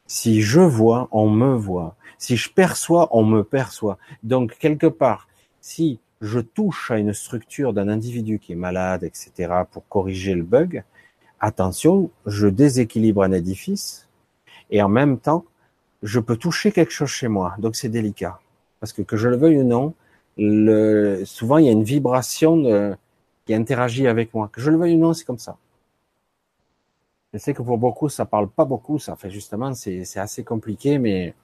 Si 0.06 0.40
je 0.42 0.60
vois, 0.60 1.08
on 1.12 1.28
me 1.30 1.54
voit. 1.54 1.94
Si 2.18 2.36
je 2.36 2.50
perçois, 2.52 3.08
on 3.12 3.24
me 3.24 3.44
perçoit. 3.44 3.98
Donc, 4.22 4.56
quelque 4.58 4.86
part, 4.86 5.28
si 5.60 6.00
je 6.20 6.40
touche 6.40 6.90
à 6.90 6.98
une 6.98 7.14
structure 7.14 7.72
d'un 7.72 7.88
individu 7.88 8.38
qui 8.38 8.52
est 8.52 8.56
malade, 8.56 9.04
etc., 9.04 9.32
pour 9.70 9.86
corriger 9.88 10.34
le 10.34 10.42
bug, 10.42 10.84
attention, 11.40 12.10
je 12.26 12.46
déséquilibre 12.46 13.22
un 13.22 13.32
édifice 13.32 14.08
et 14.70 14.82
en 14.82 14.88
même 14.88 15.18
temps, 15.18 15.44
je 16.02 16.20
peux 16.20 16.36
toucher 16.36 16.72
quelque 16.72 16.92
chose 16.92 17.08
chez 17.08 17.28
moi. 17.28 17.54
Donc, 17.58 17.76
c'est 17.76 17.88
délicat. 17.88 18.40
Parce 18.80 18.92
que 18.92 19.02
que 19.02 19.16
je 19.16 19.28
le 19.28 19.36
veuille 19.36 19.58
ou 19.58 19.64
non, 19.64 19.94
souvent 21.24 21.58
il 21.58 21.66
y 21.66 21.68
a 21.68 21.72
une 21.72 21.84
vibration 21.84 22.96
qui 23.44 23.54
interagit 23.54 24.06
avec 24.06 24.32
moi. 24.34 24.48
Que 24.52 24.60
je 24.60 24.70
le 24.70 24.76
veuille 24.78 24.94
ou 24.94 24.98
non, 24.98 25.12
c'est 25.12 25.24
comme 25.24 25.38
ça. 25.38 25.56
Je 27.32 27.38
sais 27.38 27.54
que 27.54 27.62
pour 27.62 27.78
beaucoup, 27.78 28.08
ça 28.08 28.24
parle 28.24 28.48
pas 28.48 28.64
beaucoup, 28.64 28.98
ça 28.98 29.16
fait 29.16 29.30
justement, 29.30 29.72
c'est 29.74 30.18
assez 30.18 30.44
compliqué, 30.44 30.98
mais, 30.98 31.34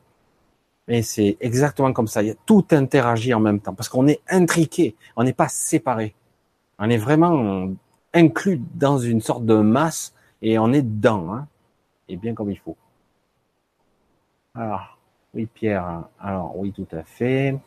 mais 0.88 1.02
c'est 1.02 1.36
exactement 1.40 1.92
comme 1.92 2.06
ça. 2.06 2.22
Il 2.22 2.28
y 2.28 2.30
a 2.30 2.36
tout 2.46 2.64
interagit 2.70 3.34
en 3.34 3.40
même 3.40 3.60
temps, 3.60 3.74
parce 3.74 3.88
qu'on 3.88 4.06
est 4.06 4.20
intriqué, 4.28 4.94
on 5.16 5.24
n'est 5.24 5.32
pas 5.32 5.48
séparé. 5.48 6.14
On 6.78 6.90
est 6.90 6.98
vraiment 6.98 7.70
inclus 8.12 8.60
dans 8.74 8.98
une 8.98 9.20
sorte 9.20 9.44
de 9.44 9.54
masse 9.54 10.14
et 10.42 10.58
on 10.58 10.72
est 10.72 10.82
dedans, 10.82 11.32
hein, 11.32 11.46
et 12.08 12.16
bien 12.16 12.34
comme 12.34 12.50
il 12.50 12.58
faut. 12.58 12.76
Alors, 14.54 14.98
oui, 15.34 15.46
Pierre. 15.52 16.04
Alors, 16.18 16.56
oui, 16.56 16.72
tout 16.72 16.88
à 16.92 17.02
fait. 17.02 17.58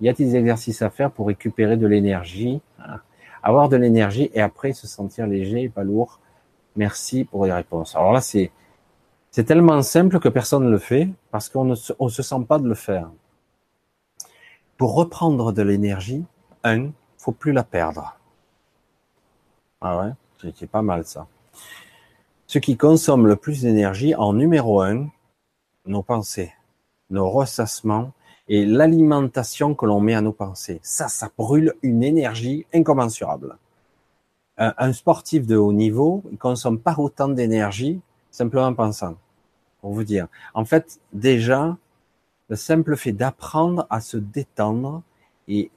Y 0.00 0.08
a-t-il 0.08 0.30
des 0.30 0.36
exercices 0.36 0.80
à 0.80 0.88
faire 0.88 1.10
pour 1.10 1.26
récupérer 1.26 1.76
de 1.76 1.86
l'énergie 1.86 2.62
Avoir 3.42 3.68
de 3.68 3.76
l'énergie 3.76 4.30
et 4.32 4.40
après 4.40 4.72
se 4.72 4.86
sentir 4.86 5.26
léger 5.26 5.62
et 5.64 5.68
pas 5.68 5.84
lourd 5.84 6.18
Merci 6.76 7.24
pour 7.24 7.44
les 7.44 7.52
réponses. 7.52 7.94
Alors 7.96 8.12
là, 8.12 8.20
c'est 8.20 8.50
c'est 9.30 9.44
tellement 9.44 9.82
simple 9.82 10.18
que 10.18 10.28
personne 10.28 10.64
ne 10.64 10.70
le 10.70 10.78
fait 10.78 11.08
parce 11.30 11.48
qu'on 11.48 11.64
ne 11.64 11.74
se, 11.74 12.22
sent 12.22 12.44
pas 12.48 12.58
de 12.58 12.68
le 12.68 12.74
faire. 12.74 13.10
Pour 14.76 14.94
reprendre 14.94 15.52
de 15.52 15.62
l'énergie, 15.62 16.24
un, 16.64 16.90
faut 17.18 17.32
plus 17.32 17.52
la 17.52 17.64
perdre. 17.64 18.16
Ah 19.80 19.98
ouais, 19.98 20.52
c'est 20.54 20.70
pas 20.70 20.82
mal 20.82 21.04
ça. 21.04 21.26
Ce 22.46 22.58
qui 22.58 22.76
consomme 22.76 23.26
le 23.26 23.36
plus 23.36 23.62
d'énergie 23.62 24.14
en 24.14 24.32
numéro 24.32 24.80
un, 24.80 25.08
nos 25.86 26.02
pensées 26.02 26.52
nos 27.10 27.28
ressassements 27.28 28.12
et 28.48 28.64
l'alimentation 28.64 29.74
que 29.74 29.86
l'on 29.86 30.00
met 30.00 30.14
à 30.14 30.20
nos 30.20 30.32
pensées. 30.32 30.80
Ça, 30.82 31.08
ça 31.08 31.30
brûle 31.36 31.74
une 31.82 32.02
énergie 32.02 32.66
incommensurable. 32.72 33.58
Un, 34.56 34.92
sportif 34.92 35.46
de 35.46 35.56
haut 35.56 35.72
niveau, 35.72 36.22
il 36.30 36.36
consomme 36.36 36.78
pas 36.78 36.94
autant 36.98 37.28
d'énergie 37.28 38.00
simplement 38.30 38.66
en 38.66 38.74
pensant. 38.74 39.16
Pour 39.80 39.92
vous 39.92 40.04
dire. 40.04 40.28
En 40.52 40.64
fait, 40.64 41.00
déjà, 41.12 41.76
le 42.48 42.56
simple 42.56 42.96
fait 42.96 43.12
d'apprendre 43.12 43.86
à 43.88 44.00
se 44.00 44.16
détendre 44.16 45.02
et 45.48 45.70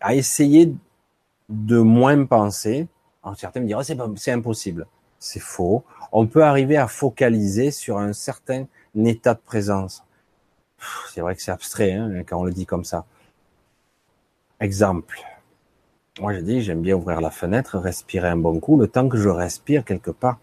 à 0.00 0.14
essayer 0.14 0.74
de 1.48 1.78
moins 1.78 2.24
penser. 2.26 2.88
Alors, 3.22 3.38
certains 3.38 3.60
me 3.60 3.66
diront, 3.66 3.80
oh, 3.80 4.14
c'est 4.16 4.32
impossible. 4.32 4.86
C'est 5.18 5.40
faux. 5.40 5.84
On 6.12 6.26
peut 6.26 6.44
arriver 6.44 6.76
à 6.76 6.88
focaliser 6.88 7.70
sur 7.70 7.98
un 7.98 8.12
certain 8.12 8.66
état 8.94 9.34
de 9.34 9.40
présence. 9.40 10.04
C'est 11.12 11.20
vrai 11.20 11.34
que 11.34 11.42
c'est 11.42 11.50
abstrait 11.50 11.92
hein, 11.92 12.22
quand 12.26 12.38
on 12.38 12.44
le 12.44 12.52
dit 12.52 12.66
comme 12.66 12.84
ça. 12.84 13.06
Exemple. 14.60 15.20
Moi, 16.20 16.34
je 16.34 16.40
dis, 16.40 16.62
j'aime 16.62 16.80
bien 16.82 16.96
ouvrir 16.96 17.20
la 17.20 17.30
fenêtre, 17.30 17.78
respirer 17.78 18.28
un 18.28 18.36
bon 18.36 18.58
coup. 18.60 18.78
Le 18.78 18.88
temps 18.88 19.08
que 19.08 19.18
je 19.18 19.28
respire 19.28 19.84
quelque 19.84 20.10
part, 20.10 20.38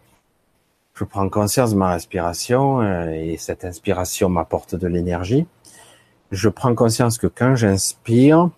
je 0.93 1.03
prends 1.03 1.27
conscience 1.29 1.71
de 1.71 1.75
ma 1.75 1.91
respiration 1.91 2.81
euh, 2.81 3.09
et 3.09 3.37
cette 3.37 3.65
inspiration 3.65 4.29
m'apporte 4.29 4.75
de 4.75 4.87
l'énergie. 4.87 5.47
Je 6.31 6.49
prends 6.49 6.75
conscience 6.75 7.17
que 7.17 7.27
quand 7.27 7.55
j'inspire, 7.55 8.49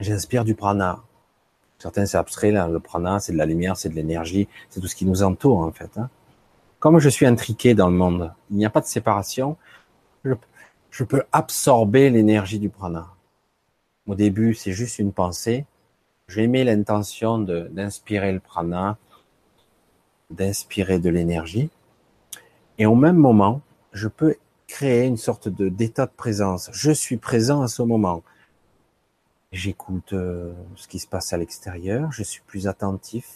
j'inspire 0.00 0.44
du 0.44 0.54
prana. 0.54 1.00
Certains, 1.78 2.06
c'est 2.06 2.18
abstrait, 2.18 2.50
là. 2.50 2.68
Le 2.68 2.80
prana, 2.80 3.20
c'est 3.20 3.32
de 3.32 3.38
la 3.38 3.46
lumière, 3.46 3.76
c'est 3.76 3.88
de 3.88 3.94
l'énergie, 3.94 4.48
c'est 4.68 4.80
tout 4.80 4.88
ce 4.88 4.96
qui 4.96 5.06
nous 5.06 5.22
entoure, 5.22 5.58
en 5.58 5.72
fait. 5.72 5.96
Hein. 5.96 6.10
Comme 6.80 6.98
je 6.98 7.08
suis 7.08 7.26
intriqué 7.26 7.74
dans 7.74 7.88
le 7.88 7.96
monde, 7.96 8.32
il 8.50 8.56
n'y 8.56 8.66
a 8.66 8.70
pas 8.70 8.80
de 8.80 8.86
séparation, 8.86 9.56
je, 10.24 11.04
peux 11.04 11.22
absorber 11.32 12.10
l'énergie 12.10 12.58
du 12.58 12.68
prana. 12.68 13.08
Au 14.06 14.14
début, 14.14 14.54
c'est 14.54 14.72
juste 14.72 14.98
une 14.98 15.12
pensée. 15.12 15.66
J'ai 16.28 16.46
mis 16.46 16.64
l'intention 16.64 17.38
d'inspirer 17.38 18.32
le 18.32 18.40
prana, 18.40 18.98
d'inspirer 20.30 20.98
de 20.98 21.10
l'énergie. 21.10 21.70
Et 22.78 22.86
au 22.86 22.94
même 22.94 23.16
moment, 23.16 23.60
je 23.92 24.08
peux 24.08 24.36
créer 24.66 25.06
une 25.06 25.16
sorte 25.16 25.48
de 25.48 25.68
d'état 25.68 26.06
de 26.06 26.12
présence. 26.14 26.70
Je 26.72 26.90
suis 26.90 27.16
présent 27.16 27.62
à 27.62 27.68
ce 27.68 27.82
moment. 27.82 28.22
J'écoute 29.50 30.12
euh, 30.12 30.52
ce 30.76 30.86
qui 30.88 30.98
se 30.98 31.06
passe 31.06 31.32
à 31.32 31.38
l'extérieur, 31.38 32.12
je 32.12 32.22
suis 32.22 32.42
plus 32.46 32.68
attentif 32.68 33.28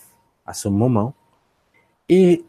à 0.45 0.53
ce 0.53 0.69
moment. 0.69 1.15
Et 2.09 2.45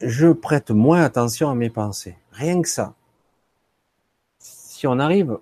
je 0.00 0.28
prête 0.32 0.70
moins 0.70 1.02
attention 1.02 1.50
à 1.50 1.54
mes 1.54 1.70
pensées. 1.70 2.16
Rien 2.32 2.62
que 2.62 2.68
ça. 2.68 2.94
Si 4.38 4.86
on 4.86 4.98
arrive 4.98 5.38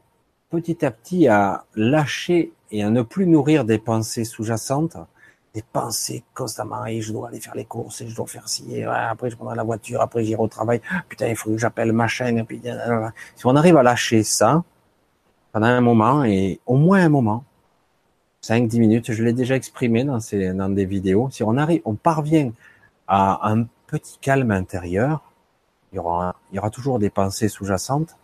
petit 0.50 0.84
à 0.84 0.90
petit 0.90 1.28
à 1.28 1.64
lâcher 1.74 2.52
et 2.70 2.82
à 2.82 2.90
ne 2.90 3.02
plus 3.02 3.26
nourrir 3.26 3.64
des 3.64 3.78
pensées 3.78 4.24
sous-jacentes, 4.24 4.96
des 5.54 5.62
pensées 5.62 6.24
constamment, 6.34 6.84
et 6.86 7.00
je 7.00 7.12
dois 7.12 7.28
aller 7.28 7.40
faire 7.40 7.54
les 7.54 7.64
courses, 7.64 8.00
et 8.00 8.08
je 8.08 8.16
dois 8.16 8.26
faire 8.26 8.48
ci, 8.48 8.74
et 8.74 8.84
après 8.84 9.30
je 9.30 9.36
prendrai 9.36 9.54
la 9.54 9.62
voiture, 9.62 10.00
après 10.00 10.24
j'irai 10.24 10.42
au 10.42 10.48
travail, 10.48 10.80
putain, 11.08 11.28
il 11.28 11.36
faut 11.36 11.50
que 11.50 11.58
j'appelle 11.58 11.92
ma 11.92 12.08
chaîne, 12.08 12.38
et 12.38 12.44
puis, 12.44 12.60
si 13.36 13.46
on 13.46 13.54
arrive 13.54 13.76
à 13.76 13.82
lâcher 13.82 14.24
ça, 14.24 14.64
pendant 15.52 15.66
un 15.66 15.80
moment, 15.80 16.24
et 16.24 16.60
au 16.66 16.76
moins 16.76 17.04
un 17.04 17.08
moment, 17.08 17.44
5-10 18.42 18.78
minutes, 18.80 19.12
je 19.12 19.22
l'ai 19.22 19.32
déjà 19.32 19.54
exprimé 19.54 20.04
dans, 20.04 20.20
ces, 20.20 20.52
dans 20.52 20.68
des 20.68 20.84
vidéos. 20.84 21.30
Si 21.30 21.42
on 21.42 21.56
arrive, 21.56 21.80
on 21.86 21.94
parvient 21.94 22.52
à 23.08 23.48
un 23.48 23.64
petit 23.86 24.18
calme 24.20 24.50
intérieur, 24.50 25.22
il 25.92 25.96
y 25.96 25.98
aura, 25.98 26.34
il 26.50 26.56
y 26.56 26.58
aura 26.58 26.70
toujours 26.70 26.98
des 26.98 27.08
pensées 27.08 27.48
sous-jacentes, 27.48 28.16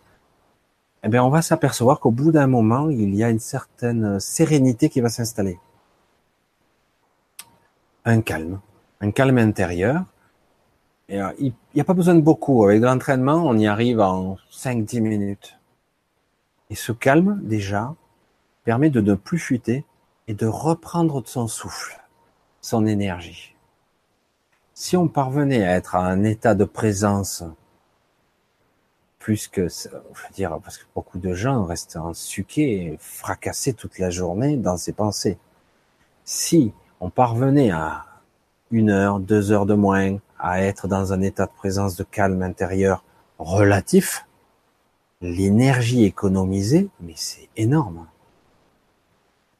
eh 1.03 1.09
bien, 1.09 1.23
on 1.23 1.29
va 1.29 1.41
s'apercevoir 1.41 1.99
qu'au 1.99 2.11
bout 2.11 2.31
d'un 2.31 2.45
moment, 2.45 2.89
il 2.89 3.15
y 3.15 3.23
a 3.23 3.29
une 3.29 3.39
certaine 3.39 4.19
sérénité 4.19 4.89
qui 4.89 5.01
va 5.01 5.09
s'installer. 5.09 5.57
Un 8.05 8.21
calme, 8.21 8.59
un 8.99 9.11
calme 9.11 9.37
intérieur. 9.37 10.05
Et, 11.09 11.21
euh, 11.21 11.31
il 11.39 11.53
n'y 11.75 11.81
a 11.81 11.83
pas 11.83 11.93
besoin 11.93 12.15
de 12.15 12.21
beaucoup. 12.21 12.65
Avec 12.65 12.81
de 12.81 12.85
l'entraînement, 12.85 13.43
on 13.45 13.57
y 13.57 13.67
arrive 13.67 13.99
en 13.99 14.37
5-10 14.51 15.01
minutes. 15.01 15.59
Et 16.69 16.75
ce 16.75 16.91
calme, 16.91 17.39
déjà, 17.43 17.95
permet 18.63 18.89
de 18.89 19.01
ne 19.01 19.15
plus 19.15 19.39
fuiter 19.39 19.85
et 20.27 20.33
de 20.33 20.47
reprendre 20.47 21.21
son 21.25 21.47
souffle, 21.47 22.01
son 22.61 22.85
énergie. 22.85 23.55
Si 24.73 24.97
on 24.97 25.07
parvenait 25.07 25.63
à 25.63 25.75
être 25.75 25.95
à 25.95 26.05
un 26.05 26.23
état 26.23 26.55
de 26.55 26.65
présence 26.65 27.43
plus 29.19 29.47
que, 29.47 29.67
je 29.67 29.89
veux 29.89 30.33
dire, 30.33 30.59
parce 30.63 30.79
que 30.79 30.85
beaucoup 30.95 31.19
de 31.19 31.35
gens 31.35 31.65
restent 31.65 31.97
en 31.97 32.13
suqué, 32.15 32.97
fracassés 32.99 33.73
toute 33.73 33.99
la 33.99 34.09
journée 34.09 34.57
dans 34.57 34.77
ses 34.77 34.93
pensées. 34.93 35.37
Si 36.25 36.73
on 37.01 37.09
parvenait 37.09 37.71
à 37.71 38.05
une 38.69 38.91
heure, 38.91 39.19
deux 39.19 39.51
heures 39.51 39.65
de 39.65 39.73
moins, 39.73 40.17
à 40.39 40.61
être 40.61 40.87
dans 40.87 41.13
un 41.13 41.21
état 41.21 41.47
de 41.47 41.51
présence 41.51 41.95
de 41.95 42.03
calme 42.03 42.43
intérieur 42.43 43.03
relatif, 43.39 44.27
l'énergie 45.19 46.05
économisée, 46.05 46.89
mais 47.01 47.13
c'est 47.15 47.49
énorme. 47.57 48.07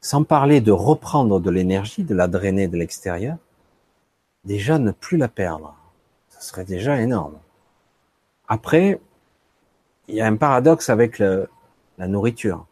Sans 0.00 0.22
parler 0.22 0.60
de 0.60 0.70
reprendre 0.70 1.40
de 1.40 1.50
l'énergie, 1.50 2.04
de 2.04 2.14
la 2.14 2.28
drainer 2.28 2.68
de 2.68 2.76
l'extérieur, 2.76 3.36
déjà 4.44 4.78
ne 4.78 4.92
plus 4.92 5.16
la 5.16 5.28
perdre. 5.28 5.74
Ce 6.28 6.42
serait 6.42 6.64
déjà 6.64 7.00
énorme. 7.00 7.34
Après, 8.46 9.00
il 10.06 10.14
y 10.14 10.20
a 10.20 10.26
un 10.26 10.36
paradoxe 10.36 10.90
avec 10.90 11.18
la 11.18 11.48
nourriture. 11.98 12.66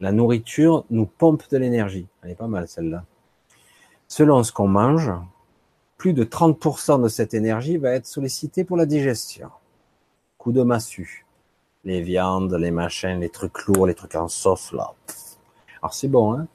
La 0.00 0.12
nourriture 0.12 0.84
nous 0.90 1.06
pompe 1.06 1.48
de 1.50 1.58
l'énergie. 1.58 2.06
Elle 2.22 2.30
est 2.30 2.34
pas 2.34 2.48
mal 2.48 2.68
celle-là. 2.68 3.04
Selon 4.08 4.42
ce 4.44 4.52
qu'on 4.52 4.68
mange, 4.68 5.10
plus 5.96 6.12
de 6.12 6.24
30% 6.24 7.02
de 7.02 7.08
cette 7.08 7.34
énergie 7.34 7.76
va 7.76 7.90
être 7.90 8.06
sollicitée 8.06 8.64
pour 8.64 8.76
la 8.76 8.86
digestion. 8.86 9.48
Coup 10.38 10.52
de 10.52 10.62
massue. 10.62 11.26
Les 11.84 12.00
viandes, 12.02 12.54
les 12.54 12.70
machins, 12.70 13.18
les 13.18 13.30
trucs 13.30 13.66
lourds, 13.66 13.86
les 13.86 13.94
trucs 13.94 14.14
en 14.14 14.28
sauce, 14.28 14.72
là. 14.72 14.92
Alors 15.82 15.94
c'est 15.94 16.08
bon, 16.08 16.34
hein 16.34 16.46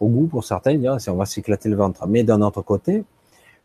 Au 0.00 0.08
goût, 0.08 0.26
pour 0.26 0.44
certains, 0.44 0.80
on 1.08 1.16
va 1.16 1.26
s'éclater 1.26 1.68
le 1.68 1.76
ventre. 1.76 2.06
Mais 2.06 2.24
d'un 2.24 2.42
autre 2.42 2.62
côté, 2.62 3.04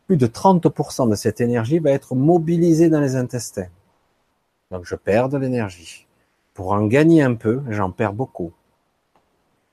plus 0.06 0.18
de 0.18 0.28
30% 0.28 1.10
de 1.10 1.16
cette 1.16 1.42
énergie 1.42 1.80
va 1.80 1.92
être 1.92 2.16
mobilisée 2.16 2.90
dans 2.90 3.00
les 3.00 3.16
intestins. 3.16 3.70
Donc 4.70 4.86
je 4.86 4.96
perds 4.96 5.30
de 5.30 5.38
l'énergie. 5.38 6.08
Pour 6.54 6.74
en 6.74 6.86
gagner 6.86 7.22
un 7.24 7.36
peu, 7.36 7.62
j'en 7.70 7.92
perds 7.92 8.14
beaucoup. 8.14 8.52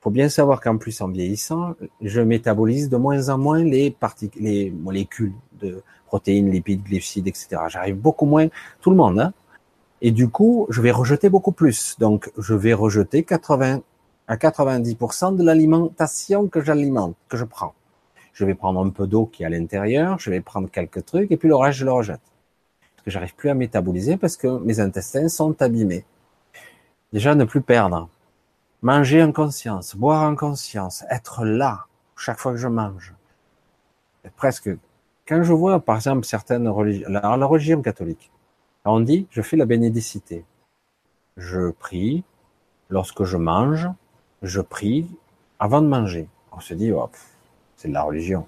Faut 0.09 0.12
bien 0.12 0.30
savoir 0.30 0.62
qu'en 0.62 0.78
plus 0.78 1.02
en 1.02 1.09
vieillissant, 1.09 1.74
je 2.01 2.22
métabolise 2.22 2.89
de 2.89 2.97
moins 2.97 3.28
en 3.28 3.36
moins 3.36 3.62
les, 3.62 3.94
les 4.36 4.70
molécules 4.70 5.35
de 5.60 5.82
protéines, 6.06 6.51
lipides, 6.51 6.82
glycides, 6.82 7.28
etc. 7.28 7.60
J'arrive 7.68 7.97
beaucoup 7.97 8.24
moins, 8.24 8.47
tout 8.80 8.89
le 8.89 8.97
monde, 8.97 9.20
hein 9.20 9.35
et 10.01 10.10
du 10.10 10.30
coup, 10.30 10.66
je 10.70 10.80
vais 10.80 10.93
rejeter 10.93 11.28
beaucoup 11.28 11.52
plus. 11.52 11.94
Donc, 11.98 12.32
je 12.39 12.55
vais 12.55 12.72
rejeter 12.72 13.22
80 13.22 13.82
à 14.28 14.36
90% 14.36 15.36
de 15.36 15.44
l'alimentation 15.44 16.48
que 16.48 16.62
j'alimente, 16.62 17.14
que 17.28 17.36
je 17.36 17.44
prends. 17.44 17.74
Je 18.32 18.47
vais 18.47 18.55
prendre 18.55 18.82
un 18.82 18.89
peu 18.89 19.06
d'eau 19.06 19.26
qui 19.26 19.43
est 19.43 19.47
à 19.47 19.51
l'intérieur, 19.51 20.18
je 20.18 20.30
vais 20.30 20.40
prendre 20.40 20.70
quelques 20.70 21.05
trucs, 21.05 21.30
et 21.30 21.36
puis 21.36 21.51
le 21.51 21.56
reste, 21.56 21.80
je 21.80 21.85
le 21.85 21.93
rejette 21.93 22.22
que 23.05 23.10
j'arrive 23.10 23.35
plus 23.35 23.51
à 23.51 23.55
métaboliser 23.55 24.16
parce 24.16 24.39
que 24.39 24.59
mes 24.60 24.80
intestins 24.80 25.28
sont 25.28 25.60
abîmés. 25.60 26.06
Déjà, 27.12 27.35
ne 27.35 27.44
plus 27.44 27.60
perdre. 27.60 28.09
Manger 28.80 29.22
en 29.22 29.32
conscience, 29.32 29.96
boire 29.96 30.22
en 30.22 30.36
conscience, 30.36 31.05
être 31.10 31.44
là 31.44 31.86
chaque 32.16 32.38
fois 32.38 32.52
que 32.52 32.59
je 32.59 32.68
mange. 32.68 33.14
presque, 34.36 34.70
quand 35.26 35.42
je 35.42 35.52
vois, 35.52 35.80
par 35.80 35.96
exemple, 35.96 36.24
certaines 36.24 36.68
religions, 36.68 37.09
la, 37.09 37.36
la 37.36 37.46
religion 37.46 37.82
catholique, 37.82 38.30
on 38.84 39.00
dit, 39.00 39.26
je 39.30 39.42
fais 39.42 39.56
la 39.56 39.66
bénédicité. 39.66 40.44
Je 41.36 41.70
prie 41.70 42.24
lorsque 42.88 43.24
je 43.24 43.36
mange, 43.36 43.88
je 44.42 44.60
prie 44.60 45.06
avant 45.59 45.82
de 45.82 45.88
manger. 45.88 46.28
On 46.52 46.60
se 46.60 46.74
dit, 46.74 46.92
oh, 46.92 47.10
c'est 47.76 47.88
de 47.88 47.94
la 47.94 48.02
religion. 48.02 48.46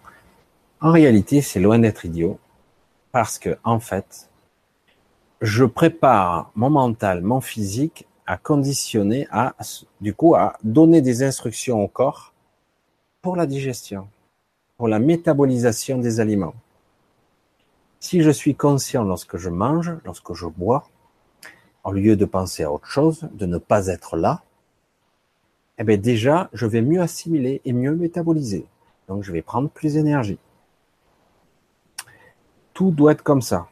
En 0.80 0.92
réalité, 0.92 1.42
c'est 1.42 1.60
loin 1.60 1.78
d'être 1.78 2.04
idiot, 2.04 2.38
parce 3.12 3.38
que, 3.38 3.58
en 3.64 3.80
fait, 3.80 4.30
je 5.40 5.64
prépare 5.64 6.50
mon 6.54 6.70
mental, 6.70 7.22
mon 7.22 7.40
physique 7.40 8.06
à 8.30 8.36
conditionner, 8.36 9.26
à, 9.32 9.56
du 10.00 10.14
coup, 10.14 10.36
à 10.36 10.56
donner 10.62 11.02
des 11.02 11.24
instructions 11.24 11.82
au 11.82 11.88
corps 11.88 12.32
pour 13.22 13.34
la 13.34 13.44
digestion, 13.44 14.06
pour 14.76 14.86
la 14.86 15.00
métabolisation 15.00 15.98
des 15.98 16.20
aliments. 16.20 16.54
Si 17.98 18.22
je 18.22 18.30
suis 18.30 18.54
conscient 18.54 19.02
lorsque 19.02 19.36
je 19.36 19.48
mange, 19.48 19.96
lorsque 20.04 20.32
je 20.34 20.46
bois, 20.46 20.86
au 21.82 21.90
lieu 21.90 22.14
de 22.14 22.24
penser 22.24 22.62
à 22.62 22.70
autre 22.70 22.86
chose, 22.86 23.28
de 23.32 23.46
ne 23.46 23.58
pas 23.58 23.88
être 23.88 24.16
là, 24.16 24.44
eh 25.78 25.82
bien 25.82 25.96
déjà, 25.96 26.50
je 26.52 26.66
vais 26.66 26.82
mieux 26.82 27.02
assimiler 27.02 27.60
et 27.64 27.72
mieux 27.72 27.96
métaboliser. 27.96 28.64
Donc, 29.08 29.24
je 29.24 29.32
vais 29.32 29.42
prendre 29.42 29.68
plus 29.68 29.94
d'énergie. 29.94 30.38
Tout 32.74 32.92
doit 32.92 33.10
être 33.10 33.24
comme 33.24 33.42
ça. 33.42 33.66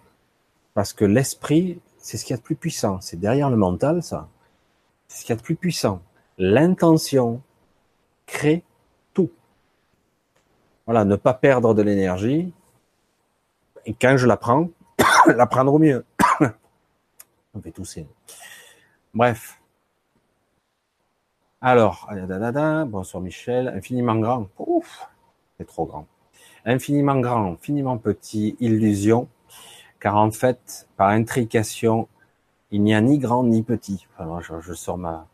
Parce 0.74 0.92
que 0.92 1.04
l'esprit, 1.04 1.78
c'est 1.98 2.16
ce 2.16 2.24
qu'il 2.24 2.34
y 2.34 2.34
a 2.34 2.38
de 2.38 2.42
plus 2.42 2.56
puissant. 2.56 3.00
C'est 3.00 3.20
derrière 3.20 3.50
le 3.50 3.56
mental, 3.56 4.02
ça. 4.02 4.28
C'est 5.08 5.20
ce 5.20 5.24
qu'il 5.24 5.30
y 5.30 5.32
a 5.32 5.36
de 5.36 5.42
plus 5.42 5.56
puissant. 5.56 6.02
L'intention 6.38 7.42
crée 8.26 8.62
tout. 9.14 9.30
Voilà, 10.86 11.04
ne 11.04 11.16
pas 11.16 11.34
perdre 11.34 11.74
de 11.74 11.82
l'énergie. 11.82 12.52
Et 13.86 13.94
quand 13.94 14.16
je 14.16 14.26
la 14.26 14.36
prends, 14.36 14.68
la 15.26 15.46
prendre 15.46 15.74
au 15.74 15.78
mieux. 15.78 16.04
On 17.54 17.60
fait 17.60 17.72
tousser. 17.72 18.06
Bref. 19.14 19.60
Alors, 21.60 22.08
bonsoir 22.86 23.20
Michel, 23.20 23.68
infiniment 23.68 24.14
grand. 24.16 24.48
Ouf, 24.58 25.08
c'est 25.56 25.66
trop 25.66 25.86
grand. 25.86 26.06
Infiniment 26.64 27.18
grand, 27.18 27.52
infiniment 27.54 27.98
petit, 27.98 28.56
illusion 28.60 29.26
car 30.00 30.16
en 30.16 30.30
fait, 30.30 30.88
par 30.96 31.08
intrication, 31.08 32.08
il 32.70 32.82
n'y 32.82 32.94
a 32.94 33.00
ni 33.00 33.18
grand 33.18 33.44
ni 33.44 33.62
petit. 33.62 34.06
Je, 34.60 34.72
sors 34.74 34.98
ma, 34.98 35.26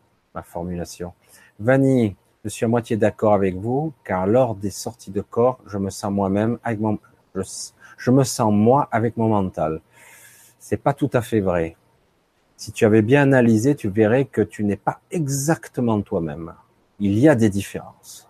formulation. 0.43 1.13
Vanille, 1.59 2.15
je 2.43 2.49
suis 2.49 2.65
à 2.65 2.67
moitié 2.67 2.97
d'accord 2.97 3.33
avec 3.33 3.55
vous, 3.55 3.93
car 4.03 4.27
lors 4.27 4.55
des 4.55 4.69
sorties 4.69 5.11
de 5.11 5.21
corps, 5.21 5.59
je 5.65 5.77
me 5.77 5.89
sens 5.89 6.11
moi-même 6.11 6.59
avec 6.63 6.79
mon, 6.79 6.99
je, 7.33 8.11
me 8.11 8.23
sens 8.23 8.53
moi 8.53 8.87
avec 8.91 9.17
mon 9.17 9.29
mental. 9.29 9.81
C'est 10.59 10.81
pas 10.81 10.93
tout 10.93 11.09
à 11.13 11.21
fait 11.21 11.41
vrai. 11.41 11.75
Si 12.57 12.71
tu 12.71 12.85
avais 12.85 13.01
bien 13.01 13.23
analysé, 13.23 13.75
tu 13.75 13.89
verrais 13.89 14.25
que 14.25 14.41
tu 14.41 14.63
n'es 14.63 14.77
pas 14.77 15.01
exactement 15.11 16.01
toi-même. 16.01 16.53
Il 16.99 17.19
y 17.19 17.27
a 17.27 17.35
des 17.35 17.49
différences. 17.49 18.29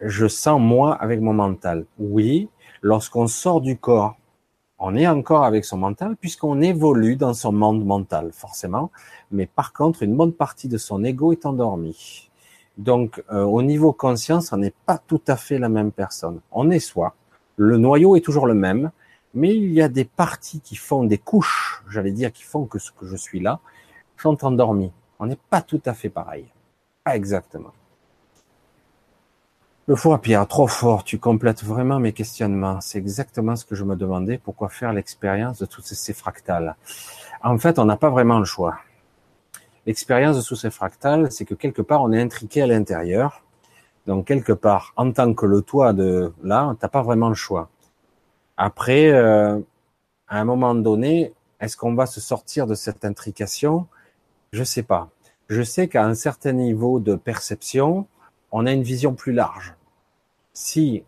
Je 0.00 0.26
sens 0.26 0.60
moi 0.60 0.94
avec 0.94 1.20
mon 1.20 1.34
mental. 1.34 1.84
Oui, 1.98 2.48
lorsqu'on 2.82 3.26
sort 3.26 3.60
du 3.60 3.76
corps, 3.76 4.16
on 4.78 4.94
est 4.94 5.06
encore 5.06 5.44
avec 5.44 5.64
son 5.64 5.78
mental 5.78 6.16
puisqu'on 6.16 6.60
évolue 6.60 7.16
dans 7.16 7.34
son 7.34 7.52
monde 7.52 7.84
mental, 7.84 8.30
forcément. 8.32 8.90
Mais 9.30 9.46
par 9.46 9.72
contre, 9.72 10.02
une 10.02 10.16
bonne 10.16 10.32
partie 10.32 10.68
de 10.68 10.78
son 10.78 11.02
ego 11.04 11.32
est 11.32 11.46
endormie. 11.46 12.30
Donc, 12.76 13.24
euh, 13.32 13.42
au 13.42 13.62
niveau 13.62 13.92
conscience, 13.92 14.52
on 14.52 14.58
n'est 14.58 14.74
pas 14.84 14.98
tout 14.98 15.22
à 15.28 15.36
fait 15.36 15.58
la 15.58 15.70
même 15.70 15.92
personne. 15.92 16.40
On 16.52 16.70
est 16.70 16.78
soi. 16.78 17.14
Le 17.56 17.78
noyau 17.78 18.16
est 18.16 18.20
toujours 18.20 18.46
le 18.46 18.54
même, 18.54 18.90
mais 19.32 19.54
il 19.54 19.72
y 19.72 19.80
a 19.80 19.88
des 19.88 20.04
parties 20.04 20.60
qui 20.60 20.76
font 20.76 21.04
des 21.04 21.18
couches, 21.18 21.82
j'allais 21.88 22.12
dire, 22.12 22.32
qui 22.32 22.42
font 22.42 22.66
que 22.66 22.78
ce 22.78 22.92
que 22.92 23.06
je 23.06 23.16
suis 23.16 23.40
là, 23.40 23.60
sont 24.18 24.44
endormies. 24.44 24.92
On 25.18 25.26
n'est 25.26 25.38
pas 25.50 25.62
tout 25.62 25.80
à 25.86 25.94
fait 25.94 26.10
pareil. 26.10 26.46
Pas 27.02 27.16
exactement. 27.16 27.72
Le 29.88 29.94
four 29.94 30.18
Pierre, 30.20 30.48
trop 30.48 30.66
fort, 30.66 31.04
tu 31.04 31.16
complètes 31.16 31.62
vraiment 31.62 32.00
mes 32.00 32.12
questionnements. 32.12 32.80
C'est 32.80 32.98
exactement 32.98 33.54
ce 33.54 33.64
que 33.64 33.76
je 33.76 33.84
me 33.84 33.94
demandais, 33.94 34.36
pourquoi 34.36 34.68
faire 34.68 34.92
l'expérience 34.92 35.60
de 35.60 35.66
tous 35.66 35.80
ces 35.82 36.12
fractales. 36.12 36.74
En 37.40 37.56
fait, 37.56 37.78
on 37.78 37.84
n'a 37.84 37.96
pas 37.96 38.10
vraiment 38.10 38.40
le 38.40 38.44
choix. 38.44 38.78
L'expérience 39.86 40.36
de 40.36 40.42
tous 40.42 40.56
ces 40.56 40.70
fractales, 40.70 41.30
c'est 41.30 41.44
que 41.44 41.54
quelque 41.54 41.82
part, 41.82 42.02
on 42.02 42.10
est 42.10 42.20
intriqué 42.20 42.62
à 42.62 42.66
l'intérieur. 42.66 43.44
Donc, 44.08 44.26
quelque 44.26 44.52
part, 44.52 44.92
en 44.96 45.12
tant 45.12 45.32
que 45.34 45.46
le 45.46 45.62
toit 45.62 45.92
de 45.92 46.32
là, 46.42 46.74
t'as 46.80 46.88
pas 46.88 47.02
vraiment 47.02 47.28
le 47.28 47.36
choix. 47.36 47.68
Après, 48.56 49.12
euh, 49.12 49.60
à 50.26 50.40
un 50.40 50.44
moment 50.44 50.74
donné, 50.74 51.32
est-ce 51.60 51.76
qu'on 51.76 51.94
va 51.94 52.06
se 52.06 52.20
sortir 52.20 52.66
de 52.66 52.74
cette 52.74 53.04
intrication? 53.04 53.86
Je 54.52 54.64
sais 54.64 54.82
pas. 54.82 55.10
Je 55.46 55.62
sais 55.62 55.86
qu'à 55.86 56.04
un 56.04 56.14
certain 56.14 56.54
niveau 56.54 56.98
de 56.98 57.14
perception, 57.14 58.08
on 58.50 58.66
a 58.66 58.72
une 58.72 58.82
vision 58.82 59.14
plus 59.14 59.32
large. 59.32 59.75
Si 60.56 61.04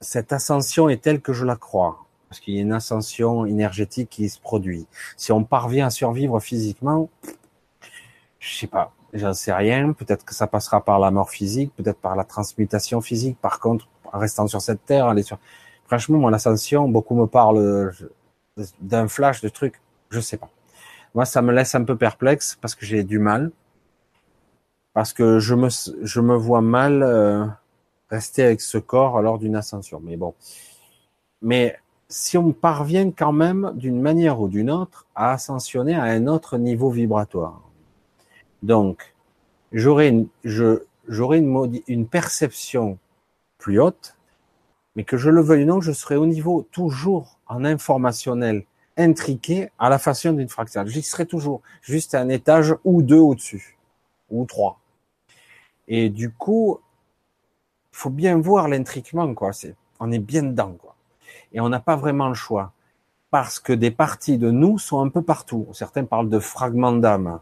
cette 0.00 0.32
ascension 0.32 0.88
est 0.88 1.00
telle 1.00 1.20
que 1.20 1.32
je 1.32 1.44
la 1.44 1.54
crois, 1.54 2.04
parce 2.28 2.40
qu'il 2.40 2.54
y 2.54 2.58
a 2.58 2.62
une 2.62 2.72
ascension 2.72 3.46
énergétique 3.46 4.10
qui 4.10 4.28
se 4.28 4.40
produit, 4.40 4.88
si 5.16 5.30
on 5.30 5.44
parvient 5.44 5.86
à 5.86 5.90
survivre 5.90 6.40
physiquement, 6.40 7.08
je 8.40 8.56
sais 8.56 8.66
pas, 8.66 8.92
j'en 9.12 9.32
sais 9.32 9.52
rien, 9.52 9.92
peut-être 9.92 10.24
que 10.24 10.34
ça 10.34 10.48
passera 10.48 10.84
par 10.84 10.98
la 10.98 11.12
mort 11.12 11.30
physique, 11.30 11.72
peut-être 11.76 12.00
par 12.00 12.16
la 12.16 12.24
transmutation 12.24 13.00
physique, 13.00 13.38
par 13.40 13.60
contre, 13.60 13.86
en 14.12 14.18
restant 14.18 14.48
sur 14.48 14.60
cette 14.60 14.84
terre, 14.84 15.06
aller 15.06 15.22
sur... 15.22 15.38
Franchement, 15.84 16.18
mon 16.18 16.32
ascension, 16.32 16.88
beaucoup 16.88 17.14
me 17.14 17.28
parlent 17.28 17.92
d'un 18.80 19.06
flash 19.06 19.40
de 19.40 19.50
trucs, 19.50 19.80
je 20.10 20.18
sais 20.18 20.36
pas. 20.36 20.50
Moi, 21.14 21.26
ça 21.26 21.42
me 21.42 21.52
laisse 21.52 21.76
un 21.76 21.84
peu 21.84 21.96
perplexe 21.96 22.58
parce 22.60 22.74
que 22.74 22.84
j'ai 22.84 23.04
du 23.04 23.20
mal, 23.20 23.52
parce 24.94 25.12
que 25.12 25.38
je 25.38 25.54
me, 25.54 25.68
je 26.02 26.20
me 26.20 26.34
vois 26.34 26.60
mal 26.60 27.04
euh, 27.04 27.46
rester 28.12 28.42
avec 28.44 28.60
ce 28.60 28.76
corps 28.78 29.22
lors 29.22 29.38
d'une 29.38 29.56
ascension. 29.56 30.00
Mais 30.04 30.16
bon, 30.16 30.34
mais 31.40 31.76
si 32.08 32.36
on 32.36 32.52
parvient 32.52 33.10
quand 33.10 33.32
même 33.32 33.72
d'une 33.74 34.00
manière 34.00 34.40
ou 34.40 34.48
d'une 34.48 34.70
autre 34.70 35.06
à 35.14 35.32
ascensionner 35.32 35.94
à 35.94 36.04
un 36.04 36.26
autre 36.26 36.58
niveau 36.58 36.90
vibratoire, 36.90 37.62
donc 38.62 39.14
j'aurai 39.72 40.08
une, 40.08 40.28
j'aurai 41.08 41.38
une, 41.38 42.06
perception 42.06 42.98
plus 43.56 43.80
haute, 43.80 44.14
mais 44.94 45.04
que 45.04 45.16
je 45.16 45.30
le 45.30 45.40
veuille 45.40 45.64
ou 45.64 45.68
non, 45.68 45.80
je 45.80 45.92
serai 45.92 46.16
au 46.16 46.26
niveau 46.26 46.68
toujours 46.70 47.38
en 47.46 47.64
informationnel 47.64 48.64
intriqué 48.98 49.70
à 49.78 49.88
la 49.88 49.98
façon 49.98 50.34
d'une 50.34 50.50
fractale. 50.50 50.86
J'y 50.88 51.00
serai 51.00 51.24
toujours, 51.24 51.62
juste 51.80 52.14
à 52.14 52.20
un 52.20 52.28
étage 52.28 52.74
ou 52.84 53.00
deux 53.00 53.18
au-dessus, 53.18 53.78
ou 54.28 54.44
trois. 54.44 54.78
Et 55.88 56.10
du 56.10 56.30
coup, 56.30 56.78
faut 57.92 58.10
bien 58.10 58.38
voir 58.38 58.68
l'intriquement, 58.68 59.32
quoi. 59.34 59.52
C'est, 59.52 59.76
on 60.00 60.10
est 60.10 60.18
bien 60.18 60.42
dedans, 60.42 60.76
quoi. 60.78 60.96
Et 61.52 61.60
on 61.60 61.68
n'a 61.68 61.80
pas 61.80 61.96
vraiment 61.96 62.28
le 62.28 62.34
choix. 62.34 62.72
Parce 63.30 63.60
que 63.60 63.72
des 63.72 63.90
parties 63.90 64.38
de 64.38 64.50
nous 64.50 64.78
sont 64.78 65.00
un 65.00 65.08
peu 65.08 65.22
partout. 65.22 65.66
Certains 65.72 66.04
parlent 66.04 66.28
de 66.28 66.38
fragments 66.38 66.92
d'âme. 66.92 67.40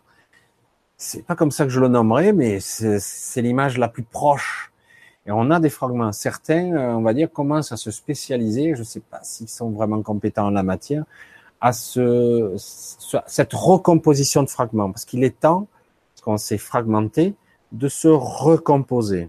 C'est 0.96 1.24
pas 1.24 1.34
comme 1.34 1.50
ça 1.50 1.64
que 1.64 1.70
je 1.70 1.80
le 1.80 1.88
nommerais, 1.88 2.32
mais 2.32 2.60
c'est 2.60 3.42
l'image 3.42 3.78
la 3.78 3.88
plus 3.88 4.02
proche. 4.02 4.72
Et 5.26 5.32
on 5.32 5.50
a 5.50 5.58
des 5.58 5.70
fragments. 5.70 6.12
Certains, 6.12 6.72
euh, 6.72 6.92
on 6.92 7.02
va 7.02 7.14
dire, 7.14 7.30
commencent 7.30 7.72
à 7.72 7.76
se 7.76 7.90
spécialiser. 7.90 8.74
Je 8.76 8.82
sais 8.82 9.00
pas 9.00 9.20
s'ils 9.22 9.48
sont 9.48 9.70
vraiment 9.70 10.02
compétents 10.02 10.46
en 10.46 10.50
la 10.50 10.62
matière 10.62 11.04
à 11.60 11.72
ce, 11.72 12.54
cette 13.26 13.52
recomposition 13.52 14.42
de 14.42 14.48
fragments, 14.48 14.90
parce 14.90 15.04
qu'il 15.04 15.24
est 15.24 15.38
temps, 15.38 15.66
parce 16.14 16.22
qu'on 16.22 16.36
s'est 16.38 16.58
fragmenté, 16.58 17.34
de 17.72 17.88
se 17.88 18.08
recomposer. 18.08 19.28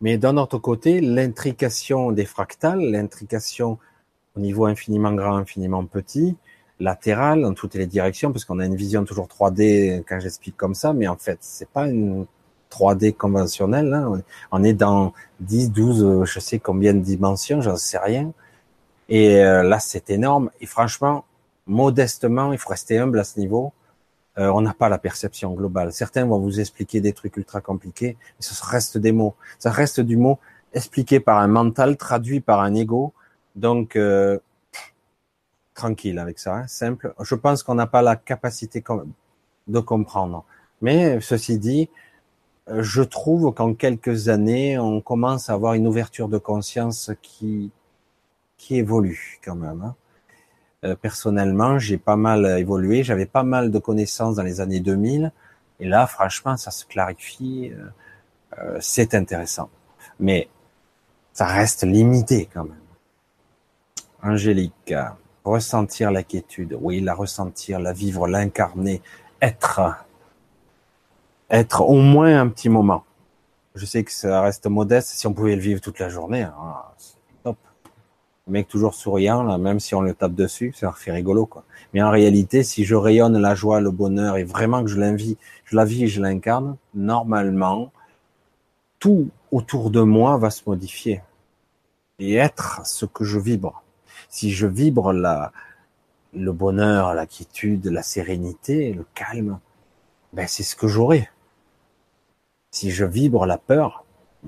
Mais 0.00 0.16
d'un 0.18 0.36
autre 0.36 0.58
côté, 0.58 1.00
l'intrication 1.00 2.12
des 2.12 2.24
fractales, 2.24 2.80
l'intrication 2.80 3.78
au 4.36 4.40
niveau 4.40 4.66
infiniment 4.66 5.12
grand, 5.12 5.36
infiniment 5.36 5.84
petit, 5.84 6.36
latéral, 6.78 7.42
dans 7.42 7.52
toutes 7.52 7.74
les 7.74 7.86
directions, 7.86 8.32
parce 8.32 8.44
qu'on 8.44 8.58
a 8.58 8.66
une 8.66 8.76
vision 8.76 9.04
toujours 9.04 9.26
3D 9.26 10.02
quand 10.08 10.18
j'explique 10.20 10.56
comme 10.56 10.74
ça, 10.74 10.92
mais 10.92 11.06
en 11.06 11.16
fait, 11.16 11.38
c'est 11.40 11.68
pas 11.68 11.86
une 11.88 12.26
3D 12.70 13.14
conventionnelle. 13.14 13.92
Hein. 13.92 14.22
On 14.52 14.64
est 14.64 14.72
dans 14.72 15.12
10, 15.40 15.72
12, 15.72 16.24
je 16.24 16.40
sais 16.40 16.58
combien 16.58 16.94
de 16.94 17.00
dimensions, 17.00 17.60
j'en 17.60 17.76
sais 17.76 17.98
rien. 17.98 18.32
Et 19.08 19.42
euh, 19.44 19.62
là, 19.62 19.80
c'est 19.80 20.08
énorme. 20.10 20.50
Et 20.60 20.66
franchement, 20.66 21.24
modestement, 21.66 22.52
il 22.52 22.58
faut 22.58 22.70
rester 22.70 22.98
humble 22.98 23.18
à 23.18 23.24
ce 23.24 23.38
niveau. 23.38 23.72
Euh, 24.38 24.48
on 24.48 24.60
n'a 24.60 24.74
pas 24.74 24.88
la 24.88 24.98
perception 24.98 25.52
globale. 25.54 25.92
Certains 25.92 26.24
vont 26.24 26.38
vous 26.38 26.60
expliquer 26.60 27.00
des 27.00 27.12
trucs 27.12 27.36
ultra 27.36 27.60
compliqués, 27.60 28.16
mais 28.20 28.42
ça 28.42 28.54
reste 28.66 28.96
des 28.98 29.12
mots. 29.12 29.34
Ça 29.58 29.70
reste 29.70 30.00
du 30.00 30.16
mot 30.16 30.38
expliqué 30.72 31.18
par 31.18 31.38
un 31.38 31.48
mental, 31.48 31.96
traduit 31.96 32.40
par 32.40 32.60
un 32.60 32.74
ego. 32.74 33.12
Donc, 33.56 33.96
euh, 33.96 34.38
tranquille 35.74 36.18
avec 36.18 36.38
ça, 36.38 36.54
hein, 36.56 36.66
simple. 36.68 37.14
Je 37.20 37.34
pense 37.34 37.62
qu'on 37.62 37.74
n'a 37.74 37.86
pas 37.86 38.02
la 38.02 38.16
capacité 38.16 38.84
de 39.66 39.80
comprendre. 39.80 40.44
Mais 40.80 41.20
ceci 41.20 41.58
dit, 41.58 41.88
je 42.68 43.02
trouve 43.02 43.52
qu'en 43.52 43.74
quelques 43.74 44.28
années, 44.28 44.78
on 44.78 45.00
commence 45.00 45.50
à 45.50 45.54
avoir 45.54 45.74
une 45.74 45.88
ouverture 45.88 46.28
de 46.28 46.38
conscience 46.38 47.10
qui 47.22 47.72
qui 48.60 48.76
évolue 48.76 49.40
quand 49.42 49.56
même. 49.56 49.82
Hein. 49.82 49.94
Euh, 50.82 50.94
personnellement, 50.94 51.78
j'ai 51.78 51.98
pas 51.98 52.16
mal 52.16 52.58
évolué, 52.58 53.02
j'avais 53.04 53.26
pas 53.26 53.42
mal 53.42 53.70
de 53.70 53.78
connaissances 53.78 54.36
dans 54.36 54.42
les 54.42 54.62
années 54.62 54.80
2000, 54.80 55.30
et 55.78 55.86
là, 55.86 56.06
franchement, 56.06 56.56
ça 56.56 56.70
se 56.70 56.86
clarifie, 56.86 57.70
euh, 57.74 57.88
euh, 58.58 58.78
c'est 58.80 59.14
intéressant. 59.14 59.68
Mais 60.20 60.48
ça 61.34 61.44
reste 61.44 61.84
limité 61.84 62.48
quand 62.52 62.64
même. 62.64 62.74
Angélique, 64.22 64.94
ressentir 65.44 66.10
la 66.10 66.22
quiétude, 66.22 66.76
oui, 66.80 67.00
la 67.00 67.14
ressentir, 67.14 67.78
la 67.78 67.92
vivre, 67.92 68.26
l'incarner, 68.26 69.02
être, 69.42 69.80
être 71.50 71.82
au 71.82 72.00
moins 72.00 72.40
un 72.40 72.48
petit 72.48 72.70
moment. 72.70 73.04
Je 73.74 73.84
sais 73.84 74.02
que 74.02 74.12
ça 74.12 74.40
reste 74.40 74.66
modeste, 74.66 75.08
si 75.10 75.26
on 75.26 75.34
pouvait 75.34 75.56
le 75.56 75.62
vivre 75.62 75.80
toute 75.80 75.98
la 75.98 76.08
journée, 76.08 76.42
hein, 76.42 76.74
mec 78.46 78.68
toujours 78.68 78.94
souriant, 78.94 79.42
là, 79.42 79.58
même 79.58 79.80
si 79.80 79.94
on 79.94 80.00
le 80.00 80.14
tape 80.14 80.34
dessus, 80.34 80.72
ça 80.72 80.92
fait 80.92 81.12
rigolo, 81.12 81.46
quoi. 81.46 81.64
Mais 81.92 82.02
en 82.02 82.10
réalité, 82.10 82.62
si 82.62 82.84
je 82.84 82.94
rayonne 82.94 83.38
la 83.38 83.54
joie, 83.54 83.80
le 83.80 83.90
bonheur, 83.90 84.36
et 84.36 84.44
vraiment 84.44 84.82
que 84.82 84.90
je 84.90 84.98
l'invite, 84.98 85.38
je 85.64 85.76
la 85.76 85.84
vis 85.84 86.04
et 86.04 86.08
je 86.08 86.20
l'incarne, 86.20 86.76
normalement, 86.94 87.92
tout 88.98 89.30
autour 89.52 89.90
de 89.90 90.00
moi 90.00 90.36
va 90.36 90.50
se 90.50 90.62
modifier. 90.66 91.22
Et 92.18 92.34
être 92.34 92.82
ce 92.84 93.06
que 93.06 93.24
je 93.24 93.38
vibre. 93.38 93.82
Si 94.28 94.50
je 94.50 94.66
vibre 94.66 95.12
la, 95.12 95.52
le 96.34 96.52
bonheur, 96.52 97.14
la 97.14 97.26
quiétude, 97.26 97.86
la 97.86 98.02
sérénité, 98.02 98.92
le 98.92 99.06
calme, 99.14 99.58
ben 100.32 100.46
c'est 100.46 100.62
ce 100.62 100.76
que 100.76 100.86
j'aurai. 100.86 101.28
Si 102.70 102.90
je 102.90 103.04
vibre 103.04 103.46
la 103.46 103.58
peur, 103.58 104.04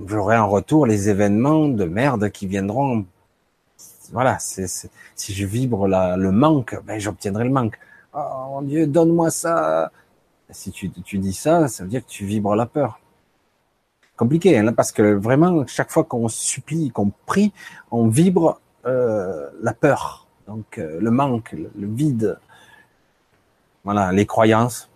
j'aurai 0.07 0.37
en 0.37 0.49
retour 0.49 0.87
les 0.87 1.09
événements 1.09 1.69
de 1.69 1.85
merde 1.85 2.31
qui 2.31 2.47
viendront 2.47 3.07
voilà, 4.13 4.39
c'est, 4.39 4.67
si 5.15 5.33
je 5.33 5.47
vibre 5.47 5.89
la, 5.89 6.17
le 6.17 6.31
manque, 6.33 6.79
ben 6.85 6.99
j'obtiendrai 7.01 7.45
le 7.45 7.51
manque. 7.51 7.79
Oh 8.15 8.47
mon 8.51 8.63
Dieu, 8.63 8.87
donne-moi 8.87 9.31
ça. 9.31 9.91
Si 10.51 10.71
tu, 10.71 10.91
tu 10.91 11.19
dis 11.19 11.33
ça, 11.33 11.67
ça 11.69 11.83
veut 11.83 11.89
dire 11.89 12.05
que 12.05 12.11
tu 12.11 12.27
vibres 12.27 12.55
la 12.55 12.67
peur. 12.67 13.01
Compliqué, 14.17 14.59
hein, 14.59 14.73
parce 14.75 14.93
que 14.93 15.15
vraiment, 15.15 15.67
chaque 15.67 15.91
fois 15.91 16.05
qu'on 16.05 16.29
supplie, 16.29 16.91
qu'on 16.91 17.11
prie, 17.27 17.53
on 17.91 18.09
vibre 18.09 18.61
euh, 18.85 19.49
la 19.63 19.73
peur. 19.73 20.27
Donc 20.47 20.79
euh, 20.79 21.01
le 21.01 21.11
manque, 21.11 21.53
le, 21.53 21.71
vide. 21.75 22.39
Voilà, 23.85 24.13
les 24.13 24.27
croyances. 24.27 24.91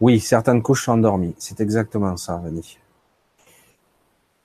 Oui, 0.00 0.18
certaines 0.18 0.62
couches 0.62 0.84
sont 0.86 0.92
endormies. 0.92 1.34
C'est 1.38 1.60
exactement 1.60 2.16
ça, 2.16 2.36
Vanny. 2.36 2.78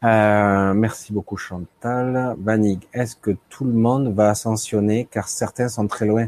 Euh, 0.05 0.73
merci 0.73 1.11
beaucoup 1.11 1.35
Chantal. 1.35 2.35
Vanig, 2.39 2.87
est-ce 2.93 3.17
que 3.17 3.31
tout 3.49 3.65
le 3.65 3.73
monde 3.73 4.13
va 4.15 4.29
ascensionner? 4.29 5.05
Car 5.11 5.27
certains 5.27 5.67
sont 5.67 5.87
très 5.87 6.05
loin 6.05 6.27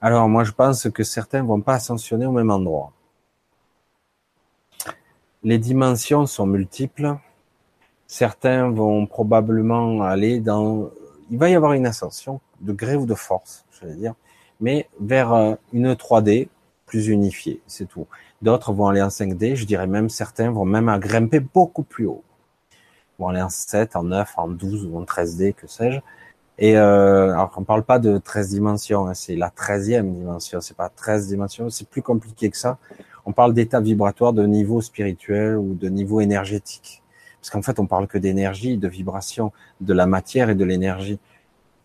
Alors 0.00 0.28
moi 0.28 0.44
je 0.44 0.52
pense 0.52 0.88
que 0.90 1.02
certains 1.02 1.42
vont 1.42 1.60
pas 1.60 1.74
ascensionner 1.74 2.26
au 2.26 2.32
même 2.32 2.50
endroit. 2.50 2.92
Les 5.42 5.58
dimensions 5.58 6.26
sont 6.26 6.46
multiples. 6.46 7.16
Certains 8.06 8.70
vont 8.70 9.06
probablement 9.06 10.02
aller 10.02 10.40
dans... 10.40 10.90
Il 11.30 11.38
va 11.38 11.48
y 11.50 11.54
avoir 11.54 11.72
une 11.72 11.86
ascension 11.86 12.40
de 12.60 12.72
gré 12.72 12.94
ou 12.96 13.06
de 13.06 13.14
force, 13.14 13.64
je 13.72 13.86
vais 13.86 13.94
dire, 13.94 14.14
mais 14.60 14.88
vers 15.00 15.32
euh, 15.32 15.54
une 15.72 15.94
3D 15.94 16.48
plus 16.86 17.08
unifiée, 17.08 17.60
c'est 17.66 17.86
tout. 17.88 18.06
D'autres 18.42 18.72
vont 18.72 18.88
aller 18.88 19.02
en 19.02 19.08
5D, 19.08 19.54
je 19.54 19.64
dirais 19.64 19.86
même 19.86 20.10
certains 20.10 20.50
vont 20.50 20.64
même 20.64 20.94
grimper 20.98 21.40
beaucoup 21.40 21.84
plus 21.84 22.06
haut 22.06 22.24
aller 23.28 23.42
en 23.42 23.48
7, 23.48 23.96
en 23.96 24.04
9, 24.04 24.32
en 24.36 24.48
12 24.48 24.86
ou 24.86 24.98
en 24.98 25.02
13D, 25.02 25.54
que 25.54 25.66
sais-je. 25.66 26.00
Et 26.58 26.76
euh, 26.76 27.32
alors 27.32 27.52
on 27.56 27.64
parle 27.64 27.84
pas 27.84 27.98
de 27.98 28.18
13 28.18 28.50
dimensions, 28.50 29.06
hein, 29.06 29.14
c'est 29.14 29.34
la 29.34 29.48
13e 29.48 30.12
dimension, 30.12 30.60
c'est 30.60 30.76
pas 30.76 30.90
13 30.90 31.28
dimensions, 31.28 31.70
c'est 31.70 31.88
plus 31.88 32.02
compliqué 32.02 32.50
que 32.50 32.56
ça. 32.56 32.78
On 33.24 33.32
parle 33.32 33.54
d'état 33.54 33.80
vibratoire 33.80 34.32
de 34.32 34.44
niveau 34.46 34.80
spirituel 34.80 35.56
ou 35.56 35.74
de 35.74 35.88
niveau 35.88 36.20
énergétique. 36.20 37.02
Parce 37.40 37.50
qu'en 37.50 37.62
fait, 37.62 37.78
on 37.78 37.86
parle 37.86 38.06
que 38.06 38.18
d'énergie, 38.18 38.76
de 38.76 38.88
vibration, 38.88 39.52
de 39.80 39.94
la 39.94 40.06
matière 40.06 40.50
et 40.50 40.54
de 40.54 40.64
l'énergie. 40.64 41.18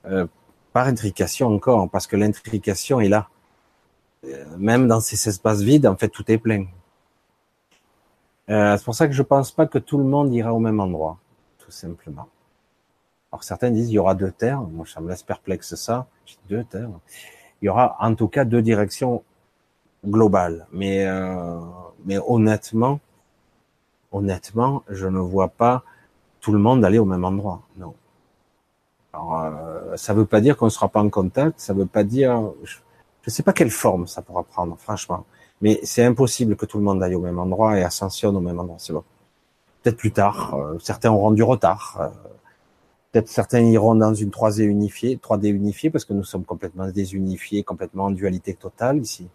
Euh, 0.05 0.27
par 0.73 0.87
intrication 0.87 1.47
encore, 1.47 1.89
parce 1.89 2.05
que 2.05 2.17
l'intrication 2.17 2.99
est 2.99 3.07
là. 3.07 3.29
Euh, 4.25 4.43
même 4.57 4.87
dans 4.89 4.99
ces 4.99 5.29
espaces 5.29 5.61
vides, 5.61 5.87
en 5.87 5.95
fait, 5.95 6.09
tout 6.09 6.29
est 6.29 6.37
plein. 6.37 6.65
Euh, 8.49 8.75
c'est 8.77 8.83
pour 8.83 8.93
ça 8.93 9.07
que 9.07 9.13
je 9.13 9.23
pense 9.23 9.51
pas 9.51 9.67
que 9.67 9.77
tout 9.77 9.97
le 9.97 10.03
monde 10.03 10.33
ira 10.33 10.53
au 10.53 10.59
même 10.59 10.81
endroit 10.81 11.17
tout 11.65 11.71
simplement. 11.71 12.27
Alors 13.31 13.43
certains 13.43 13.71
disent 13.71 13.89
il 13.89 13.93
y 13.93 13.99
aura 13.99 14.15
deux 14.15 14.31
terres, 14.31 14.61
moi 14.61 14.85
ça 14.85 15.01
me 15.01 15.09
laisse 15.09 15.23
perplexe 15.23 15.75
ça, 15.75 16.07
deux 16.47 16.63
terres. 16.63 16.89
Il 17.61 17.65
y 17.65 17.69
aura 17.69 17.97
en 17.99 18.13
tout 18.15 18.27
cas 18.27 18.45
deux 18.45 18.61
directions 18.61 19.23
globales, 20.05 20.67
mais 20.71 21.05
euh, 21.07 21.59
mais 22.05 22.19
honnêtement, 22.27 22.99
honnêtement, 24.11 24.83
je 24.89 25.07
ne 25.07 25.19
vois 25.19 25.49
pas 25.49 25.83
tout 26.39 26.51
le 26.53 26.59
monde 26.59 26.85
aller 26.85 26.99
au 26.99 27.05
même 27.05 27.25
endroit. 27.25 27.61
Non. 27.77 27.95
Alors, 29.13 29.41
euh, 29.43 29.97
ça 29.97 30.13
veut 30.13 30.25
pas 30.25 30.41
dire 30.41 30.57
qu'on 30.57 30.65
ne 30.65 30.69
sera 30.69 30.89
pas 30.89 31.01
en 31.01 31.09
contact. 31.09 31.59
Ça 31.59 31.73
veut 31.73 31.85
pas 31.85 32.03
dire, 32.03 32.51
je 32.63 32.77
ne 33.27 33.31
sais 33.31 33.43
pas 33.43 33.53
quelle 33.53 33.71
forme 33.71 34.07
ça 34.07 34.21
pourra 34.21 34.43
prendre, 34.43 34.77
franchement. 34.77 35.25
Mais 35.61 35.79
c'est 35.83 36.03
impossible 36.03 36.55
que 36.55 36.65
tout 36.65 36.77
le 36.77 36.83
monde 36.83 37.01
aille 37.01 37.15
au 37.15 37.21
même 37.21 37.39
endroit 37.39 37.79
et 37.79 37.83
ascensionne 37.83 38.35
au 38.35 38.41
même 38.41 38.59
endroit. 38.59 38.77
C'est 38.79 38.93
bon. 38.93 39.03
Peut-être 39.85 39.97
plus 39.97 40.11
tard. 40.11 40.55
Euh, 40.55 40.79
certains 40.79 41.11
auront 41.11 41.29
du 41.29 41.43
retard. 41.43 41.97
Euh, 42.01 42.07
peut-être 43.11 43.27
certains 43.27 43.59
iront 43.59 43.93
dans 43.93 44.15
une 44.15 44.31
3D 44.31 44.63
unifiée, 44.63 45.15
3D 45.15 45.49
unifiée, 45.49 45.91
parce 45.91 46.05
que 46.05 46.13
nous 46.13 46.23
sommes 46.23 46.43
complètement 46.43 46.87
désunifiés, 46.87 47.61
complètement 47.61 48.05
en 48.05 48.11
dualité 48.11 48.55
totale 48.55 48.97
ici 48.97 49.29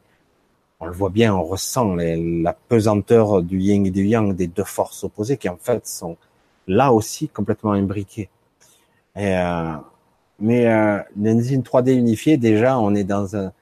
on 0.80 0.86
le 0.86 0.92
voit 0.92 1.10
bien, 1.10 1.34
on 1.34 1.44
ressent 1.44 1.94
la 1.94 2.54
pesanteur 2.54 3.42
du 3.42 3.60
yin 3.60 3.84
et 3.86 3.90
du 3.90 4.06
yang, 4.06 4.34
des 4.34 4.46
deux 4.46 4.64
forces 4.64 5.04
opposées 5.04 5.36
qui 5.36 5.48
en 5.50 5.58
fait 5.58 5.86
sont 5.86 6.16
là 6.66 6.90
aussi 6.90 7.28
complètement 7.28 7.72
imbriquées. 7.72 8.30
Euh, 9.18 9.74
mais 10.38 10.64
dans 11.16 11.40
une 11.42 11.60
3D 11.60 11.92
unifiée, 11.92 12.38
déjà, 12.38 12.78
on 12.78 12.94
est 12.94 13.04
dans 13.04 13.36
un, 13.36 13.52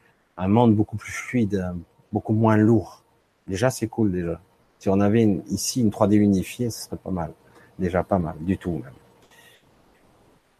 monde 0.46 0.76
beaucoup 0.76 0.96
plus 0.96 1.10
fluide, 1.10 1.74
beaucoup 2.12 2.34
moins 2.34 2.56
lourd. 2.56 3.02
Déjà, 3.48 3.68
c'est 3.68 3.88
cool 3.88 4.12
déjà. 4.12 4.40
Si 4.78 4.88
on 4.88 5.00
avait 5.00 5.24
ici 5.48 5.80
une 5.80 5.90
3D 5.90 6.14
unifiée, 6.14 6.70
ce 6.70 6.84
serait 6.84 6.96
pas 6.96 7.10
mal. 7.10 7.32
Déjà 7.78 8.02
pas 8.04 8.18
mal, 8.18 8.36
du 8.40 8.58
tout 8.58 8.72
même. 8.72 8.92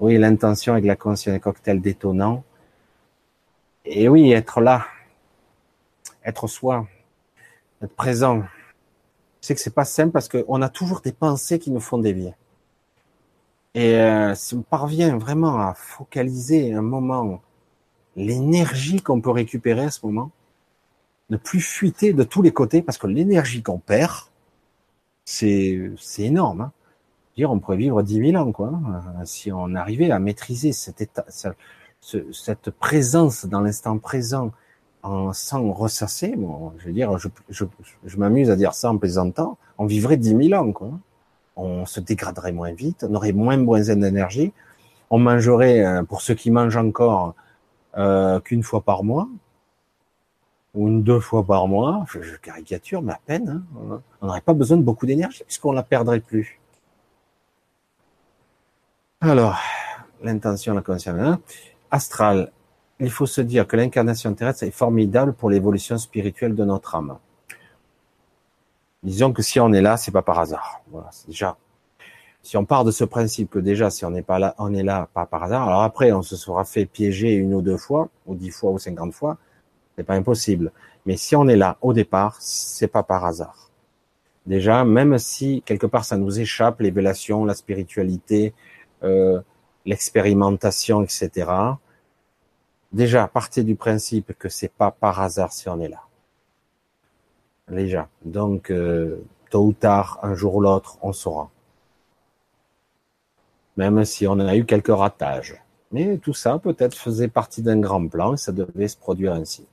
Oui, 0.01 0.17
l'intention 0.17 0.75
avec 0.75 0.85
la 0.85 0.97
conscience, 0.97 1.35
des 1.35 1.41
cocktail 1.41 1.81
détonnant. 1.81 2.45
Et 3.85 4.09
oui, 4.09 4.31
être 4.33 4.61
là, 4.61 4.87
être 6.25 6.47
soi, 6.47 6.87
être 7.83 7.95
présent. 7.95 8.43
Je 9.41 9.47
sais 9.49 9.55
que 9.55 9.61
c'est 9.61 9.75
pas 9.75 9.85
simple 9.85 10.13
parce 10.13 10.29
qu'on 10.29 10.63
a 10.63 10.69
toujours 10.69 11.01
des 11.01 11.13
pensées 11.13 11.59
qui 11.59 11.71
nous 11.71 11.81
font 11.81 11.99
dévier. 11.99 12.35
Et 13.75 13.95
euh, 13.95 14.35
si 14.35 14.55
on 14.55 14.63
parvient 14.63 15.17
vraiment 15.19 15.61
à 15.61 15.75
focaliser 15.75 16.73
un 16.73 16.83
moment 16.83 17.41
l'énergie 18.17 19.01
qu'on 19.01 19.21
peut 19.21 19.31
récupérer 19.31 19.85
à 19.85 19.91
ce 19.91 20.05
moment, 20.05 20.31
ne 21.31 21.37
plus 21.37 21.61
fuiter 21.61 22.13
de 22.13 22.23
tous 22.23 22.43
les 22.43 22.53
côtés, 22.53 22.83
parce 22.83 22.99
que 22.99 23.07
l'énergie 23.07 23.63
qu'on 23.63 23.79
perd, 23.79 24.13
c'est 25.25 25.91
c'est 25.99 26.23
énorme. 26.23 26.63
Hein. 26.63 26.73
Dire, 27.37 27.51
on 27.53 27.61
pourrait 27.61 27.77
vivre 27.77 28.03
10 28.03 28.33
000 28.33 28.43
ans, 28.43 28.51
quoi, 28.51 28.69
euh, 28.69 29.25
si 29.25 29.53
on 29.53 29.75
arrivait 29.77 30.11
à 30.11 30.19
maîtriser 30.19 30.73
cet 30.73 31.01
état, 31.01 31.25
cette 31.31 32.71
présence 32.71 33.47
dans 33.47 33.61
l'instant 33.61 33.99
présent, 33.99 34.51
en, 35.05 35.33
sans 35.33 35.73
ressasser, 35.73 36.35
bon, 36.37 36.73
je 36.79 36.87
veux 36.87 36.93
dire, 36.93 37.17
je, 37.19 37.29
je, 37.49 38.17
m'amuse 38.17 38.51
à 38.51 38.57
dire 38.57 38.75
ça 38.75 38.91
en 38.91 38.99
plaisantant, 38.99 39.57
on 39.79 39.87
vivrait 39.87 40.17
dix 40.17 40.35
mille 40.35 40.55
ans, 40.55 40.73
quoi. 40.73 40.91
On 41.57 41.87
se 41.87 42.01
dégraderait 42.01 42.53
moins 42.53 42.73
vite, 42.73 43.05
on 43.09 43.15
aurait 43.15 43.33
moins 43.33 43.59
besoin 43.59 43.97
d'énergie, 43.97 44.53
on 45.11 45.19
mangerait, 45.19 45.85
euh, 45.85 46.03
pour 46.03 46.23
ceux 46.23 46.35
qui 46.35 46.51
mangent 46.51 46.77
encore, 46.77 47.35
euh, 47.97 48.41
qu'une 48.41 48.63
fois 48.63 48.81
par 48.83 49.05
mois, 49.05 49.29
ou 50.75 50.89
une 50.89 51.03
deux 51.03 51.21
fois 51.21 51.45
par 51.45 51.67
mois, 51.67 52.05
je, 52.11 52.37
caricature, 52.37 53.03
mais 53.03 53.13
à 53.13 53.21
peine, 53.25 53.65
hein. 53.81 54.01
on 54.21 54.27
n'aurait 54.27 54.41
pas 54.41 54.55
besoin 54.55 54.77
de 54.77 54.83
beaucoup 54.83 55.07
d'énergie, 55.07 55.43
puisqu'on 55.45 55.73
la 55.73 55.83
perdrait 55.83 56.21
plus. 56.21 56.61
Alors, 59.21 59.59
l'intention, 60.23 60.75
la 60.75 60.83
conscience, 60.83 61.19
hein. 61.19 61.41
astral, 61.91 62.53
il 63.01 63.11
faut 63.11 63.27
se 63.27 63.41
dire 63.41 63.67
que 63.67 63.77
l'incarnation 63.77 64.33
terrestre 64.35 64.65
est 64.65 64.71
formidable 64.71 65.33
pour 65.33 65.51
l'évolution 65.51 65.99
spirituelle 65.99 66.55
de 66.55 66.65
notre 66.65 66.95
âme. 66.95 67.19
Disons 69.03 69.33
que 69.33 69.43
si 69.43 69.61
on 69.61 69.73
est 69.73 69.81
là, 69.81 69.97
c'est 69.97 70.11
pas 70.11 70.23
par 70.23 70.39
hasard. 70.41 70.83
Déjà. 71.27 71.57
Si 72.43 72.57
on 72.57 72.65
part 72.65 72.85
de 72.85 72.91
ce 72.91 73.05
principe 73.05 73.51
que 73.51 73.59
déjà, 73.59 73.91
si 73.91 74.05
on 74.05 74.11
n'est 74.11 74.23
pas 74.23 74.39
là, 74.39 74.55
on 74.59 74.75
est 74.75 74.83
là 74.83 75.09
pas 75.13 75.27
par 75.27 75.45
hasard. 75.45 75.69
Alors 75.69 75.83
après, 75.83 76.13
on 76.13 76.23
se 76.23 76.37
sera 76.37 76.65
fait 76.65 76.87
piéger 76.87 77.35
une 77.35 77.55
ou 77.55 77.63
deux 77.63 77.77
fois, 77.77 78.09
ou 78.27 78.35
dix 78.35 78.51
fois, 78.51 78.71
ou 78.71 78.79
cinquante 78.79 79.15
fois. 79.15 79.39
C'est 79.99 80.05
pas 80.05 80.15
impossible. 80.15 80.73
Mais 81.05 81.19
si 81.19 81.37
on 81.37 81.47
est 81.47 81.57
là 81.57 81.77
au 81.83 81.93
départ, 81.93 82.37
c'est 82.41 82.89
pas 82.89 83.03
par 83.03 83.27
hasard. 83.27 83.69
Déjà, 84.47 84.85
même 84.85 85.19
si 85.19 85.63
quelque 85.67 85.87
part 85.87 86.07
ça 86.07 86.17
nous 86.17 86.41
échappe, 86.41 86.81
l'évélation, 86.81 87.45
la 87.45 87.53
spiritualité, 87.53 88.55
euh, 89.03 89.43
l'expérimentation, 89.85 91.03
etc 91.03 91.75
déjà 92.93 93.29
partez 93.29 93.65
du 93.65 93.77
principe 93.77 94.33
que 94.39 94.49
c'est 94.49 94.73
pas 94.73 94.91
par 94.91 95.21
hasard 95.21 95.53
si 95.53 95.69
on 95.69 95.81
est 95.81 95.89
là. 95.89 96.03
Déjà. 97.69 98.09
Donc, 98.25 98.71
euh, 98.71 99.23
tôt 99.51 99.67
ou 99.67 99.73
tard, 99.73 100.19
un 100.23 100.35
jour 100.35 100.57
ou 100.57 100.61
l'autre, 100.61 100.99
on 101.03 101.13
saura. 101.13 101.51
Même 103.77 104.05
si 104.05 104.27
on 104.27 104.39
a 104.41 104.57
eu 104.57 104.65
quelques 104.65 104.89
ratages. 104.89 105.63
Mais 105.93 106.19
tout 106.19 106.35
ça, 106.35 106.59
peut-être, 106.59 106.97
faisait 106.97 107.29
partie 107.29 107.63
d'un 107.63 107.79
grand 107.79 108.07
plan 108.09 108.35
et 108.35 108.37
ça 108.37 108.53
devait 108.53 108.89
se 108.89 108.97
produire 108.97 109.35
ainsi. 109.35 109.67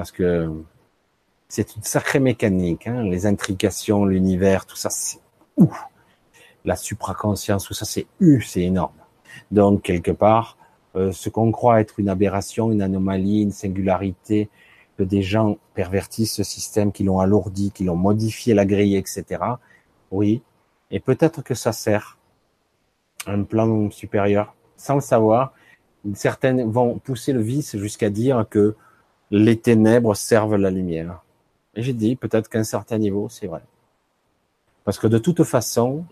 Parce 0.00 0.12
que 0.12 0.50
c'est 1.46 1.76
une 1.76 1.82
sacrée 1.82 2.20
mécanique, 2.20 2.86
hein, 2.86 3.02
les 3.02 3.26
intrications, 3.26 4.06
l'univers, 4.06 4.64
tout 4.64 4.76
ça, 4.76 4.88
c'est 4.88 5.20
ouf. 5.58 5.78
La 6.64 6.74
supraconscience, 6.74 7.66
tout 7.66 7.74
ça, 7.74 7.84
c'est 7.84 8.06
u, 8.18 8.40
c'est 8.40 8.62
énorme. 8.62 8.94
Donc, 9.50 9.82
quelque 9.82 10.10
part, 10.10 10.56
euh, 10.96 11.12
ce 11.12 11.28
qu'on 11.28 11.52
croit 11.52 11.82
être 11.82 12.00
une 12.00 12.08
aberration, 12.08 12.72
une 12.72 12.80
anomalie, 12.80 13.42
une 13.42 13.50
singularité, 13.50 14.48
que 14.96 15.02
des 15.02 15.20
gens 15.20 15.58
pervertissent 15.74 16.36
ce 16.36 16.44
système, 16.44 16.92
qui 16.92 17.04
l'ont 17.04 17.20
alourdi, 17.20 17.70
qui 17.70 17.84
l'ont 17.84 17.94
modifié 17.94 18.54
la 18.54 18.64
grille, 18.64 18.96
etc. 18.96 19.42
Oui, 20.10 20.40
et 20.90 20.98
peut-être 20.98 21.42
que 21.42 21.54
ça 21.54 21.72
sert 21.72 22.16
un 23.26 23.42
plan 23.42 23.90
supérieur, 23.90 24.54
sans 24.78 24.94
le 24.94 25.02
savoir. 25.02 25.52
Certaines 26.14 26.70
vont 26.70 26.98
pousser 26.98 27.34
le 27.34 27.42
vice 27.42 27.76
jusqu'à 27.76 28.08
dire 28.08 28.46
que 28.48 28.76
les 29.30 29.58
ténèbres 29.58 30.14
servent 30.14 30.56
la 30.56 30.70
lumière. 30.70 31.22
Et 31.74 31.82
j'ai 31.82 31.92
dit, 31.92 32.16
peut-être 32.16 32.48
qu'à 32.48 32.58
un 32.58 32.64
certain 32.64 32.98
niveau, 32.98 33.28
c'est 33.28 33.46
vrai. 33.46 33.62
Parce 34.84 34.98
que 34.98 35.06
de 35.06 35.18
toute 35.18 35.44
façon, 35.44 36.04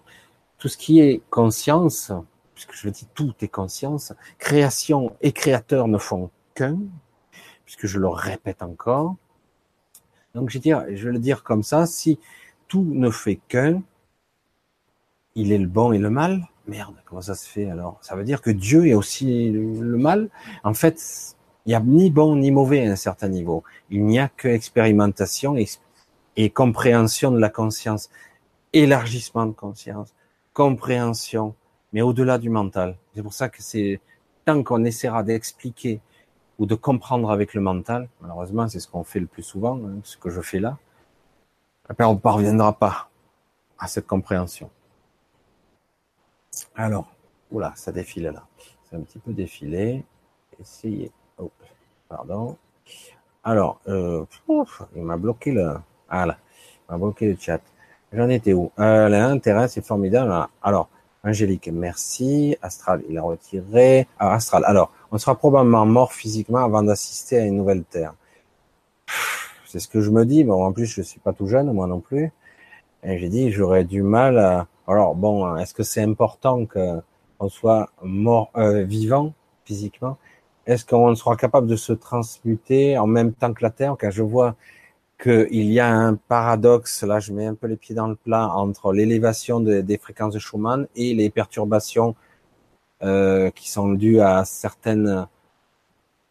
tout 0.59 0.69
ce 0.69 0.77
qui 0.77 1.01
est 1.01 1.23
conscience, 1.31 2.13
puisque 2.55 2.75
je 2.75 2.87
le 2.87 2.93
dis, 2.93 3.07
tout 3.15 3.35
est 3.41 3.49
conscience. 3.49 4.13
Création 4.39 5.17
et 5.21 5.33
créateur 5.33 5.89
ne 5.89 5.99
font 5.99 6.31
qu'un, 6.55 6.79
puisque 7.65 7.87
je 7.87 7.99
le 7.99 8.09
répète 8.09 8.63
encore. 8.63 9.17
Donc 10.35 10.51
je 10.51 10.59
dire, 10.59 10.85
je 10.93 11.07
vais 11.07 11.13
le 11.13 11.19
dire 11.19 11.43
comme 11.43 11.63
ça, 11.63 11.87
si 11.87 12.19
tout 12.69 12.85
ne 12.85 13.11
fait 13.11 13.41
qu'un, 13.49 13.83
il 15.35 15.53
est 15.53 15.59
le 15.59 15.67
bon 15.67 15.93
et 15.93 15.99
le 15.99 16.11
mal. 16.11 16.49
Merde, 16.67 16.97
comment 17.07 17.23
ça 17.23 17.35
se 17.35 17.49
fait 17.49 17.71
alors? 17.71 17.99
Ça 18.03 18.15
veut 18.15 18.25
dire 18.25 18.43
que 18.43 18.51
Dieu 18.51 18.87
est 18.87 18.95
aussi 18.95 19.51
le 19.51 19.97
mal. 19.97 20.29
En 20.65 20.75
fait, 20.75 21.37
il 21.69 21.73
n'y 21.73 21.75
a 21.75 21.81
ni 21.81 22.11
bon 22.11 22.35
ni 22.37 22.51
mauvais 22.51 22.87
à 22.87 22.93
un 22.93 22.97
certain 22.97 23.29
niveau. 23.29 23.63
Il 23.91 24.07
n'y 24.07 24.19
a 24.19 24.29
que 24.29 24.49
expérimentation 24.49 25.55
et, 26.35 26.49
compréhension 26.49 27.31
de 27.31 27.39
la 27.39 27.51
conscience, 27.51 28.09
élargissement 28.73 29.45
de 29.45 29.53
conscience, 29.53 30.15
compréhension, 30.55 31.55
mais 31.93 32.01
au-delà 32.01 32.39
du 32.39 32.49
mental. 32.49 32.97
C'est 33.15 33.23
pour 33.23 33.35
ça 33.35 33.51
que 33.51 33.63
c'est 33.63 34.01
tant 34.47 34.63
qu'on 34.63 34.83
essaiera 34.87 35.23
d'expliquer 35.23 36.01
ou 36.59 36.65
de 36.65 36.75
comprendre 36.75 37.31
avec 37.31 37.53
le 37.53 37.61
mental, 37.61 38.09
malheureusement 38.23 38.67
c'est 38.67 38.81
ce 38.81 38.89
qu'on 38.89 39.05
fait 39.05 39.21
le 39.21 39.27
plus 39.27 39.43
souvent, 39.43 39.77
hein, 39.77 39.99
ce 40.05 40.17
que 40.17 40.31
je 40.31 40.41
fais 40.41 40.61
là, 40.61 40.79
après 41.87 42.05
on 42.05 42.15
ne 42.15 42.19
parviendra 42.19 42.73
pas 42.73 43.11
à 43.79 43.89
cette 43.89 44.07
compréhension. 44.07 44.71
Alors, 46.75 47.13
oula, 47.51 47.75
ça 47.77 47.93
défile 47.93 48.33
là. 48.35 48.47
C'est 48.89 48.97
un 48.97 49.03
petit 49.03 49.19
peu 49.19 49.35
défilé. 49.35 50.03
Essayez. 50.59 51.13
Pardon. 52.09 52.57
Alors, 53.45 53.81
euh, 53.89 54.25
il 54.97 55.03
m'a 55.03 55.17
bloqué 55.17 55.53
le. 55.53 55.75
Ah 56.09 56.25
là, 56.25 56.39
m'a 56.89 56.97
bloqué 56.97 57.27
le 57.27 57.37
chat. 57.39 57.61
J'en 58.13 58.31
étais 58.31 58.55
où? 58.55 58.73
Euh, 58.79 59.09
L'intérêt, 59.09 59.69
c'est 59.69 59.85
formidable. 59.85 60.35
Alors, 60.63 60.89
Angélique, 61.23 61.69
merci. 61.71 62.57
Astral, 62.63 63.03
il 63.11 63.19
a 63.19 63.23
retiré. 63.23 64.07
Ah, 64.19 64.33
Astral. 64.33 64.65
Alors, 64.65 64.91
on 65.13 65.19
sera 65.19 65.35
probablement 65.35 65.85
mort 65.85 66.13
physiquement 66.15 66.65
avant 66.65 66.83
d'assister 66.83 67.39
à 67.39 67.45
une 67.45 67.57
nouvelle 67.57 67.85
Terre. 67.85 68.15
C'est 69.67 69.79
ce 69.79 69.89
que 69.89 70.01
je 70.01 70.11
me 70.11 70.25
dis. 70.25 70.45
Bon, 70.45 70.65
en 70.65 70.73
plus, 70.73 70.87
je 70.87 71.03
suis 71.03 71.21
pas 71.21 71.35
tout 71.35 71.47
jeune, 71.47 71.71
moi 71.73 71.87
non 71.87 72.01
plus. 72.01 72.33
Et 73.03 73.19
j'ai 73.19 73.29
dit, 73.29 73.51
j'aurais 73.53 73.85
du 73.85 74.03
mal. 74.03 74.67
Alors, 74.87 75.15
bon, 75.15 75.57
est-ce 75.57 75.75
que 75.75 75.83
c'est 75.83 76.03
important 76.03 76.65
qu'on 76.65 77.49
soit 77.51 77.91
mort, 78.03 78.51
euh, 78.57 78.85
vivant 78.85 79.35
physiquement? 79.67 80.17
Est-ce 80.69 80.85
qu'on 80.85 81.15
sera 81.15 81.35
capable 81.35 81.67
de 81.67 81.77
se 81.77 81.95
transmuter 81.95 82.99
en 82.99 83.07
même 83.07 83.33
temps 83.33 83.55
que 83.55 83.65
la 83.65 83.71
Terre? 83.71 83.97
Quand 83.99 84.11
je 84.11 84.23
vois 84.23 84.55
qu'il 85.19 85.73
y 85.73 85.81
a 85.81 85.91
un 85.91 86.15
paradoxe, 86.15 87.03
là 87.05 87.21
je 87.21 87.33
mets 87.33 87.47
un 87.47 87.55
peu 87.55 87.69
les 87.69 87.77
pieds 87.77 87.95
dans 87.95 88.07
le 88.07 88.17
plat, 88.17 88.51
entre 88.51 88.93
l'élévation 88.93 89.61
des 89.61 89.99
fréquences 89.99 90.35
de 90.35 90.39
Schumann 90.39 90.87
et 90.95 91.15
les 91.15 91.31
perturbations 91.31 92.15
euh, 93.03 93.51
qui 93.51 93.71
sont 93.71 93.89
dues 93.95 94.21
à 94.21 94.45
certaines, 94.45 95.27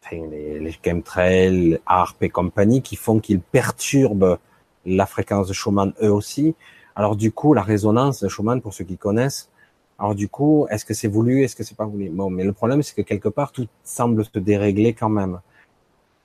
enfin, 0.04 0.24
les, 0.30 0.60
les 0.60 0.72
chemtrails, 0.84 1.80
et 2.20 2.28
compagnie, 2.28 2.80
qui 2.80 2.94
font 2.94 3.18
qu'ils 3.18 3.40
perturbent 3.40 4.38
la 4.86 5.06
fréquence 5.06 5.48
de 5.48 5.52
Schumann 5.52 5.94
eux 6.00 6.12
aussi. 6.12 6.54
Alors 6.94 7.16
du 7.16 7.32
coup, 7.32 7.54
la 7.54 7.62
résonance 7.62 8.22
de 8.22 8.28
Schumann, 8.28 8.60
pour 8.60 8.72
ceux 8.72 8.84
qui 8.84 8.98
connaissent, 8.98 9.50
alors 9.98 10.14
du 10.14 10.28
coup, 10.28 10.66
est-ce 10.70 10.84
que 10.84 10.94
c'est 10.94 11.08
voulu, 11.08 11.42
est-ce 11.42 11.56
que 11.56 11.64
c'est 11.64 11.76
pas 11.76 11.84
voulu? 11.84 12.08
Bon, 12.10 12.30
mais 12.30 12.44
le 12.44 12.52
problème, 12.52 12.82
c'est 12.82 12.94
que 12.94 13.02
quelque 13.02 13.28
part, 13.28 13.50
tout 13.52 13.66
semble 13.82 14.24
se 14.24 14.38
dérégler 14.38 14.94
quand 14.94 15.08
même. 15.08 15.40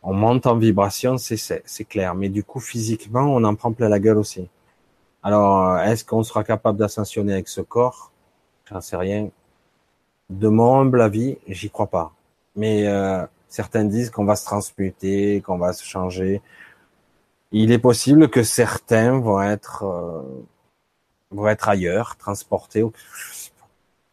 On 0.03 0.13
monte 0.13 0.45
en 0.47 0.57
vibration, 0.57 1.17
c'est 1.17 1.85
clair, 1.85 2.13
mais 2.13 2.29
du 2.29 2.43
coup, 2.43 2.59
physiquement, 2.59 3.21
on 3.21 3.43
en 3.43 3.55
prend 3.55 3.71
plein 3.71 3.89
la 3.89 3.99
gueule 3.99 4.17
aussi. 4.17 4.47
Alors, 5.23 5.79
est-ce 5.79 6.03
qu'on 6.05 6.23
sera 6.23 6.43
capable 6.43 6.77
d'ascensionner 6.77 7.33
avec 7.33 7.47
ce 7.47 7.61
corps? 7.61 8.11
J'en 8.69 8.81
sais 8.81 8.97
rien. 8.97 9.29
De 10.29 10.49
mon 10.49 10.81
humble 10.81 11.01
avis, 11.01 11.37
j'y 11.47 11.69
crois 11.69 11.87
pas. 11.87 12.13
Mais 12.55 12.87
euh, 12.87 13.25
certains 13.47 13.85
disent 13.85 14.09
qu'on 14.09 14.25
va 14.25 14.35
se 14.35 14.45
transmuter, 14.45 15.41
qu'on 15.41 15.57
va 15.57 15.73
se 15.73 15.85
changer. 15.85 16.41
Il 17.51 17.71
est 17.71 17.79
possible 17.79 18.29
que 18.29 18.43
certains 18.43 19.19
vont 19.19 19.41
être 19.41 19.83
euh, 19.83 20.21
vont 21.31 21.47
être 21.47 21.69
ailleurs, 21.69 22.15
transportés. 22.17 22.83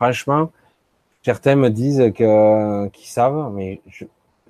Franchement, 0.00 0.50
certains 1.22 1.56
me 1.56 1.68
disent 1.68 2.12
que 2.14 2.88
qu'ils 2.88 3.10
savent, 3.10 3.52
mais 3.52 3.82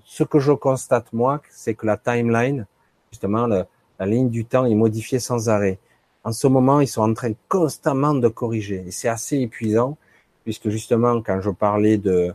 ce 0.05 0.23
que 0.23 0.39
je 0.39 0.53
constate 0.53 1.13
moi, 1.13 1.43
c'est 1.51 1.75
que 1.75 1.87
la 1.87 1.97
timeline, 1.97 2.67
justement, 3.11 3.49
la 3.49 4.07
ligne 4.07 4.31
du 4.31 4.45
temps 4.45 4.65
est 4.65 4.77
modifiée 4.77 5.19
sans 5.19 5.49
arrêt. 5.49 5.81
En 6.23 6.31
ce 6.31 6.47
moment, 6.47 6.81
ils 6.81 6.87
sont 6.87 7.03
en 7.03 7.15
train 7.15 7.33
constamment 7.49 8.15
de 8.15 8.29
corriger, 8.29 8.85
et 8.87 8.93
c'est 8.93 9.09
assez 9.09 9.39
épuisant, 9.39 9.97
puisque 10.45 10.69
justement, 10.69 11.21
quand 11.21 11.41
je 11.41 11.51
parlais 11.51 11.99
de 11.99 12.33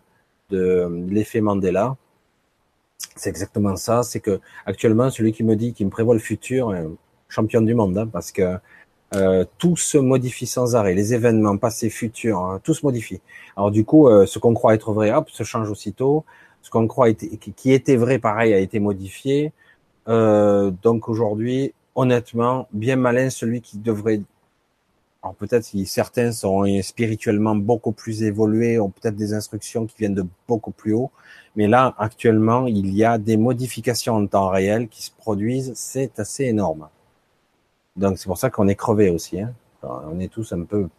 de 0.49 1.05
l'effet 1.09 1.41
Mandela, 1.41 1.95
c'est 3.15 3.29
exactement 3.29 3.77
ça. 3.77 4.03
C'est 4.03 4.19
que 4.19 4.41
actuellement, 4.65 5.09
celui 5.09 5.31
qui 5.31 5.43
me 5.43 5.55
dit, 5.55 5.73
qui 5.73 5.85
me 5.85 5.89
prévoit 5.89 6.15
le 6.15 6.19
futur, 6.19 6.73
champion 7.29 7.61
du 7.61 7.73
monde, 7.73 7.97
hein, 7.97 8.07
parce 8.07 8.31
que 8.31 8.57
euh, 9.14 9.45
tout 9.57 9.77
se 9.77 9.98
modifie 9.98 10.48
sans 10.48 10.76
arrêt. 10.76 10.94
Les 10.94 11.14
événements 11.14 11.57
passés, 11.57 11.90
futurs, 11.90 12.40
hein, 12.40 12.60
tout 12.64 12.73
se 12.73 12.86
modifie. 12.86 13.22
Alors 13.56 13.72
du 13.72 13.86
coup, 13.86 14.10
euh, 14.10 14.26
ce 14.26 14.40
qu'on 14.40 14.53
croit 14.53 14.73
être 14.73 14.91
vrai, 14.94 15.11
hop, 15.14 15.30
se 15.30 15.44
change 15.44 15.69
aussitôt. 15.69 16.26
Ce 16.61 16.69
qu'on 16.72 16.88
croit 16.88 17.14
qui 17.14 17.72
était 17.72 17.95
vrai, 17.95 18.18
pareil, 18.19 18.53
a 18.53 18.60
été 18.60 18.80
modifié. 18.80 19.53
Euh, 20.07 20.72
donc 20.84 21.10
aujourd'hui, 21.10 21.73
honnêtement, 21.95 22.68
bien 22.73 22.95
malin 22.95 23.30
celui 23.30 23.61
qui 23.61 23.77
devrait. 23.77 24.22
Alors 25.23 25.36
peut-être 25.36 25.65
certains 25.86 26.32
sont 26.32 26.65
spirituellement 26.82 27.56
beaucoup 27.56 27.91
plus 27.91 28.23
évolués, 28.23 28.80
ont 28.80 28.90
peut-être 28.90 29.15
des 29.15 29.34
instructions 29.34 29.86
qui 29.88 29.95
viennent 29.98 30.15
de 30.15 30.26
beaucoup 30.48 30.72
plus 30.72 30.94
haut. 30.94 31.11
Mais 31.56 31.68
là, 31.68 31.95
actuellement, 31.98 32.68
il 32.68 32.94
y 32.94 33.03
a 33.03 33.18
des 33.18 33.38
modifications 33.38 34.15
en 34.15 34.27
temps 34.27 34.49
réel 34.49 34.88
qui 34.88 35.03
se 35.03 35.11
produisent. 35.11 35.72
C'est 35.76 36.19
assez 36.19 36.45
énorme. 36.45 36.88
Donc 37.95 38.17
c'est 38.17 38.27
pour 38.27 38.38
ça 38.38 38.49
qu'on 38.49 38.67
est 38.67 38.76
crevé 38.76 39.09
aussi. 39.09 39.39
Hein. 39.39 39.53
On 39.84 40.19
est 40.19 40.31
tous 40.31 40.51
un 40.53 40.63
peu 40.63 40.89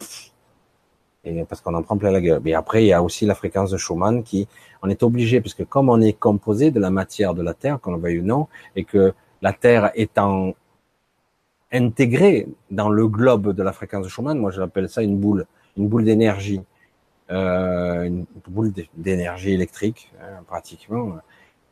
et 1.27 1.45
parce 1.45 1.61
qu'on 1.61 1.75
en 1.75 1.83
prend 1.83 1.99
plein 1.99 2.13
la 2.13 2.21
gueule. 2.21 2.41
Mais 2.45 2.55
après, 2.55 2.85
il 2.85 2.87
y 2.87 2.93
a 2.93 3.03
aussi 3.03 3.27
la 3.27 3.35
fréquence 3.35 3.71
de 3.71 3.77
Schumann 3.77 4.23
qui, 4.23 4.49
on 4.83 4.89
est 4.89 5.03
obligé, 5.03 5.41
puisque 5.41 5.65
comme 5.65 5.89
on 5.89 6.01
est 6.01 6.13
composé 6.13 6.71
de 6.71 6.81
la 6.81 6.91
matière 6.91 7.35
de 7.35 7.43
la 7.43 7.53
Terre, 7.53 7.81
qu'on 7.81 7.93
le 7.93 8.01
veuille 8.01 8.21
ou 8.21 8.25
non, 8.25 8.47
et 8.77 8.85
que 8.85 9.13
la 9.43 9.53
Terre 9.53 9.91
étant 9.95 10.55
intégrée 11.73 12.47
dans 12.71 12.89
le 12.89 13.09
globe 13.09 13.53
de 13.53 13.63
la 13.63 13.73
fréquence 13.73 14.05
de 14.05 14.09
Schumann, 14.09 14.39
moi 14.39 14.53
j'appelle 14.53 14.89
ça 14.89 15.03
une 15.03 15.19
boule, 15.19 15.47
une 15.77 15.89
boule 15.89 16.05
d'énergie, 16.05 16.63
euh, 17.31 18.05
une 18.05 18.25
boule 18.49 18.73
d'énergie 18.97 19.53
électrique 19.53 20.13
hein, 20.23 20.43
pratiquement. 20.47 21.17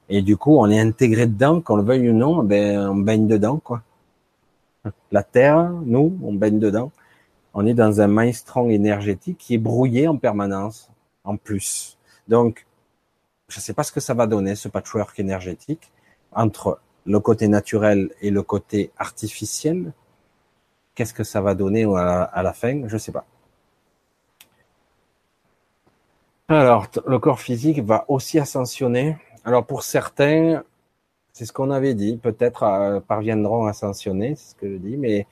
Et 0.09 0.21
du 0.21 0.37
coup, 0.37 0.59
on 0.59 0.69
est 0.69 0.81
intégré 0.81 1.27
dedans, 1.27 1.61
qu'on 1.61 1.77
le 1.77 1.85
veuille 1.85 2.11
ou 2.11 2.13
non, 2.13 2.43
ben 2.43 2.89
on 2.89 2.97
baigne 2.97 3.29
dedans 3.29 3.59
quoi. 3.59 3.83
La 5.11 5.23
Terre, 5.23 5.71
nous, 5.85 6.19
on 6.23 6.35
baigne 6.35 6.59
dedans. 6.59 6.93
On 7.55 7.67
est 7.67 7.75
dans 7.75 8.01
un 8.01 8.09
maelstrom 8.09 8.71
énergétique 8.71 9.39
qui 9.39 9.55
est 9.55 9.59
brouillé 9.59 10.09
en 10.09 10.17
permanence, 10.17 10.91
en 11.23 11.37
plus. 11.37 11.99
Donc, 12.29 12.67
je 13.49 13.59
ne 13.59 13.63
sais 13.63 13.73
pas 13.73 13.85
ce 13.85 13.93
que 13.93 14.01
ça 14.01 14.15
va 14.15 14.27
donner, 14.27 14.57
ce 14.57 14.69
patchwork 14.69 15.19
énergétique, 15.21 15.93
entre 16.33 16.81
le 17.07 17.21
côté 17.21 17.49
naturel 17.49 18.11
et 18.21 18.31
le 18.31 18.43
côté 18.43 18.91
artificiel. 18.99 19.93
Qu'est-ce 20.95 21.15
que 21.15 21.25
ça 21.25 21.41
va 21.41 21.55
donner 21.55 21.85
à 21.85 22.43
la, 22.43 22.53
fin? 22.53 22.89
Je 22.89 22.95
ne 22.95 22.99
sais 22.99 23.13
pas. 23.13 23.25
Alors, 26.49 26.89
le 27.07 27.19
corps 27.19 27.41
physique 27.41 27.81
va 27.81 28.05
aussi 28.09 28.39
ascensionner. 28.39 29.17
Alors, 29.45 29.65
pour 29.65 29.83
certains, 29.83 30.63
c'est 31.35 31.45
ce 31.45 31.53
qu'on 31.53 31.71
avait 31.71 31.95
dit. 31.95 32.17
Peut-être 32.17 32.63
euh, 32.63 33.01
parviendront 33.01 33.67
à 33.67 33.71
ascensionner, 33.71 34.37
c'est 34.37 34.53
ce 34.53 34.55
que 34.55 34.71
je 34.71 34.77
dis, 34.77 34.97
mais 34.97 35.27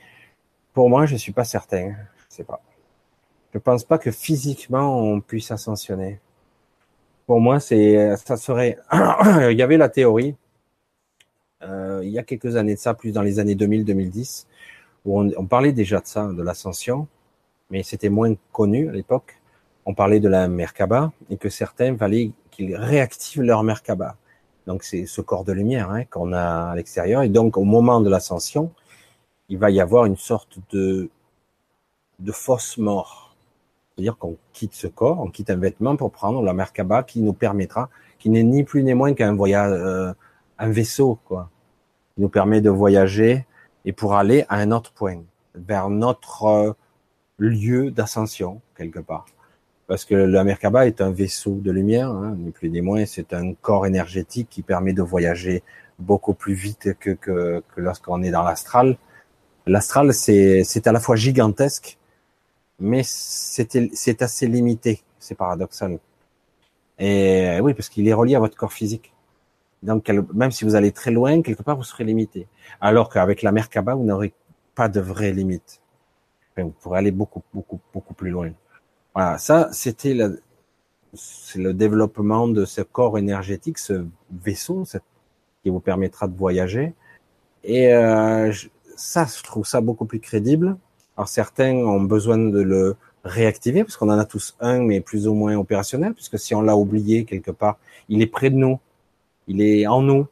pour 0.74 0.90
moi, 0.90 1.06
je 1.06 1.16
suis 1.16 1.32
pas 1.32 1.44
certain. 1.44 1.94
Je 2.28 2.36
sais 2.36 2.44
pas. 2.44 2.60
Je 3.54 3.58
pense 3.58 3.84
pas 3.84 3.98
que 3.98 4.10
physiquement 4.10 4.98
on 5.00 5.20
puisse 5.20 5.50
ascensionner. 5.50 6.20
Pour 7.26 7.40
moi, 7.40 7.60
c'est, 7.60 8.16
ça 8.16 8.36
serait. 8.36 8.78
il 9.50 9.56
y 9.56 9.62
avait 9.62 9.76
la 9.76 9.88
théorie. 9.88 10.34
Euh, 11.62 12.00
il 12.02 12.10
y 12.10 12.18
a 12.18 12.24
quelques 12.24 12.56
années 12.56 12.74
de 12.74 12.80
ça, 12.80 12.94
plus 12.94 13.12
dans 13.12 13.22
les 13.22 13.38
années 13.38 13.54
2000-2010, 13.54 14.46
où 15.04 15.20
on, 15.20 15.30
on, 15.36 15.46
parlait 15.46 15.72
déjà 15.72 16.00
de 16.00 16.06
ça, 16.06 16.26
de 16.26 16.42
l'ascension, 16.42 17.06
mais 17.70 17.84
c'était 17.84 18.08
moins 18.08 18.34
connu 18.50 18.88
à 18.88 18.92
l'époque. 18.92 19.38
On 19.86 19.94
parlait 19.94 20.18
de 20.18 20.28
la 20.28 20.48
Merkaba 20.48 21.12
et 21.30 21.36
que 21.36 21.48
certains 21.48 21.96
fallait 21.96 22.32
qu'ils 22.50 22.74
réactivent 22.74 23.42
leur 23.42 23.62
Merkaba. 23.62 24.16
Donc 24.66 24.82
c'est 24.84 25.06
ce 25.06 25.20
corps 25.20 25.44
de 25.44 25.52
lumière 25.52 25.90
hein, 25.90 26.04
qu'on 26.04 26.32
a 26.32 26.70
à 26.70 26.76
l'extérieur. 26.76 27.22
Et 27.22 27.28
donc 27.28 27.56
au 27.56 27.64
moment 27.64 28.00
de 28.00 28.08
l'ascension, 28.08 28.70
il 29.48 29.58
va 29.58 29.70
y 29.70 29.80
avoir 29.80 30.06
une 30.06 30.16
sorte 30.16 30.58
de, 30.70 31.10
de 32.18 32.32
fausse 32.32 32.78
mort. 32.78 33.34
C'est-à-dire 33.94 34.16
qu'on 34.16 34.36
quitte 34.52 34.74
ce 34.74 34.86
corps, 34.86 35.20
on 35.20 35.30
quitte 35.30 35.50
un 35.50 35.56
vêtement 35.56 35.96
pour 35.96 36.10
prendre 36.10 36.42
la 36.42 36.54
Merkaba 36.54 37.02
qui 37.02 37.20
nous 37.20 37.34
permettra, 37.34 37.90
qui 38.18 38.30
n'est 38.30 38.42
ni 38.42 38.64
plus 38.64 38.82
ni 38.82 38.94
moins 38.94 39.12
qu'un 39.12 39.34
voyage, 39.34 39.72
euh, 39.72 40.12
un 40.58 40.70
vaisseau, 40.70 41.18
quoi, 41.26 41.50
qui 42.14 42.22
nous 42.22 42.28
permet 42.28 42.60
de 42.60 42.70
voyager 42.70 43.44
et 43.84 43.92
pour 43.92 44.14
aller 44.14 44.46
à 44.48 44.56
un 44.56 44.70
autre 44.70 44.92
point, 44.92 45.20
vers 45.54 45.90
notre 45.90 46.44
euh, 46.44 46.72
lieu 47.38 47.90
d'ascension 47.90 48.60
quelque 48.76 49.00
part 49.00 49.26
parce 49.92 50.06
que 50.06 50.14
la 50.14 50.42
Merkaba 50.42 50.86
est 50.86 51.02
un 51.02 51.10
vaisseau 51.10 51.56
de 51.56 51.70
lumière, 51.70 52.08
hein, 52.08 52.34
ni 52.38 52.50
plus 52.50 52.70
ni 52.70 52.80
moins, 52.80 53.04
c'est 53.04 53.34
un 53.34 53.52
corps 53.52 53.84
énergétique 53.84 54.48
qui 54.48 54.62
permet 54.62 54.94
de 54.94 55.02
voyager 55.02 55.62
beaucoup 55.98 56.32
plus 56.32 56.54
vite 56.54 56.94
que, 56.98 57.10
que, 57.10 57.62
que 57.74 57.80
lorsqu'on 57.82 58.22
est 58.22 58.30
dans 58.30 58.42
l'astral. 58.42 58.96
L'astral, 59.66 60.14
c'est, 60.14 60.86
à 60.86 60.92
la 60.92 60.98
fois 60.98 61.16
gigantesque, 61.16 61.98
mais 62.78 63.02
c'est, 63.04 64.22
assez 64.22 64.46
limité, 64.46 65.02
c'est 65.18 65.34
paradoxal. 65.34 65.98
Et 66.98 67.58
oui, 67.60 67.74
parce 67.74 67.90
qu'il 67.90 68.08
est 68.08 68.14
relié 68.14 68.34
à 68.34 68.38
votre 68.38 68.56
corps 68.56 68.72
physique. 68.72 69.12
Donc, 69.82 70.08
même 70.32 70.52
si 70.52 70.64
vous 70.64 70.74
allez 70.74 70.92
très 70.92 71.10
loin, 71.10 71.42
quelque 71.42 71.62
part, 71.62 71.76
vous 71.76 71.84
serez 71.84 72.04
limité. 72.04 72.46
Alors 72.80 73.10
qu'avec 73.10 73.42
la 73.42 73.52
Merkaba, 73.52 73.94
vous 73.94 74.04
n'aurez 74.04 74.32
pas 74.74 74.88
de 74.88 75.02
vraie 75.02 75.32
limite. 75.32 75.82
vous 76.56 76.70
pourrez 76.80 77.00
aller 77.00 77.10
beaucoup, 77.10 77.42
beaucoup, 77.52 77.78
beaucoup 77.92 78.14
plus 78.14 78.30
loin. 78.30 78.52
Voilà, 79.14 79.38
ça, 79.38 79.68
c'était 79.72 80.14
le, 80.14 80.40
c'est 81.14 81.58
le 81.58 81.74
développement 81.74 82.48
de 82.48 82.64
ce 82.64 82.80
corps 82.80 83.18
énergétique, 83.18 83.78
ce 83.78 84.06
vaisseau 84.30 84.84
qui 85.62 85.70
vous 85.70 85.80
permettra 85.80 86.28
de 86.28 86.36
voyager. 86.36 86.94
Et 87.64 87.92
euh, 87.92 88.52
ça, 88.96 89.26
je 89.26 89.42
trouve 89.42 89.66
ça 89.66 89.80
beaucoup 89.80 90.06
plus 90.06 90.20
crédible. 90.20 90.76
Alors 91.16 91.28
certains 91.28 91.74
ont 91.74 92.00
besoin 92.00 92.38
de 92.38 92.60
le 92.60 92.96
réactiver 93.24 93.84
parce 93.84 93.96
qu'on 93.96 94.08
en 94.08 94.18
a 94.18 94.24
tous 94.24 94.56
un, 94.60 94.80
mais 94.82 95.00
plus 95.00 95.28
ou 95.28 95.34
moins 95.34 95.56
opérationnel, 95.56 96.14
puisque 96.14 96.38
si 96.38 96.54
on 96.54 96.62
l'a 96.62 96.76
oublié 96.76 97.24
quelque 97.24 97.50
part, 97.50 97.78
il 98.08 98.22
est 98.22 98.26
près 98.26 98.50
de 98.50 98.56
nous, 98.56 98.80
il 99.46 99.60
est 99.60 99.86
en 99.86 100.02
nous. 100.02 100.26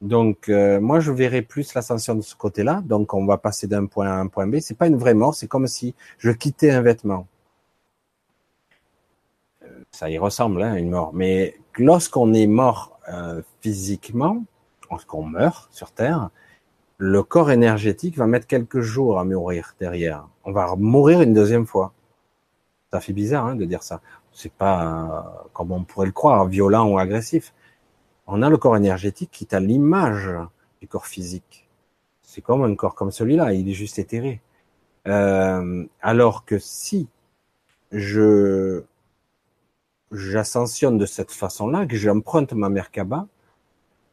Donc 0.00 0.48
euh, 0.48 0.80
moi 0.80 0.98
je 1.00 1.12
verrais 1.12 1.42
plus 1.42 1.74
l'ascension 1.74 2.14
de 2.14 2.22
ce 2.22 2.34
côté-là. 2.34 2.82
Donc 2.84 3.12
on 3.14 3.26
va 3.26 3.36
passer 3.36 3.66
d'un 3.66 3.86
point 3.86 4.08
A 4.08 4.14
à 4.14 4.16
un 4.16 4.28
point 4.28 4.46
B. 4.46 4.58
C'est 4.60 4.76
pas 4.76 4.86
une 4.86 4.96
vraie 4.96 5.14
mort, 5.14 5.34
c'est 5.34 5.48
comme 5.48 5.66
si 5.66 5.94
je 6.18 6.30
quittais 6.30 6.70
un 6.70 6.80
vêtement. 6.80 7.26
Euh, 9.62 9.68
ça 9.90 10.08
y 10.10 10.18
ressemble, 10.18 10.62
hein, 10.62 10.74
une 10.76 10.90
mort. 10.90 11.12
Mais 11.12 11.56
lorsqu'on 11.78 12.32
est 12.32 12.46
mort 12.46 12.98
euh, 13.12 13.42
physiquement, 13.60 14.42
lorsqu'on 14.90 15.22
meurt 15.22 15.68
sur 15.72 15.92
Terre, 15.92 16.30
le 16.96 17.22
corps 17.22 17.50
énergétique 17.50 18.16
va 18.16 18.26
mettre 18.26 18.46
quelques 18.46 18.80
jours 18.80 19.18
à 19.18 19.24
mourir 19.24 19.74
derrière. 19.80 20.28
On 20.44 20.52
va 20.52 20.74
mourir 20.76 21.20
une 21.22 21.34
deuxième 21.34 21.66
fois. 21.66 21.92
Ça 22.90 23.00
fait 23.00 23.12
bizarre 23.12 23.46
hein, 23.46 23.56
de 23.56 23.64
dire 23.66 23.82
ça. 23.82 24.00
C'est 24.32 24.52
pas 24.52 25.48
comme 25.52 25.72
on 25.72 25.84
pourrait 25.84 26.06
le 26.06 26.12
croire, 26.12 26.46
violent 26.46 26.88
ou 26.88 26.98
agressif 26.98 27.52
on 28.32 28.42
a 28.42 28.50
le 28.50 28.56
corps 28.56 28.76
énergétique 28.76 29.30
qui 29.32 29.44
est 29.44 29.54
à 29.54 29.60
l'image 29.60 30.30
du 30.80 30.88
corps 30.88 31.06
physique. 31.06 31.68
C'est 32.22 32.40
comme 32.40 32.62
un 32.62 32.74
corps 32.74 32.94
comme 32.94 33.10
celui-là, 33.10 33.52
il 33.52 33.68
est 33.68 33.74
juste 33.74 33.98
éthéré. 33.98 34.40
Euh, 35.08 35.84
alors 36.00 36.44
que 36.44 36.58
si 36.58 37.08
je 37.92 38.82
j'ascensionne 40.12 40.98
de 40.98 41.06
cette 41.06 41.30
façon-là, 41.30 41.86
que 41.86 41.96
j'emprunte 41.96 42.52
ma 42.52 42.68
Merkaba, 42.68 43.26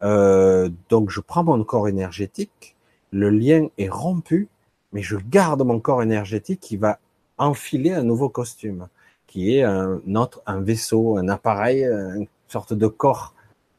euh, 0.04 0.70
donc 0.90 1.10
je 1.10 1.22
prends 1.22 1.44
mon 1.44 1.64
corps 1.64 1.88
énergétique, 1.88 2.76
le 3.12 3.30
lien 3.30 3.68
est 3.78 3.90
rompu 3.90 4.48
mais 4.94 5.02
je 5.02 5.18
garde 5.18 5.64
mon 5.64 5.80
corps 5.80 6.02
énergétique 6.02 6.60
qui 6.60 6.78
va 6.78 7.00
enfiler 7.38 7.92
un 7.92 8.04
nouveau 8.04 8.30
costume, 8.30 8.88
qui 9.28 9.56
est 9.56 9.64
un 9.64 10.02
un 10.46 10.62
vaisseau, 10.62 11.18
un 11.18 11.28
appareil, 11.30 11.84
une 11.84 12.28
sorte 12.48 12.74
de 12.74 12.88
corps 12.88 13.34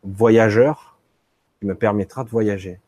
voyageur 0.04 0.98
qui 1.58 1.66
me 1.66 1.74
permettra 1.74 2.24
de 2.24 2.28
voyager. 2.28 2.80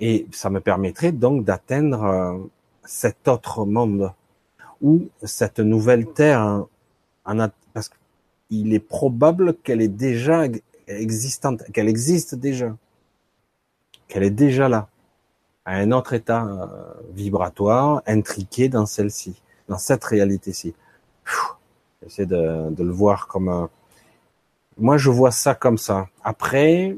Et 0.00 0.26
ça 0.32 0.50
me 0.50 0.60
permettrait 0.60 1.12
donc 1.12 1.44
d'atteindre 1.44 2.04
euh, 2.04 2.38
cet 2.84 3.28
autre 3.28 3.64
monde 3.64 4.12
ou 4.80 5.08
cette 5.22 5.58
nouvelle 5.58 6.06
terre 6.12 6.64
en, 7.24 7.48
parce 7.74 7.90
qu'il 8.48 8.72
est 8.72 8.78
probable 8.78 9.54
qu'elle 9.54 9.82
est 9.82 9.88
déjà 9.88 10.44
existante, 10.86 11.64
qu'elle 11.72 11.88
existe 11.88 12.34
déjà, 12.34 12.76
qu'elle 14.06 14.22
est 14.22 14.30
déjà 14.30 14.68
là, 14.68 14.88
à 15.64 15.74
un 15.74 15.92
autre 15.92 16.14
état 16.14 16.46
euh, 16.46 16.66
vibratoire, 17.12 18.02
intriqué 18.06 18.68
dans 18.68 18.86
celle-ci, 18.86 19.42
dans 19.68 19.78
cette 19.78 20.04
réalité-ci. 20.04 20.74
J'essaie 22.02 22.26
de, 22.26 22.70
de, 22.70 22.84
le 22.84 22.92
voir 22.92 23.26
comme. 23.26 23.68
Moi, 24.78 24.96
je 24.96 25.10
vois 25.10 25.32
ça 25.32 25.56
comme 25.56 25.76
ça. 25.76 26.08
Après, 26.22 26.96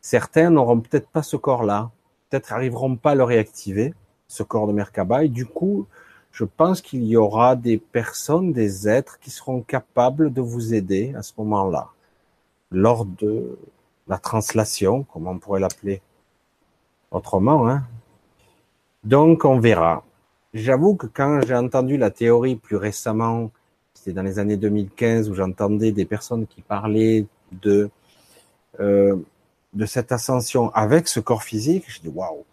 certains 0.00 0.50
n'auront 0.50 0.80
peut-être 0.80 1.08
pas 1.08 1.24
ce 1.24 1.36
corps-là, 1.36 1.90
peut-être 2.30 2.52
arriveront 2.52 2.94
pas 2.94 3.10
à 3.10 3.14
le 3.16 3.24
réactiver, 3.24 3.92
ce 4.28 4.44
corps 4.44 4.68
de 4.68 4.72
Merkaba, 4.72 5.24
et 5.24 5.28
du 5.28 5.46
coup, 5.46 5.86
je 6.30 6.44
pense 6.44 6.80
qu'il 6.80 7.02
y 7.04 7.16
aura 7.16 7.56
des 7.56 7.78
personnes, 7.78 8.52
des 8.52 8.88
êtres 8.88 9.18
qui 9.18 9.30
seront 9.30 9.62
capables 9.62 10.32
de 10.32 10.40
vous 10.40 10.74
aider 10.74 11.12
à 11.16 11.22
ce 11.22 11.32
moment-là, 11.38 11.88
lors 12.70 13.04
de 13.04 13.58
la 14.06 14.18
translation, 14.18 15.04
comme 15.12 15.26
on 15.26 15.38
pourrait 15.38 15.60
l'appeler 15.60 16.02
autrement. 17.10 17.68
Hein. 17.68 17.82
Donc, 19.02 19.44
on 19.44 19.58
verra. 19.58 20.04
J'avoue 20.52 20.94
que 20.94 21.06
quand 21.08 21.40
j'ai 21.46 21.56
entendu 21.56 21.96
la 21.96 22.10
théorie 22.10 22.54
plus 22.54 22.76
récemment, 22.76 23.50
c'était 24.04 24.14
dans 24.14 24.22
les 24.22 24.38
années 24.38 24.58
2015, 24.58 25.30
où 25.30 25.34
j'entendais 25.34 25.90
des 25.90 26.04
personnes 26.04 26.46
qui 26.46 26.60
parlaient 26.60 27.24
de 27.62 27.88
euh, 28.80 29.16
de 29.72 29.86
cette 29.86 30.12
ascension 30.12 30.70
avec 30.74 31.08
ce 31.08 31.20
corps 31.20 31.42
physique, 31.42 31.84
je 31.88 32.00
dis 32.00 32.08
waouh, 32.08 32.44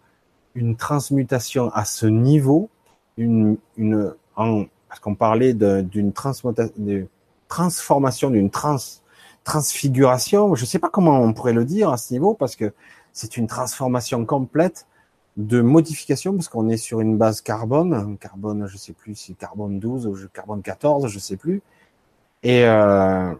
une 0.54 0.76
transmutation 0.76 1.70
à 1.74 1.84
ce 1.84 2.06
niveau, 2.06 2.70
une, 3.18 3.58
une 3.76 4.14
parce 4.34 5.00
qu'on 5.00 5.14
parlait 5.14 5.52
d'une 5.52 6.12
transformation, 6.12 8.30
d'une 8.30 8.50
trans, 8.50 8.76
transfiguration, 9.44 10.54
je 10.54 10.62
ne 10.62 10.66
sais 10.66 10.78
pas 10.78 10.88
comment 10.88 11.20
on 11.20 11.34
pourrait 11.34 11.52
le 11.52 11.66
dire 11.66 11.90
à 11.90 11.98
ce 11.98 12.14
niveau, 12.14 12.32
parce 12.32 12.56
que 12.56 12.72
c'est 13.12 13.36
une 13.36 13.46
transformation 13.46 14.24
complète 14.24 14.86
de 15.36 15.60
modification, 15.62 16.34
parce 16.34 16.48
qu'on 16.48 16.68
est 16.68 16.76
sur 16.76 17.00
une 17.00 17.16
base 17.16 17.40
carbone, 17.40 18.16
carbone, 18.18 18.66
je 18.66 18.76
sais 18.76 18.92
plus 18.92 19.14
si 19.14 19.34
carbone 19.34 19.80
12 19.80 20.06
ou 20.06 20.16
carbone 20.32 20.62
14, 20.62 21.08
je 21.08 21.18
sais 21.18 21.36
plus. 21.36 21.62
Et 22.42 22.64
euh, 22.66 23.32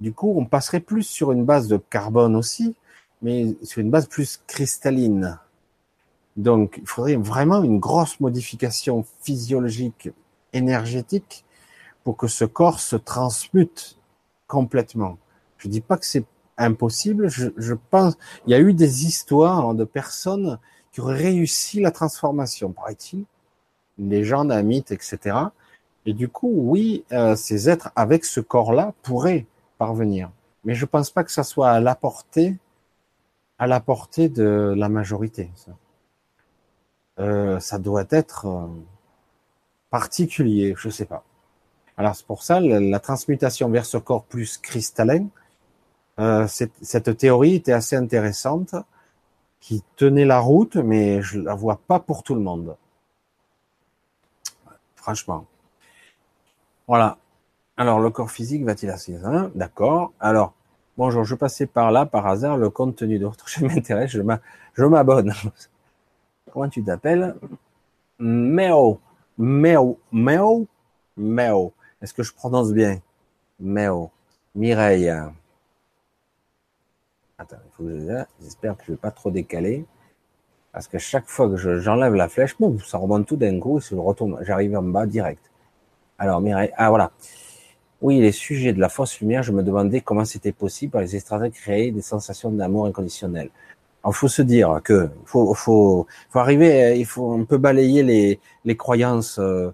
du 0.00 0.12
coup, 0.12 0.32
on 0.36 0.46
passerait 0.46 0.80
plus 0.80 1.02
sur 1.02 1.32
une 1.32 1.44
base 1.44 1.68
de 1.68 1.76
carbone 1.76 2.36
aussi, 2.36 2.76
mais 3.20 3.56
sur 3.62 3.80
une 3.80 3.90
base 3.90 4.06
plus 4.06 4.40
cristalline. 4.46 5.38
Donc, 6.36 6.78
il 6.80 6.86
faudrait 6.86 7.16
vraiment 7.16 7.62
une 7.62 7.78
grosse 7.78 8.20
modification 8.20 9.04
physiologique, 9.22 10.10
énergétique, 10.52 11.44
pour 12.04 12.16
que 12.16 12.28
ce 12.28 12.44
corps 12.44 12.80
se 12.80 12.96
transmute 12.96 13.98
complètement. 14.46 15.18
Je 15.58 15.68
dis 15.68 15.80
pas 15.80 15.98
que 15.98 16.06
c'est 16.06 16.24
impossible. 16.56 17.28
Je, 17.28 17.48
je, 17.56 17.74
pense, 17.74 18.16
il 18.46 18.52
y 18.52 18.54
a 18.54 18.60
eu 18.60 18.72
des 18.72 19.04
histoires 19.04 19.74
de 19.74 19.84
personnes 19.84 20.58
qui 20.98 21.02
auraient 21.02 21.14
réussi 21.14 21.78
la 21.78 21.92
transformation, 21.92 22.72
paraît-il, 22.72 23.24
légende, 23.98 24.50
un 24.50 24.62
mythe, 24.62 24.90
etc. 24.90 25.36
Et 26.06 26.12
du 26.12 26.28
coup, 26.28 26.50
oui, 26.52 27.04
euh, 27.12 27.36
ces 27.36 27.70
êtres 27.70 27.92
avec 27.94 28.24
ce 28.24 28.40
corps-là 28.40 28.94
pourraient 29.04 29.46
parvenir. 29.78 30.28
Mais 30.64 30.74
je 30.74 30.84
pense 30.86 31.12
pas 31.12 31.22
que 31.22 31.30
ça 31.30 31.44
soit 31.44 31.70
à 31.70 31.78
la 31.78 31.94
portée, 31.94 32.56
à 33.60 33.68
la 33.68 33.78
portée 33.78 34.28
de 34.28 34.74
la 34.76 34.88
majorité. 34.88 35.52
Ça. 35.54 35.70
Euh, 37.20 37.60
doit 37.78 38.06
être 38.10 38.46
euh, 38.46 38.66
particulier, 39.90 40.74
je 40.76 40.88
sais 40.88 41.04
pas. 41.04 41.22
Alors 41.96 42.16
c'est 42.16 42.26
pour 42.26 42.42
ça 42.42 42.58
la, 42.58 42.98
transmutation 42.98 43.68
vers 43.68 43.86
ce 43.86 43.98
corps 43.98 44.24
plus 44.24 44.58
cristallin. 44.58 45.28
Cette, 46.48 47.16
théorie 47.16 47.54
était 47.54 47.70
assez 47.70 47.94
intéressante, 47.94 48.74
qui 49.60 49.82
tenait 49.96 50.24
la 50.24 50.38
route, 50.38 50.76
mais 50.76 51.22
je 51.22 51.40
la 51.40 51.54
vois 51.54 51.80
pas 51.86 52.00
pour 52.00 52.22
tout 52.22 52.34
le 52.34 52.40
monde. 52.40 52.76
Franchement. 54.94 55.46
Voilà. 56.86 57.18
Alors 57.76 58.00
le 58.00 58.10
corps 58.10 58.30
physique 58.30 58.64
va-t-il 58.64 58.90
assez 58.90 59.16
hein 59.24 59.50
D'accord. 59.54 60.12
Alors 60.20 60.52
bonjour, 60.96 61.24
je 61.24 61.34
passais 61.34 61.66
par 61.66 61.90
là 61.92 62.06
par 62.06 62.26
hasard. 62.26 62.56
Le 62.56 62.70
contenu 62.70 63.18
d'autres, 63.18 63.48
je 63.48 63.64
m'intéresse, 63.64 64.10
je 64.10 64.84
m'abonne. 64.84 65.32
Comment 66.52 66.68
tu 66.68 66.82
t'appelles? 66.82 67.34
Meo. 68.18 69.00
Meo. 69.36 69.98
Meo. 70.10 70.66
Meo. 71.16 71.72
Est-ce 72.00 72.14
que 72.14 72.22
je 72.22 72.32
prononce 72.32 72.72
bien? 72.72 73.00
Meo. 73.60 74.10
Mireille. 74.54 75.12
Attends, 77.40 77.56
j'espère 78.40 78.76
que 78.76 78.82
je 78.84 78.90
ne 78.90 78.96
vais 78.96 79.00
pas 79.00 79.12
trop 79.12 79.30
décaler. 79.30 79.86
Parce 80.72 80.88
que 80.88 80.98
chaque 80.98 81.28
fois 81.28 81.48
que 81.48 81.78
j'enlève 81.78 82.14
la 82.14 82.28
flèche, 82.28 82.56
boum, 82.58 82.80
ça 82.80 82.98
remonte 82.98 83.26
tout 83.26 83.36
d'un 83.36 83.58
coup 83.60 83.78
et 83.78 83.80
je 83.80 83.94
retourne, 83.94 84.38
j'arrive 84.42 84.76
en 84.76 84.82
bas 84.82 85.06
direct. 85.06 85.42
Alors, 86.18 86.40
Mireille, 86.40 86.72
ah 86.76 86.88
voilà. 86.88 87.12
Oui, 88.00 88.20
les 88.20 88.32
sujets 88.32 88.72
de 88.72 88.80
la 88.80 88.88
fausse 88.88 89.20
lumière, 89.20 89.42
je 89.44 89.52
me 89.52 89.62
demandais 89.62 90.00
comment 90.00 90.24
c'était 90.24 90.52
possible 90.52 90.92
pour 90.92 91.00
les 91.00 91.14
extraterrestres 91.14 91.56
créer 91.56 91.92
des 91.92 92.02
sensations 92.02 92.50
d'amour 92.50 92.86
inconditionnel. 92.86 93.50
Il 94.06 94.12
faut 94.12 94.28
se 94.28 94.42
dire 94.42 94.80
que 94.82 95.10
faut, 95.24 95.54
faut, 95.54 96.06
faut 96.30 96.38
arriver, 96.38 96.98
il 96.98 97.06
faut, 97.06 97.32
on 97.32 97.44
peut 97.44 97.58
balayer 97.58 98.02
les, 98.02 98.40
les 98.64 98.76
croyances, 98.76 99.38
euh, 99.38 99.70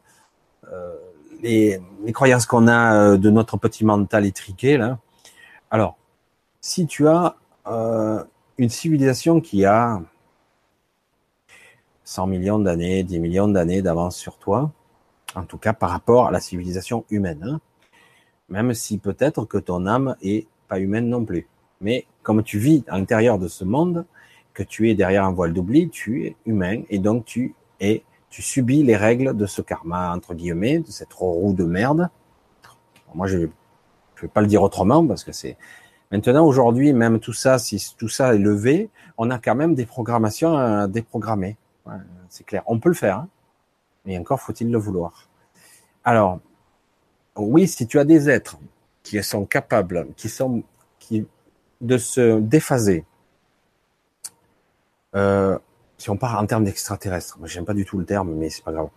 euh, 0.73 0.95
les, 1.43 1.81
les, 2.05 2.13
croyances 2.13 2.47
qu'on 2.47 2.67
a 2.67 2.95
euh, 2.95 3.17
de 3.17 3.31
notre 3.31 3.57
petit 3.59 3.85
mental 3.85 4.25
étriqué 4.27 4.77
là. 4.77 4.99
Alors, 5.71 5.99
si 6.61 6.87
tu 6.87 7.07
as 7.09 7.37
euh, 7.67 8.23
une 8.59 8.69
civilisation 8.69 9.41
qui 9.41 9.65
a 9.65 10.03
100 12.05 12.27
millions 12.27 12.59
d'années, 12.59 13.03
10 13.03 13.19
millions 13.21 13.49
d'années 13.49 13.83
d'avance 13.83 14.17
sur 14.17 14.39
toi, 14.39 14.71
en 15.35 15.45
tout 15.45 15.59
cas 15.59 15.73
par 15.73 15.91
rapport 15.91 16.27
à 16.27 16.31
la 16.31 16.41
civilisation 16.41 17.05
humaine, 17.11 17.43
hein, 17.45 17.61
même 18.49 18.75
si 18.75 18.99
peut-être 18.99 19.47
que 19.47 19.59
ton 19.59 19.87
âme 19.87 20.17
est 20.23 20.47
pas 20.69 20.79
humaine 20.79 21.09
non 21.09 21.25
plus. 21.25 21.49
Mais 21.81 22.07
comme 22.23 22.43
tu 22.43 22.59
vis 22.59 22.85
à 22.89 22.99
l'intérieur 22.99 23.39
de 23.39 23.49
ce 23.49 23.65
monde, 23.65 24.05
que 24.53 24.63
tu 24.63 24.91
es 24.91 24.95
derrière 24.95 25.25
un 25.25 25.33
voile 25.33 25.53
d'oubli, 25.53 25.89
tu 25.89 26.27
es 26.27 26.37
humain 26.47 26.83
et 26.91 26.99
donc 26.99 27.25
tu 27.25 27.55
es, 27.81 28.05
tu 28.31 28.43
subis 28.43 28.83
les 28.83 28.97
règles 28.97 29.37
de 29.37 29.47
ce 29.47 29.63
karma 29.63 30.15
entre 30.15 30.35
guillemets, 30.35 30.79
de 30.79 30.91
cette 30.91 31.13
roue 31.13 31.55
de 31.55 31.65
merde. 31.65 32.09
Moi, 33.15 33.27
je, 33.27 33.49
je 34.17 34.23
vais 34.23 34.29
pas 34.29 34.41
le 34.41 34.47
dire 34.47 34.63
autrement 34.63 35.07
parce 35.07 35.25
que 35.25 35.33
c'est 35.33 35.57
maintenant 36.15 36.47
aujourd'hui 36.47 36.93
même 36.93 37.19
tout 37.19 37.33
ça, 37.33 37.59
si 37.59 37.95
tout 37.99 38.09
ça 38.09 38.35
est 38.35 38.39
levé, 38.39 38.89
on 39.19 39.31
a 39.31 39.39
quand 39.39 39.55
même 39.55 39.75
des 39.75 39.87
programmations 39.87 40.57
à 40.57 40.87
déprogrammer. 40.87 41.57
c'est 42.29 42.45
clair, 42.45 42.63
on 42.67 42.79
peut 42.79 42.89
le 42.89 42.95
faire, 42.95 43.19
hein. 43.19 43.29
mais 44.05 44.17
encore 44.19 44.41
faut-il 44.41 44.71
le 44.71 44.79
vouloir. 44.79 45.29
Alors, 46.05 46.39
oui, 47.37 47.67
si 47.67 47.87
tu 47.87 47.99
as 47.99 48.05
des 48.05 48.31
êtres 48.31 48.59
qui 49.03 49.23
sont 49.23 49.45
capables, 49.45 50.07
qui 50.17 50.29
sont 50.29 50.63
qui 50.99 51.27
de 51.81 51.99
se 51.99 52.39
déphaser, 52.39 53.05
euh, 55.17 55.59
si 55.99 56.11
on 56.11 56.17
part 56.17 56.41
en 56.41 56.47
termes 56.47 56.65
d'extraterrestres, 56.65 57.39
j'aime 57.45 57.65
pas 57.65 57.75
du 57.75 57.85
tout 57.85 57.99
le 57.99 58.05
terme, 58.05 58.35
mais 58.35 58.51
c'est 58.51 58.65
pas 58.65 58.73
grave. 58.73 58.89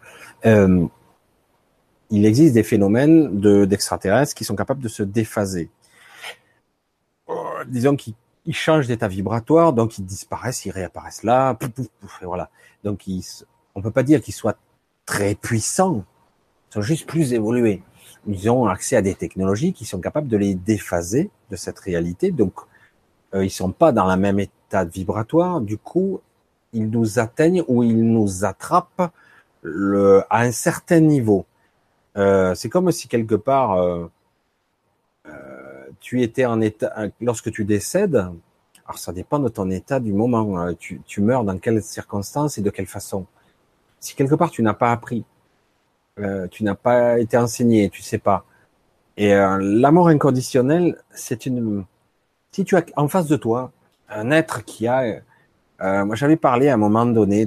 Euh, 0.45 0.85
il 2.09 2.25
existe 2.25 2.53
des 2.53 2.63
phénomènes 2.63 3.39
de 3.39 3.65
d'extraterrestres 3.65 4.35
qui 4.35 4.45
sont 4.45 4.55
capables 4.55 4.81
de 4.81 4.87
se 4.87 5.03
déphaser. 5.03 5.69
Disons 7.67 7.95
qu'ils 7.95 8.15
changent 8.51 8.87
d'état 8.87 9.07
vibratoire, 9.07 9.73
donc 9.73 9.97
ils 9.97 10.05
disparaissent, 10.05 10.65
ils 10.65 10.71
réapparaissent 10.71 11.23
là, 11.23 11.53
pouf, 11.53 11.69
pouf, 11.69 11.87
pouf, 11.99 12.21
et 12.21 12.25
voilà. 12.25 12.49
Donc 12.83 13.07
ils, 13.07 13.23
on 13.75 13.81
peut 13.81 13.91
pas 13.91 14.03
dire 14.03 14.21
qu'ils 14.21 14.33
soient 14.33 14.57
très 15.05 15.35
puissants, 15.35 16.03
ils 16.69 16.73
sont 16.73 16.81
juste 16.81 17.07
plus 17.07 17.33
évolués. 17.33 17.83
Ils 18.27 18.49
ont 18.49 18.65
accès 18.67 18.95
à 18.95 19.01
des 19.01 19.15
technologies 19.15 19.73
qui 19.73 19.85
sont 19.85 19.99
capables 19.99 20.27
de 20.27 20.37
les 20.37 20.55
déphaser 20.55 21.29
de 21.49 21.55
cette 21.55 21.79
réalité, 21.79 22.31
donc 22.31 22.53
euh, 23.33 23.45
ils 23.45 23.49
sont 23.49 23.71
pas 23.71 23.91
dans 23.91 24.05
la 24.05 24.17
même 24.17 24.39
état 24.39 24.83
vibratoire. 24.85 25.61
Du 25.61 25.77
coup, 25.77 26.21
ils 26.73 26.89
nous 26.89 27.19
atteignent 27.19 27.63
ou 27.67 27.83
ils 27.83 28.03
nous 28.03 28.45
attrapent 28.45 29.11
le, 29.61 30.23
à 30.29 30.41
un 30.41 30.51
certain 30.51 30.99
niveau. 30.99 31.45
Euh, 32.17 32.55
c'est 32.55 32.69
comme 32.69 32.91
si 32.91 33.07
quelque 33.07 33.35
part 33.35 33.73
euh, 33.73 34.09
euh, 35.27 35.66
tu 35.99 36.21
étais 36.21 36.45
en 36.45 36.61
état 36.61 36.93
lorsque 37.21 37.51
tu 37.51 37.65
décèdes. 37.65 38.15
Alors 38.85 38.99
ça 38.99 39.11
dépend 39.11 39.39
de 39.39 39.49
ton 39.49 39.69
état 39.69 39.99
du 39.99 40.13
moment. 40.13 40.73
Tu, 40.75 41.01
tu 41.05 41.21
meurs 41.21 41.43
dans 41.43 41.57
quelles 41.57 41.83
circonstances 41.83 42.57
et 42.57 42.61
de 42.61 42.69
quelle 42.69 42.87
façon. 42.87 43.25
Si 43.99 44.15
quelque 44.15 44.35
part 44.35 44.51
tu 44.51 44.61
n'as 44.63 44.73
pas 44.73 44.91
appris, 44.91 45.25
euh, 46.19 46.47
tu 46.47 46.63
n'as 46.63 46.75
pas 46.75 47.19
été 47.19 47.37
enseigné, 47.37 47.89
tu 47.89 48.01
sais 48.01 48.17
pas. 48.17 48.45
Et 49.17 49.33
euh, 49.33 49.57
l'amour 49.61 50.09
inconditionnel, 50.09 50.97
c'est 51.11 51.45
une. 51.45 51.85
Si 52.51 52.65
tu 52.65 52.75
as 52.75 52.83
en 52.95 53.07
face 53.07 53.27
de 53.27 53.35
toi 53.35 53.71
un 54.09 54.31
être 54.31 54.63
qui 54.63 54.87
a, 54.87 55.21
euh, 55.81 56.05
moi 56.05 56.15
j'avais 56.15 56.37
parlé 56.37 56.69
à 56.69 56.75
un 56.75 56.77
moment 56.77 57.05
donné 57.05 57.45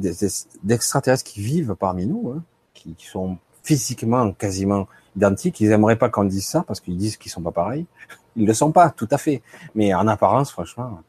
d'extraterrestres 0.63 1.25
qui 1.25 1.41
vivent 1.41 1.75
parmi 1.79 2.07
nous, 2.07 2.35
hein, 2.37 2.43
qui, 2.75 2.95
qui, 2.95 3.07
sont 3.07 3.39
physiquement 3.63 4.33
quasiment 4.33 4.87
identiques. 5.17 5.61
Ils 5.61 5.73
aimeraient 5.73 5.99
pas 5.99 6.09
qu'on 6.09 6.25
dise 6.25 6.47
ça 6.47 6.65
parce 6.67 6.81
qu'ils 6.81 6.97
disent 6.97 7.17
qu'ils 7.17 7.33
sont 7.33 7.43
pas 7.43 7.53
pareils. 7.53 7.87
Ils 8.37 8.47
le 8.47 8.55
sont 8.55 8.73
pas, 8.73 8.91
tout 8.91 9.09
à 9.11 9.19
fait. 9.19 9.43
Mais 9.75 9.95
en 9.95 10.07
apparence, 10.09 10.51
franchement, 10.51 11.01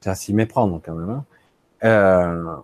c'est 0.00 0.10
à 0.10 0.14
s'y 0.14 0.34
méprendre 0.34 0.80
quand 0.84 0.94
même. 0.94 1.10
Hein. 1.10 1.24
Euh, 1.84 2.56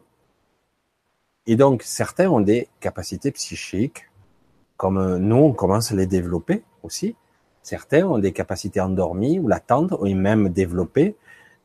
et 1.47 1.57
donc, 1.57 1.83
certains 1.83 2.29
ont 2.29 2.41
des 2.41 2.69
capacités 2.81 3.31
psychiques, 3.31 4.11
comme 4.77 5.17
nous, 5.17 5.37
on 5.37 5.53
commence 5.53 5.93
à 5.93 5.97
les 5.97 6.07
développer 6.07 6.63
aussi. 6.83 7.17
Certains 7.63 8.07
ont 8.07 8.19
des 8.19 8.33
capacités 8.33 8.81
endormies 8.81 9.39
ou 9.39 9.49
latentes, 9.49 9.93
ou 9.93 10.07
même 10.15 10.51
développées 10.51 11.17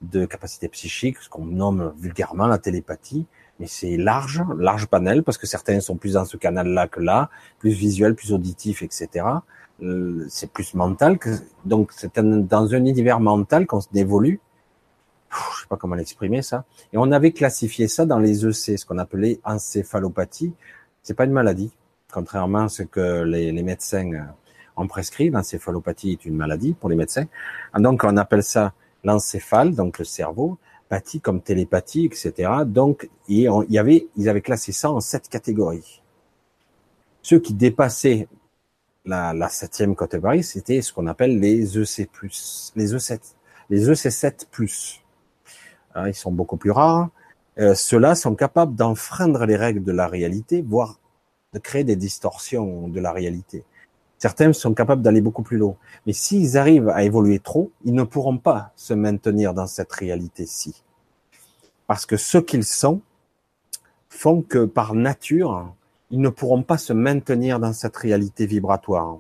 de 0.02 0.26
capacités 0.26 0.68
psychiques, 0.68 1.18
ce 1.20 1.30
qu'on 1.30 1.46
nomme 1.46 1.94
vulgairement 1.98 2.48
la 2.48 2.58
télépathie. 2.58 3.26
Mais 3.60 3.68
c'est 3.68 3.98
large, 3.98 4.44
large 4.58 4.88
panel, 4.88 5.24
parce 5.24 5.38
que 5.38 5.48
certains 5.48 5.80
sont 5.80 5.96
plus 5.96 6.14
dans 6.14 6.26
ce 6.26 6.38
canal-là 6.38 6.88
que 6.88 7.00
là, 7.00 7.30
plus 7.60 7.72
visuel, 7.72 8.16
plus 8.16 8.34
auditif, 8.34 8.82
etc. 8.82 9.26
Euh, 9.84 10.26
c'est 10.30 10.52
plus 10.52 10.74
mental. 10.74 11.20
Que, 11.20 11.30
donc, 11.66 11.92
c'est 11.92 12.18
dans 12.20 12.74
un 12.74 12.86
univers 12.86 13.20
mental 13.20 13.68
qu'on 13.68 13.82
se 13.82 13.88
évolue 13.94 14.40
je 15.56 15.62
sais 15.62 15.68
pas 15.68 15.78
comment 15.78 15.96
l'exprimer 15.96 16.42
ça. 16.42 16.66
Et 16.92 16.98
on 16.98 17.12
avait 17.12 17.32
classifié 17.32 17.88
ça 17.88 18.06
dans 18.06 18.20
les 18.20 18.46
EC, 18.46 18.78
ce 18.78 18.86
qu'on 18.86 18.98
appelait 18.98 19.40
encéphalopathie. 19.44 20.54
C'est 21.02 21.14
pas 21.14 21.26
une 21.26 21.32
maladie, 21.32 21.72
contrairement 22.12 22.66
à 22.66 22.70
ce 22.70 22.84
que 22.84 23.24
les, 23.24 23.52
médecins 23.64 24.12
euh, 24.14 24.22
ont 24.78 24.88
prescrit. 24.88 25.30
L'encéphalopathie 25.30 26.12
est 26.12 26.26
une 26.26 26.36
maladie 26.36 26.74
pour 26.74 26.90
les 26.90 26.96
médecins. 26.96 27.26
Donc 27.78 28.04
on 28.04 28.18
appelle 28.18 28.44
ça 28.44 28.74
l'encéphale, 29.04 29.76
donc 29.76 30.00
le 30.00 30.06
cerveau, 30.06 30.58
pathie 30.88 31.20
comme 31.20 31.42
télépathie, 31.42 32.06
etc. 32.06 32.52
Donc 32.66 33.10
il 33.28 33.50
y 33.70 33.78
avait, 33.78 34.08
ils 34.16 34.30
avaient 34.30 34.42
classé 34.42 34.72
ça 34.72 34.92
en 34.92 35.00
sept 35.00 35.28
catégories. 35.28 36.02
Ceux 37.22 37.40
qui 37.40 37.54
dépassaient 37.54 38.28
la, 39.06 39.34
la 39.34 39.50
septième 39.50 39.96
catégorie, 39.96 40.44
c'était 40.44 40.82
ce 40.82 40.94
qu'on 40.94 41.08
appelle 41.08 41.40
les 41.40 41.78
EC+, 41.78 42.10
les 42.76 42.94
E7, 42.94 43.20
les 43.70 43.90
EC7+. 43.90 45.00
Hein, 45.96 46.08
ils 46.08 46.14
sont 46.14 46.32
beaucoup 46.32 46.58
plus 46.58 46.72
rares. 46.72 47.10
Euh, 47.60 47.76
Ceux-là 47.76 48.16
sont 48.16 48.36
capables 48.36 48.76
d'enfreindre 48.76 49.46
les 49.46 49.56
règles 49.56 49.84
de 49.84 49.92
la 49.92 50.08
réalité, 50.08 50.62
voire 50.62 51.00
de 51.54 51.60
créer 51.60 51.84
des 51.84 51.96
distorsions 51.96 52.88
de 52.88 53.00
la 53.00 53.12
réalité. 53.12 53.64
Certains 54.18 54.54
sont 54.54 54.74
capables 54.74 55.02
d'aller 55.02 55.22
beaucoup 55.22 55.44
plus 55.44 55.58
loin. 55.58 55.76
Mais 56.08 56.14
s'ils 56.14 56.58
arrivent 56.58 56.90
à 56.90 57.04
évoluer 57.04 57.40
trop, 57.40 57.72
ils 57.84 57.94
ne 57.94 58.04
pourront 58.04 58.38
pas 58.38 58.72
se 58.76 58.94
maintenir 58.94 59.54
dans 59.54 59.68
cette 59.68 59.92
réalité-ci. 59.92 60.84
Parce 61.88 62.06
que 62.06 62.16
ce 62.18 62.38
qu'ils 62.38 62.64
sont 62.64 63.02
font 64.10 64.42
que 64.42 64.66
par 64.66 64.96
nature, 64.96 65.74
ils 66.14 66.22
ne 66.22 66.30
pourront 66.30 66.62
pas 66.62 66.78
se 66.78 66.94
maintenir 66.94 67.60
dans 67.60 67.74
cette 67.74 67.98
réalité 67.98 68.46
vibratoire. 68.46 69.18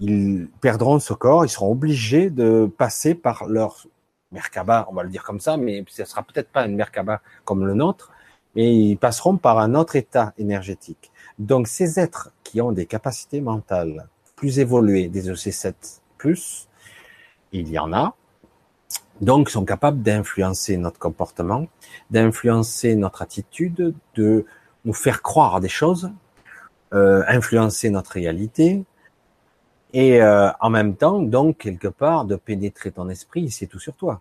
Ils 0.00 0.48
perdront 0.60 0.98
ce 0.98 1.12
corps, 1.12 1.44
ils 1.44 1.48
seront 1.48 1.70
obligés 1.70 2.28
de 2.28 2.68
passer 2.76 3.14
par 3.14 3.46
leur 3.46 3.86
Merkaba, 4.32 4.88
on 4.90 4.94
va 4.94 5.04
le 5.04 5.10
dire 5.10 5.22
comme 5.22 5.38
ça, 5.38 5.56
mais 5.56 5.84
ce 5.88 6.04
sera 6.04 6.24
peut-être 6.24 6.50
pas 6.50 6.66
une 6.66 6.74
Merkaba 6.74 7.22
comme 7.44 7.64
le 7.64 7.74
nôtre, 7.74 8.10
mais 8.56 8.74
ils 8.74 8.96
passeront 8.96 9.36
par 9.36 9.60
un 9.60 9.76
autre 9.76 9.94
état 9.94 10.32
énergétique. 10.38 11.12
Donc 11.38 11.68
ces 11.68 12.00
êtres 12.00 12.32
qui 12.42 12.60
ont 12.60 12.72
des 12.72 12.86
capacités 12.86 13.40
mentales 13.40 14.08
plus 14.34 14.58
évoluées 14.58 15.06
des 15.06 15.30
EC7+, 15.30 16.66
il 17.52 17.68
y 17.68 17.78
en 17.78 17.92
a, 17.92 18.16
donc 19.20 19.50
sont 19.50 19.64
capables 19.64 20.02
d'influencer 20.02 20.76
notre 20.78 20.98
comportement, 20.98 21.68
d'influencer 22.10 22.96
notre 22.96 23.22
attitude, 23.22 23.94
de 24.16 24.46
nous 24.84 24.92
faire 24.92 25.22
croire 25.22 25.60
des 25.60 25.68
choses, 25.68 26.10
euh, 26.92 27.22
influencer 27.28 27.90
notre 27.90 28.12
réalité, 28.12 28.84
et 29.92 30.22
euh, 30.22 30.50
en 30.60 30.70
même 30.70 30.96
temps, 30.96 31.20
donc, 31.20 31.58
quelque 31.58 31.88
part, 31.88 32.24
de 32.24 32.36
pénétrer 32.36 32.92
ton 32.92 33.08
esprit, 33.08 33.50
c'est 33.50 33.66
tout 33.66 33.80
sur 33.80 33.94
toi. 33.94 34.20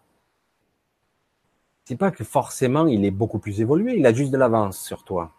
C'est 1.86 1.96
pas 1.96 2.12
que 2.12 2.24
forcément 2.24 2.86
il 2.86 3.04
est 3.04 3.12
beaucoup 3.12 3.40
plus 3.40 3.62
évolué, 3.62 3.96
il 3.98 4.06
a 4.06 4.14
juste 4.14 4.32
de 4.32 4.38
l'avance 4.38 4.80
sur 4.80 5.04
toi. 5.04 5.32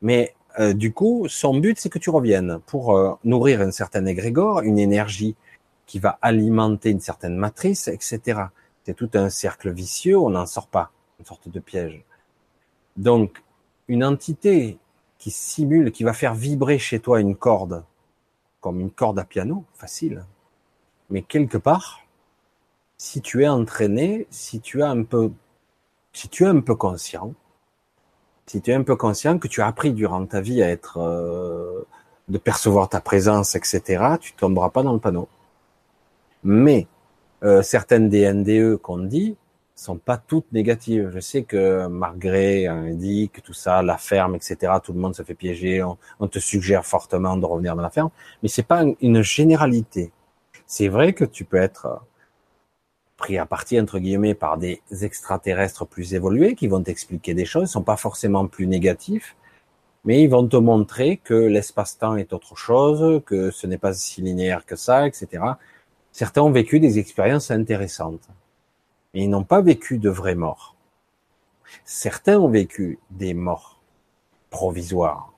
Mais 0.00 0.34
euh, 0.60 0.74
du 0.74 0.92
coup, 0.92 1.26
son 1.28 1.58
but, 1.58 1.78
c'est 1.78 1.88
que 1.88 1.98
tu 1.98 2.10
reviennes 2.10 2.60
pour 2.66 3.18
nourrir 3.24 3.60
un 3.60 3.70
certain 3.72 4.06
égrégore, 4.06 4.60
une 4.60 4.78
énergie 4.78 5.34
qui 5.86 5.98
va 5.98 6.18
alimenter 6.22 6.90
une 6.90 7.00
certaine 7.00 7.36
matrice, 7.36 7.88
etc. 7.88 8.42
C'est 8.84 8.94
tout 8.94 9.10
un 9.14 9.30
cercle 9.30 9.72
vicieux, 9.72 10.18
on 10.18 10.30
n'en 10.30 10.46
sort 10.46 10.68
pas, 10.68 10.90
une 11.18 11.26
sorte 11.26 11.48
de 11.48 11.60
piège. 11.60 12.04
Donc, 12.96 13.41
une 13.88 14.04
entité 14.04 14.78
qui 15.18 15.30
simule, 15.30 15.92
qui 15.92 16.04
va 16.04 16.12
faire 16.12 16.34
vibrer 16.34 16.78
chez 16.78 17.00
toi 17.00 17.20
une 17.20 17.36
corde, 17.36 17.84
comme 18.60 18.80
une 18.80 18.90
corde 18.90 19.18
à 19.18 19.24
piano, 19.24 19.64
facile. 19.74 20.24
Mais 21.10 21.22
quelque 21.22 21.58
part, 21.58 22.00
si 22.96 23.20
tu 23.20 23.42
es 23.42 23.48
entraîné, 23.48 24.26
si 24.30 24.60
tu 24.60 24.82
as 24.82 24.90
un 24.90 25.02
peu, 25.02 25.32
si 26.12 26.28
tu 26.28 26.44
es 26.44 26.46
un 26.46 26.60
peu 26.60 26.74
conscient, 26.74 27.34
si 28.46 28.60
tu 28.60 28.70
es 28.70 28.74
un 28.74 28.82
peu 28.82 28.96
conscient 28.96 29.38
que 29.38 29.48
tu 29.48 29.60
as 29.60 29.66
appris 29.66 29.92
durant 29.92 30.24
ta 30.26 30.40
vie 30.40 30.62
à 30.62 30.68
être, 30.68 30.98
euh, 30.98 31.86
de 32.28 32.38
percevoir 32.38 32.88
ta 32.88 33.00
présence, 33.00 33.54
etc., 33.54 34.16
tu 34.20 34.32
tomberas 34.34 34.70
pas 34.70 34.82
dans 34.82 34.92
le 34.92 34.98
panneau. 34.98 35.28
Mais 36.44 36.86
euh, 37.42 37.62
certaines 37.62 38.08
des 38.08 38.76
qu'on 38.82 38.98
dit, 38.98 39.36
sont 39.82 39.98
pas 39.98 40.16
toutes 40.16 40.50
négatives. 40.52 41.10
Je 41.12 41.20
sais 41.20 41.42
que 41.42 41.86
Margret 41.86 42.66
indique 42.66 43.42
tout 43.42 43.52
ça, 43.52 43.82
la 43.82 43.98
ferme, 43.98 44.34
etc. 44.34 44.72
Tout 44.82 44.92
le 44.92 45.00
monde 45.00 45.14
se 45.14 45.22
fait 45.22 45.34
piéger. 45.34 45.82
On, 45.82 46.28
te 46.28 46.38
suggère 46.38 46.86
fortement 46.86 47.36
de 47.36 47.44
revenir 47.44 47.76
dans 47.76 47.82
la 47.82 47.90
ferme, 47.90 48.10
mais 48.42 48.48
c'est 48.48 48.62
pas 48.62 48.84
une 49.00 49.22
généralité. 49.22 50.12
C'est 50.66 50.88
vrai 50.88 51.12
que 51.12 51.24
tu 51.24 51.44
peux 51.44 51.58
être 51.58 52.00
pris 53.16 53.38
à 53.38 53.46
partie 53.46 53.78
entre 53.78 53.98
guillemets 53.98 54.34
par 54.34 54.56
des 54.56 54.80
extraterrestres 55.02 55.86
plus 55.86 56.14
évolués 56.14 56.54
qui 56.54 56.68
vont 56.68 56.82
t'expliquer 56.82 57.34
des 57.34 57.44
choses, 57.44 57.68
ils 57.68 57.72
sont 57.72 57.82
pas 57.82 57.96
forcément 57.96 58.46
plus 58.46 58.66
négatifs, 58.66 59.36
mais 60.04 60.22
ils 60.22 60.28
vont 60.28 60.46
te 60.48 60.56
montrer 60.56 61.18
que 61.18 61.34
l'espace-temps 61.34 62.16
est 62.16 62.32
autre 62.32 62.56
chose, 62.56 63.22
que 63.26 63.50
ce 63.50 63.66
n'est 63.66 63.78
pas 63.78 63.92
si 63.92 64.22
linéaire 64.22 64.64
que 64.66 64.76
ça, 64.76 65.06
etc. 65.06 65.26
Certains 66.10 66.42
ont 66.42 66.50
vécu 66.50 66.80
des 66.80 66.98
expériences 66.98 67.50
intéressantes 67.50 68.28
mais 69.12 69.24
ils 69.24 69.30
n'ont 69.30 69.44
pas 69.44 69.60
vécu 69.60 69.98
de 69.98 70.10
vraies 70.10 70.34
morts. 70.34 70.76
Certains 71.84 72.38
ont 72.38 72.48
vécu 72.48 72.98
des 73.10 73.34
morts 73.34 73.80
provisoires, 74.50 75.32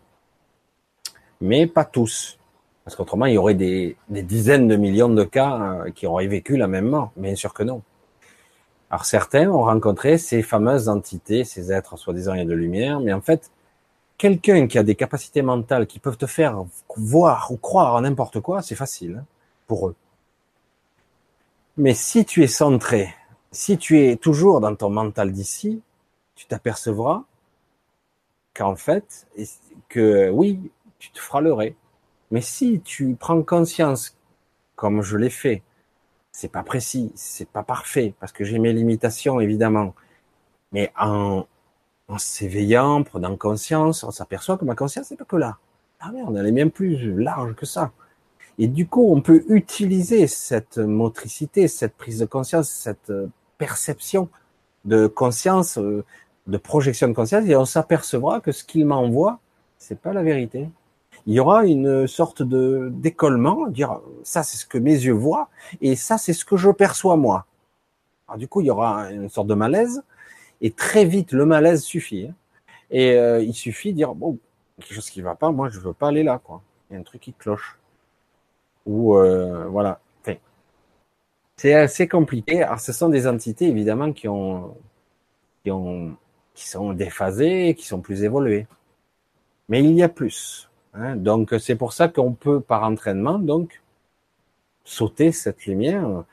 mais 1.41 1.67
pas 1.67 1.85
tous. 1.85 2.39
Parce 2.85 2.97
qu'autrement, 2.97 3.27
il 3.27 3.35
y 3.35 3.39
aurait 3.39 3.55
des, 3.55 3.97
dizaines 4.09 4.69
de 4.69 4.77
millions 4.77 5.09
de 5.09 5.25
cas 5.25 5.59
euh, 5.59 5.91
qui 5.91 6.07
auraient 6.07 6.27
vécu 6.27 6.57
la 6.57 6.67
même 6.67 6.87
mort. 6.87 7.13
Bien 7.17 7.35
sûr 7.35 7.55
que 7.55 7.63
non. 7.63 7.83
Alors 8.91 9.07
certains 9.07 9.49
ont 9.49 9.63
rencontré 9.63 10.19
ces 10.19 10.43
fameuses 10.43 10.89
entités, 10.89 11.45
ces 11.45 11.73
êtres 11.73 11.97
soi-disant 11.97 12.37
de 12.37 12.53
lumière, 12.53 13.01
mais 13.01 13.13
en 13.13 13.23
fait, 13.23 13.51
quelqu'un 14.19 14.67
qui 14.67 14.79
a 14.79 14.83
des 14.83 14.95
capacités 14.95 15.43
mentales 15.43 15.87
qui 15.87 15.99
peuvent 15.99 16.19
te 16.19 16.27
faire 16.27 16.65
voir 16.97 17.51
ou 17.51 17.57
croire 17.57 17.97
à 17.97 18.01
n'importe 18.03 18.41
quoi, 18.41 18.63
c'est 18.63 18.75
facile 18.75 19.21
hein, 19.21 19.25
pour 19.67 19.89
eux. 19.89 19.97
Mais 21.77 21.95
si 21.95 22.25
tu 22.25 22.45
es 22.45 22.47
centré 22.47 23.13
si 23.55 23.79
tu 23.79 24.01
es 24.01 24.17
toujours 24.17 24.61
dans 24.61 24.75
ton 24.75 24.91
mental 24.91 25.33
d'ici, 25.33 25.81
tu 26.35 26.47
t'apercevras 26.47 27.25
qu'en 28.53 28.77
fait, 28.77 29.27
que 29.89 30.29
oui, 30.31 30.71
tu 30.99 31.11
te 31.11 31.21
feras. 31.21 31.41
Mais 32.31 32.41
si 32.41 32.81
tu 32.81 33.15
prends 33.15 33.43
conscience, 33.43 34.17
comme 34.77 35.03
je 35.03 35.17
l'ai 35.17 35.31
fait, 35.31 35.63
c'est 36.33 36.49
pas 36.49 36.65
précis, 36.65 37.13
c'est 37.15 37.49
pas 37.49 37.63
parfait, 37.63 38.15
parce 38.19 38.33
que 38.33 38.45
j'ai 38.45 38.59
mes 38.59 38.73
limitations, 38.73 39.41
évidemment. 39.41 39.95
Mais 40.73 40.93
en, 40.99 41.47
en 42.09 42.19
s'éveillant, 42.19 42.97
en 42.97 43.03
prenant 43.05 43.37
conscience, 43.37 44.03
on 44.03 44.11
s'aperçoit 44.11 44.59
que 44.59 44.65
ma 44.65 44.75
conscience 44.75 45.11
n'est 45.11 45.17
pas 45.17 45.25
que 45.25 45.37
là. 45.37 45.59
Ah 46.01 46.11
merde, 46.11 46.37
elle 46.37 46.47
est 46.47 46.53
bien 46.53 46.69
plus 46.69 47.15
large 47.15 47.55
que 47.55 47.67
ça. 47.67 47.93
Et 48.59 48.67
du 48.67 48.87
coup, 48.87 49.13
on 49.13 49.21
peut 49.21 49.45
utiliser 49.49 50.27
cette 50.27 50.79
motricité, 50.79 51.69
cette 51.69 51.97
prise 51.97 52.19
de 52.19 52.27
conscience, 52.27 52.69
cette 52.69 53.13
perception 53.59 54.29
de 54.85 55.07
conscience, 55.07 55.79
euh, 55.79 56.05
de 56.47 56.57
projection 56.59 57.09
de 57.09 57.15
conscience, 57.15 57.45
et 57.47 57.57
on 57.57 57.65
s'apercevra 57.65 58.41
que 58.41 58.53
ce 58.53 58.65
qu'il 58.65 58.87
m'envoie, 58.87 59.41
c'est 59.79 59.99
pas 59.99 60.13
la 60.13 60.23
vérité. 60.23 60.69
Il 61.27 61.35
y 61.35 61.41
aura 61.41 61.65
une 61.65 62.07
sorte 62.07 62.43
de 62.43 62.91
d'écollement, 62.93 63.67
dire 63.69 64.01
ça 64.25 64.43
c'est 64.43 64.59
ce 64.59 64.67
que 64.67 64.77
mes 64.77 64.93
yeux 64.93 65.13
voient 65.13 65.49
et 65.81 65.97
ça 65.97 66.19
c'est 66.19 66.35
ce 66.35 66.45
que 66.45 66.57
je 66.57 66.71
perçois 66.71 67.17
moi. 67.17 67.47
Alors 68.29 68.39
du 68.39 68.47
coup 68.47 68.61
il 68.61 68.67
y 68.67 68.71
aura 68.71 69.11
une 69.11 69.31
sorte 69.31 69.47
de 69.47 69.55
malaise 69.55 70.03
et 70.61 70.71
très 70.71 71.07
vite 71.07 71.33
le 71.33 71.47
malaise 71.47 71.83
suffit. 71.83 72.27
Hein. 72.29 72.35
Et 72.91 73.13
euh, 73.13 73.43
il 73.43 73.55
suffit 73.55 73.93
de 73.93 73.97
dire 73.97 74.15
bon, 74.15 74.39
quelque 74.79 74.95
chose 74.95 75.11
qui 75.11 75.23
va 75.23 75.35
pas, 75.35 75.51
moi 75.51 75.69
je 75.71 75.81
veux 75.81 75.93
pas 75.95 76.09
aller 76.09 76.23
là, 76.23 76.41
quoi. 76.43 76.63
Il 76.91 76.95
y 76.95 76.97
a 76.97 77.01
un 77.01 77.03
truc 77.03 77.23
qui 77.23 77.33
cloche. 77.33 77.79
Ou 78.87 79.17
euh, 79.17 79.67
voilà. 79.69 80.01
C'est 81.57 81.75
assez 81.75 82.09
compliqué. 82.09 82.63
Alors, 82.63 82.81
ce 82.81 82.93
sont 82.93 83.09
des 83.09 83.27
entités 83.27 83.67
évidemment 83.69 84.13
qui 84.13 84.29
ont, 84.29 84.77
qui 85.63 85.71
ont, 85.71 86.17
qui 86.55 86.69
sont 86.69 86.93
déphasées, 86.93 87.75
qui 87.75 87.87
sont 87.87 88.01
plus 88.01 88.25
évoluées. 88.25 88.67
Mais 89.69 89.83
il 89.83 89.93
y 89.95 90.03
a 90.03 90.09
plus. 90.09 90.71
Hein. 90.95 91.17
Donc 91.17 91.55
c'est 91.61 91.77
pour 91.77 91.93
ça 91.93 92.09
qu'on 92.09 92.33
peut 92.33 92.61
par 92.61 92.85
entraînement 92.85 93.39
donc 93.39 93.83
sauter 94.85 95.33
cette 95.33 95.67
lumière 95.67 96.25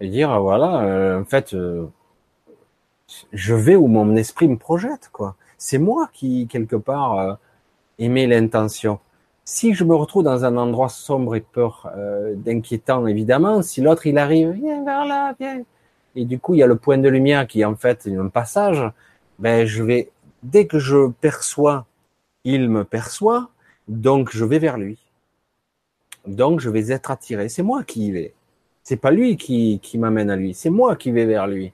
et 0.00 0.08
dire 0.08 0.40
voilà 0.40 0.82
euh, 0.82 1.20
en 1.20 1.24
fait 1.24 1.54
euh, 1.54 1.86
je 3.32 3.54
vais 3.54 3.76
où 3.76 3.86
mon 3.86 4.16
esprit 4.16 4.48
me 4.48 4.56
projette 4.56 5.10
quoi. 5.12 5.36
C'est 5.58 5.78
moi 5.78 6.10
qui 6.12 6.46
quelque 6.48 6.76
part 6.76 7.18
euh, 7.18 7.34
émets 7.98 8.26
l'intention. 8.26 8.98
Si 9.44 9.74
je 9.74 9.84
me 9.84 9.94
retrouve 9.94 10.22
dans 10.22 10.44
un 10.44 10.56
endroit 10.56 10.88
sombre 10.88 11.36
et 11.36 11.40
peur, 11.40 11.90
euh, 11.96 12.34
d'inquiétant 12.34 13.06
évidemment, 13.06 13.60
si 13.62 13.82
l'autre 13.82 14.06
il 14.06 14.16
arrive, 14.16 14.50
viens 14.52 14.82
vers 14.84 15.04
là, 15.04 15.34
viens, 15.38 15.62
et 16.16 16.24
du 16.24 16.38
coup 16.38 16.54
il 16.54 16.58
y 16.58 16.62
a 16.62 16.66
le 16.66 16.76
point 16.76 16.98
de 16.98 17.08
lumière 17.08 17.46
qui 17.46 17.60
est 17.60 17.64
en 17.64 17.76
fait 17.76 18.06
un 18.06 18.28
passage, 18.28 18.82
ben 19.38 19.66
je 19.66 19.82
vais 19.82 20.10
dès 20.42 20.66
que 20.66 20.78
je 20.78 21.10
perçois, 21.20 21.86
il 22.44 22.70
me 22.70 22.84
perçoit, 22.84 23.50
donc 23.88 24.30
je 24.32 24.44
vais 24.44 24.58
vers 24.58 24.78
lui. 24.78 24.98
Donc 26.26 26.60
je 26.60 26.70
vais 26.70 26.90
être 26.90 27.10
attiré. 27.10 27.48
C'est 27.48 27.62
moi 27.62 27.82
qui 27.84 28.06
y 28.06 28.12
vais. 28.12 28.34
C'est 28.82 28.96
pas 28.96 29.10
lui 29.10 29.36
qui, 29.36 29.80
qui 29.82 29.98
m'amène 29.98 30.30
à 30.30 30.36
lui. 30.36 30.54
C'est 30.54 30.70
moi 30.70 30.96
qui 30.96 31.10
vais 31.10 31.26
vers 31.26 31.46
lui. 31.46 31.72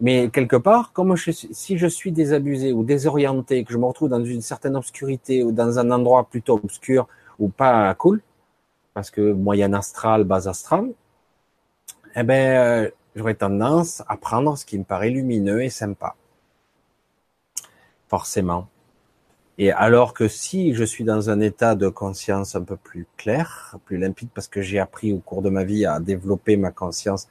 Mais 0.00 0.30
quelque 0.30 0.56
part, 0.56 0.92
comme 0.92 1.14
je, 1.16 1.30
si 1.30 1.76
je 1.76 1.86
suis 1.86 2.10
désabusé 2.10 2.72
ou 2.72 2.84
désorienté, 2.84 3.64
que 3.64 3.72
je 3.72 3.78
me 3.78 3.84
retrouve 3.84 4.08
dans 4.08 4.24
une 4.24 4.40
certaine 4.40 4.76
obscurité 4.76 5.42
ou 5.44 5.52
dans 5.52 5.78
un 5.78 5.90
endroit 5.90 6.24
plutôt 6.24 6.54
obscur 6.54 7.06
ou 7.38 7.48
pas 7.48 7.94
cool, 7.94 8.22
parce 8.94 9.10
que 9.10 9.32
moyen 9.32 9.72
astral, 9.74 10.24
base 10.24 10.48
astral, 10.48 10.92
eh 12.16 12.22
ben, 12.22 12.86
euh, 12.86 12.90
j'aurais 13.14 13.34
tendance 13.34 14.02
à 14.08 14.16
prendre 14.16 14.56
ce 14.56 14.64
qui 14.64 14.78
me 14.78 14.84
paraît 14.84 15.10
lumineux 15.10 15.62
et 15.62 15.70
sympa. 15.70 16.16
Forcément. 18.08 18.68
Et 19.58 19.72
alors 19.72 20.14
que 20.14 20.26
si 20.26 20.74
je 20.74 20.84
suis 20.84 21.04
dans 21.04 21.28
un 21.28 21.40
état 21.40 21.74
de 21.74 21.88
conscience 21.88 22.56
un 22.56 22.62
peu 22.62 22.76
plus 22.76 23.06
clair, 23.18 23.76
plus 23.84 23.98
limpide, 23.98 24.30
parce 24.34 24.48
que 24.48 24.62
j'ai 24.62 24.78
appris 24.78 25.12
au 25.12 25.18
cours 25.18 25.42
de 25.42 25.50
ma 25.50 25.64
vie 25.64 25.84
à 25.84 26.00
développer 26.00 26.56
ma 26.56 26.70
conscience, 26.70 27.28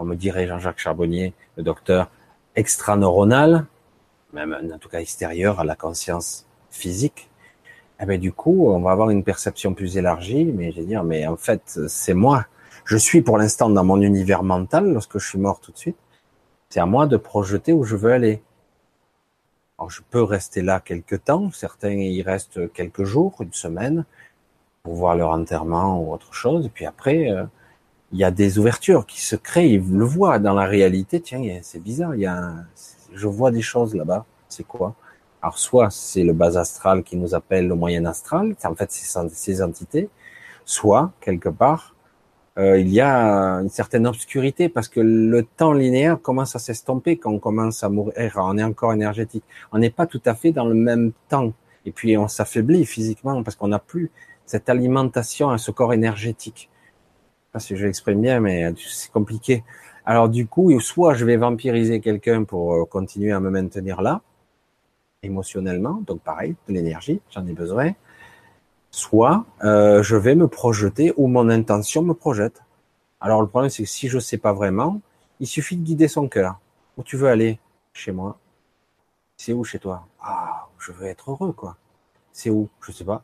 on 0.00 0.04
me 0.04 0.16
dirait 0.16 0.46
Jean-Jacques 0.46 0.78
Charbonnier, 0.78 1.34
le 1.56 1.62
docteur, 1.62 2.10
extra-neuronal, 2.56 3.66
même 4.32 4.56
en 4.72 4.78
tout 4.78 4.88
cas 4.88 5.00
extérieur 5.00 5.60
à 5.60 5.64
la 5.64 5.76
conscience 5.76 6.46
physique, 6.70 7.28
eh 8.00 8.06
ben 8.06 8.18
du 8.18 8.32
coup, 8.32 8.70
on 8.70 8.80
va 8.80 8.92
avoir 8.92 9.10
une 9.10 9.22
perception 9.22 9.74
plus 9.74 9.98
élargie, 9.98 10.46
mais 10.46 10.72
je 10.72 10.80
vais 10.80 10.86
dire, 10.86 11.04
mais 11.04 11.26
en 11.26 11.36
fait, 11.36 11.78
c'est 11.86 12.14
moi. 12.14 12.46
Je 12.86 12.96
suis 12.96 13.20
pour 13.20 13.36
l'instant 13.36 13.68
dans 13.68 13.84
mon 13.84 14.00
univers 14.00 14.42
mental, 14.42 14.92
lorsque 14.92 15.18
je 15.18 15.28
suis 15.28 15.38
mort 15.38 15.60
tout 15.60 15.70
de 15.70 15.76
suite. 15.76 15.98
C'est 16.70 16.80
à 16.80 16.86
moi 16.86 17.06
de 17.06 17.18
projeter 17.18 17.72
où 17.72 17.84
je 17.84 17.96
veux 17.96 18.12
aller. 18.12 18.42
Alors, 19.78 19.90
je 19.90 20.00
peux 20.08 20.22
rester 20.22 20.62
là 20.62 20.80
quelques 20.80 21.24
temps. 21.24 21.50
Certains 21.52 21.92
y 21.92 22.22
restent 22.22 22.72
quelques 22.72 23.04
jours, 23.04 23.34
une 23.40 23.52
semaine, 23.52 24.04
pour 24.82 24.94
voir 24.94 25.14
leur 25.14 25.30
enterrement 25.30 26.00
ou 26.02 26.12
autre 26.12 26.32
chose. 26.32 26.66
Et 26.66 26.68
puis 26.70 26.86
après, 26.86 27.30
euh, 27.30 27.44
il 28.12 28.18
y 28.18 28.24
a 28.24 28.30
des 28.30 28.58
ouvertures 28.58 29.06
qui 29.06 29.20
se 29.20 29.36
créent. 29.36 29.70
Ils 29.70 29.92
le 29.92 30.04
voient 30.04 30.38
dans 30.38 30.54
la 30.54 30.66
réalité. 30.66 31.20
Tiens, 31.20 31.60
c'est 31.62 31.82
bizarre. 31.82 32.14
Il 32.14 32.22
y 32.22 32.26
a, 32.26 32.54
je 33.12 33.26
vois 33.26 33.50
des 33.50 33.62
choses 33.62 33.94
là-bas. 33.94 34.24
C'est 34.48 34.66
quoi? 34.66 34.94
Alors, 35.42 35.58
soit 35.58 35.90
c'est 35.90 36.24
le 36.24 36.32
bas 36.32 36.58
astral 36.58 37.02
qui 37.02 37.16
nous 37.16 37.34
appelle 37.34 37.68
le 37.68 37.74
moyen 37.74 38.04
astral. 38.04 38.54
En 38.64 38.74
fait, 38.74 38.90
c'est 38.90 39.28
ces 39.30 39.62
entités. 39.62 40.08
Soit 40.64 41.12
quelque 41.20 41.48
part, 41.48 41.94
euh, 42.58 42.78
il 42.78 42.88
y 42.88 43.00
a 43.00 43.60
une 43.62 43.70
certaine 43.70 44.06
obscurité 44.06 44.68
parce 44.68 44.88
que 44.88 45.00
le 45.00 45.42
temps 45.44 45.72
linéaire 45.72 46.20
commence 46.20 46.56
à 46.56 46.58
s'estomper 46.58 47.16
quand 47.16 47.30
on 47.30 47.38
commence 47.38 47.84
à 47.84 47.88
mourir. 47.88 48.32
On 48.36 48.58
est 48.58 48.62
encore 48.62 48.92
énergétique. 48.92 49.44
On 49.72 49.78
n'est 49.78 49.90
pas 49.90 50.06
tout 50.06 50.22
à 50.26 50.34
fait 50.34 50.50
dans 50.50 50.66
le 50.66 50.74
même 50.74 51.12
temps. 51.28 51.52
Et 51.86 51.92
puis 51.92 52.18
on 52.18 52.28
s'affaiblit 52.28 52.84
physiquement 52.84 53.42
parce 53.42 53.56
qu'on 53.56 53.68
n'a 53.68 53.78
plus 53.78 54.10
cette 54.46 54.68
alimentation 54.68 55.50
à 55.50 55.58
ce 55.58 55.70
corps 55.70 55.94
énergétique. 55.94 56.68
Pas 57.52 57.60
si 57.60 57.76
je 57.76 57.84
l'exprime 57.84 58.20
bien, 58.20 58.40
mais 58.40 58.72
c'est 58.76 59.10
compliqué. 59.10 59.64
Alors 60.04 60.28
du 60.28 60.46
coup, 60.46 60.78
soit 60.80 61.14
je 61.14 61.24
vais 61.24 61.36
vampiriser 61.36 62.00
quelqu'un 62.00 62.44
pour 62.44 62.74
euh, 62.74 62.84
continuer 62.84 63.32
à 63.32 63.40
me 63.40 63.50
maintenir 63.50 64.02
là, 64.02 64.22
émotionnellement, 65.22 66.02
donc 66.06 66.20
pareil, 66.20 66.54
de 66.68 66.74
l'énergie, 66.74 67.20
j'en 67.30 67.46
ai 67.46 67.52
besoin 67.52 67.92
soit 68.90 69.44
euh, 69.64 70.02
je 70.02 70.16
vais 70.16 70.34
me 70.34 70.48
projeter 70.48 71.12
ou 71.16 71.26
mon 71.26 71.48
intention 71.48 72.02
me 72.02 72.14
projette. 72.14 72.62
Alors 73.20 73.40
le 73.40 73.48
problème 73.48 73.70
c'est 73.70 73.84
que 73.84 73.88
si 73.88 74.08
je 74.08 74.18
sais 74.18 74.38
pas 74.38 74.52
vraiment, 74.52 75.00
il 75.38 75.46
suffit 75.46 75.76
de 75.76 75.84
guider 75.84 76.08
son 76.08 76.28
cœur. 76.28 76.58
Où 76.96 77.02
tu 77.02 77.16
veux 77.16 77.28
aller? 77.28 77.58
Chez 77.92 78.12
moi. 78.12 78.38
C'est 79.36 79.52
où? 79.52 79.64
Chez 79.64 79.78
toi 79.78 80.06
Ah, 80.20 80.68
je 80.78 80.92
veux 80.92 81.06
être 81.06 81.30
heureux 81.30 81.52
quoi. 81.52 81.76
C'est 82.32 82.50
où? 82.50 82.68
Je 82.82 82.92
sais 82.92 83.04
pas. 83.04 83.22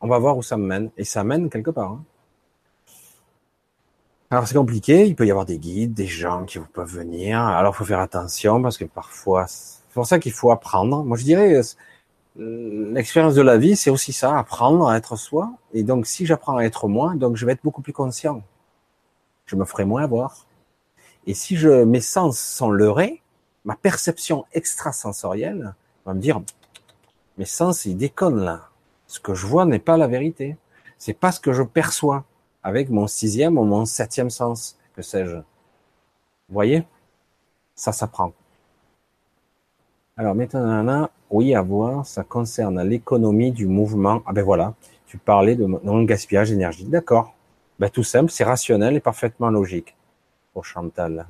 On 0.00 0.08
va 0.08 0.18
voir 0.18 0.36
où 0.36 0.42
ça 0.42 0.56
me 0.56 0.66
mène. 0.66 0.90
Et 0.96 1.04
ça 1.04 1.24
mène 1.24 1.50
quelque 1.50 1.70
part. 1.70 1.92
Hein. 1.92 2.04
Alors 4.32 4.46
c'est 4.46 4.54
compliqué, 4.54 5.06
il 5.06 5.16
peut 5.16 5.26
y 5.26 5.30
avoir 5.32 5.44
des 5.44 5.58
guides, 5.58 5.92
des 5.92 6.06
gens 6.06 6.44
qui 6.44 6.60
peuvent 6.60 6.88
venir. 6.88 7.40
Alors 7.40 7.74
faut 7.74 7.84
faire 7.84 7.98
attention 7.98 8.62
parce 8.62 8.78
que 8.78 8.84
parfois, 8.84 9.46
c'est 9.48 9.92
pour 9.92 10.06
ça 10.06 10.20
qu'il 10.20 10.30
faut 10.30 10.52
apprendre. 10.52 11.02
Moi 11.02 11.16
je 11.16 11.24
dirais, 11.24 11.60
l'expérience 12.36 13.34
de 13.34 13.42
la 13.42 13.58
vie, 13.58 13.74
c'est 13.74 13.90
aussi 13.90 14.12
ça, 14.12 14.38
apprendre 14.38 14.88
à 14.88 14.96
être 14.96 15.16
soi. 15.16 15.52
Et 15.72 15.82
donc, 15.82 16.06
si 16.06 16.26
j'apprends 16.26 16.58
à 16.58 16.62
être 16.62 16.86
moi, 16.86 17.14
donc 17.16 17.36
je 17.36 17.44
vais 17.44 17.52
être 17.52 17.64
beaucoup 17.64 17.82
plus 17.82 17.92
conscient. 17.92 18.42
Je 19.46 19.56
me 19.56 19.64
ferai 19.64 19.84
moins 19.84 20.04
avoir. 20.04 20.46
Et 21.26 21.34
si 21.34 21.56
je, 21.56 21.82
mes 21.82 22.00
sens 22.00 22.38
sont 22.38 22.70
leurrés, 22.70 23.22
ma 23.64 23.74
perception 23.74 24.46
extrasensorielle 24.52 25.74
va 26.06 26.14
me 26.14 26.20
dire, 26.20 26.40
mes 27.36 27.44
sens, 27.46 27.84
ils 27.84 27.96
déconnent 27.96 28.44
là. 28.44 28.68
Ce 29.08 29.18
que 29.18 29.34
je 29.34 29.46
vois 29.46 29.66
n'est 29.66 29.80
pas 29.80 29.96
la 29.96 30.06
vérité. 30.06 30.56
C'est 30.98 31.14
pas 31.14 31.32
ce 31.32 31.40
que 31.40 31.52
je 31.52 31.64
perçois 31.64 32.24
avec 32.62 32.90
mon 32.90 33.06
sixième 33.06 33.58
ou 33.58 33.64
mon 33.64 33.84
septième 33.84 34.30
sens, 34.30 34.76
que 34.94 35.02
sais-je. 35.02 35.36
Vous 35.36 36.54
voyez? 36.54 36.84
Ça 37.74 37.92
s'apprend. 37.92 38.32
Alors 40.16 40.34
maintenant, 40.34 41.08
oui, 41.30 41.54
à 41.54 41.62
voir, 41.62 42.04
ça 42.04 42.24
concerne 42.24 42.82
l'économie 42.82 43.52
du 43.52 43.66
mouvement. 43.66 44.22
Ah 44.26 44.32
ben 44.32 44.44
voilà, 44.44 44.74
tu 45.06 45.16
parlais 45.16 45.56
de 45.56 45.64
non 45.64 46.02
gaspillage 46.02 46.50
d'énergie. 46.50 46.84
D'accord. 46.84 47.34
Ben 47.78 47.88
tout 47.88 48.02
simple, 48.02 48.30
c'est 48.30 48.44
rationnel 48.44 48.96
et 48.96 49.00
parfaitement 49.00 49.48
logique. 49.48 49.96
Pour 50.52 50.66
Chantal. 50.66 51.26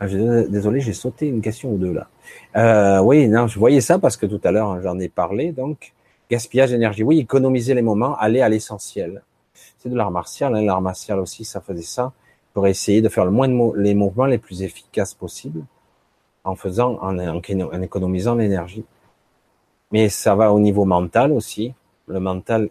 Ah, 0.00 0.08
désolé, 0.08 0.80
j'ai 0.80 0.94
sauté 0.94 1.28
une 1.28 1.40
question 1.40 1.70
ou 1.72 1.78
deux 1.78 1.92
là. 1.92 2.08
Euh, 2.56 3.00
oui, 3.02 3.28
non, 3.28 3.46
je 3.46 3.58
voyais 3.58 3.80
ça 3.80 3.98
parce 3.98 4.16
que 4.16 4.26
tout 4.26 4.40
à 4.42 4.50
l'heure 4.50 4.70
hein, 4.70 4.80
j'en 4.82 4.98
ai 4.98 5.08
parlé. 5.08 5.52
Donc, 5.52 5.92
gaspillage 6.28 6.70
d'énergie. 6.70 7.04
Oui, 7.04 7.20
économiser 7.20 7.74
les 7.74 7.82
moments, 7.82 8.16
aller 8.16 8.40
à 8.40 8.48
l'essentiel. 8.48 9.22
De 9.84 9.94
l'art 9.94 10.10
martial. 10.10 10.56
Hein, 10.56 10.62
l'art 10.62 10.80
martial 10.80 11.20
aussi, 11.20 11.44
ça 11.44 11.60
faisait 11.60 11.82
ça 11.82 12.12
pour 12.54 12.66
essayer 12.66 13.02
de 13.02 13.08
faire 13.08 13.24
le 13.24 13.30
moins 13.30 13.48
les 13.76 13.94
mouvements 13.94 14.26
les 14.26 14.38
plus 14.38 14.62
efficaces 14.62 15.12
possibles 15.12 15.62
en 16.44 16.54
faisant, 16.54 16.98
en, 17.02 17.18
en 17.18 17.82
économisant 17.82 18.34
l'énergie. 18.34 18.84
Mais 19.92 20.08
ça 20.08 20.34
va 20.34 20.52
au 20.52 20.60
niveau 20.60 20.84
mental 20.84 21.32
aussi. 21.32 21.74
Le 22.06 22.20
mental 22.20 22.70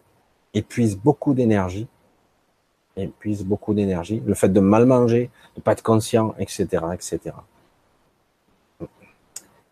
épuise 0.54 0.98
beaucoup 0.98 1.34
d'énergie, 1.34 1.88
épuise 2.98 3.44
beaucoup 3.44 3.74
d'énergie. 3.74 4.22
Le 4.26 4.34
fait 4.34 4.50
de 4.50 4.60
mal 4.60 4.86
manger, 4.86 5.30
de 5.56 5.62
pas 5.62 5.74
être 5.74 5.84
conscient, 5.84 6.34
etc., 6.40 6.66
etc. 6.94 7.36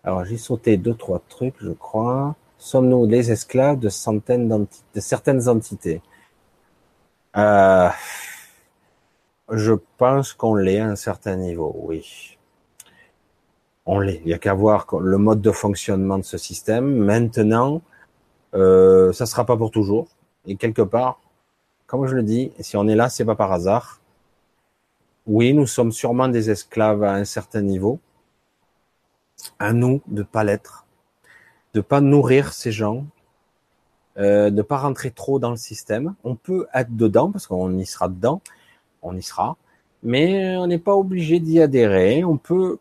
Alors 0.03 0.25
j'ai 0.25 0.37
sauté 0.37 0.77
deux 0.77 0.95
trois 0.95 1.21
trucs, 1.29 1.55
je 1.59 1.71
crois. 1.71 2.35
Sommes-nous 2.57 3.05
les 3.07 3.31
esclaves 3.31 3.79
de 3.79 3.89
centaines 3.89 4.47
de 4.47 4.99
certaines 4.99 5.47
entités? 5.49 6.01
Euh, 7.37 7.89
Je 9.49 9.73
pense 9.97 10.33
qu'on 10.33 10.55
l'est 10.55 10.79
à 10.79 10.87
un 10.87 10.95
certain 10.95 11.35
niveau, 11.35 11.73
oui 11.77 12.37
on 13.85 13.99
l'est. 13.99 14.21
Il 14.23 14.27
n'y 14.27 14.33
a 14.33 14.37
qu'à 14.37 14.53
voir 14.53 14.87
le 14.99 15.17
mode 15.17 15.41
de 15.41 15.51
fonctionnement 15.51 16.17
de 16.17 16.23
ce 16.23 16.37
système. 16.37 16.85
Maintenant, 16.85 17.81
euh, 18.53 19.11
ça 19.11 19.25
sera 19.25 19.45
pas 19.45 19.57
pour 19.57 19.71
toujours. 19.71 20.07
Et 20.45 20.55
quelque 20.55 20.81
part, 20.81 21.19
comme 21.87 22.07
je 22.07 22.15
le 22.15 22.23
dis, 22.23 22.51
si 22.59 22.77
on 22.77 22.87
est 22.87 22.95
là, 22.95 23.09
c'est 23.09 23.25
pas 23.25 23.35
par 23.35 23.51
hasard. 23.51 23.99
Oui, 25.27 25.53
nous 25.53 25.67
sommes 25.67 25.91
sûrement 25.91 26.27
des 26.27 26.49
esclaves 26.49 27.03
à 27.03 27.13
un 27.13 27.25
certain 27.25 27.61
niveau. 27.61 27.99
À 29.59 29.73
nous 29.73 30.01
de 30.07 30.23
pas 30.23 30.43
l'être, 30.43 30.85
de 31.73 31.81
pas 31.81 32.01
nourrir 32.01 32.53
ces 32.53 32.71
gens, 32.71 33.05
euh, 34.17 34.49
de 34.49 34.61
pas 34.61 34.77
rentrer 34.77 35.11
trop 35.11 35.39
dans 35.39 35.51
le 35.51 35.57
système. 35.57 36.15
On 36.23 36.35
peut 36.35 36.67
être 36.73 36.95
dedans 36.95 37.31
parce 37.31 37.47
qu'on 37.47 37.77
y 37.77 37.85
sera 37.85 38.07
dedans, 38.09 38.41
on 39.01 39.15
y 39.15 39.23
sera, 39.23 39.57
mais 40.03 40.57
on 40.57 40.67
n'est 40.67 40.79
pas 40.79 40.95
obligé 40.95 41.39
d'y 41.39 41.61
adhérer. 41.61 42.23
On 42.23 42.37
peut 42.37 42.77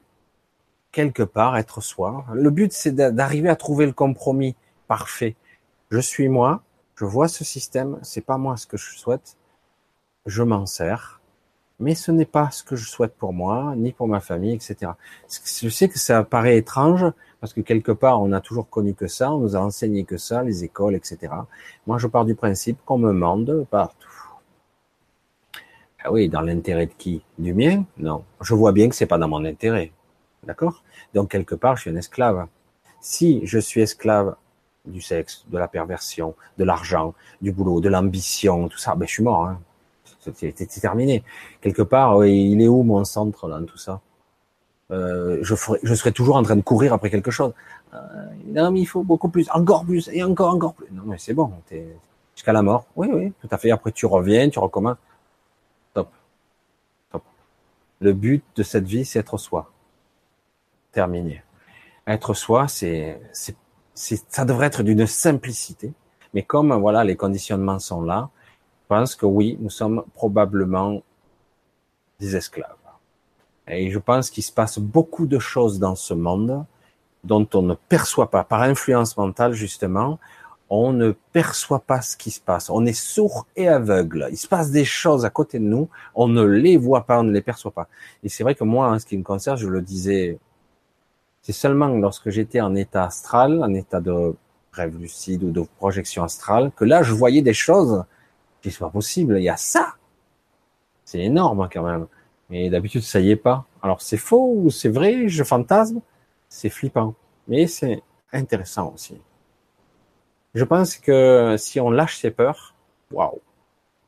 quelque 0.93 1.23
part 1.23 1.57
être 1.57 1.81
soi. 1.81 2.25
Le 2.33 2.51
but, 2.51 2.73
c'est 2.73 2.95
d'arriver 2.95 3.49
à 3.49 3.57
trouver 3.57 3.87
le 3.87 3.93
compromis 3.93 4.57
parfait. 4.89 5.37
Je 5.91 5.99
suis 5.99 6.29
moi, 6.29 6.63
je 6.97 7.05
vois 7.05 7.29
ce 7.29 7.45
système, 7.45 7.99
c'est 8.03 8.21
pas 8.21 8.39
moi 8.39 8.57
ce 8.57 8.67
que 8.67 8.77
je 8.77 8.99
souhaite, 8.99 9.37
je 10.27 10.43
m'en 10.43 10.67
sers, 10.67 11.20
mais 11.81 11.95
ce 11.95 12.13
n'est 12.13 12.27
pas 12.27 12.51
ce 12.51 12.63
que 12.63 12.77
je 12.77 12.89
souhaite 12.89 13.17
pour 13.17 13.33
moi, 13.33 13.75
ni 13.77 13.93
pour 13.93 14.07
ma 14.07 14.21
famille, 14.21 14.55
etc. 14.55 14.93
Je 15.29 15.69
sais 15.69 15.89
que 15.89 15.99
ça 15.99 16.23
paraît 16.23 16.59
étrange, 16.59 17.07
parce 17.41 17.55
que 17.55 17.63
quelque 17.63 17.93
part, 17.93 18.23
on 18.23 18.33
a 18.33 18.41
toujours 18.41 18.69
connu 18.69 18.95
que 18.95 19.07
ça, 19.07 19.33
on 19.33 19.39
nous 19.39 19.57
a 19.57 19.61
enseigné 19.61 20.05
que 20.05 20.19
ça, 20.19 20.43
les 20.43 20.63
écoles, 20.63 20.95
etc. 20.95 21.33
Moi, 21.87 21.99
je 21.99 22.07
pars 22.07 22.27
du 22.27 22.35
principe 22.35 22.79
qu'on 22.85 22.99
me 22.99 23.13
mande 23.13 23.67
partout. 23.71 24.09
Ah 26.05 26.13
oui, 26.13 26.29
dans 26.29 26.43
l'intérêt 26.43 26.87
de 26.87 26.93
qui? 26.93 27.23
Du 27.39 27.55
mien? 27.55 27.85
Non. 27.99 28.25
Je 28.41 28.55
vois 28.55 28.73
bien 28.73 28.89
que 28.89 28.95
c'est 28.95 29.07
pas 29.07 29.19
dans 29.19 29.29
mon 29.29 29.45
intérêt. 29.45 29.93
D'accord? 30.45 30.83
Donc, 31.15 31.31
quelque 31.31 31.55
part, 31.55 31.77
je 31.77 31.83
suis 31.83 31.91
un 31.91 31.97
esclave. 31.97 32.47
Si 33.01 33.41
je 33.47 33.59
suis 33.59 33.81
esclave 33.81 34.37
du 34.87 35.01
sexe, 35.01 35.45
de 35.49 35.59
la 35.59 35.69
perversion, 35.69 36.35
de 36.59 36.65
l'argent, 36.65 37.15
du 37.43 37.53
boulot, 37.53 37.81
de 37.81 37.89
l'ambition, 37.89 38.69
tout 38.69 38.79
ça, 38.79 38.95
ben, 38.95 39.07
je 39.07 39.13
suis 39.13 39.23
mort. 39.23 39.47
Hein. 39.47 39.61
C'est 40.21 40.81
terminé. 40.81 41.25
Quelque 41.61 41.83
part, 41.83 42.25
il 42.25 42.61
est 42.61 42.69
où 42.69 42.83
mon 42.83 43.05
centre 43.05 43.49
dans 43.49 43.65
tout 43.65 43.79
ça? 43.79 44.01
Euh, 44.91 45.39
je, 45.43 45.55
ferai, 45.55 45.79
je 45.83 45.95
serai 45.95 46.13
toujours 46.13 46.37
en 46.37 46.43
train 46.43 46.57
de 46.57 46.63
courir 46.63 46.93
après 46.93 47.11
quelque 47.11 47.31
chose. 47.31 47.53
Euh, 47.95 47.99
non, 48.47 48.71
mais 48.71 48.81
il 48.81 48.87
faut 48.87 49.03
beaucoup 49.03 49.29
plus, 49.29 49.49
encore 49.51 49.85
plus, 49.85 50.11
et 50.13 50.23
encore, 50.23 50.53
encore 50.53 50.75
plus. 50.75 50.89
Non, 50.91 51.03
mais 51.07 51.17
c'est 51.19 51.35
bon, 51.35 51.53
jusqu'à 52.35 52.53
la 52.53 52.63
mort. 52.63 52.87
Oui, 52.97 53.09
oui, 53.13 53.33
tout 53.41 53.49
à 53.51 53.59
fait. 53.59 53.71
Après, 53.71 53.93
tu 53.93 54.07
reviens, 54.07 54.49
tu 54.51 54.59
recommences. 54.59 54.97
Top. 55.95 56.09
Top. 57.13 57.23
Le 58.01 58.13
but 58.13 58.45
de 58.57 58.63
cette 58.63 58.85
vie, 58.85 59.05
c'est 59.05 59.21
être 59.21 59.39
soi. 59.39 59.71
Terminé. 60.93 61.43
Être 62.07 62.35
soi, 62.35 62.67
c'est, 62.67 63.21
c'est, 63.33 63.57
ça 63.95 64.45
devrait 64.45 64.67
être 64.67 64.83
d'une 64.83 65.07
simplicité. 65.07 65.93
Mais 66.35 66.43
comme, 66.43 66.73
voilà, 66.75 67.05
les 67.05 67.17
conditionnements 67.17 67.79
sont 67.79 68.03
là, 68.03 68.31
pense 68.91 69.15
que 69.15 69.25
oui, 69.25 69.57
nous 69.61 69.71
sommes 69.71 70.03
probablement 70.15 71.03
des 72.19 72.35
esclaves. 72.35 72.85
Et 73.69 73.89
je 73.91 74.01
pense 74.01 74.31
qu'il 74.31 74.43
se 74.43 74.51
passe 74.51 74.81
beaucoup 74.81 75.27
de 75.27 75.39
choses 75.39 75.79
dans 75.79 75.95
ce 75.95 76.13
monde 76.13 76.65
dont 77.23 77.47
on 77.55 77.63
ne 77.63 77.75
perçoit 77.75 78.31
pas, 78.31 78.43
par 78.43 78.63
influence 78.63 79.17
mentale 79.17 79.53
justement, 79.53 80.19
on 80.71 80.93
ne 80.93 81.13
perçoit 81.33 81.81
pas 81.81 82.01
ce 82.01 82.17
qui 82.17 82.33
se 82.33 82.41
passe. 82.41 82.69
On 82.69 82.85
est 82.85 83.01
sourd 83.15 83.47
et 83.55 83.69
aveugle. 83.69 84.29
Il 84.33 84.37
se 84.37 84.49
passe 84.49 84.71
des 84.73 84.85
choses 84.85 85.25
à 85.25 85.31
côté 85.31 85.61
de 85.61 85.65
nous, 85.65 85.89
on 86.17 86.27
ne 86.27 86.43
les 86.43 86.77
voit 86.77 87.07
pas, 87.07 87.21
on 87.21 87.25
ne 87.25 87.33
les 87.33 87.43
perçoit 87.43 87.71
pas. 87.71 87.89
Et 88.25 88.29
c'est 88.29 88.43
vrai 88.43 88.57
que 88.57 88.65
moi, 88.65 88.89
en 88.89 88.99
ce 88.99 89.07
qui 89.07 89.17
me 89.17 89.23
concerne, 89.23 89.57
je 89.57 89.69
le 89.69 89.83
disais, 89.83 90.39
c'est 91.43 91.53
seulement 91.53 91.89
lorsque 91.89 92.31
j'étais 92.31 92.61
en 92.61 92.75
état 92.75 93.05
astral, 93.05 93.63
en 93.63 93.73
état 93.73 94.01
de 94.01 94.35
rêve 94.73 94.99
lucide 94.99 95.45
ou 95.45 95.53
de 95.53 95.63
projection 95.79 96.25
astrale, 96.25 96.73
que 96.75 96.85
là, 96.85 97.03
je 97.03 97.13
voyais 97.13 97.43
des 97.43 97.55
choses. 97.55 98.05
C'est 98.63 98.79
pas 98.79 98.91
possible, 98.91 99.39
il 99.39 99.45
y 99.45 99.49
a 99.49 99.57
ça. 99.57 99.95
C'est 101.05 101.21
énorme 101.21 101.69
quand 101.73 101.83
même. 101.83 102.07
Mais 102.51 102.69
d'habitude, 102.69 103.03
ça 103.03 103.21
y 103.21 103.31
est 103.31 103.37
pas. 103.37 103.65
Alors 103.83 104.03
c'est 104.03 104.17
faux 104.17 104.55
ou 104.57 104.71
c'est 104.71 104.89
vrai, 104.89 105.29
je 105.29 105.45
fantasme, 105.45 106.01
c'est 106.49 106.69
flippant. 106.69 107.15
Mais 107.49 107.67
c'est 107.67 108.03
intéressant 108.33 108.93
aussi. 108.95 109.21
Je 110.55 110.65
pense 110.65 110.97
que 110.97 111.57
si 111.59 111.81
on 111.81 111.91
lâche 111.91 112.19
ses 112.19 112.31
peurs, 112.31 112.75
waouh, 113.13 113.41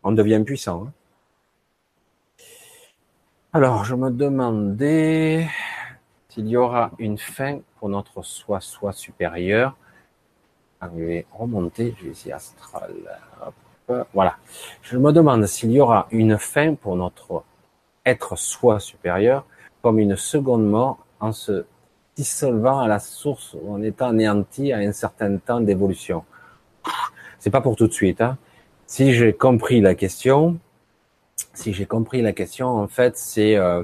on 0.03 0.13
devient 0.13 0.43
puissant. 0.45 0.87
Hein. 0.87 0.93
Alors, 3.55 3.85
je 3.85 3.95
me 3.95 4.11
demandais 4.11 5.47
s'il 6.31 6.49
y 6.49 6.57
aura 6.57 6.91
une 6.99 7.19
fin 7.19 7.61
pour 7.79 7.91
notre 7.91 8.23
soi-soi 8.23 8.93
supérieur. 8.93 9.77
Je 10.81 11.05
vais 11.05 11.27
remonter, 11.31 11.95
je 11.99 12.05
vais 12.07 12.11
essayer 12.13 12.33
astral. 12.33 12.95
Voilà. 14.15 14.37
Je 14.83 14.97
me 14.97 15.13
demande 15.13 15.47
s'il 15.47 15.71
y 15.73 15.81
aura 15.81 16.07
une 16.11 16.39
fin 16.39 16.75
pour 16.75 16.97
notre 16.97 17.45
être 18.05 18.37
soi 18.37 18.81
supérieur 18.81 19.45
comme 19.83 19.99
une 19.99 20.17
seconde 20.17 20.67
mort 20.69 20.99
en 21.21 21.33
se 21.33 21.65
dissolvant 22.17 22.81
à 22.81 22.89
la 22.89 22.99
source 22.99 23.57
ou 23.61 23.73
en 23.75 23.83
étant 23.83 24.09
anéanti 24.09 24.73
à 24.73 24.79
un 24.79 24.93
certain 24.93 25.37
temps 25.39 25.61
d'évolution. 25.61 26.25
C'est 27.39 27.51
pas 27.51 27.61
pour 27.61 27.77
tout 27.77 27.89
de 27.89 27.93
suite. 27.93 28.21
Hein. 28.21 28.39
Si 28.87 29.13
j'ai 29.13 29.33
compris 29.33 29.81
la 29.81 29.95
question, 29.95 30.59
si 31.55 31.73
j'ai 31.73 31.87
compris 31.87 32.23
la 32.23 32.33
question, 32.33 32.69
en 32.69 32.89
fait, 32.89 33.17
c'est 33.17 33.57
euh, 33.57 33.83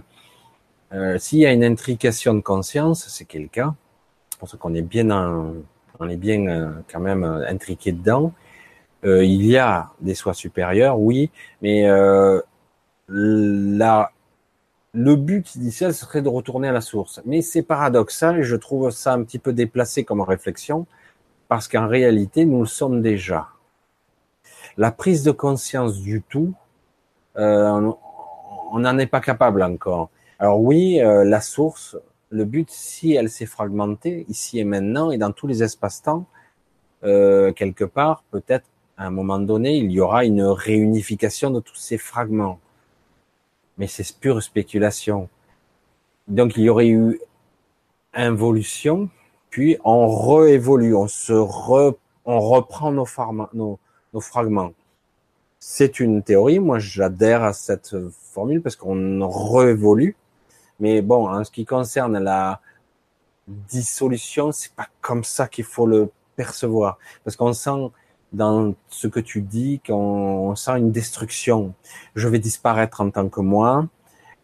euh, 0.93 1.19
s'il 1.19 1.39
y 1.39 1.47
a 1.47 1.53
une 1.53 1.65
intrication 1.65 2.35
de 2.35 2.41
conscience, 2.41 3.07
c'est 3.09 3.25
quel 3.25 3.49
cas 3.49 3.75
qu'on 4.61 4.75
est 4.75 4.83
bien, 4.83 5.11
on 5.99 6.09
est 6.09 6.17
bien 6.17 6.47
euh, 6.47 6.71
quand 6.91 7.01
même 7.01 7.25
intriqué 7.25 7.91
dedans. 7.91 8.33
Il 9.05 9.47
y 9.47 9.57
a 9.57 9.91
des 10.01 10.15
soins 10.15 10.33
supérieurs, 10.33 10.99
oui, 10.99 11.31
mais 11.63 11.87
la, 13.09 14.13
le 14.95 15.17
but 15.17 15.55
initial 15.55 15.95
serait 15.95 16.23
de 16.23 16.29
retourner 16.29 16.69
à 16.69 16.73
la 16.73 16.81
source. 16.81 17.21
Mais 17.25 17.43
c'est 17.43 17.63
paradoxal 17.63 18.39
et 18.39 18.43
je 18.43 18.57
trouve 18.57 18.91
ça 18.91 19.13
un 19.13 19.23
petit 19.23 19.39
peu 19.39 19.53
déplacé 19.53 20.05
comme 20.05 20.21
réflexion 20.21 20.87
parce 21.49 21.69
qu'en 21.69 21.89
réalité, 21.89 22.45
nous 22.45 22.61
le 22.61 22.67
sommes 22.67 23.03
déjà. 23.03 23.49
La 24.77 24.93
prise 24.93 25.23
de 25.23 25.31
conscience 25.31 25.99
du 25.99 26.23
tout, 26.23 26.55
euh, 27.37 27.93
on 28.73 28.79
n'en 28.79 28.99
est 28.99 29.07
pas 29.07 29.21
capable 29.21 29.63
encore. 29.63 30.11
Alors 30.39 30.61
oui, 30.61 31.01
euh, 31.01 31.25
la 31.25 31.41
source, 31.41 31.97
le 32.31 32.45
but, 32.45 32.71
si 32.71 33.13
elle 33.13 33.31
s'est 33.31 33.47
fragmentée, 33.47 34.25
ici 34.29 34.59
et 34.59 34.65
maintenant, 34.65 35.11
et 35.11 35.19
dans 35.19 35.33
tous 35.33 35.47
les 35.47 35.63
espaces-temps, 35.63 36.27
euh, 37.05 37.53
quelque 37.53 37.85
part, 37.85 38.25
peut-être 38.31 38.67
à 38.99 39.07
un 39.07 39.11
moment 39.11 39.39
donné, 39.39 39.79
il 39.79 39.91
y 39.91 40.01
aura 40.01 40.25
une 40.25 40.43
réunification 40.43 41.51
de 41.51 41.61
tous 41.61 41.77
ces 41.77 41.97
fragments 41.97 42.61
mais 43.79 43.87
c'est 43.87 44.19
pure 44.19 44.43
spéculation. 44.43 45.29
Donc 46.27 46.57
il 46.57 46.65
y 46.65 46.69
aurait 46.69 46.89
eu 46.89 47.21
involution, 48.13 49.09
puis 49.51 49.79
on 49.85 50.09
réévolue, 50.09 50.95
on 50.95 51.09
se 51.09 51.33
re, 51.33 51.95
on 52.25 52.41
reprend 52.41 52.91
nos, 52.91 53.07
nos, 53.55 53.79
nos 54.13 54.21
fragments. 54.21 54.73
C'est 55.61 56.01
une 56.01 56.23
théorie, 56.23 56.59
moi 56.59 56.79
j'adhère 56.79 57.45
à 57.45 57.53
cette 57.53 57.97
formule 58.11 58.61
parce 58.61 58.77
qu'on 58.77 59.29
réévolue. 59.29 60.17
Mais 60.81 61.01
bon, 61.03 61.29
en 61.29 61.43
ce 61.43 61.51
qui 61.51 61.65
concerne 61.65 62.19
la 62.19 62.61
dissolution, 63.47 64.53
c'est 64.53 64.73
pas 64.75 64.89
comme 65.01 65.25
ça 65.25 65.49
qu'il 65.49 65.65
faut 65.65 65.87
le 65.87 66.11
percevoir, 66.37 66.99
parce 67.25 67.37
qu'on 67.37 67.53
sent 67.53 67.91
dans 68.33 68.75
ce 68.89 69.09
que 69.09 69.21
tu 69.21 69.41
dis 69.41 69.81
qu'on 69.87 70.55
sent 70.55 70.79
une 70.79 70.93
destruction. 70.93 71.75
Je 72.15 72.29
vais 72.29 72.39
disparaître 72.39 73.01
en 73.01 73.11
tant 73.11 73.29
que 73.29 73.41
moi. 73.41 73.87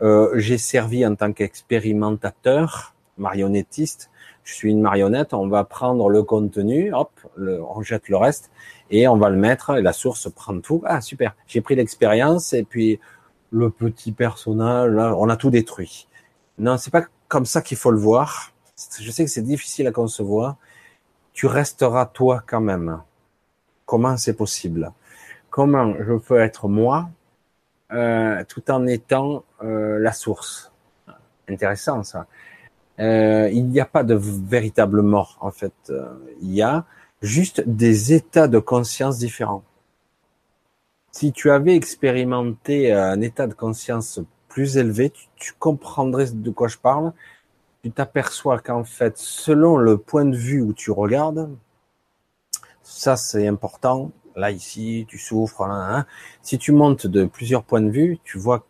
Euh, 0.02 0.30
j'ai 0.34 0.58
servi 0.58 1.06
en 1.06 1.14
tant 1.14 1.32
qu'expérimentateur, 1.32 2.94
marionnettiste. 3.18 4.10
Je 4.42 4.54
suis 4.54 4.70
une 4.70 4.80
marionnette. 4.80 5.32
On 5.34 5.48
va 5.48 5.64
prendre 5.64 6.08
le 6.08 6.22
contenu, 6.22 6.92
hop, 6.92 7.10
on 7.38 7.82
jette 7.82 8.08
le 8.08 8.16
reste 8.16 8.50
et 8.90 9.08
on 9.08 9.16
va 9.16 9.30
le 9.30 9.36
mettre. 9.36 9.76
Et 9.78 9.82
la 9.82 9.92
source 9.92 10.30
prend 10.30 10.58
tout. 10.60 10.82
Ah 10.84 11.00
super. 11.00 11.34
J'ai 11.46 11.60
pris 11.60 11.74
l'expérience 11.74 12.52
et 12.52 12.64
puis 12.64 13.00
le 13.50 13.70
petit 13.70 14.12
personnage, 14.12 14.90
là, 14.90 15.14
on 15.16 15.28
a 15.28 15.36
tout 15.36 15.50
détruit. 15.50 16.08
Non, 16.58 16.76
c'est 16.76 16.90
pas 16.90 17.04
comme 17.28 17.46
ça 17.46 17.62
qu'il 17.62 17.76
faut 17.76 17.90
le 17.90 17.98
voir. 17.98 18.52
Je 19.00 19.10
sais 19.10 19.24
que 19.24 19.30
c'est 19.30 19.42
difficile 19.42 19.86
à 19.86 19.92
concevoir. 19.92 20.56
Tu 21.32 21.46
resteras 21.46 22.06
toi 22.06 22.42
quand 22.46 22.60
même. 22.60 23.00
Comment 23.94 24.16
c'est 24.16 24.34
possible 24.34 24.90
Comment 25.50 25.94
je 26.00 26.14
peux 26.14 26.40
être 26.40 26.66
moi 26.66 27.10
euh, 27.92 28.42
tout 28.48 28.68
en 28.72 28.88
étant 28.88 29.44
euh, 29.62 30.00
la 30.00 30.10
source 30.10 30.72
Intéressant 31.48 32.02
ça. 32.02 32.26
Euh, 32.98 33.48
il 33.52 33.68
n'y 33.68 33.78
a 33.78 33.84
pas 33.84 34.02
de 34.02 34.16
véritable 34.16 35.00
mort 35.00 35.38
en 35.40 35.52
fait. 35.52 35.92
il 36.42 36.52
y 36.52 36.60
a 36.60 36.86
juste 37.22 37.62
des 37.68 38.12
états 38.12 38.48
de 38.48 38.58
conscience 38.58 39.18
différents. 39.18 39.62
Si 41.12 41.30
tu 41.30 41.52
avais 41.52 41.76
expérimenté 41.76 42.92
un 42.92 43.20
état 43.20 43.46
de 43.46 43.54
conscience 43.54 44.20
plus 44.48 44.76
élevé, 44.76 45.10
tu, 45.10 45.28
tu 45.36 45.52
comprendrais 45.52 46.32
de 46.32 46.50
quoi 46.50 46.66
je 46.66 46.78
parle. 46.78 47.12
Tu 47.84 47.92
t'aperçois 47.92 48.58
qu'en 48.58 48.82
fait, 48.82 49.16
selon 49.18 49.76
le 49.76 49.98
point 49.98 50.24
de 50.24 50.36
vue 50.36 50.62
où 50.62 50.72
tu 50.72 50.90
regardes, 50.90 51.48
ça, 52.84 53.16
c'est 53.16 53.48
important. 53.48 54.12
Là, 54.36 54.50
ici, 54.50 55.06
tu 55.08 55.18
souffres. 55.18 55.62
Hein, 55.62 55.88
hein. 55.90 56.06
Si 56.42 56.58
tu 56.58 56.72
montes 56.72 57.06
de 57.06 57.24
plusieurs 57.24 57.64
points 57.64 57.80
de 57.80 57.90
vue, 57.90 58.18
tu 58.24 58.38
vois 58.38 58.66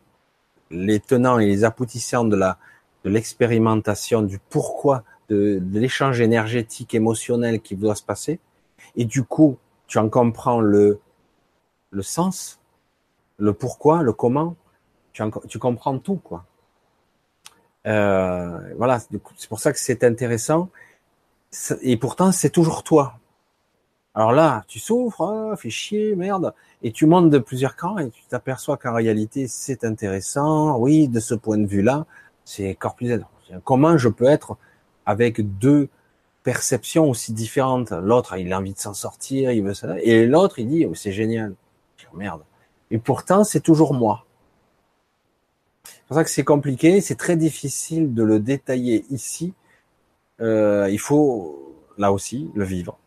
les 0.71 0.99
tenants 0.99 1.37
et 1.37 1.45
les 1.45 1.63
aboutissants 1.63 2.23
de 2.25 2.35
la 2.35 2.57
de 3.03 3.11
l'expérimentation, 3.11 4.23
du 4.23 4.39
pourquoi, 4.39 5.03
de, 5.29 5.61
l'échange 5.71 6.21
énergétique, 6.21 6.95
émotionnel 6.95 7.61
qui 7.61 7.75
doit 7.75 7.93
se 7.93 8.01
passer. 8.01 8.39
Et 8.95 9.05
du 9.05 9.23
coup, 9.23 9.57
tu 9.85 9.99
en 9.99 10.09
comprends 10.09 10.59
le 10.59 10.99
le 11.91 12.01
sens, 12.01 12.59
le 13.37 13.53
pourquoi, 13.53 14.01
le 14.01 14.13
comment. 14.13 14.55
Tu, 15.13 15.23
tu 15.47 15.59
comprends 15.59 15.99
tout, 15.99 16.17
quoi. 16.17 16.45
Euh, 17.87 18.73
voilà, 18.77 18.99
c'est 18.99 19.49
pour 19.49 19.59
ça 19.59 19.71
que 19.71 19.79
c'est 19.79 20.03
intéressant. 20.03 20.69
Et 21.81 21.97
pourtant, 21.97 22.31
c'est 22.31 22.49
toujours 22.49 22.83
toi. 22.83 23.19
Alors 24.15 24.31
là, 24.31 24.63
tu 24.69 24.79
souffres, 24.79 25.21
hein, 25.21 25.57
fais 25.57 25.69
chier, 25.69 26.15
merde, 26.15 26.53
et 26.81 26.93
tu 26.93 27.05
montes 27.05 27.29
de 27.29 27.37
plusieurs 27.37 27.75
camps 27.75 27.97
et 27.97 28.09
tu 28.09 28.23
t'aperçois 28.29 28.77
qu'en 28.77 28.93
réalité, 28.93 29.47
c'est 29.49 29.83
intéressant. 29.83 30.77
Oui, 30.77 31.09
de 31.09 31.19
ce 31.19 31.35
point 31.35 31.57
de 31.57 31.65
vue-là, 31.65 32.05
c'est 32.45 32.71
encore 32.71 32.95
plus 32.95 33.19
Comment 33.65 33.97
je 33.97 34.07
peux 34.07 34.25
être 34.25 34.57
avec 35.05 35.57
deux 35.59 35.89
perceptions 36.43 37.09
aussi 37.09 37.33
différentes 37.33 37.91
L'autre, 37.91 38.37
il 38.37 38.53
a 38.53 38.59
envie 38.59 38.73
de 38.73 38.79
s'en 38.79 38.93
sortir, 38.93 39.51
il 39.51 39.63
veut 39.63 39.73
ça, 39.73 39.99
et 40.01 40.25
l'autre, 40.25 40.59
il 40.59 40.69
dit, 40.69 40.85
oh, 40.85 40.95
c'est 40.95 41.11
génial. 41.11 41.53
merde. 42.13 42.41
Et 42.91 42.97
pourtant, 42.99 43.43
c'est 43.43 43.59
toujours 43.59 43.93
moi. 43.93 44.25
C'est 45.83 46.05
pour 46.07 46.15
ça 46.15 46.23
que 46.23 46.29
c'est 46.29 46.43
compliqué, 46.45 47.01
c'est 47.01 47.15
très 47.15 47.35
difficile 47.35 48.13
de 48.13 48.23
le 48.23 48.39
détailler 48.39 49.05
ici. 49.09 49.53
Euh, 50.39 50.87
il 50.89 50.99
faut, 50.99 51.75
là 51.97 52.13
aussi, 52.13 52.49
le 52.55 52.63
vivre 52.63 52.97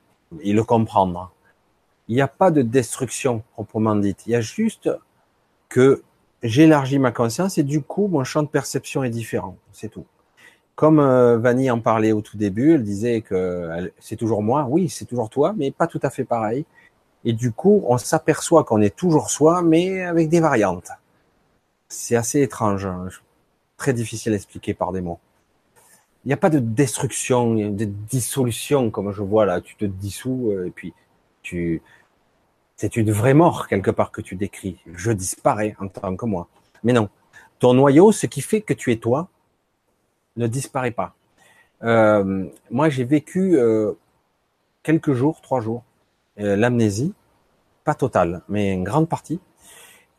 et 0.41 0.53
le 0.53 0.65
comprendre. 0.65 1.33
Il 2.09 2.15
n'y 2.15 2.23
a 2.23 2.29
pas 2.29 2.51
de 2.51 2.63
destruction 2.63 3.43
proprement 3.53 3.97
dite. 3.97 4.27
Il 4.27 4.33
y 4.33 4.35
a 4.35 4.41
juste 4.41 4.91
que 5.69 6.03
j'élargis 6.43 6.99
ma 6.99 7.13
conscience 7.13 7.59
et 7.59 7.63
du 7.63 7.83
coup, 7.83 8.09
mon 8.09 8.25
champ 8.25 8.43
de 8.43 8.49
perception 8.49 9.05
est 9.05 9.11
différent. 9.11 9.57
C'est 9.73 9.91
tout. 9.91 10.07
Comme 10.75 11.01
euh, 11.01 11.39
Vanny 11.39 11.71
en 11.71 11.81
parlait 11.81 12.13
au 12.13 12.21
tout 12.21 12.37
début, 12.37 12.75
elle 12.75 12.85
disait 12.85 13.21
que 13.21 13.91
c'est 13.99 14.17
toujours 14.17 14.43
moi. 14.43 14.67
Oui, 14.69 14.89
c'est 14.89 15.07
toujours 15.07 15.29
toi, 15.29 15.53
mais 15.57 15.71
pas 15.71 15.87
tout 15.87 16.01
à 16.03 16.11
fait 16.11 16.25
pareil. 16.25 16.65
Et 17.25 17.33
du 17.33 17.53
coup, 17.53 17.83
on 17.87 17.99
s'aperçoit 17.99 18.65
qu'on 18.65 18.81
est 18.81 18.95
toujours 18.95 19.29
soi, 19.29 19.63
mais 19.63 20.03
avec 20.03 20.29
des 20.29 20.41
variantes. 20.41 20.91
C'est 21.89 22.17
assez 22.17 22.43
étrange, 22.43 22.87
hein. 22.87 23.09
très 23.77 23.93
difficile 23.93 24.33
à 24.33 24.37
expliquer 24.37 24.73
par 24.73 24.93
des 24.93 25.01
mots. 25.01 25.19
Il 26.29 26.33
n'y 26.33 26.35
a 26.35 26.37
pas 26.37 26.51
de 26.51 26.59
destruction, 26.59 27.55
de 27.55 27.87
dissolution 27.87 28.91
comme 28.91 29.13
je 29.13 29.23
vois 29.23 29.47
là. 29.47 29.63
Tu 29.63 29.77
te 29.77 29.87
dissous 29.87 30.51
euh, 30.51 30.67
et 30.67 30.71
puis 30.71 30.93
tu, 31.41 31.81
c'est 32.77 32.97
une 32.97 33.11
vraie 33.11 33.33
mort 33.33 33.67
quelque 33.67 33.91
part 33.91 34.13
que 34.13 34.21
tu 34.21 34.37
décris. 34.37 34.77
Je 34.93 35.11
disparais 35.11 35.75
en 35.81 35.89
tant 35.89 36.15
que 36.17 36.27
moi. 36.27 36.49
Mais 36.85 36.93
non, 36.93 37.09
ton 37.59 37.73
noyau, 37.73 38.13
ce 38.13 38.27
qui 38.27 38.43
fait 38.43 38.61
que 38.61 38.75
tu 38.75 38.93
es 38.93 38.97
toi, 38.97 39.31
ne 40.37 40.47
disparaît 40.47 40.91
pas. 40.91 41.15
Euh, 41.83 42.45
moi, 42.71 42.91
j'ai 42.91 43.05
vécu 43.05 43.57
euh, 43.57 43.95
quelques 44.83 45.15
jours, 45.15 45.41
trois 45.41 45.63
jours, 45.63 45.83
l'amnésie, 46.37 47.15
pas 47.85 47.95
totale, 47.95 48.43
mais 48.51 48.75
une 48.75 48.85
grande 48.85 49.09
partie. 49.09 49.41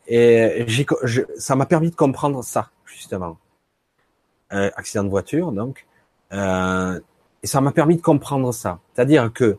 Et 0.07 0.65
ça 1.37 1.55
m'a 1.55 1.67
permis 1.67 1.91
de 1.91 1.95
comprendre 1.95 2.43
ça, 2.43 2.71
justement. 2.83 3.37
Euh, 4.51 4.71
accident 4.75 5.03
de 5.03 5.09
voiture, 5.09 5.51
donc. 5.51 5.85
Euh, 6.33 6.99
et 7.43 7.47
ça 7.47 7.61
m'a 7.61 7.71
permis 7.71 7.95
de 7.95 8.01
comprendre 8.01 8.51
ça. 8.53 8.79
C'est-à-dire 8.93 9.31
que 9.33 9.57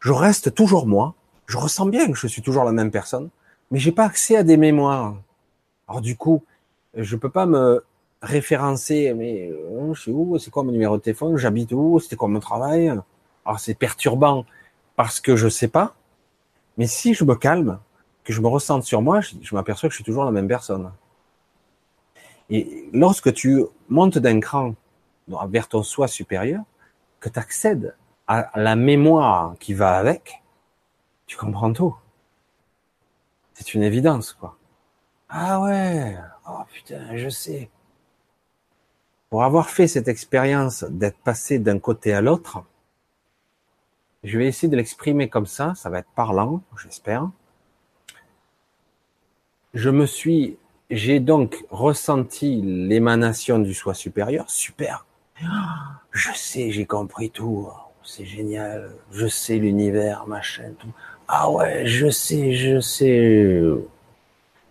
je 0.00 0.12
reste 0.12 0.54
toujours 0.54 0.86
moi, 0.86 1.14
je 1.46 1.58
ressens 1.58 1.86
bien 1.86 2.10
que 2.10 2.16
je 2.16 2.26
suis 2.26 2.42
toujours 2.42 2.64
la 2.64 2.72
même 2.72 2.90
personne, 2.90 3.30
mais 3.70 3.78
j'ai 3.78 3.92
pas 3.92 4.04
accès 4.04 4.36
à 4.36 4.42
des 4.42 4.56
mémoires. 4.56 5.16
Alors 5.88 6.00
du 6.00 6.16
coup, 6.16 6.42
je 6.94 7.16
peux 7.16 7.30
pas 7.30 7.46
me 7.46 7.84
référencer, 8.20 9.12
mais 9.14 9.50
euh, 9.50 9.94
je 9.94 10.00
suis 10.00 10.12
où, 10.12 10.38
c'est 10.38 10.50
quoi 10.50 10.62
mon 10.62 10.72
numéro 10.72 10.96
de 10.96 11.02
téléphone, 11.02 11.36
j'habite 11.36 11.72
où, 11.72 11.98
c'était 11.98 12.16
quoi 12.16 12.28
mon 12.28 12.40
travail? 12.40 12.88
Alors 13.44 13.58
c'est 13.58 13.74
perturbant 13.74 14.44
parce 14.96 15.20
que 15.20 15.36
je 15.36 15.48
sais 15.48 15.68
pas, 15.68 15.94
mais 16.78 16.86
si 16.86 17.14
je 17.14 17.24
me 17.24 17.34
calme, 17.34 17.78
que 18.24 18.32
je 18.32 18.40
me 18.40 18.46
ressente 18.46 18.84
sur 18.84 19.02
moi, 19.02 19.20
je, 19.20 19.54
m'aperçois 19.54 19.88
que 19.88 19.92
je 19.92 19.96
suis 19.96 20.04
toujours 20.04 20.24
la 20.24 20.30
même 20.30 20.48
personne. 20.48 20.92
Et 22.50 22.88
lorsque 22.92 23.32
tu 23.32 23.64
montes 23.88 24.18
d'un 24.18 24.40
cran 24.40 24.74
vers 25.28 25.68
ton 25.68 25.82
soi 25.82 26.08
supérieur, 26.08 26.62
que 27.20 27.28
tu 27.28 27.38
accèdes 27.38 27.96
à 28.26 28.50
la 28.54 28.76
mémoire 28.76 29.56
qui 29.58 29.74
va 29.74 29.96
avec, 29.96 30.42
tu 31.26 31.36
comprends 31.36 31.72
tout. 31.72 31.96
C'est 33.54 33.74
une 33.74 33.82
évidence, 33.82 34.32
quoi. 34.32 34.56
Ah 35.28 35.60
ouais, 35.60 36.16
oh 36.48 36.62
putain, 36.72 37.16
je 37.16 37.28
sais. 37.28 37.70
Pour 39.30 39.44
avoir 39.44 39.70
fait 39.70 39.88
cette 39.88 40.08
expérience 40.08 40.84
d'être 40.84 41.18
passé 41.18 41.58
d'un 41.58 41.78
côté 41.78 42.12
à 42.12 42.20
l'autre, 42.20 42.64
je 44.24 44.38
vais 44.38 44.46
essayer 44.46 44.68
de 44.68 44.76
l'exprimer 44.76 45.28
comme 45.28 45.46
ça, 45.46 45.74
ça 45.74 45.90
va 45.90 46.00
être 46.00 46.10
parlant, 46.14 46.62
j'espère 46.76 47.30
je 49.74 49.90
me 49.90 50.06
suis, 50.06 50.58
j'ai 50.90 51.20
donc 51.20 51.64
ressenti 51.70 52.60
l'émanation 52.62 53.58
du 53.58 53.74
soi 53.74 53.94
supérieur. 53.94 54.50
Super. 54.50 55.06
Je 56.10 56.32
sais, 56.34 56.70
j'ai 56.70 56.86
compris 56.86 57.30
tout. 57.30 57.68
C'est 58.04 58.24
génial. 58.24 58.94
Je 59.10 59.26
sais 59.26 59.56
l'univers, 59.56 60.26
machin, 60.26 60.72
tout. 60.78 60.92
Ah 61.28 61.50
ouais, 61.50 61.86
je 61.86 62.10
sais, 62.10 62.54
je 62.54 62.80
sais. 62.80 63.62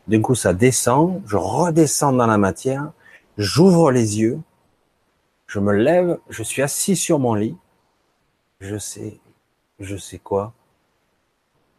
D'un 0.08 0.22
coup, 0.22 0.36
ça 0.36 0.54
descend. 0.54 1.22
Je 1.26 1.38
redescends 1.38 2.14
dans 2.14 2.28
la 2.28 2.38
matière. 2.38 2.92
J'ouvre 3.38 3.92
les 3.92 4.20
yeux. 4.20 4.40
Je 5.48 5.60
me 5.60 5.74
lève. 5.74 6.20
Je 6.30 6.44
suis 6.44 6.62
assis 6.62 6.96
sur 6.96 7.20
mon 7.20 7.34
lit. 7.34 7.58
Je 8.60 8.78
sais, 8.78 9.20
je 9.80 9.98
sais 9.98 10.20
quoi. 10.20 10.54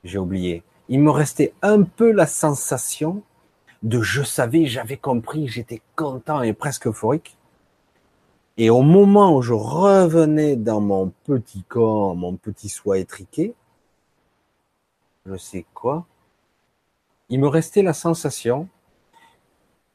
J'ai 0.04 0.18
oublié 0.18 0.64
il 0.92 1.00
me 1.00 1.10
restait 1.10 1.54
un 1.62 1.84
peu 1.84 2.12
la 2.12 2.26
sensation 2.26 3.22
de 3.82 4.02
je 4.02 4.22
savais, 4.22 4.66
j'avais 4.66 4.98
compris, 4.98 5.48
j'étais 5.48 5.80
content 5.96 6.42
et 6.42 6.52
presque 6.52 6.86
euphorique. 6.86 7.38
Et 8.58 8.68
au 8.70 8.82
moment 8.82 9.34
où 9.36 9.42
je 9.42 9.54
revenais 9.54 10.56
dans 10.56 10.80
mon 10.80 11.12
petit 11.24 11.62
corps, 11.62 12.14
mon 12.14 12.36
petit 12.36 12.68
soi 12.68 12.98
étriqué, 12.98 13.54
je 15.26 15.36
sais 15.36 15.64
quoi, 15.72 16.06
il 17.28 17.40
me 17.40 17.48
restait 17.48 17.82
la 17.82 17.94
sensation, 17.94 18.68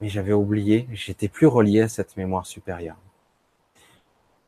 mais 0.01 0.09
j'avais 0.09 0.33
oublié, 0.33 0.87
j'étais 0.91 1.27
plus 1.27 1.47
relié 1.47 1.81
à 1.81 1.89
cette 1.89 2.17
mémoire 2.17 2.45
supérieure. 2.47 2.97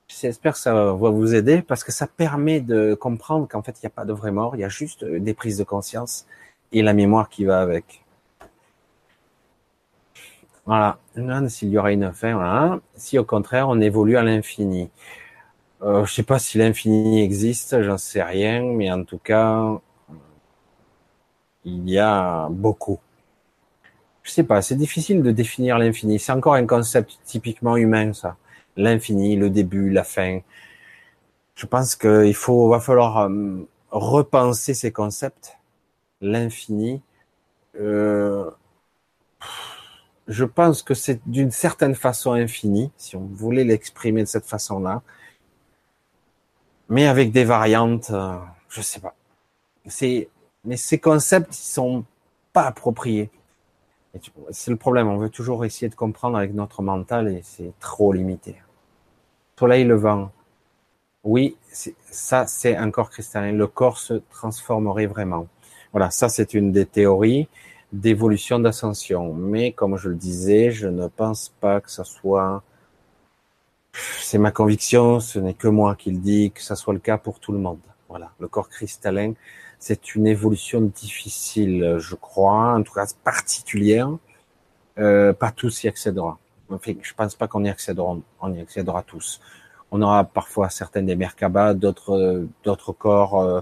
J'espère 0.07 0.53
que 0.53 0.59
ça 0.59 0.73
va 0.73 0.93
vous 0.93 1.35
aider 1.35 1.61
parce 1.61 1.83
que 1.83 1.91
ça 1.91 2.07
permet 2.07 2.61
de 2.61 2.95
comprendre 2.95 3.47
qu'en 3.47 3.61
fait, 3.61 3.77
il 3.77 3.85
n'y 3.85 3.87
a 3.87 3.91
pas 3.91 4.05
de 4.05 4.13
vraie 4.13 4.31
mort, 4.31 4.55
il 4.55 4.59
y 4.61 4.63
a 4.63 4.69
juste 4.69 5.05
des 5.05 5.35
prises 5.35 5.57
de 5.59 5.63
conscience 5.63 6.25
et 6.71 6.81
la 6.81 6.93
mémoire 6.93 7.29
qui 7.29 7.45
va 7.45 7.61
avec. 7.61 8.03
Voilà. 10.69 10.99
S'il 11.49 11.69
y 11.69 11.79
aura 11.79 11.91
une 11.91 12.13
fin, 12.13 12.35
voilà. 12.35 12.79
Si 12.93 13.17
au 13.17 13.23
contraire, 13.23 13.69
on 13.69 13.81
évolue 13.81 14.17
à 14.17 14.21
l'infini. 14.21 14.91
Euh, 15.81 16.05
je 16.05 16.13
sais 16.13 16.21
pas 16.21 16.37
si 16.37 16.59
l'infini 16.59 17.23
existe, 17.23 17.81
j'en 17.81 17.97
sais 17.97 18.21
rien, 18.21 18.61
mais 18.61 18.91
en 18.91 19.03
tout 19.03 19.17
cas, 19.17 19.79
il 21.65 21.89
y 21.89 21.97
a 21.97 22.49
beaucoup. 22.51 22.99
Je 24.21 24.29
sais 24.29 24.43
pas, 24.43 24.61
c'est 24.61 24.75
difficile 24.75 25.23
de 25.23 25.31
définir 25.31 25.79
l'infini. 25.79 26.19
C'est 26.19 26.33
encore 26.33 26.53
un 26.53 26.67
concept 26.67 27.19
typiquement 27.25 27.75
humain, 27.75 28.13
ça 28.13 28.37
l'infini, 28.77 29.37
le 29.37 29.49
début, 29.49 29.89
la 29.89 30.03
fin. 30.03 30.41
Je 31.55 31.65
pense 31.65 31.95
qu'il 31.95 32.35
faut, 32.35 32.69
va 32.69 32.79
falloir 32.79 33.17
euh, 33.29 33.67
repenser 33.89 34.75
ces 34.75 34.91
concepts. 34.91 35.57
L'infini, 36.21 37.01
euh, 37.79 38.51
je 40.29 40.45
pense 40.45 40.81
que 40.83 40.93
c'est 40.93 41.19
d'une 41.27 41.51
certaine 41.51 41.95
façon 41.95 42.31
infini, 42.31 42.91
si 42.95 43.17
on 43.17 43.25
voulait 43.25 43.65
l'exprimer 43.65 44.21
de 44.21 44.27
cette 44.27 44.45
façon-là, 44.45 45.01
mais 46.87 47.05
avec 47.07 47.31
des 47.31 47.43
variantes, 47.43 48.11
euh, 48.11 48.37
je 48.69 48.81
sais 48.81 49.01
pas. 49.01 49.15
Mais 50.65 50.77
ces 50.77 50.99
concepts, 50.99 51.53
ils 51.57 51.63
sont 51.63 52.05
pas 52.53 52.63
appropriés. 52.63 53.29
C'est 54.51 54.71
le 54.71 54.77
problème. 54.77 55.07
On 55.07 55.17
veut 55.17 55.29
toujours 55.29 55.65
essayer 55.65 55.89
de 55.89 55.95
comprendre 55.95 56.37
avec 56.37 56.53
notre 56.53 56.81
mental 56.81 57.27
et 57.27 57.41
c'est 57.43 57.73
trop 57.79 58.13
limité 58.13 58.55
soleil 59.59 59.83
levant. 59.83 60.31
Oui, 61.25 61.57
ça 61.71 62.47
c'est 62.47 62.77
un 62.77 62.91
corps 62.91 63.09
cristallin. 63.09 63.51
Le 63.51 63.67
corps 63.67 63.97
se 63.97 64.13
transformerait 64.31 65.05
vraiment. 65.05 65.47
Voilà, 65.91 66.11
ça 66.11 66.29
c'est 66.29 66.53
une 66.53 66.71
des 66.71 66.85
théories 66.85 67.49
d'évolution 67.93 68.59
d'ascension. 68.59 69.33
Mais 69.33 69.71
comme 69.71 69.97
je 69.97 70.09
le 70.09 70.15
disais, 70.15 70.71
je 70.71 70.87
ne 70.87 71.07
pense 71.07 71.49
pas 71.59 71.81
que 71.81 71.91
ça 71.91 72.03
soit. 72.03 72.63
C'est 73.93 74.37
ma 74.37 74.51
conviction, 74.51 75.19
ce 75.19 75.39
n'est 75.39 75.53
que 75.55 75.67
moi 75.67 75.95
qui 75.95 76.11
le 76.11 76.19
dis, 76.19 76.51
que 76.51 76.61
ça 76.61 76.75
soit 76.75 76.93
le 76.93 76.99
cas 76.99 77.17
pour 77.17 77.39
tout 77.39 77.51
le 77.51 77.59
monde. 77.59 77.79
Voilà, 78.07 78.31
le 78.39 78.47
corps 78.47 78.69
cristallin, 78.69 79.33
c'est 79.79 80.15
une 80.15 80.27
évolution 80.27 80.81
difficile, 80.81 81.97
je 81.99 82.15
crois, 82.15 82.75
en 82.75 82.83
tout 82.83 82.93
cas 82.93 83.07
particulière. 83.23 84.09
Euh, 84.99 85.33
pas 85.33 85.51
tous 85.51 85.83
y 85.83 85.87
accéderont. 85.87 86.35
Enfin, 86.69 86.93
je 87.01 87.13
pense 87.13 87.35
pas 87.35 87.47
qu'on 87.47 87.63
y 87.63 87.69
accédera, 87.69 88.17
on 88.41 88.53
y 88.53 88.59
accédera 88.59 89.01
tous. 89.03 89.39
On 89.91 90.01
aura 90.01 90.23
parfois 90.23 90.69
certains 90.69 91.01
des 91.01 91.15
Merkaba, 91.15 91.73
d'autres, 91.73 92.45
d'autres 92.63 92.91
corps, 92.91 93.41
euh, 93.41 93.61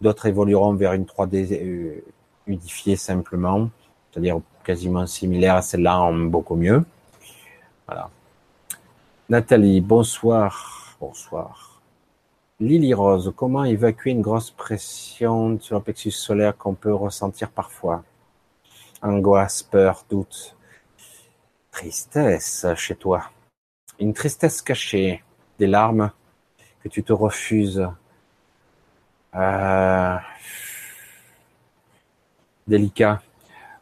d'autres 0.00 0.26
évolueront 0.26 0.74
vers 0.74 0.92
une 0.92 1.04
3D 1.04 2.02
simplement, 2.96 3.70
c'est-à-dire 4.10 4.40
quasiment 4.64 5.06
similaire 5.06 5.56
à 5.56 5.62
celle-là 5.62 6.00
en 6.00 6.14
beaucoup 6.14 6.56
mieux. 6.56 6.84
Voilà. 7.86 8.10
Nathalie, 9.28 9.80
bonsoir. 9.80 10.96
Bonsoir. 11.00 11.82
Lily 12.58 12.94
Rose, 12.94 13.32
comment 13.36 13.64
évacuer 13.64 14.12
une 14.12 14.22
grosse 14.22 14.50
pression 14.50 15.60
sur 15.60 15.76
le 15.76 15.82
plexus 15.82 16.12
solaire 16.12 16.56
qu'on 16.56 16.74
peut 16.74 16.94
ressentir 16.94 17.50
parfois? 17.50 18.02
Angoisse, 19.02 19.62
peur, 19.62 20.04
doute, 20.08 20.56
tristesse 21.70 22.66
chez 22.76 22.96
toi. 22.96 23.24
Une 23.98 24.14
tristesse 24.14 24.62
cachée, 24.62 25.22
des 25.58 25.66
larmes 25.66 26.10
que 26.82 26.88
tu 26.88 27.02
te 27.02 27.12
refuses. 27.12 27.86
Euh, 29.34 30.16
délicat. 32.66 33.22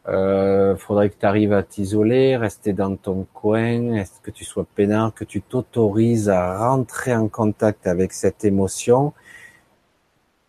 Euh, 0.07 0.75
faudrait 0.75 1.09
que 1.09 1.15
tu 1.19 1.25
arrives 1.25 1.53
à 1.53 1.63
t'isoler, 1.63 2.37
rester 2.37 2.73
dans 2.73 2.95
ton 2.95 3.25
coin, 3.33 3.93
est-ce 3.95 4.21
que 4.21 4.29
tu 4.29 4.45
sois 4.45 4.65
peinard, 4.75 5.13
que 5.13 5.23
tu 5.23 5.41
t'autorises 5.41 6.29
à 6.29 6.57
rentrer 6.59 7.15
en 7.15 7.27
contact 7.27 7.87
avec 7.87 8.13
cette 8.13 8.45
émotion 8.45 9.13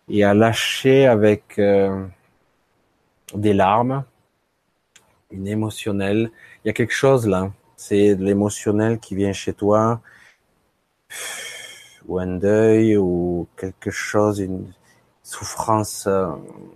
et 0.09 0.23
à 0.23 0.35
lâcher 0.35 1.07
avec 1.07 1.57
euh, 1.57 2.05
des 3.33 3.53
larmes, 3.53 4.03
une 5.31 5.47
émotionnelle? 5.47 6.29
Il 6.63 6.67
y 6.67 6.69
a 6.69 6.73
quelque 6.73 6.93
chose 6.93 7.27
là, 7.27 7.51
c'est 7.77 8.15
de 8.15 8.23
l'émotionnel 8.23 8.99
qui 8.99 9.15
vient 9.15 9.33
chez 9.33 9.53
toi, 9.53 10.01
ou 12.07 12.19
un 12.19 12.37
deuil, 12.37 12.95
ou 12.95 13.47
quelque 13.57 13.91
chose, 13.91 14.39
une 14.39 14.71
souffrance 15.27 16.05
euh, 16.07 16.27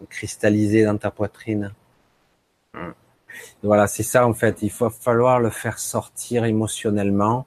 cristallisée 0.10 0.84
dans 0.84 0.98
ta 0.98 1.10
poitrine. 1.10 1.72
Voilà, 3.64 3.88
c'est 3.88 4.04
ça 4.04 4.28
en 4.28 4.34
fait. 4.34 4.62
Il 4.62 4.72
va 4.72 4.90
falloir 4.90 5.40
le 5.40 5.50
faire 5.50 5.80
sortir 5.80 6.44
émotionnellement. 6.44 7.46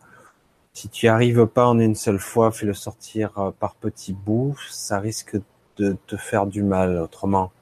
Si 0.73 0.89
tu 0.89 1.07
n'y 1.07 1.11
arrives 1.11 1.47
pas 1.47 1.67
en 1.67 1.79
une 1.79 1.95
seule 1.95 2.19
fois, 2.19 2.51
fais-le 2.51 2.73
sortir 2.73 3.39
euh, 3.39 3.51
par 3.51 3.75
petits 3.75 4.15
bouts. 4.15 4.57
Ça 4.71 4.99
risque 4.99 5.37
de 5.77 5.97
te 6.07 6.17
faire 6.17 6.47
du 6.47 6.63
mal 6.63 6.97
autrement. 6.99 7.53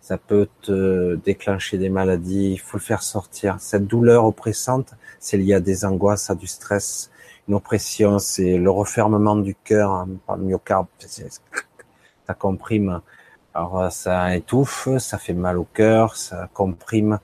Ça 0.00 0.16
peut 0.16 0.48
te 0.62 1.16
déclencher 1.16 1.76
des 1.76 1.90
maladies. 1.90 2.52
Il 2.52 2.58
faut 2.58 2.78
le 2.78 2.82
faire 2.82 3.02
sortir. 3.02 3.56
Cette 3.60 3.86
douleur 3.86 4.24
oppressante, 4.24 4.94
c'est 5.18 5.36
lié 5.36 5.54
à 5.54 5.60
des 5.60 5.84
angoisses, 5.84 6.30
à 6.30 6.34
du 6.34 6.46
stress. 6.46 7.10
Une 7.48 7.54
oppression, 7.54 8.18
c'est 8.18 8.56
le 8.56 8.70
refermement 8.70 9.36
du 9.36 9.54
cœur 9.54 9.92
hein, 9.92 10.08
par 10.26 10.36
le 10.38 10.44
myocarde. 10.44 10.86
Ça 12.30 12.34
comprime 12.34 13.02
alors 13.54 13.80
euh, 13.80 13.90
ça 13.90 14.36
étouffe, 14.36 14.88
ça 14.98 15.18
fait 15.18 15.34
mal 15.34 15.58
au 15.58 15.64
cœur, 15.64 16.16
ça 16.16 16.48
comprime. 16.54 17.18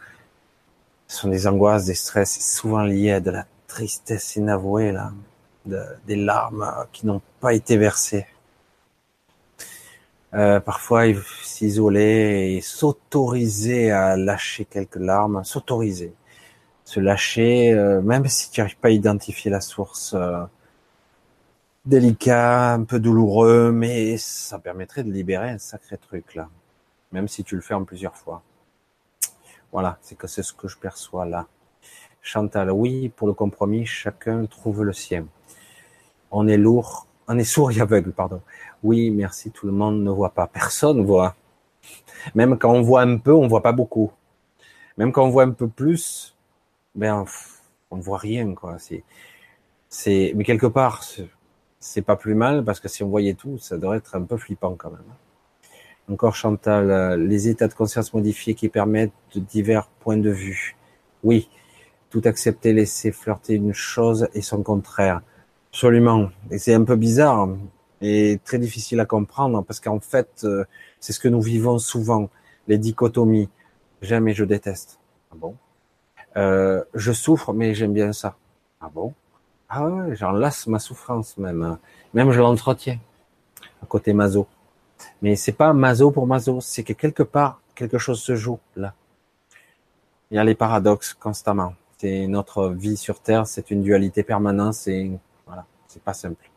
Ce 1.06 1.18
sont 1.18 1.28
des 1.28 1.46
angoisses, 1.46 1.84
des 1.86 1.94
stress, 1.94 2.40
souvent 2.40 2.82
lié 2.82 3.12
à 3.12 3.20
de 3.20 3.30
la 3.30 3.46
tristesse 3.68 4.34
inavouée, 4.34 4.90
là, 4.90 5.12
des 6.06 6.16
larmes 6.16 6.62
euh, 6.62 6.84
qui 6.92 7.06
n'ont 7.06 7.22
pas 7.40 7.54
été 7.54 7.76
versées. 7.76 8.26
Euh, 10.34 10.58
parfois, 10.58 11.04
s'isoler 11.44 12.56
et 12.56 12.60
s'autoriser 12.60 13.92
à 13.92 14.16
lâcher 14.16 14.64
quelques 14.64 14.96
larmes, 14.96 15.44
s'autoriser, 15.44 16.12
se 16.84 16.98
lâcher, 16.98 17.72
même 18.02 18.26
si 18.26 18.50
tu 18.50 18.60
n'arrives 18.60 18.76
pas 18.78 18.88
à 18.88 18.90
identifier 18.90 19.50
la 19.50 19.60
source, 19.60 20.16
délicat, 21.86 22.72
un 22.74 22.82
peu 22.82 22.98
douloureux, 22.98 23.70
mais 23.70 24.16
ça 24.18 24.58
permettrait 24.58 25.04
de 25.04 25.12
libérer 25.12 25.50
un 25.50 25.58
sacré 25.58 25.96
truc 25.96 26.34
là, 26.34 26.48
même 27.12 27.28
si 27.28 27.44
tu 27.44 27.54
le 27.54 27.60
fais 27.60 27.74
en 27.74 27.84
plusieurs 27.84 28.16
fois. 28.16 28.42
Voilà, 29.72 29.98
c'est 30.02 30.16
que 30.16 30.26
c'est 30.26 30.42
ce 30.42 30.52
que 30.52 30.66
je 30.68 30.76
perçois 30.76 31.24
là. 31.26 31.46
Chantal, 32.22 32.72
oui, 32.72 33.08
pour 33.08 33.28
le 33.28 33.34
compromis, 33.34 33.86
chacun 33.86 34.46
trouve 34.46 34.82
le 34.82 34.92
sien. 34.92 35.26
On 36.32 36.48
est 36.48 36.56
lourd, 36.56 37.06
on 37.28 37.38
est 37.38 37.44
sourd 37.44 37.70
et 37.70 37.80
aveugle, 37.80 38.12
pardon. 38.12 38.42
Oui, 38.82 39.10
merci, 39.10 39.52
tout 39.52 39.66
le 39.66 39.72
monde 39.72 40.02
ne 40.02 40.10
voit 40.10 40.30
pas. 40.30 40.48
Personne 40.48 41.04
voit. 41.04 41.36
Même 42.34 42.58
quand 42.58 42.72
on 42.72 42.82
voit 42.82 43.02
un 43.02 43.18
peu, 43.18 43.32
on 43.32 43.46
voit 43.46 43.62
pas 43.62 43.72
beaucoup. 43.72 44.10
Même 44.96 45.12
quand 45.12 45.24
on 45.24 45.30
voit 45.30 45.44
un 45.44 45.50
peu 45.50 45.68
plus, 45.68 46.36
ben, 46.96 47.24
on 47.92 47.96
ne 47.96 48.02
voit 48.02 48.18
rien, 48.18 48.54
quoi. 48.54 48.78
C'est, 48.78 49.04
c'est, 49.88 50.32
mais 50.34 50.42
quelque 50.42 50.66
part, 50.66 51.04
pas 52.02 52.16
plus 52.16 52.34
mal 52.34 52.64
parce 52.64 52.80
que 52.80 52.88
si 52.88 53.02
on 53.02 53.08
voyait 53.08 53.34
tout, 53.34 53.58
ça 53.58 53.78
devrait 53.78 53.98
être 53.98 54.16
un 54.16 54.22
peu 54.22 54.36
flippant 54.36 54.74
quand 54.74 54.90
même. 54.90 55.00
Encore 56.10 56.36
Chantal, 56.36 56.90
euh, 56.90 57.16
les 57.16 57.48
états 57.48 57.66
de 57.68 57.74
conscience 57.74 58.14
modifiés 58.14 58.54
qui 58.54 58.68
permettent 58.68 59.12
de 59.34 59.40
divers 59.40 59.88
points 59.88 60.16
de 60.16 60.30
vue. 60.30 60.76
Oui, 61.24 61.48
tout 62.10 62.22
accepter, 62.24 62.72
laisser 62.72 63.10
flirter 63.10 63.54
une 63.54 63.72
chose 63.72 64.28
et 64.32 64.42
son 64.42 64.62
contraire. 64.62 65.20
Absolument. 65.72 66.30
Et 66.50 66.58
c'est 66.58 66.74
un 66.74 66.84
peu 66.84 66.96
bizarre 66.96 67.48
et 68.00 68.38
très 68.44 68.58
difficile 68.58 69.00
à 69.00 69.06
comprendre 69.06 69.64
parce 69.64 69.80
qu'en 69.80 70.00
fait, 70.00 70.42
euh, 70.44 70.64
c'est 71.00 71.12
ce 71.12 71.20
que 71.20 71.28
nous 71.28 71.42
vivons 71.42 71.78
souvent, 71.78 72.30
les 72.68 72.78
dichotomies. 72.78 73.48
J'aime 74.00 74.28
et 74.28 74.34
je 74.34 74.44
déteste. 74.44 74.98
Ah 75.32 75.36
bon? 75.36 75.56
Euh, 76.36 76.84
Je 76.94 77.12
souffre 77.12 77.52
mais 77.52 77.74
j'aime 77.74 77.92
bien 77.92 78.12
ça. 78.12 78.36
Ah 78.80 78.90
bon? 78.94 79.12
Ah 79.68 79.84
ouais, 79.84 80.14
j'en 80.16 80.32
lasse 80.32 80.66
ma 80.66 80.78
souffrance 80.78 81.36
même. 81.38 81.62
Hein. 81.62 81.78
Même 82.14 82.30
je 82.30 82.40
l'entretiens. 82.40 82.98
À 83.82 83.86
côté 83.86 84.12
maso. 84.12 84.46
Mais 85.22 85.36
c'est 85.36 85.52
pas 85.52 85.72
maso 85.72 86.10
pour 86.10 86.26
maso, 86.26 86.60
c'est 86.60 86.84
que 86.84 86.92
quelque 86.92 87.22
part, 87.22 87.60
quelque 87.74 87.98
chose 87.98 88.20
se 88.20 88.36
joue 88.36 88.58
là. 88.76 88.94
Il 90.30 90.36
y 90.36 90.38
a 90.38 90.44
les 90.44 90.54
paradoxes 90.54 91.14
constamment. 91.14 91.74
C'est 91.98 92.26
notre 92.26 92.68
vie 92.68 92.96
sur 92.96 93.20
Terre, 93.20 93.46
c'est 93.46 93.70
une 93.70 93.82
dualité 93.82 94.22
permanente, 94.22 94.74
c'est, 94.74 95.10
voilà, 95.46 95.64
c'est 95.88 96.02
pas 96.02 96.14
simple. 96.14 96.50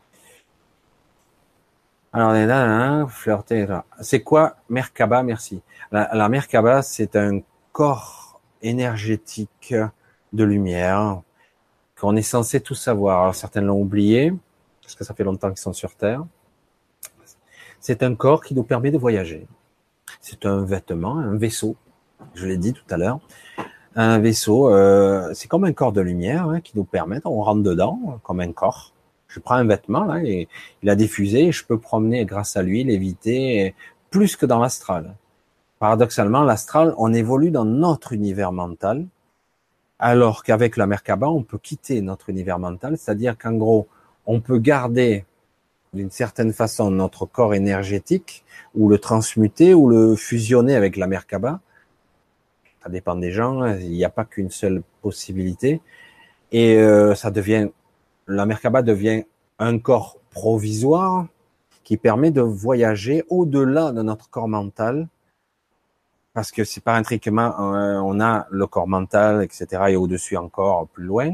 Alors, 2.12 2.34
est 2.34 2.46
là, 2.46 2.64
hein, 2.64 3.06
flirter. 3.06 3.66
C'est 4.00 4.22
quoi 4.22 4.56
Merkaba 4.68 5.22
Merci. 5.22 5.62
La, 5.92 6.10
la 6.12 6.28
Merkaba, 6.28 6.82
c'est 6.82 7.14
un 7.14 7.40
corps 7.72 8.40
énergétique 8.62 9.74
de 10.32 10.44
lumière 10.44 11.22
qu'on 12.00 12.16
est 12.16 12.22
censé 12.22 12.60
tout 12.60 12.74
savoir. 12.74 13.22
Alors 13.22 13.34
certains 13.34 13.60
l'ont 13.60 13.80
oublié, 13.80 14.32
parce 14.82 14.94
que 14.94 15.04
ça 15.04 15.14
fait 15.14 15.24
longtemps 15.24 15.48
qu'ils 15.48 15.58
sont 15.58 15.72
sur 15.72 15.94
Terre. 15.94 16.24
C'est 17.80 18.02
un 18.02 18.14
corps 18.14 18.42
qui 18.42 18.54
nous 18.54 18.62
permet 18.62 18.90
de 18.90 18.98
voyager. 18.98 19.46
C'est 20.20 20.44
un 20.46 20.64
vêtement, 20.64 21.18
un 21.18 21.36
vaisseau. 21.36 21.76
Je 22.34 22.46
l'ai 22.46 22.58
dit 22.58 22.72
tout 22.72 22.84
à 22.90 22.96
l'heure. 22.96 23.20
Un 23.96 24.18
vaisseau, 24.18 24.72
euh, 24.72 25.30
c'est 25.34 25.48
comme 25.48 25.64
un 25.64 25.72
corps 25.72 25.92
de 25.92 26.00
lumière 26.00 26.48
hein, 26.48 26.60
qui 26.60 26.72
nous 26.76 26.84
permet, 26.84 27.20
on 27.24 27.42
rentre 27.42 27.62
dedans 27.62 28.20
comme 28.22 28.40
un 28.40 28.52
corps. 28.52 28.92
Je 29.28 29.40
prends 29.40 29.54
un 29.54 29.64
vêtement 29.64 30.04
là 30.04 30.22
et 30.22 30.48
il 30.82 30.90
a 30.90 30.96
diffusé, 30.96 31.46
et 31.46 31.52
je 31.52 31.64
peux 31.64 31.78
promener 31.78 32.24
grâce 32.24 32.56
à 32.56 32.62
lui, 32.62 32.84
l'éviter 32.84 33.74
plus 34.10 34.36
que 34.36 34.46
dans 34.46 34.58
l'astral. 34.58 35.14
Paradoxalement, 35.78 36.42
l'astral, 36.42 36.94
on 36.98 37.12
évolue 37.14 37.50
dans 37.50 37.64
notre 37.64 38.12
univers 38.12 38.52
mental, 38.52 39.06
alors 40.00 40.42
qu'avec 40.42 40.78
la 40.78 40.86
Merkaba, 40.86 41.28
on 41.28 41.42
peut 41.42 41.58
quitter 41.58 42.00
notre 42.00 42.30
univers 42.30 42.58
mental, 42.58 42.96
c'est-à-dire 42.96 43.36
qu'en 43.36 43.52
gros, 43.52 43.86
on 44.26 44.40
peut 44.40 44.58
garder 44.58 45.26
d'une 45.92 46.10
certaine 46.10 46.52
façon 46.52 46.90
notre 46.90 47.26
corps 47.26 47.52
énergétique, 47.54 48.44
ou 48.74 48.88
le 48.88 48.98
transmuter, 48.98 49.74
ou 49.74 49.88
le 49.88 50.16
fusionner 50.16 50.74
avec 50.74 50.96
la 50.96 51.06
Merkaba. 51.06 51.60
Ça 52.82 52.88
dépend 52.88 53.14
des 53.14 53.30
gens, 53.30 53.66
il 53.66 53.90
n'y 53.90 54.04
a 54.04 54.10
pas 54.10 54.24
qu'une 54.24 54.50
seule 54.50 54.82
possibilité. 55.02 55.82
Et 56.50 56.76
euh, 56.76 57.14
ça 57.14 57.30
devient, 57.30 57.68
la 58.26 58.46
Merkaba 58.46 58.82
devient 58.82 59.24
un 59.58 59.78
corps 59.78 60.16
provisoire 60.30 61.26
qui 61.84 61.98
permet 61.98 62.30
de 62.30 62.40
voyager 62.40 63.24
au-delà 63.28 63.92
de 63.92 64.00
notre 64.00 64.30
corps 64.30 64.48
mental 64.48 65.08
parce 66.32 66.52
que 66.52 66.64
c'est 66.64 66.82
pas 66.82 66.94
intriquement, 66.94 67.74
euh, 67.74 67.98
on 67.98 68.20
a 68.20 68.46
le 68.50 68.66
corps 68.66 68.88
mental, 68.88 69.42
etc., 69.42 69.66
et 69.88 69.96
au-dessus 69.96 70.36
encore 70.36 70.88
plus 70.88 71.04
loin. 71.04 71.30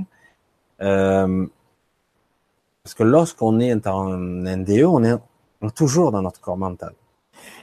Euh, 0.80 1.46
parce 2.82 2.94
que 2.94 3.02
lorsqu'on 3.02 3.60
est 3.60 3.86
en 3.86 4.16
NDE, 4.16 4.84
on 4.84 5.04
est, 5.04 5.16
toujours 5.74 6.12
dans 6.12 6.22
notre 6.22 6.40
corps 6.40 6.56
mental. 6.56 6.94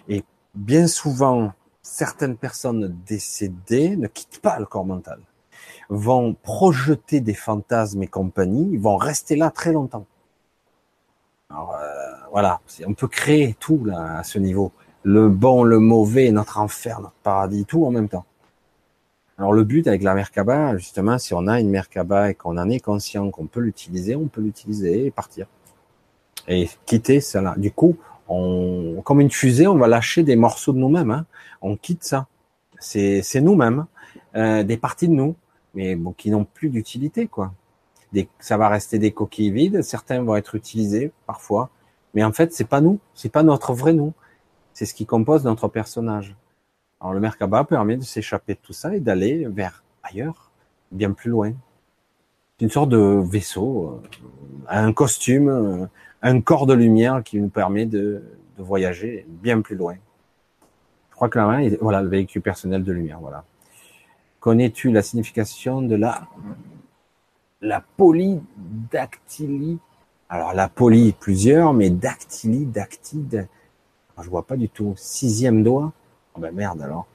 Et 0.09 0.23
bien 0.53 0.87
souvent, 0.87 1.53
certaines 1.81 2.37
personnes 2.37 2.97
décédées 3.05 3.95
ne 3.95 4.07
quittent 4.07 4.41
pas 4.41 4.59
le 4.59 4.65
corps 4.65 4.85
mental, 4.85 5.19
vont 5.89 6.33
projeter 6.33 7.21
des 7.21 7.33
fantasmes 7.33 8.03
et 8.03 8.07
compagnie, 8.07 8.77
vont 8.77 8.97
rester 8.97 9.35
là 9.35 9.49
très 9.49 9.71
longtemps. 9.71 10.05
Alors, 11.49 11.75
euh, 11.75 12.11
voilà, 12.31 12.61
on 12.85 12.93
peut 12.93 13.07
créer 13.07 13.55
tout 13.59 13.85
là 13.85 14.17
à 14.17 14.23
ce 14.23 14.39
niveau 14.39 14.71
le 15.03 15.29
bon, 15.29 15.63
le 15.63 15.79
mauvais, 15.79 16.31
notre 16.31 16.59
enfer, 16.59 16.99
notre 17.01 17.15
paradis, 17.23 17.65
tout 17.65 17.85
en 17.85 17.91
même 17.91 18.09
temps. 18.09 18.25
Alors 19.37 19.53
le 19.53 19.63
but 19.63 19.87
avec 19.87 20.03
la 20.03 20.13
Merkaba, 20.13 20.77
justement, 20.77 21.17
si 21.17 21.33
on 21.33 21.47
a 21.47 21.59
une 21.59 21.69
Merkaba 21.69 22.29
et 22.31 22.35
qu'on 22.35 22.57
en 22.57 22.69
est 22.69 22.79
conscient 22.79 23.29
qu'on 23.31 23.47
peut 23.47 23.59
l'utiliser, 23.59 24.15
on 24.15 24.27
peut 24.27 24.41
l'utiliser 24.41 25.05
et 25.05 25.11
partir. 25.11 25.47
Et 26.47 26.69
quitter 26.85 27.19
cela. 27.19 27.55
Du 27.57 27.71
coup, 27.71 27.97
comme 28.27 29.19
une 29.19 29.31
fusée, 29.31 29.67
on 29.67 29.75
va 29.75 29.87
lâcher 29.87 30.23
des 30.23 30.35
morceaux 30.35 30.73
de 30.73 30.77
nous-mêmes. 30.77 31.11
Hein. 31.11 31.25
On 31.61 31.75
quitte 31.75 32.03
ça. 32.03 32.27
C'est 32.79 33.41
nous-mêmes, 33.41 33.85
euh, 34.35 34.63
des 34.63 34.77
parties 34.77 35.07
de 35.07 35.13
nous, 35.13 35.35
mais 35.73 35.97
qui 36.17 36.29
n'ont 36.31 36.45
plus 36.45 36.69
d'utilité, 36.69 37.27
quoi. 37.27 37.53
ça 38.39 38.57
va 38.57 38.67
rester 38.67 38.99
des 38.99 39.11
coquilles 39.11 39.51
vides. 39.51 39.81
Certains 39.81 40.21
vont 40.21 40.35
être 40.35 40.55
utilisés 40.55 41.11
parfois, 41.25 41.69
mais 42.13 42.23
en 42.23 42.33
fait, 42.33 42.53
c'est 42.53 42.67
pas 42.67 42.81
nous, 42.81 42.99
c'est 43.15 43.31
pas 43.31 43.43
notre 43.43 43.73
vrai 43.73 43.93
nous. 43.93 44.13
C'est 44.73 44.85
ce 44.85 44.93
qui 44.93 45.05
compose 45.05 45.43
notre 45.43 45.67
personnage. 45.67 46.35
Alors 46.99 47.13
le 47.13 47.19
Merkaba 47.19 47.63
permet 47.63 47.97
de 47.97 48.03
s'échapper 48.03 48.53
de 48.55 48.59
tout 48.61 48.73
ça 48.73 48.95
et 48.95 48.99
d'aller 48.99 49.45
vers 49.47 49.83
ailleurs, 50.03 50.51
bien 50.91 51.11
plus 51.11 51.29
loin. 51.29 51.53
C'est 52.57 52.65
une 52.65 52.71
sorte 52.71 52.89
de 52.89 53.21
vaisseau, 53.23 54.01
euh, 54.03 54.27
un 54.69 54.93
costume, 54.93 55.49
euh, 55.49 55.85
un 56.21 56.41
corps 56.41 56.65
de 56.65 56.73
lumière 56.73 57.23
qui 57.23 57.39
nous 57.39 57.49
permet 57.49 57.85
de, 57.85 58.23
de 58.57 58.63
voyager 58.63 59.25
bien 59.27 59.61
plus 59.61 59.75
loin. 59.75 59.95
Je 61.09 61.15
crois 61.15 61.29
que 61.29 61.37
la 61.37 61.45
main, 61.45 61.69
voilà, 61.81 62.01
le 62.01 62.09
véhicule 62.09 62.41
personnel 62.41 62.83
de 62.83 62.91
lumière, 62.91 63.19
voilà. 63.19 63.43
Connais-tu 64.39 64.91
la 64.91 65.01
signification 65.01 65.81
de 65.81 65.95
la 65.95 66.27
la 67.61 67.81
polydactylie? 67.97 69.79
Alors 70.29 70.53
la 70.53 70.67
poly, 70.67 71.13
plusieurs, 71.13 71.73
mais 71.73 71.89
dactylie, 71.89 72.65
dactide, 72.65 73.47
je 74.23 74.29
vois 74.29 74.45
pas 74.47 74.57
du 74.57 74.69
tout. 74.69 74.93
Sixième 74.97 75.63
doigt 75.63 75.91
Oh 76.35 76.39
ben 76.39 76.53
merde 76.53 76.81
alors. 76.81 77.05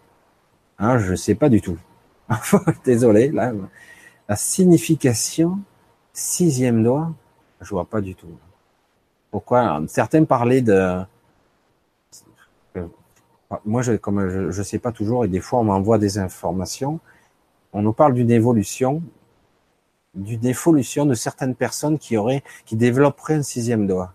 Hein, 0.78 0.98
je 0.98 1.14
sais 1.14 1.34
pas 1.34 1.48
du 1.48 1.60
tout. 1.60 1.78
Désolé. 2.84 3.32
La 4.28 4.36
signification, 4.36 5.58
sixième 6.12 6.84
doigt, 6.84 7.12
je 7.60 7.70
vois 7.70 7.86
pas 7.86 8.00
du 8.00 8.14
tout. 8.14 8.28
Pourquoi? 9.30 9.82
Certains 9.88 10.24
parlaient 10.24 10.62
de 10.62 11.02
moi, 13.64 13.82
je, 13.82 13.92
comme 13.92 14.28
je, 14.28 14.50
je 14.50 14.62
sais 14.62 14.78
pas 14.78 14.92
toujours, 14.92 15.24
et 15.24 15.28
des 15.28 15.40
fois 15.40 15.60
on 15.60 15.64
m'envoie 15.64 15.98
des 15.98 16.18
informations, 16.18 17.00
on 17.72 17.82
nous 17.82 17.92
parle 17.92 18.14
d'une 18.14 18.30
évolution, 18.30 19.02
d'une 20.14 20.44
évolution 20.46 21.06
de 21.06 21.14
certaines 21.14 21.54
personnes 21.54 21.98
qui 21.98 22.16
auraient, 22.16 22.42
qui 22.66 22.76
développeraient 22.76 23.36
un 23.36 23.42
sixième 23.42 23.86
doigt. 23.86 24.12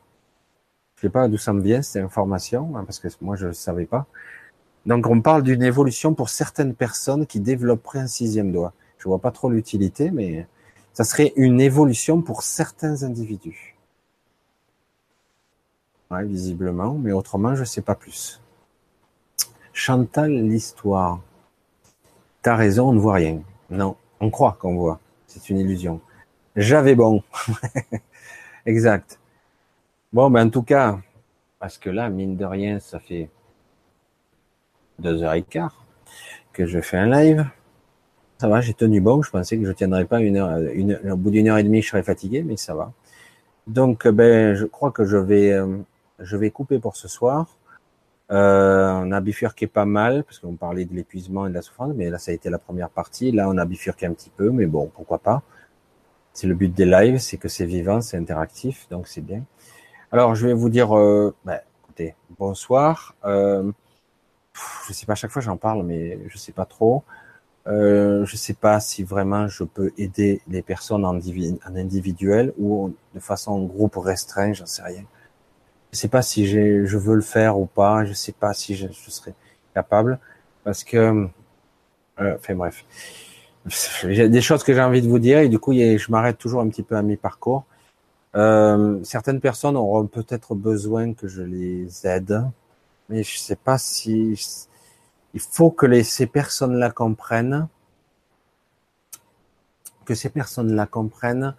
Sais 1.03 1.09
pas 1.09 1.27
d'où 1.27 1.38
ça 1.38 1.51
me 1.51 1.59
vient 1.59 1.82
cette 1.82 2.01
information, 2.01 2.77
hein, 2.77 2.85
parce 2.85 2.98
que 2.98 3.09
moi 3.19 3.35
je 3.35 3.48
ne 3.48 3.51
savais 3.51 3.85
pas. 3.85 4.06
Donc 4.85 5.06
on 5.06 5.19
parle 5.19 5.43
d'une 5.43 5.61
évolution 5.61 6.14
pour 6.14 6.30
certaines 6.30 6.73
personnes 6.73 7.27
qui 7.27 7.41
développeraient 7.41 7.99
un 7.99 8.07
sixième 8.07 8.53
doigt. 8.53 8.72
Je 8.99 9.09
vois 9.09 9.19
pas 9.19 9.32
trop 9.32 9.49
l'utilité, 9.49 10.11
mais 10.11 10.48
ça 10.93 11.03
serait 11.03 11.33
une 11.35 11.59
évolution 11.59 12.22
pour 12.22 12.41
certains 12.41 13.03
individus. 13.03 13.75
Ouais, 16.09 16.23
visiblement, 16.23 16.93
mais 16.93 17.11
autrement 17.11 17.53
je 17.53 17.65
sais 17.65 17.82
pas 17.82 17.95
plus. 17.95 18.40
Chantal 19.73 20.32
l'histoire. 20.32 21.19
T'as 22.43 22.56
raison, 22.56 22.91
on 22.91 22.93
ne 22.93 22.99
voit 22.99 23.15
rien. 23.15 23.41
Non, 23.69 23.98
on 24.22 24.30
croit 24.30 24.57
qu'on 24.57 24.77
voit. 24.77 25.01
C'est 25.27 25.49
une 25.49 25.57
illusion. 25.57 25.99
J'avais 26.56 26.95
bon. 26.95 27.23
exact. 28.65 29.19
Bon, 30.14 30.30
ben 30.30 30.45
en 30.45 30.50
tout 30.51 30.61
cas, 30.61 31.00
parce 31.58 31.80
que 31.80 31.90
là, 31.90 32.08
mine 32.08 32.38
de 32.38 32.45
rien, 32.45 32.80
ça 32.80 33.00
fait 33.00 33.32
deux 35.00 35.24
heures 35.24 35.33
et 35.33 35.42
quart 35.42 35.83
que 36.53 36.67
je 36.67 36.80
fais 36.82 36.98
un 36.98 37.09
live. 37.09 37.48
Ça 38.38 38.48
va, 38.48 38.61
j'ai 38.61 38.75
tenu 38.75 39.01
bon. 39.01 39.24
Je 39.24 39.32
pensais 39.32 39.58
que 39.58 39.66
je 39.66 39.72
tiendrais 39.72 40.06
pas 40.06 40.22
une 40.22 40.38
heure, 40.38 40.59
une, 40.74 41.00
au 41.11 41.17
bout 41.17 41.32
d'une 41.32 41.48
heure 41.48 41.58
et 41.58 41.64
demie, 41.64 41.82
je 41.82 41.90
serais 41.90 42.03
fatigué, 42.03 42.43
mais 42.43 42.58
ça 42.58 42.75
va. 42.75 42.93
Donc, 43.66 44.08
ben, 44.08 44.53
je 44.53 44.66
crois 44.66 44.92
que 44.92 45.03
je 45.03 45.17
vais, 45.17 45.51
euh, 45.51 45.77
je 46.19 46.38
vais 46.38 46.51
couper 46.51 46.77
pour 46.77 46.95
ce 46.95 47.08
soir. 47.08 47.58
Euh, 48.32 48.92
on 48.92 49.11
a 49.11 49.19
bifurqué 49.19 49.66
pas 49.66 49.85
mal, 49.85 50.24
parce 50.25 50.38
qu'on 50.38 50.56
parlait 50.56 50.85
de 50.85 50.93
l'épuisement 50.93 51.48
et 51.48 51.50
de 51.50 51.56
la 51.56 51.64
souffrance, 51.64 51.93
mais 51.95 52.11
là, 52.11 52.19
ça 52.19 52.32
a 52.32 52.35
été 52.35 52.51
la 52.51 52.59
première 52.59 52.90
partie. 52.92 53.32
Là, 53.32 53.50
on 53.50 53.58
a 53.58 53.66
bifurqué 53.66 54.06
un 54.06 54.14
petit 54.14 54.30
peu, 54.30 54.51
mais 54.51 54.67
bon, 54.67 54.92
pourquoi 54.93 55.17
pas. 55.17 55.42
C'est 56.33 56.48
le 56.48 56.53
but 56.53 56.72
des 56.72 56.85
lives, 56.85 57.17
c'est 57.17 57.38
que 57.38 57.48
c'est 57.48 57.66
vivant, 57.66 58.01
c'est 58.01 58.17
interactif, 58.17 58.88
donc 58.92 59.08
c'est 59.08 59.22
bien. 59.22 59.43
Alors, 60.14 60.35
je 60.35 60.45
vais 60.45 60.53
vous 60.53 60.69
dire, 60.69 60.95
euh, 60.95 61.33
bah, 61.43 61.61
écoutez, 61.82 62.14
bonsoir. 62.38 63.16
Euh, 63.25 63.72
je 64.88 64.93
sais 64.93 65.08
pas, 65.08 65.14
à 65.14 65.16
chaque 65.16 65.32
fois 65.32 65.42
j'en 65.42 65.58
parle, 65.58 65.83
mais 65.83 66.19
je 66.27 66.38
sais 66.38 66.51
pas 66.51 66.66
trop. 66.66 67.03
Euh, 67.67 68.25
je 68.25 68.38
sais 68.38 68.53
pas 68.53 68.80
si 68.80 69.03
vraiment 69.03 69.48
je 69.48 69.64
peux 69.64 69.92
aider 69.98 70.42
les 70.50 70.61
personnes 70.61 71.06
en, 71.06 71.16
en 71.16 71.75
individuel 71.75 72.53
ou 72.59 72.93
de 73.16 73.19
façon 73.19 73.64
groupe 73.66 73.95
restreint, 73.98 74.53
j'en 74.53 74.67
sais 74.67 74.83
rien. 74.83 75.03
Je 75.93 75.98
sais 76.00 76.09
pas 76.09 76.22
si 76.22 76.48
je 76.48 76.98
veux 76.98 77.16
le 77.16 77.22
faire 77.22 77.59
ou 77.59 77.66
pas. 77.66 78.06
Je 78.06 78.14
sais 78.14 78.33
pas 78.33 78.53
si 78.53 78.75
je, 78.75 78.88
je 78.90 79.11
serai 79.11 79.33
capable 79.74 80.19
parce 80.64 80.83
que, 80.83 81.27
euh, 82.19 82.35
enfin 82.35 82.56
bref, 82.56 82.85
j'ai 84.09 84.30
des 84.30 84.42
choses 84.42 84.64
que 84.64 84.74
j'ai 84.74 84.82
envie 84.82 85.01
de 85.01 85.09
vous 85.09 85.19
dire 85.19 85.40
et 85.40 85.50
du 85.50 85.59
coup, 85.59 85.74
je 85.74 86.11
m'arrête 86.11 86.38
toujours 86.38 86.61
un 86.61 86.69
petit 86.69 86.83
peu 86.83 86.95
à 86.98 87.01
mi-parcours. 87.01 87.66
Euh, 88.35 89.03
certaines 89.03 89.39
personnes 89.39 89.77
auront 89.77 90.07
peut-être 90.07 90.55
besoin 90.55 91.13
que 91.13 91.27
je 91.27 91.43
les 91.43 92.07
aide, 92.07 92.43
mais 93.09 93.23
je 93.23 93.37
sais 93.37 93.55
pas 93.55 93.77
si 93.77 94.39
il 95.33 95.39
faut 95.39 95.71
que 95.71 95.85
les, 95.85 96.03
ces 96.03 96.25
personnes-là 96.27 96.91
comprennent 96.91 97.67
que 100.05 100.15
ces 100.15 100.29
personnes-là 100.29 100.85
comprennent 100.85 101.55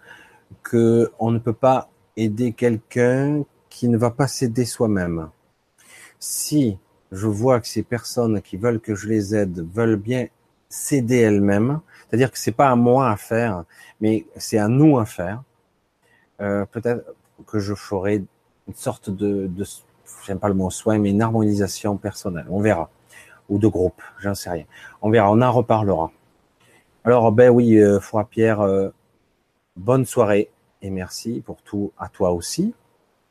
que 0.63 1.11
on 1.19 1.31
ne 1.31 1.39
peut 1.39 1.53
pas 1.53 1.89
aider 2.15 2.53
quelqu'un 2.53 3.43
qui 3.69 3.89
ne 3.89 3.97
va 3.97 4.11
pas 4.11 4.27
s'aider 4.27 4.65
soi-même. 4.65 5.29
Si 6.19 6.77
je 7.11 7.27
vois 7.27 7.59
que 7.59 7.67
ces 7.67 7.83
personnes 7.83 8.41
qui 8.41 8.57
veulent 8.57 8.79
que 8.79 8.95
je 8.95 9.07
les 9.07 9.35
aide 9.35 9.67
veulent 9.73 9.95
bien 9.95 10.27
s'aider 10.69 11.19
elles-mêmes, 11.19 11.81
c'est-à-dire 12.07 12.31
que 12.31 12.37
c'est 12.37 12.51
pas 12.51 12.69
à 12.69 12.75
moi 12.75 13.09
à 13.09 13.17
faire, 13.17 13.63
mais 13.99 14.25
c'est 14.37 14.57
à 14.57 14.67
nous 14.67 14.97
à 14.97 15.05
faire, 15.05 15.43
euh, 16.41 16.65
peut-être 16.65 17.13
que 17.47 17.59
je 17.59 17.73
ferai 17.73 18.23
une 18.67 18.73
sorte 18.73 19.09
de, 19.09 19.47
de 19.47 19.65
j'aime 20.25 20.39
pas 20.39 20.47
le 20.47 20.53
mot 20.53 20.69
soin, 20.69 20.97
mais 20.97 21.11
une 21.11 21.21
harmonisation 21.21 21.97
personnelle. 21.97 22.45
On 22.49 22.61
verra. 22.61 22.89
Ou 23.47 23.59
de 23.59 23.67
groupe, 23.67 24.01
j'en 24.19 24.33
sais 24.33 24.49
rien. 24.49 24.65
On 25.01 25.09
verra, 25.11 25.31
on 25.31 25.41
en 25.41 25.51
reparlera. 25.51 26.11
Alors, 27.03 27.31
ben 27.31 27.49
oui, 27.49 27.77
euh, 27.77 27.99
Pierre, 28.29 28.61
euh, 28.61 28.89
bonne 29.75 30.05
soirée 30.05 30.49
et 30.81 30.89
merci 30.89 31.43
pour 31.45 31.61
tout 31.61 31.91
à 31.99 32.09
toi 32.09 32.31
aussi 32.31 32.73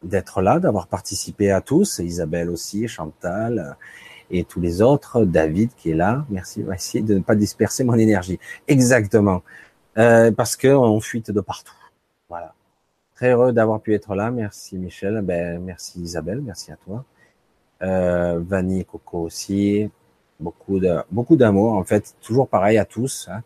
d'être 0.05 0.43
là, 0.43 0.61
d'avoir 0.61 0.87
participé 0.87 1.51
à 1.51 1.61
tous, 1.61 1.99
Isabelle 1.99 2.51
aussi, 2.51 2.87
Chantal 2.89 3.59
euh, 3.59 3.73
et 4.31 4.45
tous 4.45 4.61
les 4.61 4.83
autres, 4.83 5.25
David 5.25 5.71
qui 5.77 5.91
est 5.91 5.95
là. 5.95 6.25
Merci, 6.31 6.63
on 6.63 6.69
va 6.69 6.75
essayer 6.75 7.03
de 7.03 7.15
ne 7.15 7.21
pas 7.21 7.35
disperser 7.35 7.85
mon 7.85 7.95
énergie. 7.95 8.39
Exactement, 8.69 9.43
euh, 9.99 10.31
parce 10.31 10.57
que 10.57 10.69
on 10.69 11.01
fuite 11.01 11.31
de 11.31 11.41
partout. 11.41 11.75
Très 13.15 13.31
heureux 13.31 13.53
d'avoir 13.53 13.81
pu 13.81 13.95
être 13.95 14.15
là. 14.15 14.31
Merci 14.31 14.77
Michel, 14.77 15.21
ben 15.23 15.61
merci 15.63 16.01
Isabelle, 16.01 16.41
merci 16.41 16.73
à 16.73 16.77
toi. 16.77 17.05
Euh, 17.83 18.41
Vanny 18.41 18.81
et 18.81 18.85
Coco 18.85 19.21
aussi. 19.21 19.91
Beaucoup 20.41 20.81
de 20.81 20.97
beaucoup 21.11 21.37
d'amour 21.37 21.75
en 21.75 21.85
fait, 21.85 22.17
toujours 22.21 22.49
pareil 22.49 22.79
à 22.79 22.85
tous. 22.85 23.29
Hein. 23.31 23.43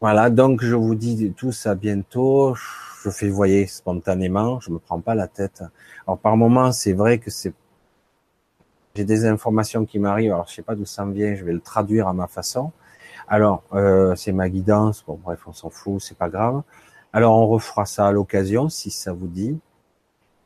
Voilà, 0.00 0.30
donc 0.30 0.62
je 0.62 0.74
vous 0.74 0.94
dis 0.94 1.32
tous 1.36 1.66
à 1.66 1.74
bientôt 1.74 2.54
je 3.04 3.10
fais, 3.10 3.28
voyez, 3.28 3.66
spontanément, 3.66 4.60
je 4.60 4.70
me 4.70 4.78
prends 4.78 5.00
pas 5.00 5.14
la 5.14 5.28
tête. 5.28 5.62
Alors 6.06 6.18
par 6.18 6.36
moment, 6.38 6.72
c'est 6.72 6.94
vrai 6.94 7.18
que 7.18 7.30
c'est, 7.30 7.52
j'ai 8.94 9.04
des 9.04 9.26
informations 9.26 9.84
qui 9.84 9.98
m'arrivent, 9.98 10.32
alors 10.32 10.46
je 10.48 10.54
sais 10.54 10.62
pas 10.62 10.74
d'où 10.74 10.86
ça 10.86 11.04
vient, 11.04 11.34
je 11.34 11.44
vais 11.44 11.52
le 11.52 11.60
traduire 11.60 12.08
à 12.08 12.14
ma 12.14 12.26
façon. 12.28 12.72
Alors, 13.28 13.62
euh, 13.74 14.14
c'est 14.16 14.32
ma 14.32 14.48
guidance, 14.48 15.04
bon 15.06 15.18
bref, 15.22 15.40
on 15.46 15.52
s'en 15.52 15.70
fout, 15.70 16.00
c'est 16.00 16.16
pas 16.16 16.30
grave. 16.30 16.62
Alors 17.14 17.36
on 17.36 17.46
refera 17.46 17.86
ça 17.86 18.08
à 18.08 18.12
l'occasion, 18.12 18.68
si 18.68 18.90
ça 18.90 19.12
vous 19.12 19.28
dit. 19.28 19.56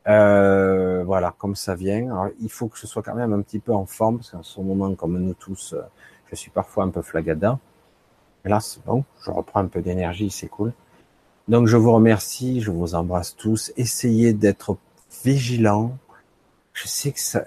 Euh, 0.07 1.03
voilà, 1.03 1.33
comme 1.39 1.55
ça 1.55 1.73
vient. 1.73 2.11
Alors, 2.11 2.27
il 2.39 2.49
faut 2.49 2.67
que 2.67 2.77
je 2.77 2.85
sois 2.85 3.01
quand 3.01 3.15
même 3.15 3.33
un 3.33 3.41
petit 3.41 3.57
peu 3.57 3.73
en 3.73 3.87
forme, 3.87 4.17
parce 4.17 4.29
qu'en 4.29 4.43
ce 4.43 4.61
moment, 4.61 4.93
comme 4.93 5.17
nous 5.17 5.33
tous, 5.33 5.73
euh, 5.73 5.81
je 6.29 6.35
suis 6.35 6.51
parfois 6.51 6.83
un 6.83 6.89
peu 6.89 7.01
flagada. 7.01 7.57
là, 8.45 8.59
bon, 8.85 9.03
je 9.25 9.31
reprends 9.31 9.61
un 9.61 9.65
peu 9.65 9.81
d'énergie, 9.81 10.29
c'est 10.29 10.47
cool. 10.47 10.71
Donc 11.47 11.65
je 11.65 11.75
vous 11.75 11.91
remercie, 11.91 12.61
je 12.61 12.69
vous 12.69 12.93
embrasse 12.93 13.35
tous. 13.35 13.73
Essayez 13.75 14.33
d'être 14.33 14.77
vigilants. 15.23 15.97
Je 16.73 16.87
sais 16.87 17.11
que 17.11 17.19
ça, 17.19 17.43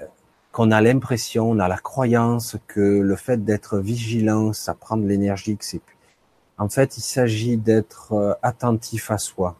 qu'on 0.50 0.72
a 0.72 0.80
l'impression, 0.80 1.48
on 1.48 1.60
a 1.60 1.68
la 1.68 1.78
croyance 1.78 2.56
que 2.66 2.80
le 2.80 3.16
fait 3.16 3.44
d'être 3.44 3.78
vigilant, 3.78 4.52
ça 4.52 4.74
prend 4.74 4.96
de 4.96 5.06
l'énergie. 5.06 5.56
Que 5.56 5.64
c'est 5.64 5.80
en 6.58 6.68
fait, 6.68 6.96
il 6.96 7.02
s'agit 7.02 7.56
d'être 7.56 8.12
euh, 8.12 8.34
attentif 8.42 9.10
à 9.10 9.18
soi, 9.18 9.56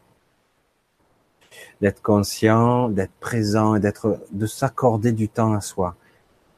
d'être 1.80 2.02
conscient, 2.02 2.88
d'être 2.88 3.12
présent 3.20 3.74
et 3.74 3.80
d'être, 3.80 4.20
de 4.30 4.46
s'accorder 4.46 5.12
du 5.12 5.28
temps 5.28 5.52
à 5.52 5.60
soi, 5.60 5.96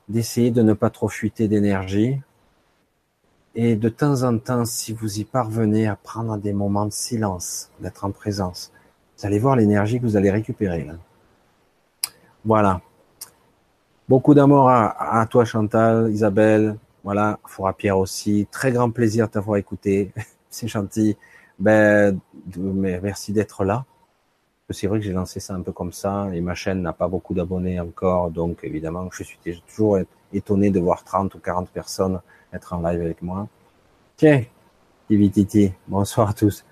d'essayer 0.08 0.50
de 0.50 0.62
ne 0.62 0.72
pas 0.72 0.90
trop 0.90 1.08
fuiter 1.08 1.48
d'énergie, 1.48 2.20
et 3.54 3.76
de 3.76 3.88
temps 3.88 4.24
en 4.24 4.38
temps, 4.38 4.64
si 4.64 4.92
vous 4.92 5.20
y 5.20 5.24
parvenez 5.24 5.86
à 5.86 5.96
prendre 5.96 6.36
des 6.38 6.52
moments 6.52 6.86
de 6.86 6.92
silence, 6.92 7.70
d'être 7.80 8.04
en 8.04 8.10
présence, 8.10 8.72
vous 9.16 9.26
allez 9.26 9.38
voir 9.38 9.54
l'énergie 9.56 10.00
que 10.00 10.04
vous 10.04 10.16
allez 10.16 10.30
récupérer. 10.30 10.84
Là. 10.84 10.94
Voilà. 12.44 12.80
Beaucoup 14.08 14.34
d'amour 14.34 14.68
à, 14.68 15.20
à, 15.20 15.26
toi 15.26 15.44
Chantal, 15.44 16.10
Isabelle, 16.10 16.76
voilà, 17.04 17.38
Fora 17.46 17.74
Pierre 17.74 17.98
aussi. 17.98 18.48
Très 18.50 18.72
grand 18.72 18.90
plaisir 18.90 19.26
de 19.26 19.32
t'avoir 19.32 19.58
écouté. 19.58 20.12
C'est 20.50 20.68
gentil. 20.68 21.16
Ben, 21.58 22.18
merci 23.02 23.32
d'être 23.32 23.64
là. 23.64 23.84
C'est 24.70 24.86
vrai 24.86 24.98
que 24.98 25.04
j'ai 25.04 25.12
lancé 25.12 25.40
ça 25.40 25.54
un 25.54 25.60
peu 25.60 25.72
comme 25.72 25.92
ça 25.92 26.30
et 26.32 26.40
ma 26.40 26.54
chaîne 26.54 26.80
n'a 26.80 26.94
pas 26.94 27.06
beaucoup 27.06 27.34
d'abonnés 27.34 27.78
encore, 27.78 28.30
donc 28.30 28.60
évidemment, 28.62 29.10
je 29.12 29.22
suis 29.22 29.38
toujours 29.68 29.98
étonné 30.32 30.70
de 30.70 30.80
voir 30.80 31.04
30 31.04 31.34
ou 31.34 31.38
40 31.38 31.68
personnes 31.68 32.20
être 32.50 32.72
en 32.72 32.80
live 32.80 33.02
avec 33.02 33.20
moi. 33.20 33.46
Tiens, 34.16 34.42
Titi, 35.08 35.72
bonsoir 35.86 36.30
à 36.30 36.32
tous. 36.32 36.64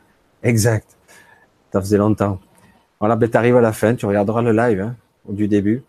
Exact. 0.43 0.97
Ça 1.71 1.81
faisait 1.81 1.99
longtemps. 1.99 2.41
Voilà, 2.99 3.15
ben 3.17 3.29
t'arrives 3.29 3.57
à 3.57 3.61
la 3.61 3.73
fin, 3.73 3.95
tu 3.95 4.07
regarderas 4.07 4.41
le 4.41 4.53
live 4.53 4.81
hein, 4.81 4.97
du 5.29 5.47
début. 5.47 5.83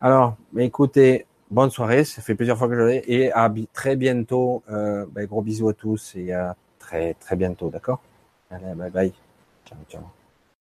Alors, 0.00 0.36
mais 0.52 0.66
écoutez, 0.66 1.26
bonne 1.52 1.70
soirée, 1.70 2.04
ça 2.04 2.22
fait 2.22 2.34
plusieurs 2.34 2.58
fois 2.58 2.68
que 2.68 2.74
je 2.74 2.80
l'ai, 2.80 3.04
et 3.06 3.32
à 3.32 3.52
très 3.72 3.96
bientôt. 3.96 4.62
Euh, 4.70 5.06
ben, 5.10 5.26
gros 5.26 5.42
bisous 5.42 5.68
à 5.68 5.74
tous 5.74 6.14
et 6.16 6.32
à 6.32 6.56
très 6.78 7.14
très 7.14 7.36
bientôt, 7.36 7.68
d'accord? 7.70 8.00
Allez, 8.50 8.74
bye 8.74 8.90
bye. 8.90 9.12
Ciao, 9.66 9.78
ciao. 9.88 10.21